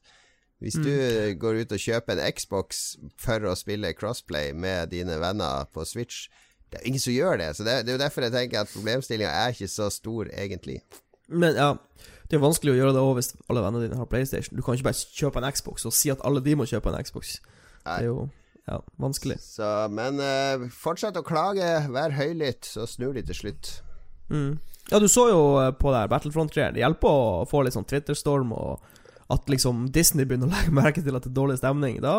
Hvis 0.64 0.77
du 0.80 0.88
mm. 0.88 1.36
går 1.40 1.61
ut 1.61 1.73
og 1.76 1.82
kjøper 1.82 2.15
en 2.15 2.36
Xbox 2.38 2.84
for 3.19 3.44
å 3.49 3.56
spille 3.60 3.91
crossplay 3.98 4.53
med 4.56 4.94
dine 4.94 5.18
venner 5.19 5.68
på 5.76 5.84
Switch 5.84 6.30
Det 6.72 6.80
er 6.80 6.88
ingen 6.88 7.03
som 7.03 7.14
gjør 7.14 7.41
det. 7.41 7.49
Så 7.57 7.65
det, 7.68 7.82
det 7.86 7.94
er 7.94 7.98
jo 7.99 8.03
derfor 8.06 8.26
jeg 8.26 8.34
tenker 8.34 8.64
at 8.64 8.72
problemstillinga 8.72 9.34
er 9.44 9.53
ikke 9.53 9.69
så 9.72 9.90
stor, 9.94 10.32
egentlig. 10.32 10.80
Men 11.27 11.57
ja, 11.60 11.73
det 12.30 12.38
er 12.38 12.41
vanskelig 12.41 12.73
å 12.73 12.80
gjøre 12.80 12.95
det 12.95 13.03
òg 13.06 13.14
hvis 13.19 13.32
alle 13.45 13.61
vennene 13.61 13.86
dine 13.86 13.99
har 13.99 14.10
PlayStation. 14.10 14.57
Du 14.57 14.64
kan 14.65 14.77
ikke 14.77 14.90
bare 14.90 15.06
kjøpe 15.19 15.41
en 15.41 15.52
Xbox 15.53 15.86
og 15.86 15.94
si 15.95 16.11
at 16.14 16.23
alle 16.26 16.41
de 16.45 16.57
må 16.57 16.68
kjøpe 16.69 16.91
en 16.91 17.06
Xbox. 17.06 17.38
Nei. 17.86 17.99
Det 17.99 18.07
er 18.07 18.10
jo 18.10 18.26
ja, 18.65 18.80
vanskelig. 19.02 19.38
Så, 19.45 19.68
men 19.94 20.18
uh, 20.22 20.65
fortsett 20.73 21.18
å 21.19 21.26
klage, 21.26 21.68
vær 21.94 22.15
høylytt, 22.18 22.65
så 22.65 22.88
snur 22.90 23.14
de 23.14 23.22
til 23.27 23.38
slutt. 23.44 23.76
Mm. 24.34 24.57
Ja, 24.90 24.99
du 25.02 25.06
så 25.10 25.27
jo 25.30 25.41
eh, 25.61 25.72
på 25.77 25.91
der 25.94 26.10
Battlefront-greier. 26.10 26.73
Det 26.73 26.82
hjelper 26.82 27.10
å 27.10 27.45
få 27.49 27.64
litt 27.65 27.73
sånn 27.73 27.88
Twitter-storm 27.90 28.52
og 28.53 28.82
at 29.34 29.49
liksom 29.49 29.88
Disney 29.93 30.27
begynner 30.27 30.52
å 30.52 30.53
legge 30.53 30.73
merke 30.76 31.02
til 31.02 31.18
at 31.18 31.26
det 31.26 31.31
er 31.31 31.39
dårlig 31.39 31.57
stemning, 31.57 31.97
da 32.03 32.15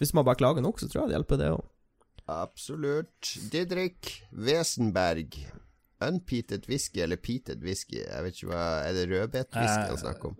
Hvis 0.00 0.14
man 0.16 0.24
bare 0.24 0.40
klager 0.40 0.64
nok, 0.64 0.80
så 0.80 0.88
tror 0.88 1.04
jeg 1.04 1.12
det 1.12 1.18
hjelper, 1.18 1.40
det 1.42 1.52
òg. 1.52 1.64
Absolutt. 2.26 3.36
Didrik 3.52 4.16
Wesenberg. 4.32 5.36
Unpeated 6.02 6.66
whisky 6.68 7.00
eller 7.00 7.16
peated 7.16 7.62
whisky? 7.64 8.02
Jeg 8.02 8.24
vet 8.24 8.36
ikke 8.36 8.50
hva 8.50 8.64
Er 8.84 8.96
det 8.96 9.06
rødbetwhisky 9.08 9.86
han 9.92 10.00
snakker 10.00 10.32
om? 10.32 10.34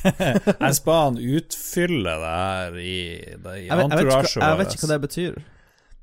jeg 0.66 0.74
skal 0.76 0.98
han 1.06 1.16
utfylle 1.20 2.16
det 2.20 2.34
her 2.34 2.76
i, 2.80 2.82
i 2.82 3.30
jeg, 3.30 3.40
vet, 3.40 3.64
jeg, 3.64 3.96
vet 3.96 4.10
ikke, 4.10 4.44
jeg 4.44 4.58
vet 4.60 4.74
ikke 4.74 4.84
hva 4.84 4.92
det 4.92 5.00
betyr. 5.06 5.40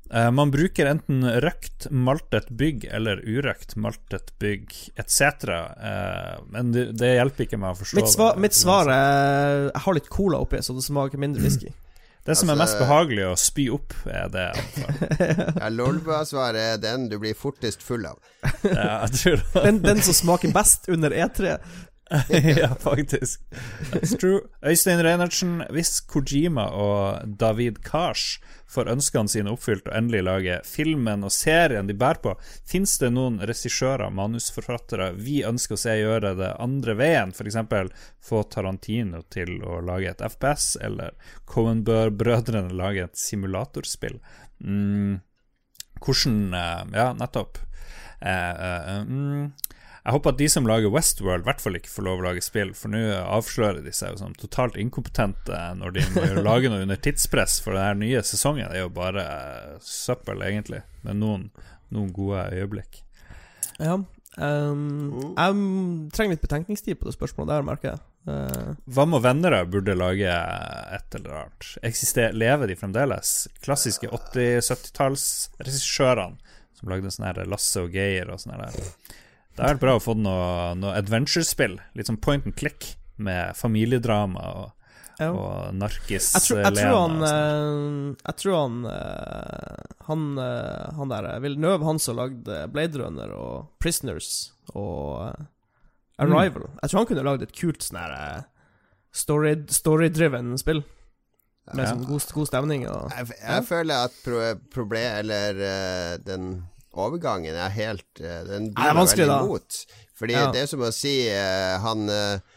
Uh, 0.08 0.30
man 0.32 0.52
bruker 0.52 0.88
enten 0.88 1.24
røkt 1.44 1.88
maltet 1.92 2.48
bygg 2.48 2.86
eller 2.96 3.20
urøkt 3.24 3.76
maltet 3.76 4.32
bygg 4.40 4.72
etc. 4.96 5.20
Uh, 5.76 6.38
men 6.54 6.72
det, 6.72 6.86
det, 6.96 7.14
hjelper 7.18 7.48
ikke 7.48 7.60
meg 7.60 7.76
å 7.76 7.80
forstå 7.82 8.00
mitt 8.00 8.14
svar, 8.14 8.32
det. 8.36 8.44
Mitt 8.46 8.56
svar 8.56 8.92
er 8.94 9.68
Jeg 9.68 9.84
har 9.84 9.98
litt 10.00 10.08
cola 10.12 10.40
oppi, 10.46 10.62
så 10.64 10.76
det 10.76 10.86
smaker 10.86 11.20
mindre 11.20 11.44
whisky. 11.44 11.74
Det 12.28 12.34
som 12.36 12.50
altså, 12.50 12.52
er 12.52 12.60
mest 12.60 12.80
behagelig 12.82 13.22
å 13.24 13.36
spy 13.40 13.64
opp, 13.72 13.94
er 14.04 14.26
det. 14.28 14.48
ja, 15.62 15.68
Lolbua-svaret 15.72 16.74
er 16.74 16.82
den 16.82 17.06
du 17.08 17.16
blir 17.22 17.32
fortest 17.32 17.80
full 17.80 18.04
av. 18.04 18.18
ja, 18.68 18.98
jeg 19.06 19.14
tror 19.14 19.38
det. 19.40 19.62
Den, 19.64 19.78
den 19.86 20.02
som 20.04 20.16
smaker 20.18 20.52
best 20.52 20.90
under 20.92 21.14
E3. 21.16 21.54
ja, 22.60 22.74
faktisk. 22.74 23.40
That's 23.92 24.16
true. 24.20 24.40
Øystein 24.62 25.02
Reinertsen, 25.04 25.62
hvis 25.70 26.00
Kojima 26.00 26.68
og 26.72 27.36
David 27.40 27.82
Kars 27.84 28.38
får 28.68 28.88
ønskene 28.92 29.32
sine 29.32 29.52
oppfylt 29.52 29.88
og 29.88 29.96
endelig 29.96 30.22
lage 30.24 30.56
filmen 30.68 31.24
og 31.24 31.32
serien 31.32 31.88
de 31.88 31.96
bærer 31.96 32.20
på, 32.24 32.34
fins 32.68 32.96
det 33.00 33.10
noen 33.12 33.38
regissører, 33.48 34.08
manusforfattere, 34.12 35.10
vi 35.16 35.42
ønsker 35.48 35.76
å 35.76 35.82
se 35.84 35.96
gjøre 36.00 36.34
det 36.38 36.50
andre 36.60 36.96
veien? 36.98 37.32
F.eks. 37.36 37.60
få 38.24 38.42
Tarantino 38.52 39.22
til 39.32 39.58
å 39.64 39.80
lage 39.84 40.12
et 40.12 40.24
FPS, 40.24 40.76
eller 40.84 41.16
Cohen-brødrene 41.48 42.76
lage 42.76 43.08
et 43.08 43.20
simulatorspill? 43.20 44.20
Mm, 44.64 45.20
hvordan 46.00 46.54
eh, 46.54 46.84
Ja, 46.96 47.12
nettopp. 47.16 47.60
Eh, 48.20 48.50
eh, 48.50 49.02
mm, 49.04 49.52
jeg 50.08 50.14
håper 50.14 50.32
at 50.32 50.38
de 50.40 50.46
som 50.48 50.64
lager 50.64 50.88
Westworld, 50.88 51.44
i 51.44 51.46
hvert 51.50 51.60
fall 51.60 51.76
ikke 51.76 51.90
får 51.92 52.04
lov 52.06 52.22
å 52.22 52.24
lage 52.24 52.40
spill, 52.40 52.70
for 52.72 52.88
nå 52.88 53.12
avslører 53.20 53.84
de 53.84 53.92
seg 53.92 54.14
jo 54.14 54.16
som 54.22 54.32
totalt 54.40 54.78
inkompetente 54.80 55.52
når 55.76 55.92
de 55.98 56.04
må 56.14 56.22
lage 56.48 56.70
noe 56.72 56.80
under 56.86 56.96
tidspress, 57.04 57.58
for 57.60 57.76
den 57.76 58.00
nye 58.00 58.22
sesongen 58.24 58.70
er 58.70 58.80
jo 58.86 58.94
bare 58.96 59.20
søppel, 59.84 60.40
egentlig, 60.46 60.80
med 61.04 61.20
noen, 61.20 61.52
noen 61.92 62.08
gode 62.16 62.40
øyeblikk. 62.56 63.04
Ja. 63.76 64.00
Um, 64.38 65.34
jeg 65.34 65.52
trenger 66.16 66.32
litt 66.38 66.46
betenkningstid 66.46 66.96
på 66.96 67.04
det 67.10 67.16
spørsmålet 67.18 67.52
der, 67.52 67.68
merker 67.68 67.88
jeg. 67.92 68.00
Uh, 68.28 68.68
Hva 68.88 69.04
med 69.12 69.24
venner 69.28 69.52
burde 69.68 69.92
lage 69.98 70.30
et 70.32 71.08
eller 71.20 71.32
annet? 71.42 71.60
Eksister, 71.84 72.32
lever 72.32 72.64
de 72.72 72.80
fremdeles? 72.80 73.28
Klassiske 73.60 74.08
80-70-tallsregissørene 74.08 76.40
som 76.78 76.92
lagde 76.92 77.10
sånne 77.12 77.32
her 77.32 77.48
Lasse 77.50 77.82
og 77.84 77.90
Geir 77.92 78.30
og 78.32 78.40
sånne 78.40 78.58
der. 78.64 78.72
Det 79.58 79.66
har 79.66 79.74
vært 79.74 79.82
bra 79.82 79.96
å 79.98 80.02
få 80.02 80.14
noe, 80.14 80.74
noe 80.78 80.94
adventure-spill. 80.94 81.80
Litt 81.98 82.06
sånn 82.06 82.20
point 82.22 82.44
and 82.46 82.54
click 82.54 82.92
med 83.18 83.56
familiedrama 83.58 84.42
og, 84.54 84.90
ja. 85.18 85.32
og 85.32 85.74
narkis 85.74 86.28
jeg 86.36 86.44
tror, 86.44 86.60
jeg 86.62 86.76
tror 86.76 86.98
han 87.02 88.12
Jeg 88.22 88.34
tror 88.38 88.54
han 88.54 88.76
Han, 90.06 90.20
han 91.00 91.10
der 91.10 91.26
Villeneuve, 91.42 91.82
han 91.88 91.98
som 91.98 92.20
lagde 92.20 92.60
Blade 92.70 93.02
Runner 93.02 93.32
og 93.34 93.72
Prisoners 93.82 94.52
og 94.70 95.34
Arrival 96.22 96.68
mm. 96.68 96.78
Jeg 96.84 96.92
tror 96.92 97.00
han 97.00 97.10
kunne 97.10 97.26
lagd 97.26 97.42
et 97.48 97.56
kult 97.58 97.82
sånn 97.82 97.98
her 97.98 98.46
story-driven 99.18 100.54
spill. 100.60 100.84
Med 101.74 101.82
ja. 101.82 101.90
sånn 101.90 102.06
god, 102.06 102.30
god 102.38 102.48
stemning 102.52 102.86
og 102.86 103.10
Jeg, 103.16 103.34
jeg 103.42 103.64
føler 103.66 104.06
at 104.06 104.14
pro 104.22 104.44
problem 104.72 105.18
Eller 105.18 105.58
den 106.22 106.52
overgangen 106.98 107.56
er 107.56 107.74
helt 107.74 108.22
uh, 108.22 108.42
Den 108.48 108.70
blir 108.74 108.94
meg 108.96 109.12
veldig 109.14 109.26
imot. 109.28 109.82
Fordi 110.18 110.34
ja. 110.34 110.48
det 110.54 110.64
er 110.64 110.70
som 110.70 110.82
å 110.82 110.92
si 110.94 111.14
uh, 111.30 111.78
han 111.84 112.08
uh, 112.10 112.56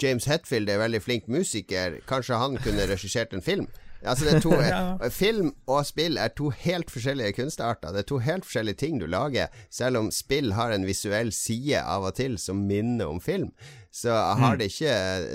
James 0.00 0.26
Hetfield 0.28 0.68
er 0.70 0.82
veldig 0.82 1.00
flink 1.04 1.30
musiker. 1.32 2.00
Kanskje 2.08 2.40
han 2.40 2.58
kunne 2.60 2.88
regissert 2.90 3.32
en 3.36 3.44
film? 3.44 3.70
Altså 4.00 4.38
to, 4.40 4.54
ja. 4.64 4.96
Film 5.12 5.52
og 5.68 5.84
spill 5.88 6.16
er 6.20 6.32
to 6.36 6.52
helt 6.62 6.92
forskjellige 6.92 7.36
kunstarter. 7.40 7.92
Det 7.92 8.04
er 8.04 8.08
to 8.08 8.20
helt 8.24 8.46
forskjellige 8.48 8.80
ting 8.84 9.00
du 9.02 9.06
lager, 9.10 9.52
selv 9.70 10.00
om 10.00 10.10
spill 10.14 10.54
har 10.56 10.72
en 10.72 10.88
visuell 10.88 11.34
side 11.36 11.82
av 11.82 12.08
og 12.08 12.16
til 12.20 12.38
som 12.40 12.64
minner 12.70 13.10
om 13.10 13.20
film 13.20 13.50
så 13.90 14.10
har 14.14 14.54
mm. 14.54 14.58
det 14.58 14.66
ikke 14.70 14.92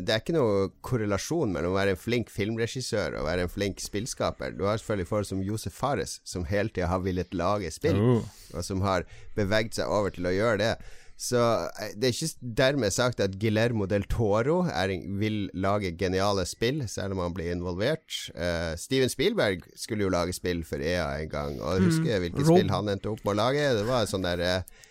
Det 0.08 0.14
er 0.14 0.22
ikke 0.22 0.36
noe 0.36 0.68
korrelasjon 0.86 1.52
mellom 1.52 1.74
å 1.74 1.76
være 1.76 1.96
en 1.96 2.00
flink 2.00 2.30
filmregissør 2.32 3.18
og 3.20 3.28
være 3.28 3.46
en 3.46 3.52
flink 3.52 3.84
spillskaper. 3.84 4.56
Du 4.56 4.64
har 4.64 4.80
selvfølgelig 4.80 5.10
folk 5.10 5.28
som 5.28 5.42
Josef 5.44 5.76
Fares, 5.76 6.20
som 6.24 6.48
hele 6.48 6.72
tida 6.72 6.88
har 6.88 7.04
villet 7.04 7.36
lage 7.36 7.72
spill, 7.76 8.00
oh. 8.00 8.38
og 8.56 8.64
som 8.64 8.86
har 8.86 9.04
beveget 9.36 9.76
seg 9.76 9.92
over 9.92 10.16
til 10.16 10.30
å 10.30 10.34
gjøre 10.36 10.62
det. 10.62 10.72
Så 11.16 11.40
eh, 11.40 11.94
det 11.96 12.10
er 12.10 12.16
ikke 12.16 12.54
dermed 12.60 12.94
sagt 12.94 13.22
at 13.24 13.38
Guillermo 13.40 13.88
del 13.88 14.04
Toro 14.12 14.62
er, 14.68 14.92
vil 15.20 15.46
lage 15.56 15.94
geniale 16.00 16.44
spill, 16.50 16.84
selv 16.92 17.16
om 17.16 17.24
han 17.24 17.36
blir 17.36 17.54
involvert. 17.54 18.08
Uh, 18.36 18.76
Steven 18.80 19.12
Spielberg 19.12 19.64
skulle 19.80 20.06
jo 20.06 20.12
lage 20.12 20.36
spill 20.36 20.66
for 20.68 20.84
EA 20.84 21.08
en 21.24 21.32
gang, 21.32 21.62
og 21.62 21.78
jeg 21.78 21.88
husker 21.88 22.10
mm. 22.10 22.26
hvilket 22.26 22.44
Rob 22.44 22.60
spill 22.60 22.74
han 22.76 22.92
endte 22.92 23.14
opp 23.14 23.24
med 23.24 23.36
å 23.36 23.40
lage. 23.40 23.70
Det 23.80 23.86
var 23.88 24.10
sånn 24.12 24.28
der 24.28 24.44
uh, 24.44 24.82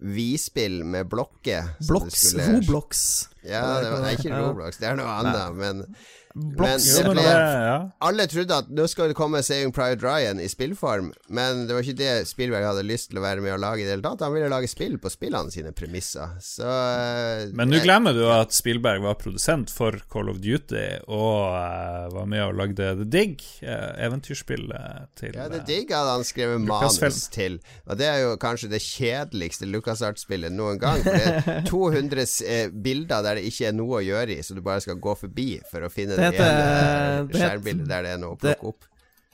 vi-spill 0.00 0.80
med 0.88 1.10
blokker. 1.12 1.76
Blocks, 1.86 2.32
Roblox. 2.34 3.04
Ja, 3.44 3.62
det 3.78 3.92
var, 3.92 4.02
nei, 4.02 4.16
ikke 4.18 4.34
Roblox, 4.34 4.80
det 4.82 4.90
er 4.90 4.98
noe 4.98 5.20
annet, 5.20 5.60
men. 5.60 5.86
Men- 6.34 6.78
det 6.78 7.04
ble- 7.10 7.90
Alle 8.00 8.26
trodde 8.30 8.54
at 8.62 8.68
nå 8.70 8.86
skal 8.88 9.08
det 9.10 9.16
komme 9.18 9.42
Saving 9.42 9.72
Private 9.74 10.02
Ryan 10.06 10.38
i 10.40 10.46
spillform, 10.48 11.12
men 11.28 11.66
det 11.66 11.74
var 11.74 11.82
ikke 11.82 11.96
det 11.98 12.28
Spielberg 12.28 12.64
hadde 12.68 12.84
lyst 12.86 13.10
til 13.10 13.18
å 13.18 13.24
være 13.24 13.42
med 13.42 13.54
å 13.54 13.58
lage 13.60 13.82
i 13.82 13.84
det 13.88 13.96
hele 13.96 14.04
tatt. 14.04 14.20
Han 14.22 14.32
ville 14.36 14.48
lage 14.52 14.68
spill 14.70 14.94
på 15.02 15.10
spillene 15.10 15.50
sine 15.50 15.72
premisser. 15.74 16.36
Så 16.40 16.68
eh, 16.68 17.48
Men 17.52 17.70
nå 17.72 17.80
glemmer 17.82 18.14
du 18.14 18.22
at 18.30 18.54
Spielberg 18.54 19.02
var 19.02 19.18
produsent 19.18 19.70
for 19.74 19.98
Call 20.12 20.30
of 20.30 20.38
Duty 20.44 21.00
og 21.08 21.50
uh, 21.50 22.06
var 22.14 22.26
med 22.30 22.44
og 22.46 22.54
lagde 22.60 22.92
The 23.00 23.08
Dig, 23.10 23.40
uh, 23.64 23.90
eventyrspillet 24.06 25.10
til 25.18 25.34
Ja, 25.34 25.48
The 25.50 25.62
Dig 25.66 25.90
hadde 25.90 26.14
han 26.14 26.24
skrevet 26.24 26.60
manus 26.62 27.26
til. 27.34 27.58
Og 27.90 27.98
det 27.98 28.06
er 28.06 28.22
jo 28.24 28.36
kanskje 28.40 28.70
det 28.70 28.80
kjedeligste 28.84 29.66
LucasArts-spillet 29.70 30.52
noen 30.54 30.78
gang. 30.80 31.02
For 31.02 31.10
det 31.10 31.26
er 31.56 31.66
200 31.70 32.26
eh, 32.46 32.70
bilder 32.70 33.24
der 33.26 33.40
det 33.40 33.46
ikke 33.50 33.70
er 33.70 33.76
noe 33.76 33.98
å 34.00 34.04
gjøre 34.04 34.38
i, 34.38 34.42
så 34.46 34.54
du 34.56 34.62
bare 34.64 34.80
skal 34.84 35.00
gå 35.02 35.16
forbi 35.18 35.50
for 35.70 35.86
å 35.86 35.90
finne 35.92 36.19
Det 36.20 36.30
det, 36.30 36.38
heter- 36.38 37.28
det 37.32 37.40
skjermbildet 37.42 37.88
der 37.90 38.06
det 38.06 38.14
er 38.16 38.22
noe 38.22 38.36
å 38.36 38.40
plukke 38.40 38.72
opp. 38.74 38.88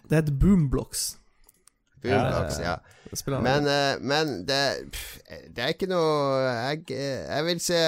Det 0.06 0.20
heter 0.20 0.36
Boomblocks. 0.42 1.04
Boomblocks, 2.02 2.60
ja. 2.62 2.76
ja. 2.76 3.40
Men, 3.40 3.66
eh, 3.70 3.98
men 4.02 4.32
det, 4.46 4.60
det 5.54 5.62
er 5.62 5.70
ikke 5.72 5.86
noe 5.88 6.40
Jeg, 6.42 6.80
eh, 6.90 7.20
jeg 7.30 7.44
vil 7.46 7.60
se 7.62 7.78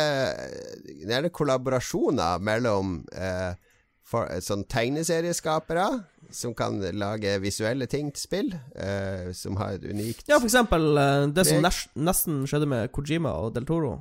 Det 1.03 1.17
er 1.17 1.25
det 1.27 1.33
kollaborasjoner 1.35 2.39
mellom 2.47 3.01
eh, 3.13 3.51
for, 4.09 4.31
sånn 4.41 4.63
tegneserieskapere 4.71 5.89
som 6.33 6.55
kan 6.57 6.79
lage 6.97 7.35
visuelle 7.43 7.87
ting 7.91 8.11
til 8.15 8.21
spill, 8.23 8.49
eh, 8.77 9.31
som 9.37 9.57
har 9.61 9.77
et 9.77 9.85
unikt 9.91 10.29
Ja, 10.31 10.39
for 10.39 10.49
eksempel 10.49 10.87
eh, 11.01 11.27
det 11.35 11.45
som 11.49 11.61
nesten 12.09 12.43
skjedde 12.49 12.69
med 12.71 12.93
Kojima 12.95 13.35
og 13.43 13.55
Del 13.59 13.67
Toro. 13.69 13.99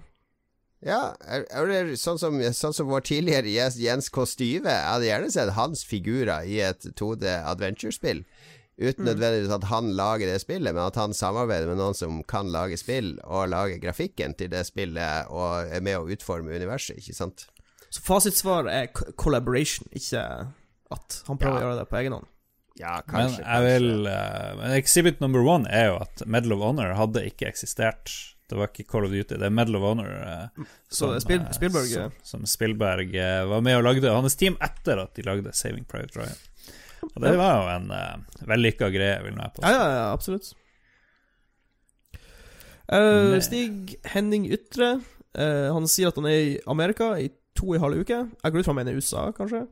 Ja, 0.85 1.15
eller 1.57 1.95
sånn 1.97 2.19
som, 2.21 2.35
sånn 2.53 2.73
som 2.75 2.85
vår 2.91 3.01
tidligere 3.09 3.49
gjest 3.49 3.79
Jens 3.81 4.09
K. 4.13 4.25
Styve. 4.29 4.69
Jeg 4.69 4.85
hadde 4.91 5.07
gjerne 5.09 5.31
sett 5.33 5.55
hans 5.57 5.81
figurer 5.89 6.45
i 6.45 6.59
et 6.61 6.85
2D 6.99 7.25
adventure-spill. 7.49 8.21
Uten 8.77 9.07
nødvendigvis 9.09 9.49
at 9.55 9.63
han 9.71 9.87
lager 9.97 10.29
det 10.29 10.37
spillet, 10.43 10.69
men 10.75 10.83
at 10.85 10.99
han 11.01 11.15
samarbeider 11.17 11.65
med 11.71 11.79
noen 11.81 11.97
som 11.97 12.19
kan 12.29 12.51
lage 12.53 12.77
spill, 12.77 13.15
og 13.25 13.49
lage 13.49 13.79
grafikken 13.81 14.35
til 14.37 14.51
det 14.53 14.61
spillet, 14.69 15.31
og 15.33 15.65
er 15.73 15.81
med 15.81 15.97
å 15.97 16.05
utforme 16.13 16.53
universet, 16.53 16.99
ikke 17.01 17.15
sant? 17.17 17.47
Så 17.89 18.03
fasitsvaret 18.05 18.69
er 18.69 19.13
collaboration, 19.17 19.89
ikke 19.97 20.21
at 20.93 21.21
han 21.25 21.39
prøver 21.41 21.57
Ja. 21.57 21.57
å 21.57 21.65
gjøre 21.71 21.79
det 21.81 21.89
på 21.89 21.97
egen 22.03 22.13
hånd. 22.19 22.29
Ja, 22.77 22.99
Men 23.09 23.33
kanskje. 23.33 23.61
vil 23.65 23.89
uh, 24.05 24.55
men 24.61 24.71
Exhibit 24.77 25.19
number 25.25 25.41
one 25.41 25.65
er 25.73 25.87
jo 25.87 25.95
at 26.03 26.21
Medal 26.29 26.53
of 26.53 26.59
Honor 26.61 26.93
hadde 26.93 27.25
ikke 27.25 27.47
eksistert. 27.49 28.13
Det 28.47 28.55
var 28.55 28.69
ikke 28.71 28.85
Call 28.87 29.03
of 29.07 29.11
Duty, 29.11 29.35
det 29.35 29.43
er 29.43 29.51
Medal 29.51 29.75
of 29.75 29.83
Honor 29.83 30.07
eh, 30.07 30.67
Så 30.87 31.09
som, 31.09 31.17
Spiel- 31.19 31.41
eh, 31.43 31.49
Spielberg- 31.57 31.89
som, 31.91 32.13
som 32.23 32.45
Spielberg 32.47 33.15
eh, 33.19 33.41
var 33.49 33.59
med 33.65 33.75
og 33.79 33.83
lagde. 33.89 34.07
Hans 34.13 34.37
team 34.39 34.55
etter 34.63 35.01
at 35.03 35.13
de 35.19 35.25
lagde 35.27 35.51
Saving 35.53 35.83
Private 35.89 36.21
Ryan. 36.21 36.37
Og 37.11 37.19
det 37.21 37.33
var 37.37 37.51
jo 37.59 37.67
en 37.75 37.91
uh, 37.93 38.45
vellykka 38.49 38.87
greie, 38.91 39.19
vil 39.23 39.35
jeg 39.37 39.51
påstå. 39.57 39.67
Ja, 39.69 39.75
ja, 39.75 39.91
ja, 39.99 40.05
absolutt. 40.15 40.47
Uh, 42.87 43.35
Stig 43.43 43.97
Henning 44.13 44.47
Ytre, 44.51 44.93
uh, 45.37 45.67
han 45.75 45.87
sier 45.91 46.09
at 46.11 46.17
han 46.19 46.27
er 46.29 46.37
i 46.39 46.53
Amerika 46.71 47.11
i 47.19 47.27
to 47.57 47.69
og 47.73 47.77
en 47.77 47.83
halv 47.85 48.01
uke. 48.01 48.19
Jeg 48.31 48.53
går 48.55 48.63
ut 48.63 48.67
fra 48.69 48.73
han 48.73 48.79
mener 48.81 48.97
USA, 48.97 49.27
kanskje. 49.35 49.65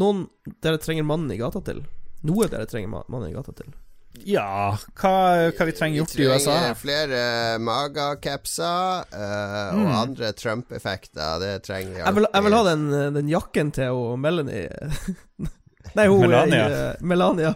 Noen 0.00 0.26
dere 0.62 0.80
trenger 0.82 1.06
mannen 1.06 1.30
i 1.34 1.38
gata 1.40 1.62
til. 1.66 1.82
Noe 2.26 2.48
dere 2.50 2.66
trenger 2.70 2.90
mannen 2.92 3.30
i 3.30 3.34
gata 3.36 3.54
til. 3.56 3.70
Ja, 4.28 4.76
hva, 5.00 5.12
hva 5.56 5.66
vi 5.68 5.72
trenger 5.76 6.00
gjort 6.02 6.14
i 6.16 6.20
Vi 6.22 6.26
USA? 6.28 6.50
trenger 6.56 6.74
flere 6.80 7.22
magacapser 7.62 9.04
eh, 9.12 9.70
og 9.74 9.80
Mm. 9.86 9.94
andre 10.00 10.32
Trump-effekter. 10.32 11.38
Det 11.40 11.62
trenger 11.64 11.94
vi 11.94 12.00
Jeg 12.04 12.14
vil, 12.18 12.26
jeg 12.34 12.42
vil 12.44 12.52
ha 12.58 12.62
den, 12.70 12.84
eh, 12.92 13.10
den 13.16 13.28
jakken 13.28 13.72
til 13.72 13.90
og 13.96 14.18
Melanie 14.18 14.68
Nei, 15.98 16.06
hun 16.06 16.20
Melania. 16.22 16.64
er 16.64 16.70
i, 16.70 16.80
eh, 16.90 17.02
Melania. 17.02 17.50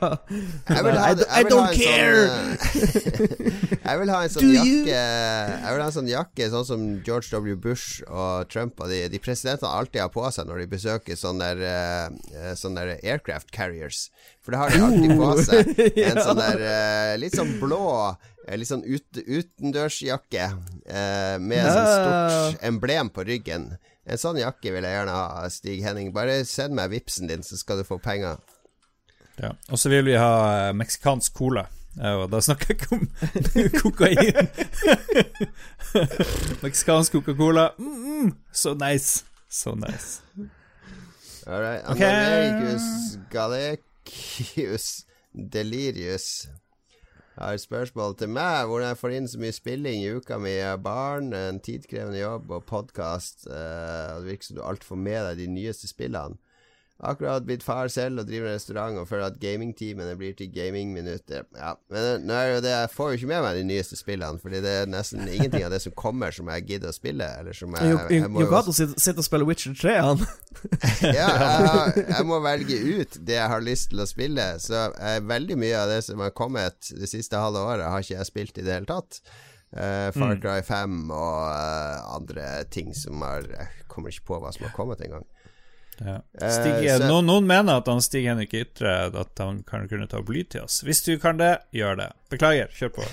Jeg 0.69 0.85
vil 0.87 0.99
ha, 0.99 1.05
I, 1.11 1.17
I 1.21 1.29
ha 1.29 1.43
don't 1.51 1.77
care! 1.79 2.25
Sånn, 2.27 3.29
eh, 3.31 3.79
jeg 3.85 4.01
vil 4.01 4.11
ha 4.15 4.21
en 4.25 4.33
sånn 4.35 4.51
jakke 4.59 4.97
Jeg 4.97 5.71
vil 5.75 5.83
ha 5.85 5.87
en 5.89 5.97
sånn 5.99 6.11
jakke 6.11 6.49
sånn 6.55 6.67
som 6.69 6.85
George 7.07 7.31
W. 7.35 7.57
Bush 7.61 8.03
og 8.09 8.49
Trump 8.53 8.81
og 8.83 8.91
de, 8.93 9.03
de 9.13 9.21
presidentene 9.23 9.71
alltid 9.71 10.03
har 10.05 10.13
på 10.15 10.25
seg 10.35 10.49
når 10.49 10.65
de 10.65 10.69
besøker 10.75 11.19
sånne 11.21 11.53
der, 11.61 12.11
eh, 12.35 12.53
sånne 12.59 12.85
der 12.89 13.05
aircraft 13.15 13.53
carriers. 13.55 14.09
For 14.45 14.53
det 14.55 14.61
har 14.61 14.75
de 14.75 14.83
alltid 14.85 15.17
på 15.21 15.31
seg. 15.49 15.75
En 16.05 16.23
sånn 16.25 16.41
der 16.43 16.65
eh, 16.69 17.15
litt 17.23 17.37
sånn 17.39 17.55
blå 17.63 17.83
eh, 18.11 18.57
Litt 18.61 18.69
sånn 18.69 18.83
ut, 18.85 19.07
utendørsjakke 19.25 20.45
eh, 20.51 21.37
med 21.41 21.65
sånn 21.65 21.89
stort 21.95 22.67
emblem 22.69 23.09
på 23.15 23.25
ryggen. 23.25 23.71
En 24.05 24.21
sånn 24.21 24.41
jakke 24.41 24.73
vil 24.75 24.85
jeg 24.85 24.99
gjerne 24.99 25.15
ha, 25.17 25.47
Stig 25.53 25.85
Henning. 25.85 26.11
Bare 26.17 26.43
send 26.49 26.77
meg 26.77 26.93
vipsen 26.93 27.31
din, 27.31 27.45
så 27.47 27.57
skal 27.61 27.81
du 27.81 27.89
få 27.89 27.99
penger. 28.03 28.43
Ja. 29.41 29.55
Og 29.73 29.81
så 29.81 29.91
vil 29.91 30.05
vi 30.07 30.19
ha 30.21 30.35
eh, 30.69 30.75
meksikansk 30.77 31.35
cola. 31.37 31.65
Og 31.95 32.27
da 32.27 32.41
snakker 32.43 32.73
jeg 32.73 32.81
ikke 32.81 32.97
om 32.97 33.05
kokain. 33.83 34.49
Meksikansk 36.65 37.15
Coca-Cola. 37.15 37.69
Mm, 37.79 38.01
mm, 38.03 38.33
så 38.53 38.75
nice. 38.75 39.25
Så 39.47 39.77
nice. 39.79 40.23
All 41.47 41.61
right. 41.63 41.85
Okay. 41.87 42.51
Galecius 43.31 45.05
Delirius 45.35 46.49
har 47.37 47.57
spørsmål 47.59 48.17
til 48.19 48.31
meg. 48.35 48.67
Hvordan 48.69 48.93
jeg 48.93 49.01
får 49.01 49.15
inn 49.17 49.29
så 49.31 49.41
mye 49.43 49.57
spilling 49.57 50.03
i 50.05 50.13
uka 50.15 50.39
mi. 50.39 50.55
Barn, 50.85 51.33
en 51.35 51.61
tidkrevende 51.65 52.21
jobb 52.21 52.53
og 52.55 52.67
podkast. 52.71 53.47
Uh, 53.51 54.21
det 54.21 54.31
virker 54.31 54.49
som 54.49 54.59
du 54.59 54.65
alltid 54.65 54.91
får 54.91 55.01
med 55.09 55.21
deg 55.29 55.43
de 55.43 55.49
nyeste 55.57 55.91
spillene. 55.91 56.39
Akkurat 57.03 57.43
blitt 57.43 57.65
far 57.67 57.89
selv 57.91 58.23
og 58.23 58.29
driver 58.29 58.53
restaurant 58.55 59.01
og 59.01 59.09
føler 59.09 59.27
at 59.27 59.39
gamingtimene 59.43 60.15
blir 60.17 60.37
til 60.39 60.53
gamingminutter. 60.55 61.43
Ja, 61.59 61.73
men 61.91 62.23
nå 62.29 62.37
er 62.39 62.47
det 62.47 62.55
jo 62.55 62.61
det 62.65 62.75
Jeg 62.75 62.91
får 62.93 63.09
jo 63.09 63.19
ikke 63.19 63.31
med 63.33 63.43
meg 63.43 63.57
de 63.59 63.65
nyeste 63.67 63.99
spillene, 63.99 64.39
Fordi 64.41 64.61
det 64.63 64.75
er 64.79 64.87
nesten 64.89 65.27
ingenting 65.27 65.67
av 65.67 65.75
det 65.75 65.81
som 65.83 65.97
kommer, 65.99 66.31
som 66.33 66.49
jeg 66.55 66.67
gidder 66.69 66.93
å 66.93 66.97
spille. 66.97 67.27
Eller 67.41 67.59
som 67.59 67.75
jeg, 67.75 67.99
jeg 68.15 68.31
må 68.31 68.45
jo 68.45 68.47
Yogato 68.47 68.73
sitter, 68.77 69.19
og 69.19 69.27
spiller 69.27 69.51
Witcher 69.51 69.75
3, 69.81 69.97
han. 70.07 70.23
ja, 71.19 71.29
jeg, 71.67 72.07
jeg 72.15 72.29
må 72.31 72.39
velge 72.47 72.79
ut 72.79 73.19
det 73.27 73.41
jeg 73.41 73.53
har 73.57 73.67
lyst 73.67 73.91
til 73.91 74.05
å 74.05 74.09
spille. 74.09 74.47
Så 74.63 74.87
eh, 74.95 75.19
veldig 75.35 75.59
mye 75.61 75.83
av 75.83 75.91
det 75.91 75.99
som 76.07 76.23
har 76.23 76.33
kommet 76.37 76.95
det 76.95 77.11
siste 77.11 77.43
halve 77.43 77.67
året, 77.75 77.91
har 77.91 78.07
ikke 78.07 78.21
jeg 78.21 78.31
spilt 78.31 78.63
i 78.63 78.69
det 78.69 78.79
hele 78.79 78.89
tatt. 78.89 79.19
Uh, 79.75 80.15
Far 80.15 80.37
Cry 80.39 80.61
5 80.63 81.09
og 81.11 81.39
uh, 81.51 82.15
andre 82.15 82.63
ting 82.71 82.93
som 82.95 83.19
har 83.27 83.43
Jeg 83.43 83.89
kommer 83.91 84.13
ikke 84.15 84.29
på 84.29 84.37
hva 84.39 84.53
som 84.55 84.69
har 84.69 84.77
kommet 84.77 85.03
engang. 85.03 85.27
Ja. 86.01 86.17
Eh, 86.41 86.51
Stig, 86.51 86.89
så- 86.91 87.07
noen, 87.07 87.27
noen 87.29 87.47
mener 87.47 87.79
at 87.79 87.87
han 87.87 88.01
Stig 88.03 88.25
Henrik 88.27 88.51
Ytre 88.59 88.95
At 89.15 89.39
han 89.39 89.63
kan 89.63 89.87
kunne 89.89 90.09
ta 90.11 90.19
bly 90.27 90.43
til 90.51 90.65
oss. 90.67 90.81
Hvis 90.83 91.05
du 91.07 91.13
kan 91.23 91.39
det, 91.39 91.53
gjør 91.73 91.97
det. 92.01 92.09
Beklager, 92.35 92.69
kjør 92.75 92.91
på. 92.97 93.07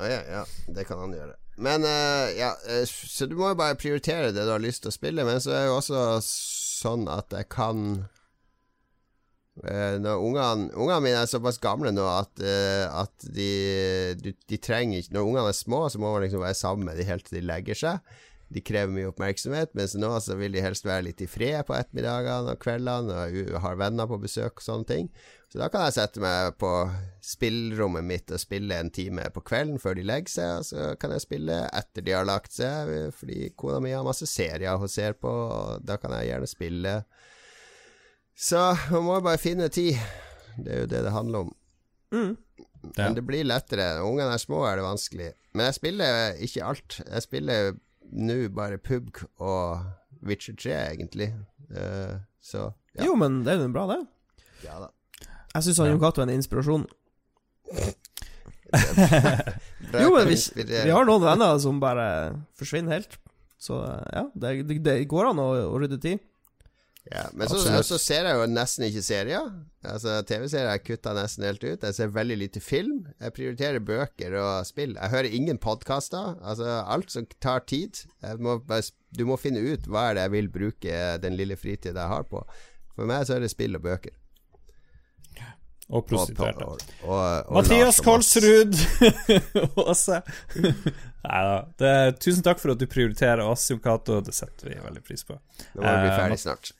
Ja, 0.00 0.22
ja, 0.38 0.44
det 0.72 0.86
kan 0.88 0.98
han 1.02 1.12
gjøre. 1.12 1.34
Men 1.62 1.84
eh, 1.84 2.32
ja, 2.38 2.54
eh, 2.68 2.86
så 2.88 3.28
du 3.28 3.36
må 3.36 3.50
jo 3.52 3.58
bare 3.60 3.76
prioritere 3.76 4.32
det 4.32 4.46
du 4.46 4.50
har 4.54 4.62
lyst 4.64 4.82
til 4.86 4.90
å 4.90 4.96
spille. 4.96 5.26
Men 5.28 5.42
så 5.44 5.52
er 5.52 5.60
det 5.66 5.68
jo 5.68 5.76
også 5.82 6.06
sånn 6.24 7.04
at 7.12 7.28
jeg 7.36 7.48
kan 7.52 7.82
eh, 9.68 9.98
Når 10.00 10.24
ungene, 10.24 10.70
ungene 10.72 11.00
mine 11.04 11.20
er 11.22 11.30
såpass 11.30 11.60
gamle 11.62 11.92
nå 11.94 12.06
at, 12.08 12.32
eh, 12.40 12.86
at 12.88 13.28
de, 13.36 13.50
de, 14.22 14.32
de 14.48 14.58
trenger 14.58 15.02
ikke 15.02 15.14
Når 15.18 15.28
ungene 15.28 15.52
er 15.52 15.58
små, 15.60 15.84
så 15.92 16.00
må 16.02 16.14
man 16.14 16.24
liksom 16.24 16.42
være 16.42 16.58
sammen 16.58 16.88
med 16.88 16.98
dem 16.98 17.10
helt 17.12 17.28
til 17.28 17.40
de 17.42 17.46
legger 17.46 17.78
seg. 17.78 18.00
De 18.52 18.60
krever 18.64 18.92
mye 18.92 19.08
oppmerksomhet, 19.08 19.72
mens 19.78 19.94
nå 19.96 20.10
så 20.20 20.36
vil 20.36 20.52
de 20.52 20.64
helst 20.64 20.84
være 20.84 21.06
litt 21.08 21.22
i 21.24 21.28
fred 21.30 21.62
på 21.68 21.76
ettermiddagene 21.76 22.52
og 22.52 22.60
kveldene 22.60 23.20
og 23.30 23.62
har 23.64 23.78
venner 23.80 24.10
på 24.10 24.18
besøk 24.20 24.60
og 24.60 24.66
sånne 24.66 24.88
ting. 24.90 25.08
Så 25.52 25.60
da 25.60 25.68
kan 25.72 25.84
jeg 25.86 25.96
sette 25.98 26.20
meg 26.20 26.54
på 26.60 26.70
spillrommet 27.24 28.06
mitt 28.08 28.32
og 28.32 28.40
spille 28.40 28.78
en 28.80 28.92
time 28.92 29.26
på 29.34 29.42
kvelden 29.44 29.80
før 29.80 29.98
de 29.98 30.06
legger 30.08 30.32
seg, 30.32 30.52
og 30.60 30.68
så 30.68 30.86
kan 31.00 31.12
jeg 31.12 31.24
spille 31.24 31.58
etter 31.68 32.04
de 32.04 32.16
har 32.16 32.28
lagt 32.28 32.56
seg, 32.56 32.92
fordi 33.16 33.50
kona 33.60 33.80
mi 33.84 33.92
har 33.92 34.06
masse 34.06 34.28
serier 34.28 34.80
hun 34.80 34.92
ser 34.92 35.16
på, 35.20 35.28
og 35.28 35.84
da 35.84 35.98
kan 36.00 36.16
jeg 36.16 36.30
gjerne 36.32 36.48
spille. 36.48 36.96
Så 38.32 38.62
man 38.90 39.04
må 39.06 39.20
bare 39.20 39.40
finne 39.40 39.68
tid. 39.72 40.00
Det 40.56 40.72
er 40.72 40.84
jo 40.84 40.88
det 40.92 41.04
det 41.04 41.12
handler 41.12 41.46
om. 41.46 41.54
Mm. 42.12 42.32
Ja. 42.96 43.04
Men 43.04 43.14
det 43.16 43.24
blir 43.28 43.44
lettere. 43.46 43.94
Når 43.96 44.08
ungene 44.08 44.34
er 44.34 44.42
små, 44.42 44.64
er 44.66 44.80
det 44.80 44.84
vanskelig. 44.84 45.30
Men 45.52 45.68
jeg 45.68 45.78
spiller 45.78 46.40
ikke 46.44 46.64
alt. 46.66 47.00
Jeg 47.04 47.24
spiller 47.24 47.74
nå 48.12 48.36
bare 48.54 48.78
PUBG 48.82 49.24
og 49.42 49.86
Witcher 50.26 50.56
3, 50.58 50.74
egentlig. 50.94 51.32
Uh, 51.72 52.20
så 52.42 52.70
ja. 52.96 53.06
Jo, 53.06 53.14
men 53.18 53.40
det 53.46 53.54
er 53.54 53.62
jo 53.64 53.70
bra, 53.72 53.86
det. 53.94 54.00
ja 54.66 54.78
da. 54.82 54.90
Jeg 55.52 55.66
syns 55.66 55.82
Jon 55.84 56.00
Cato 56.00 56.22
er 56.22 56.28
en 56.28 56.36
inspirasjon. 56.40 56.86
Jo, 59.92 60.08
men 60.14 60.30
vi, 60.30 60.36
vi 60.64 60.88
har 60.88 61.04
noen 61.04 61.20
venner 61.20 61.58
som 61.60 61.76
bare 61.82 62.06
forsvinner 62.56 62.94
helt. 62.96 63.18
Så 63.60 63.76
ja, 63.84 64.22
det, 64.32 64.54
det, 64.64 64.78
det 64.80 64.94
går 65.10 65.28
an 65.28 65.42
å, 65.42 65.48
å 65.68 65.80
rydde 65.82 65.98
tid. 66.00 66.22
Ja, 67.10 67.24
men 67.34 67.48
så, 67.50 67.58
så, 67.82 67.98
ser 67.98 68.28
jeg 68.28 68.38
jo 68.38 68.44
nesten 68.46 68.86
ikke 68.86 69.02
serier. 69.02 69.48
Altså 69.82 70.20
TV-serier 70.26 70.70
jeg 70.70 70.84
kutta 70.86 71.14
nesten 71.16 71.44
helt 71.48 71.64
ut. 71.64 71.82
Jeg 71.82 71.96
ser 71.96 72.12
veldig 72.14 72.36
lite 72.38 72.62
film. 72.62 73.02
Jeg 73.18 73.34
prioriterer 73.34 73.82
bøker 73.82 74.36
og 74.38 74.68
spill. 74.68 74.94
Jeg 74.94 75.10
hører 75.10 75.34
ingen 75.34 75.58
podkaster. 75.58 76.36
Altså 76.40 76.68
alt 76.80 77.10
som 77.10 77.26
tar 77.42 77.64
tid. 77.66 78.04
Må 78.38 78.60
du 79.12 79.26
må 79.28 79.36
finne 79.40 79.60
ut 79.66 79.88
hva 79.90 80.08
er 80.08 80.16
det 80.16 80.26
jeg 80.28 80.34
vil 80.36 80.50
bruke 80.54 81.00
den 81.20 81.36
lille 81.36 81.58
fritida 81.58 82.04
jeg 82.04 82.14
har 82.14 82.28
på. 82.30 82.44
For 82.94 83.08
meg 83.08 83.26
så 83.26 83.36
er 83.36 83.42
det 83.42 83.50
spill 83.52 83.76
og 83.76 83.82
bøker. 83.84 84.14
Og 85.92 86.06
prostituerte. 86.08 86.64
Mathias 87.52 87.98
Kolsrud 88.00 88.78
Åse. 89.82 90.22
Nei 91.26 91.42
da. 91.48 91.90
Tusen 92.22 92.46
takk 92.46 92.62
for 92.62 92.72
at 92.72 92.80
du 92.80 92.86
prioriterer 92.88 93.42
oss, 93.44 93.66
Jon 93.68 93.82
Cato. 93.82 94.22
Det 94.24 94.32
setter 94.36 94.70
vi 94.70 94.78
veldig 94.78 95.02
pris 95.04 95.26
på. 95.26 95.36
Nå 95.74 95.82
må 95.82 95.90
vi 95.90 96.06
bli 96.06 96.14
ferdig 96.14 96.38
snart. 96.46 96.72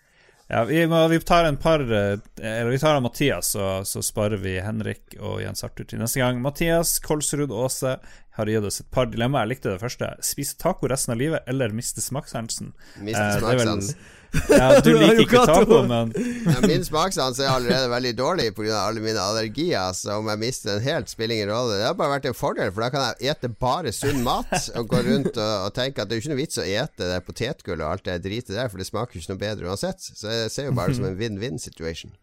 Ja, 0.53 0.65
vi, 0.69 0.83
må, 0.87 1.09
vi, 1.09 1.17
tar 1.25 1.47
en 1.49 1.57
par 1.57 1.81
eh, 1.81 2.19
Eller 2.37 2.71
vi 2.71 2.79
tar 2.79 2.99
av 2.99 3.03
Mathias, 3.03 3.55
og 3.57 3.87
så 3.89 4.03
sparer 4.05 4.37
vi 4.43 4.59
Henrik 4.61 5.15
og 5.17 5.39
Jens 5.41 5.65
Arthur 5.65 5.87
til 5.89 6.03
neste 6.03 6.21
gang. 6.21 6.43
Mathias 6.45 6.99
Kolsrud 7.01 7.55
Aase 7.57 7.95
har 8.37 8.51
gitt 8.53 8.67
oss 8.69 8.83
et 8.85 8.91
par 8.93 9.09
dilemmaer. 9.09 9.47
Jeg 9.47 9.55
likte 9.55 9.71
det 9.73 9.81
første. 9.81 10.11
Spise 10.25 10.59
taco 10.61 10.91
resten 10.93 11.15
av 11.15 11.23
livet 11.23 11.49
eller 11.49 11.73
miste 11.73 12.05
smakssansen. 12.05 12.75
Miste 13.01 13.25
eh, 13.25 13.39
smakssansen. 13.41 14.05
Ja, 14.49 14.81
du 14.85 14.91
liker 14.97 15.21
ikke 15.25 15.43
taco, 15.49 15.83
men 15.89 16.13
ja, 16.49 16.61
Min 16.65 16.85
smakssans 16.87 17.41
er 17.43 17.51
allerede 17.53 17.91
veldig 17.93 18.13
dårlig 18.17 18.47
pga. 18.57 18.79
alle 18.87 19.03
mine 19.05 19.21
allergier, 19.21 19.93
så 19.97 20.19
om 20.21 20.31
jeg 20.33 20.41
mister 20.41 20.75
den 20.75 20.87
helt, 20.87 21.13
spiller 21.13 21.37
ingen 21.37 21.53
rolle. 21.53 21.79
Det 21.81 21.89
har 21.91 21.99
bare 21.99 22.15
vært 22.17 22.31
en 22.31 22.39
fordel, 22.39 22.73
for 22.73 22.87
da 22.87 22.91
kan 22.95 23.07
jeg 23.11 23.35
ete 23.35 23.53
bare 23.53 23.93
sunn 23.97 24.23
mat 24.25 24.71
og 24.79 24.89
gå 24.93 25.03
rundt 25.09 25.37
og, 25.37 25.53
og 25.69 25.75
tenke 25.77 26.03
at 26.03 26.11
det 26.11 26.17
er 26.17 26.25
ikke 26.25 26.33
noe 26.35 26.43
vits 26.43 26.63
å 26.63 26.67
ete 26.67 27.11
det 27.13 27.21
potetgullet 27.29 27.85
og 27.85 27.91
alt 27.91 28.09
det 28.09 28.19
dritet 28.25 28.57
der, 28.57 28.73
for 28.73 28.81
det 28.81 28.89
smaker 28.89 29.21
ikke 29.21 29.35
noe 29.35 29.43
bedre 29.45 29.71
uansett. 29.73 30.01
Så 30.01 30.33
jeg 30.33 30.55
ser 30.55 30.71
jo 30.71 30.77
bare 30.79 30.95
det 30.95 31.01
som 31.01 31.11
en 31.11 31.21
win-win 31.21 31.61
situation. 31.61 32.17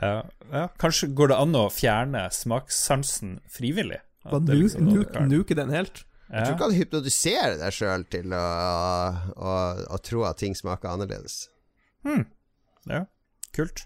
Ja, 0.00 0.22
ja, 0.52 0.68
Kanskje 0.80 1.10
går 1.16 1.32
det 1.32 1.40
an 1.40 1.56
å 1.58 1.66
fjerne 1.72 2.28
smakssansen 2.32 3.38
frivillig? 3.52 4.00
Liksom 4.28 4.88
nuke 5.28 5.56
den 5.56 5.72
helt? 5.72 6.04
Jeg 6.30 6.46
tror 6.46 6.54
ikke 6.54 6.66
han 6.68 6.78
hypnotiserer 6.78 7.56
deg 7.58 7.74
sjøl 7.74 8.04
til 8.12 8.34
å, 8.36 8.42
å, 9.34 9.54
å, 9.90 9.98
tro 10.06 10.22
at 10.28 10.38
ting 10.38 10.54
smaker 10.54 10.92
annerledes. 10.92 11.48
Hmm. 12.06 12.28
Ja, 12.86 13.04
kult. 13.56 13.82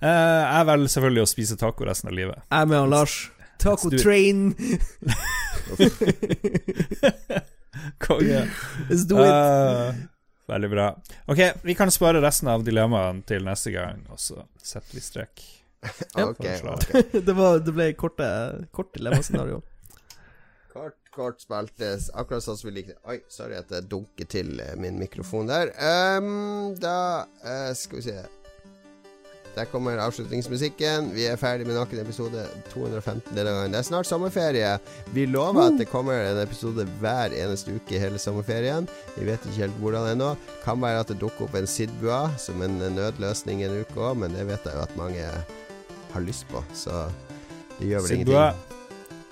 Uh, 0.00 0.08
jeg 0.08 0.68
velger 0.70 0.92
selvfølgelig 0.94 1.24
å 1.24 1.28
spise 1.28 1.58
taco 1.60 1.84
resten 1.84 2.08
av 2.08 2.16
livet. 2.16 2.40
Jeg 2.48 2.70
med 2.70 2.80
han 2.80 2.92
Lars. 2.92 3.18
Taco 3.60 3.90
train. 3.92 4.54
Konge. 8.04 8.40
Let's 8.88 9.04
do 9.08 9.20
it. 9.20 9.28
Uh, 9.28 9.92
veldig 10.48 10.70
bra. 10.72 10.88
Ok, 11.28 11.44
vi 11.62 11.76
kan 11.76 11.92
spare 11.92 12.24
resten 12.24 12.48
av 12.52 12.64
dilemmaene 12.64 13.22
til 13.28 13.44
neste 13.44 13.74
gang, 13.76 14.02
og 14.08 14.20
så 14.20 14.40
setter 14.56 14.96
vi 14.96 15.04
strek. 15.04 15.44
okay, 16.16 16.60
okay. 16.64 17.04
det, 17.28 17.36
var, 17.36 17.60
det 17.60 17.76
ble 17.76 17.92
korte, 17.98 18.26
kort 18.72 18.92
dilemmascenario. 18.96 19.60
Kort, 21.14 21.44
kort 21.46 21.82
akkurat 22.18 22.42
sånn 22.42 22.56
som 22.58 22.68
vi 22.68 22.80
liker 22.80 22.96
Oi, 23.06 23.20
sorry 23.30 23.54
at 23.60 23.70
jeg 23.70 23.86
dunker 23.86 24.26
til 24.26 24.56
eh, 24.58 24.72
min 24.80 24.96
mikrofon 24.98 25.46
der. 25.46 25.70
Um, 25.78 26.74
da 26.80 27.26
uh, 27.44 27.70
skal 27.78 28.00
vi 28.00 28.06
se 28.08 28.16
Der 29.54 29.68
kommer 29.70 30.00
avslutningsmusikken. 30.02 31.12
Vi 31.14 31.28
er 31.30 31.38
ferdig 31.38 31.68
med 31.68 31.78
nok 31.78 31.92
en 31.94 32.02
episode 32.02 32.42
215 32.72 33.30
denne 33.36 33.52
gangen. 33.54 33.70
Det 33.70 33.78
er 33.78 33.86
snart 33.86 34.08
sommerferie. 34.10 34.72
Vi 35.14 35.28
lover 35.30 35.68
at 35.68 35.78
det 35.78 35.86
kommer 35.92 36.18
en 36.18 36.40
episode 36.42 36.88
hver 36.98 37.36
eneste 37.38 37.76
uke 37.76 37.94
i 37.94 38.02
hele 38.02 38.18
sommerferien. 38.18 38.90
Vi 39.14 39.28
vet 39.28 39.46
ikke 39.46 39.60
helt 39.60 39.78
hvordan 39.78 40.10
ennå. 40.16 40.32
Kan 40.66 40.82
være 40.82 41.04
at 41.04 41.14
det 41.14 41.20
dukker 41.22 41.46
opp 41.46 41.54
en 41.54 41.70
Sidbua 41.70 42.24
som 42.42 42.66
en 42.66 42.80
nødløsning 42.98 43.62
en 43.62 43.78
uke 43.84 44.02
òg, 44.02 44.18
men 44.24 44.34
det 44.34 44.48
vet 44.50 44.66
jeg 44.66 44.74
jo 44.74 44.82
at 44.82 44.98
mange 44.98 45.30
har 46.14 46.26
lyst 46.26 46.50
på, 46.50 46.66
så 46.74 47.06
det 47.78 47.94
gjør 47.94 48.08
vel 48.08 48.16
Sidbua. 48.16 48.46
ingenting. 48.50 48.74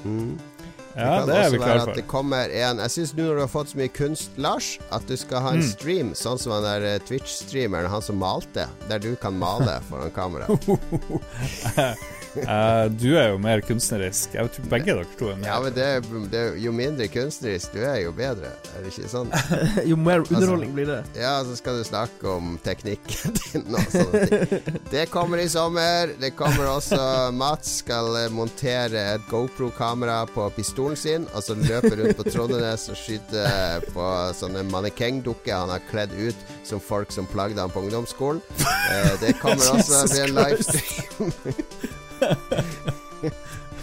Mm. 0.04 0.51
Ja, 0.96 1.22
det, 1.24 1.32
det 1.32 1.38
er 1.40 1.50
vi 1.54 1.60
at 1.64 1.94
det 1.96 2.04
kommer 2.10 2.50
en 2.52 2.80
Jeg 2.82 2.92
syns 2.92 3.14
nå 3.16 3.24
når 3.24 3.38
du 3.38 3.42
har 3.44 3.52
fått 3.52 3.72
så 3.72 3.78
mye 3.80 3.92
kunst, 3.92 4.34
Lars, 4.36 4.74
at 4.92 5.06
du 5.08 5.16
skal 5.16 5.44
ha 5.44 5.54
en 5.56 5.62
mm. 5.62 5.68
stream, 5.70 6.10
sånn 6.18 6.40
som 6.40 6.52
han 6.56 6.66
der 6.66 6.88
eh, 6.90 6.98
Twitch-streameren, 7.08 7.88
han 7.92 8.04
som 8.04 8.20
malte, 8.20 8.68
der 8.90 9.02
du 9.02 9.14
kan 9.20 9.38
male 9.40 9.78
foran 9.88 10.12
kamera. 10.14 10.50
Uh, 12.36 12.88
du 12.88 13.12
er 13.18 13.32
jo 13.32 13.38
mer 13.42 13.60
kunstnerisk. 13.64 14.34
Jeg 14.36 14.52
tror 14.54 14.68
begge 14.72 14.94
dere 14.96 15.16
to 15.18 15.28
er 15.32 15.38
mer. 15.40 15.48
Ja, 15.50 15.58
men 15.60 15.74
det, 15.76 15.88
det, 16.32 16.42
Jo 16.62 16.72
mindre 16.76 17.08
kunstnerisk 17.12 17.74
du 17.76 17.82
er, 17.84 17.98
jo 18.04 18.12
bedre. 18.16 18.52
Er 18.72 18.84
det 18.84 18.92
ikke 18.92 19.10
sånn? 19.10 19.32
jo 19.90 19.98
mer 20.00 20.22
altså, 20.22 20.38
underholdning 20.38 20.72
altså, 20.72 20.78
blir 20.78 20.90
det. 20.92 21.00
Ja, 21.20 21.34
så 21.46 21.56
skal 21.58 21.80
du 21.80 21.86
snakke 21.86 22.32
om 22.32 22.56
teknikken 22.64 23.36
din 23.38 23.76
og 23.76 23.92
sånne 23.92 24.22
ting. 24.30 24.80
Det 24.92 25.06
kommer 25.12 25.42
i 25.42 25.48
sommer. 25.52 26.14
Det 26.20 26.32
kommer 26.38 26.70
også 26.72 27.00
Mats 27.36 27.78
skal 27.82 28.16
eh, 28.20 28.28
montere 28.32 29.04
et 29.16 29.24
GoPro-kamera 29.30 30.22
på 30.32 30.48
pistolen 30.56 30.96
sin, 30.98 31.26
og 31.32 31.44
så 31.44 31.56
løpe 31.58 31.94
rundt 31.98 32.18
på 32.18 32.26
Trondenes 32.28 32.88
og 32.92 32.98
skyte 32.98 33.46
på 33.92 34.08
sånne 34.36 34.64
mannekengdukker 34.70 35.54
han 35.54 35.72
har 35.72 35.82
kledd 35.90 36.14
ut 36.16 36.46
som 36.68 36.80
folk 36.82 37.12
som 37.14 37.28
plagde 37.30 37.60
ham 37.60 37.72
på 37.72 37.84
ungdomsskolen. 37.84 38.42
Uh, 38.62 39.12
det 39.22 39.36
kommer 39.42 39.64
også 39.76 40.04
bli 40.12 40.24
en 40.26 40.38
livestream. 40.38 42.00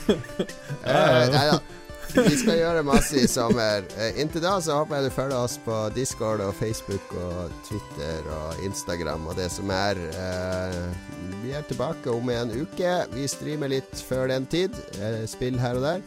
Uh, 0.10 1.26
nei 1.34 1.45
da. 1.52 1.60
Vi 2.10 2.38
skal 2.40 2.57
gjøre 2.57 2.82
masse 2.88 3.20
i 3.22 3.28
sommer. 3.30 3.86
Uh, 3.94 4.10
inntil 4.22 4.41
da 4.44 4.56
så 4.64 4.80
håper 4.80 4.98
jeg 4.98 5.10
du 5.10 5.16
følger 5.16 5.38
oss 5.38 5.60
på 5.66 5.76
Discord 5.95 6.41
og 6.45 6.56
Facebook 6.57 7.14
og 7.22 7.53
Twitter 7.68 8.30
og 8.34 8.64
Instagram 8.66 9.28
og 9.30 9.38
det 9.38 9.49
som 9.53 9.70
er. 9.74 9.99
Uh, 10.16 10.88
vi 11.44 11.53
er 11.57 11.68
tilbake 11.70 12.11
om 12.14 12.32
en 12.34 12.56
uke. 12.64 12.95
Vi 13.14 13.28
streamer 13.30 13.70
litt 13.76 14.03
før 14.07 14.28
den 14.34 14.49
tid. 14.49 14.76
spill 15.30 15.60
her 15.61 15.80
og 15.80 15.86
der. 15.86 16.02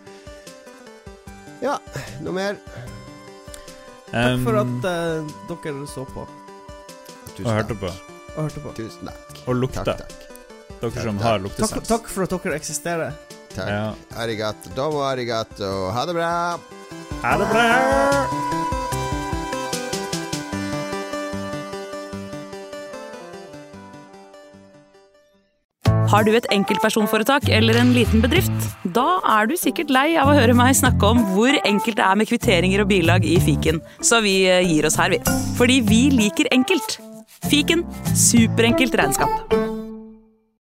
Ja, 1.62 1.78
noe 2.24 2.34
mer? 2.34 2.58
Takk 4.10 4.42
for 4.44 4.58
at 4.60 4.72
dere 4.82 5.86
så 5.88 6.04
på. 6.10 6.26
Tusen 7.32 7.46
og 7.46 7.54
hørte 7.54 7.78
på. 7.78 7.94
Og 8.34 8.42
hørte 8.42 8.60
på. 8.66 8.74
Tusen 8.76 9.08
takk. 9.08 9.46
Og 9.46 9.56
lukta. 9.62 9.84
Takk, 9.86 10.04
takk. 10.04 10.31
Dere 10.82 11.04
som 11.06 11.18
har 11.22 11.42
luktesans. 11.42 11.76
Takk, 11.78 11.86
takk, 11.86 12.10
for 12.10 12.26
at 12.26 12.34
dere 12.34 12.58
eksisterer. 12.58 13.14
Takk. 13.52 13.68
Ja. 13.68 13.92
Arigato. 14.18 14.72
Domo 14.76 15.04
arigato. 15.06 15.90
Ha 15.94 16.06
det 16.08 16.16
bra. 16.18 16.32
Ha 17.22 17.36
det 17.38 17.52
bra. 17.52 17.68
Har 26.12 26.26
du 26.26 26.34
et 26.36 26.46
enkeltpersonforetak 26.52 27.46
eller 27.48 27.78
en 27.80 27.94
liten 27.96 28.20
bedrift? 28.20 28.66
Da 28.92 29.22
er 29.38 29.48
du 29.48 29.54
sikkert 29.56 29.92
lei 29.94 30.10
av 30.20 30.28
å 30.28 30.34
høre 30.36 30.56
meg 30.56 30.74
snakke 30.76 31.08
om 31.08 31.22
hvor 31.32 31.56
enkelt 31.62 31.96
det 31.96 32.04
er 32.04 32.18
med 32.20 32.28
kvitteringer 32.28 32.84
og 32.84 32.90
bilag 32.92 33.24
i 33.24 33.38
fiken, 33.40 33.80
så 34.04 34.20
vi 34.24 34.42
eh, 34.44 34.60
gir 34.66 34.88
oss 34.88 34.98
her, 35.00 35.14
vi. 35.14 35.22
Fordi 35.56 35.80
vi 35.88 36.02
liker 36.12 36.52
enkelt. 36.52 36.98
Fiken 37.48 37.86
superenkelt 38.12 38.98
regnskap. 39.00 39.80